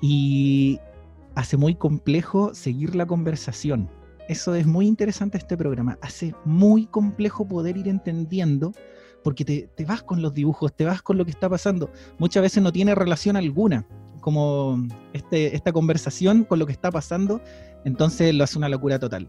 y 0.01 0.79
hace 1.35 1.57
muy 1.57 1.75
complejo 1.75 2.55
seguir 2.55 2.95
la 2.95 3.07
conversación. 3.07 3.89
Eso 4.29 4.55
es 4.55 4.67
muy 4.67 4.87
interesante 4.87 5.39
este 5.39 5.57
programa. 5.57 5.99
Hace 6.03 6.35
muy 6.45 6.87
complejo 6.87 7.47
poder 7.49 7.77
ir 7.77 7.89
entendiendo 7.89 8.73
porque 9.25 9.45
te, 9.45 9.85
vas 9.85 10.03
con 10.03 10.23
los 10.23 10.35
dibujos, 10.35 10.75
te 10.75 10.85
vas 10.85 11.03
con 11.03 11.17
lo 11.19 11.25
que 11.25 11.31
está 11.31 11.49
pasando. 11.49 11.91
Muchas 12.19 12.43
veces 12.43 12.63
no 12.63 12.73
tiene 12.73 12.95
relación 12.95 13.37
alguna, 13.37 13.87
como 14.21 14.87
este, 15.13 15.55
esta 15.57 15.73
conversación 15.73 16.45
con 16.45 16.59
lo 16.59 16.67
que 16.67 16.73
está 16.73 16.91
pasando, 16.91 17.41
entonces 17.85 18.35
lo 18.35 18.45
hace 18.45 18.59
una 18.59 18.69
locura 18.69 18.99
total. 18.99 19.29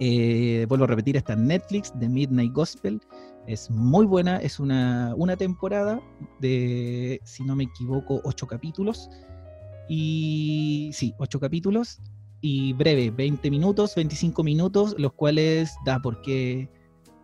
Eh, 0.00 0.66
vuelvo 0.68 0.84
a 0.84 0.88
repetir, 0.88 1.16
está 1.16 1.34
en 1.34 1.46
Netflix, 1.46 1.92
The 1.98 2.08
Midnight 2.08 2.52
Gospel. 2.52 3.00
Es 3.46 3.70
muy 3.70 4.06
buena, 4.06 4.38
es 4.38 4.58
una, 4.58 5.14
una 5.16 5.36
temporada 5.36 6.00
de, 6.40 7.20
si 7.24 7.44
no 7.44 7.54
me 7.54 7.64
equivoco, 7.64 8.20
ocho 8.24 8.46
capítulos. 8.46 9.08
Y 9.94 10.88
sí, 10.94 11.12
ocho 11.18 11.38
capítulos 11.38 12.00
y 12.40 12.72
breve, 12.72 13.10
20 13.10 13.50
minutos, 13.50 13.94
25 13.94 14.42
minutos, 14.42 14.94
los 14.96 15.12
cuales 15.12 15.74
da 15.84 16.00
porque 16.00 16.70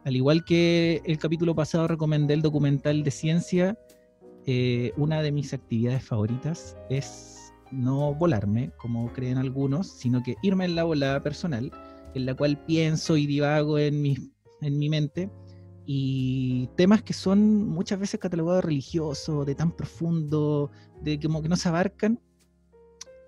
al 0.04 0.14
igual 0.14 0.44
que 0.44 1.00
el 1.06 1.16
capítulo 1.16 1.54
pasado 1.54 1.88
recomendé 1.88 2.34
el 2.34 2.42
documental 2.42 3.04
de 3.04 3.10
ciencia, 3.10 3.78
eh, 4.44 4.92
una 4.98 5.22
de 5.22 5.32
mis 5.32 5.54
actividades 5.54 6.04
favoritas 6.04 6.76
es 6.90 7.54
no 7.72 8.14
volarme, 8.14 8.70
como 8.76 9.14
creen 9.14 9.38
algunos, 9.38 9.88
sino 9.88 10.22
que 10.22 10.36
irme 10.42 10.66
en 10.66 10.74
la 10.74 10.84
volada 10.84 11.22
personal, 11.22 11.72
en 12.12 12.26
la 12.26 12.34
cual 12.34 12.62
pienso 12.66 13.16
y 13.16 13.24
divago 13.24 13.78
en 13.78 14.02
mi, 14.02 14.18
en 14.60 14.78
mi 14.78 14.90
mente, 14.90 15.30
y 15.86 16.68
temas 16.76 17.02
que 17.02 17.14
son 17.14 17.66
muchas 17.66 17.98
veces 17.98 18.20
catalogados 18.20 18.62
religiosos, 18.62 19.46
de 19.46 19.54
tan 19.54 19.74
profundo, 19.74 20.70
de 21.00 21.18
como 21.18 21.40
que 21.40 21.48
no 21.48 21.56
se 21.56 21.70
abarcan, 21.70 22.20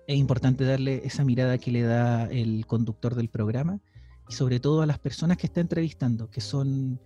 es 0.07 0.17
importante 0.17 0.65
darle 0.65 1.01
esa 1.05 1.23
mirada 1.23 1.57
que 1.57 1.71
le 1.71 1.81
da 1.81 2.25
el 2.29 2.65
conductor 2.65 3.15
del 3.15 3.29
programa 3.29 3.79
y 4.29 4.33
sobre 4.33 4.59
todo 4.59 4.81
a 4.81 4.85
las 4.85 4.99
personas 4.99 5.37
que 5.37 5.47
está 5.47 5.61
entrevistando, 5.61 6.29
que 6.29 6.41
son 6.41 6.99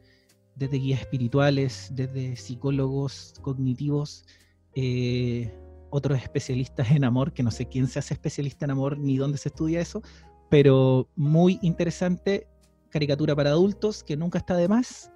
desde 0.55 0.77
guías 0.77 1.01
espirituales, 1.01 1.89
desde 1.93 2.35
psicólogos 2.35 3.33
cognitivos, 3.41 4.25
eh, 4.73 5.53
otros 5.89 6.21
especialistas 6.21 6.91
en 6.91 7.03
amor, 7.03 7.33
que 7.33 7.43
no 7.43 7.51
sé 7.51 7.67
quién 7.67 7.87
se 7.87 7.99
hace 7.99 8.13
especialista 8.13 8.65
en 8.65 8.71
amor 8.71 8.97
ni 8.97 9.17
dónde 9.17 9.37
se 9.37 9.49
estudia 9.49 9.81
eso, 9.81 10.01
pero 10.49 11.09
muy 11.15 11.59
interesante, 11.61 12.47
caricatura 12.89 13.35
para 13.35 13.51
adultos 13.51 14.03
que 14.03 14.17
nunca 14.17 14.39
está 14.39 14.55
de 14.55 14.67
más, 14.67 15.11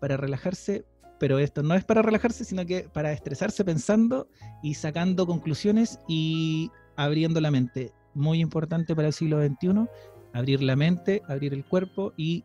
para 0.00 0.16
relajarse, 0.16 0.84
pero 1.18 1.38
esto 1.38 1.62
no 1.62 1.74
es 1.74 1.84
para 1.84 2.02
relajarse, 2.02 2.44
sino 2.44 2.66
que 2.66 2.88
para 2.88 3.12
estresarse 3.12 3.64
pensando 3.64 4.28
y 4.62 4.74
sacando 4.74 5.26
conclusiones 5.26 5.98
y 6.08 6.70
abriendo 6.96 7.40
la 7.40 7.50
mente. 7.50 7.92
Muy 8.14 8.40
importante 8.40 8.96
para 8.96 9.08
el 9.08 9.12
siglo 9.12 9.44
XXI, 9.44 9.86
abrir 10.32 10.62
la 10.62 10.76
mente, 10.76 11.22
abrir 11.28 11.52
el 11.52 11.64
cuerpo 11.64 12.12
y 12.16 12.44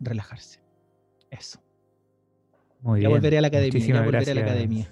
relajarse. 0.00 0.60
Eso. 1.30 1.60
Muy 2.82 3.00
ya 3.00 3.08
volveré 3.08 3.38
a 3.38 3.40
la 3.40 3.48
academia. 3.48 3.86
ya 3.86 4.02
volveré 4.02 4.30
a 4.30 4.34
la 4.34 4.40
academia. 4.40 4.90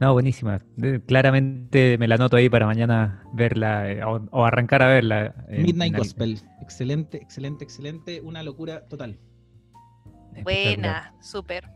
No, 0.00 0.14
buenísima. 0.14 0.62
Claramente 1.06 1.98
me 1.98 2.08
la 2.08 2.16
noto 2.16 2.38
ahí 2.38 2.48
para 2.48 2.64
mañana 2.64 3.22
verla 3.34 3.92
eh, 3.92 4.02
o, 4.02 4.44
arrancar 4.46 4.82
a 4.82 4.88
verla. 4.88 5.34
Midnight 5.50 5.94
Gospel. 5.94 6.40
Excelente, 6.62 7.18
excelente, 7.18 7.64
excelente. 7.64 8.20
Una 8.22 8.42
locura 8.42 8.88
total. 8.88 9.18
Buena, 10.42 11.14
súper. 11.20 11.68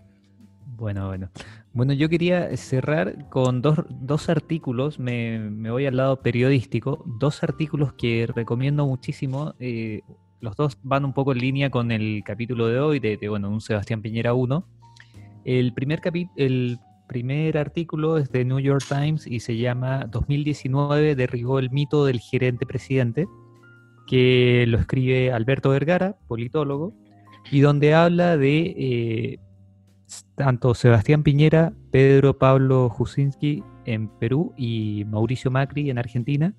Bueno, 0.65 1.09
bueno. 1.09 1.31
Bueno, 1.75 1.93
yo 1.93 2.09
quería 2.09 2.57
cerrar 2.57 3.29
con 3.31 3.61
dos, 3.61 4.29
artículos, 4.29 5.01
me, 5.01 5.51
voy 5.69 5.87
al 5.87 5.97
lado 5.97 6.23
periodístico, 6.23 7.03
dos 7.19 7.43
artículos 7.43 7.95
que 7.95 8.29
recomiendo 8.33 8.87
muchísimo. 8.87 9.57
Eh, 9.59 10.03
los 10.41 10.55
dos 10.55 10.79
van 10.85 11.05
un 11.05 11.13
poco 11.13 11.33
en 11.33 11.39
línea 11.39 11.71
con 11.71 11.91
el 11.91 12.23
capítulo 12.25 12.69
de 12.69 12.79
hoy, 12.79 13.01
de, 13.01 13.19
bueno, 13.29 13.51
un 13.51 13.61
Sebastián 13.61 14.03
Piñera 14.03 14.35
1. 14.35 14.65
El 15.45 15.75
primer, 15.75 16.01
el 16.37 16.79
primer 17.09 17.59
artículo 17.59 18.19
es 18.19 18.31
de 18.31 18.45
New 18.45 18.61
York 18.61 18.85
Times 18.89 19.27
y 19.27 19.41
se 19.41 19.57
llama 19.57 20.07
2019 20.09 21.17
derribó 21.17 21.59
el 21.59 21.71
mito 21.71 22.05
del 22.05 22.21
gerente 22.21 22.67
presidente, 22.67 23.27
que 24.07 24.65
lo 24.69 24.79
escribe 24.79 25.33
Alberto 25.33 25.71
Vergara, 25.71 26.17
politólogo, 26.29 26.95
y 27.51 27.59
donde 27.59 27.95
habla 27.95 28.37
de 28.37 28.75
eh, 28.79 29.39
tanto 30.35 30.75
Sebastián 30.75 31.23
Piñera, 31.23 31.73
Pedro 31.91 32.39
Pablo 32.39 32.89
Jusinski 32.89 33.63
en 33.85 34.09
Perú 34.09 34.53
y 34.57 35.05
Mauricio 35.07 35.51
Macri 35.51 35.91
en 35.91 35.99
Argentina, 35.99 36.55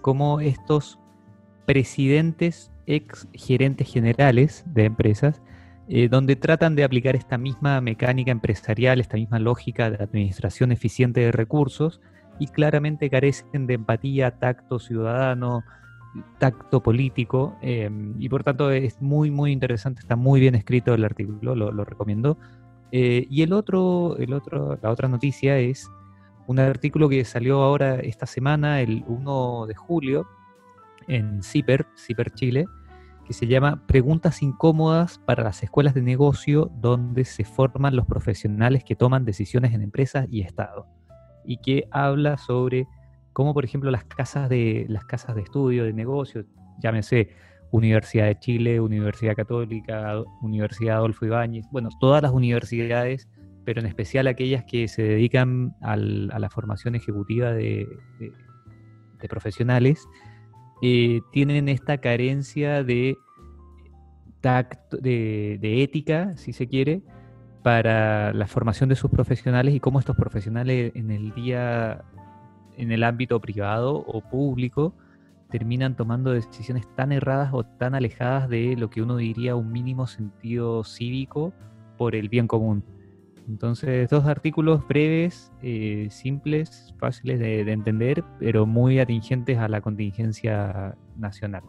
como 0.00 0.40
estos 0.40 0.98
presidentes 1.66 2.70
ex 2.86 3.28
gerentes 3.32 3.90
generales 3.90 4.64
de 4.66 4.84
empresas, 4.84 5.42
eh, 5.88 6.08
donde 6.08 6.36
tratan 6.36 6.74
de 6.74 6.84
aplicar 6.84 7.16
esta 7.16 7.38
misma 7.38 7.80
mecánica 7.80 8.30
empresarial, 8.30 9.00
esta 9.00 9.16
misma 9.16 9.38
lógica 9.38 9.90
de 9.90 10.02
administración 10.02 10.72
eficiente 10.72 11.20
de 11.20 11.32
recursos 11.32 12.00
y 12.38 12.48
claramente 12.48 13.10
carecen 13.10 13.66
de 13.66 13.74
empatía, 13.74 14.38
tacto 14.38 14.78
ciudadano, 14.78 15.62
tacto 16.38 16.82
político 16.82 17.56
em, 17.62 18.14
y 18.20 18.28
por 18.28 18.44
tanto 18.44 18.70
es 18.70 19.00
muy 19.00 19.30
muy 19.30 19.50
interesante, 19.50 20.00
está 20.00 20.16
muy 20.16 20.40
bien 20.40 20.54
escrito 20.54 20.94
el 20.94 21.04
artículo, 21.04 21.54
lo, 21.54 21.72
lo 21.72 21.84
recomiendo. 21.84 22.38
Eh, 22.92 23.26
y 23.30 23.42
el 23.42 23.54
otro, 23.54 24.16
el 24.18 24.34
otro, 24.34 24.78
la 24.82 24.90
otra 24.90 25.08
noticia 25.08 25.58
es 25.58 25.90
un 26.46 26.58
artículo 26.58 27.08
que 27.08 27.24
salió 27.24 27.62
ahora 27.62 27.96
esta 27.96 28.26
semana, 28.26 28.82
el 28.82 29.02
1 29.06 29.66
de 29.66 29.74
julio, 29.74 30.26
en 31.08 31.42
CIPER, 31.42 31.86
CIPER 31.96 32.30
Chile, 32.32 32.66
que 33.24 33.32
se 33.32 33.46
llama 33.46 33.86
Preguntas 33.86 34.42
incómodas 34.42 35.18
para 35.18 35.42
las 35.42 35.62
escuelas 35.62 35.94
de 35.94 36.02
negocio 36.02 36.70
donde 36.80 37.24
se 37.24 37.44
forman 37.44 37.96
los 37.96 38.06
profesionales 38.06 38.84
que 38.84 38.94
toman 38.94 39.24
decisiones 39.24 39.72
en 39.72 39.80
empresas 39.80 40.26
y 40.30 40.42
Estado. 40.42 40.86
Y 41.44 41.56
que 41.58 41.88
habla 41.90 42.36
sobre 42.36 42.86
cómo, 43.32 43.54
por 43.54 43.64
ejemplo, 43.64 43.90
las 43.90 44.04
casas 44.04 44.50
de, 44.50 44.84
las 44.88 45.06
casas 45.06 45.34
de 45.34 45.42
estudio, 45.42 45.84
de 45.84 45.94
negocio, 45.94 46.44
llámese 46.78 47.30
Universidad 47.72 48.26
de 48.26 48.38
Chile, 48.38 48.80
Universidad 48.80 49.34
Católica, 49.34 50.22
Universidad 50.42 50.98
Adolfo 50.98 51.24
Ibáñez, 51.24 51.64
bueno, 51.72 51.88
todas 51.98 52.22
las 52.22 52.30
universidades, 52.30 53.28
pero 53.64 53.80
en 53.80 53.86
especial 53.86 54.26
aquellas 54.26 54.64
que 54.64 54.88
se 54.88 55.02
dedican 55.02 55.74
a 55.80 55.96
la 55.96 56.50
formación 56.50 56.94
ejecutiva 56.94 57.50
de, 57.50 57.88
profesionales, 59.28 60.06
eh, 60.82 61.20
tienen 61.32 61.68
esta 61.68 61.98
carencia 61.98 62.84
de, 62.84 63.16
tacto, 64.40 64.98
de, 64.98 65.58
de 65.60 65.82
ética, 65.82 66.36
si 66.36 66.52
se 66.52 66.66
quiere, 66.66 67.02
para 67.62 68.34
la 68.34 68.48
formación 68.48 68.90
de 68.90 68.96
sus 68.96 69.10
profesionales 69.10 69.74
y 69.74 69.80
cómo 69.80 69.98
estos 69.98 70.16
profesionales 70.16 70.92
en 70.94 71.10
el 71.10 71.32
día, 71.32 72.04
en 72.76 72.92
el 72.92 73.02
ámbito 73.04 73.40
privado 73.40 73.94
o 73.94 74.20
público, 74.20 74.94
terminan 75.52 75.94
tomando 75.94 76.32
decisiones 76.32 76.86
tan 76.96 77.12
erradas 77.12 77.50
o 77.52 77.62
tan 77.62 77.94
alejadas 77.94 78.48
de 78.48 78.74
lo 78.74 78.88
que 78.88 79.02
uno 79.02 79.18
diría 79.18 79.54
un 79.54 79.70
mínimo 79.70 80.06
sentido 80.06 80.82
cívico 80.82 81.52
por 81.98 82.16
el 82.16 82.30
bien 82.30 82.48
común. 82.48 82.82
Entonces, 83.46 84.08
dos 84.08 84.24
artículos 84.24 84.86
breves, 84.88 85.52
eh, 85.62 86.08
simples, 86.10 86.94
fáciles 86.98 87.38
de, 87.38 87.60
entender, 87.70 88.24
pero 88.38 88.64
muy 88.64 88.98
atingentes 88.98 89.58
a 89.58 89.68
la 89.68 89.82
contingencia 89.82 90.96
nacional. 91.18 91.62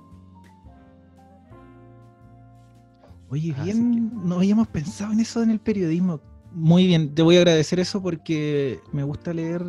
Oye, 3.27 3.53
bien, 3.64 4.11
no 4.23 4.35
habíamos 4.35 4.68
pensado 4.69 5.11
en 5.11 5.19
eso 5.19 5.43
en 5.43 5.49
el 5.49 5.60
periodismo. 5.60 6.22
Muy 6.53 6.85
bien, 6.88 7.14
te 7.14 7.22
voy 7.22 7.35
a 7.35 7.39
agradecer 7.39 7.80
eso 7.80 8.01
porque 8.01 8.80
me 8.93 9.03
gusta 9.03 9.34
leer 9.34 9.61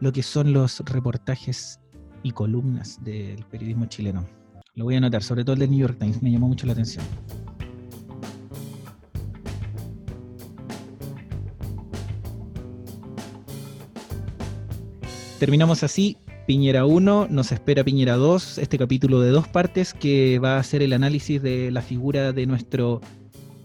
lo 0.00 0.12
que 0.12 0.22
son 0.22 0.52
los 0.52 0.80
reportajes 0.80 1.80
y 2.22 2.32
columnas 2.32 3.02
del 3.04 3.44
periodismo 3.44 3.86
chileno. 3.86 4.26
Lo 4.74 4.84
voy 4.84 4.94
a 4.94 4.98
anotar, 4.98 5.22
sobre 5.22 5.44
todo 5.44 5.54
el 5.54 5.60
de 5.60 5.68
New 5.68 5.78
York 5.80 5.98
Times, 5.98 6.22
me 6.22 6.30
llamó 6.30 6.48
mucho 6.48 6.66
la 6.66 6.72
atención. 6.72 7.04
Terminamos 15.38 15.82
así. 15.82 16.16
Piñera 16.46 16.86
1, 16.86 17.28
nos 17.28 17.52
espera 17.52 17.84
Piñera 17.84 18.16
2, 18.16 18.58
este 18.58 18.78
capítulo 18.78 19.20
de 19.20 19.30
dos 19.30 19.46
partes 19.46 19.92
que 19.92 20.38
va 20.38 20.58
a 20.58 20.62
ser 20.62 20.82
el 20.82 20.94
análisis 20.94 21.42
de 21.42 21.70
la 21.70 21.82
figura 21.82 22.32
de 22.32 22.46
nuestro 22.46 23.02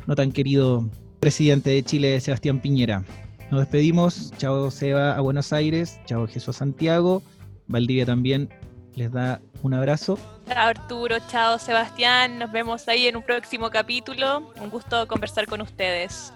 no 0.05 0.15
tan 0.15 0.34
querido 0.34 0.89
presidente 1.21 1.69
de 1.69 1.84
Chile, 1.84 2.19
Sebastián 2.19 2.59
Piñera. 2.59 3.05
Nos 3.51 3.61
despedimos. 3.61 4.34
Chao 4.38 4.69
Seba 4.69 5.15
a 5.15 5.21
Buenos 5.21 5.53
Aires. 5.53 5.99
Chao 6.05 6.27
Jesús 6.27 6.57
Santiago. 6.57 7.23
Valdivia 7.68 8.06
también 8.06 8.49
les 8.95 9.11
da 9.11 9.41
un 9.61 9.73
abrazo. 9.73 10.18
Chao 10.48 10.68
Arturo, 10.68 11.18
chao 11.30 11.57
Sebastián, 11.57 12.40
nos 12.40 12.52
vemos 12.52 12.88
ahí 12.88 13.07
en 13.07 13.15
un 13.15 13.23
próximo 13.23 13.69
capítulo. 13.69 14.52
Un 14.61 14.69
gusto 14.69 15.07
conversar 15.07 15.48
con 15.48 15.61
ustedes. 15.61 16.34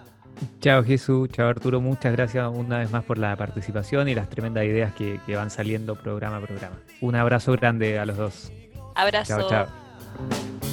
Chao 0.61 0.83
Jesús, 0.83 1.29
chao 1.29 1.47
Arturo, 1.47 1.81
muchas 1.81 2.13
gracias 2.13 2.47
una 2.53 2.79
vez 2.79 2.91
más 2.91 3.03
por 3.03 3.17
la 3.17 3.35
participación 3.35 4.07
y 4.07 4.15
las 4.15 4.29
tremendas 4.29 4.65
ideas 4.65 4.93
que, 4.93 5.19
que 5.25 5.35
van 5.35 5.49
saliendo 5.49 5.95
programa 5.95 6.37
a 6.37 6.41
programa. 6.41 6.77
Un 7.01 7.15
abrazo 7.15 7.51
grande 7.53 7.99
a 7.99 8.05
los 8.05 8.17
dos. 8.17 8.51
Abrazo. 8.95 9.39
Chao, 9.39 9.49
chao. 9.49 10.66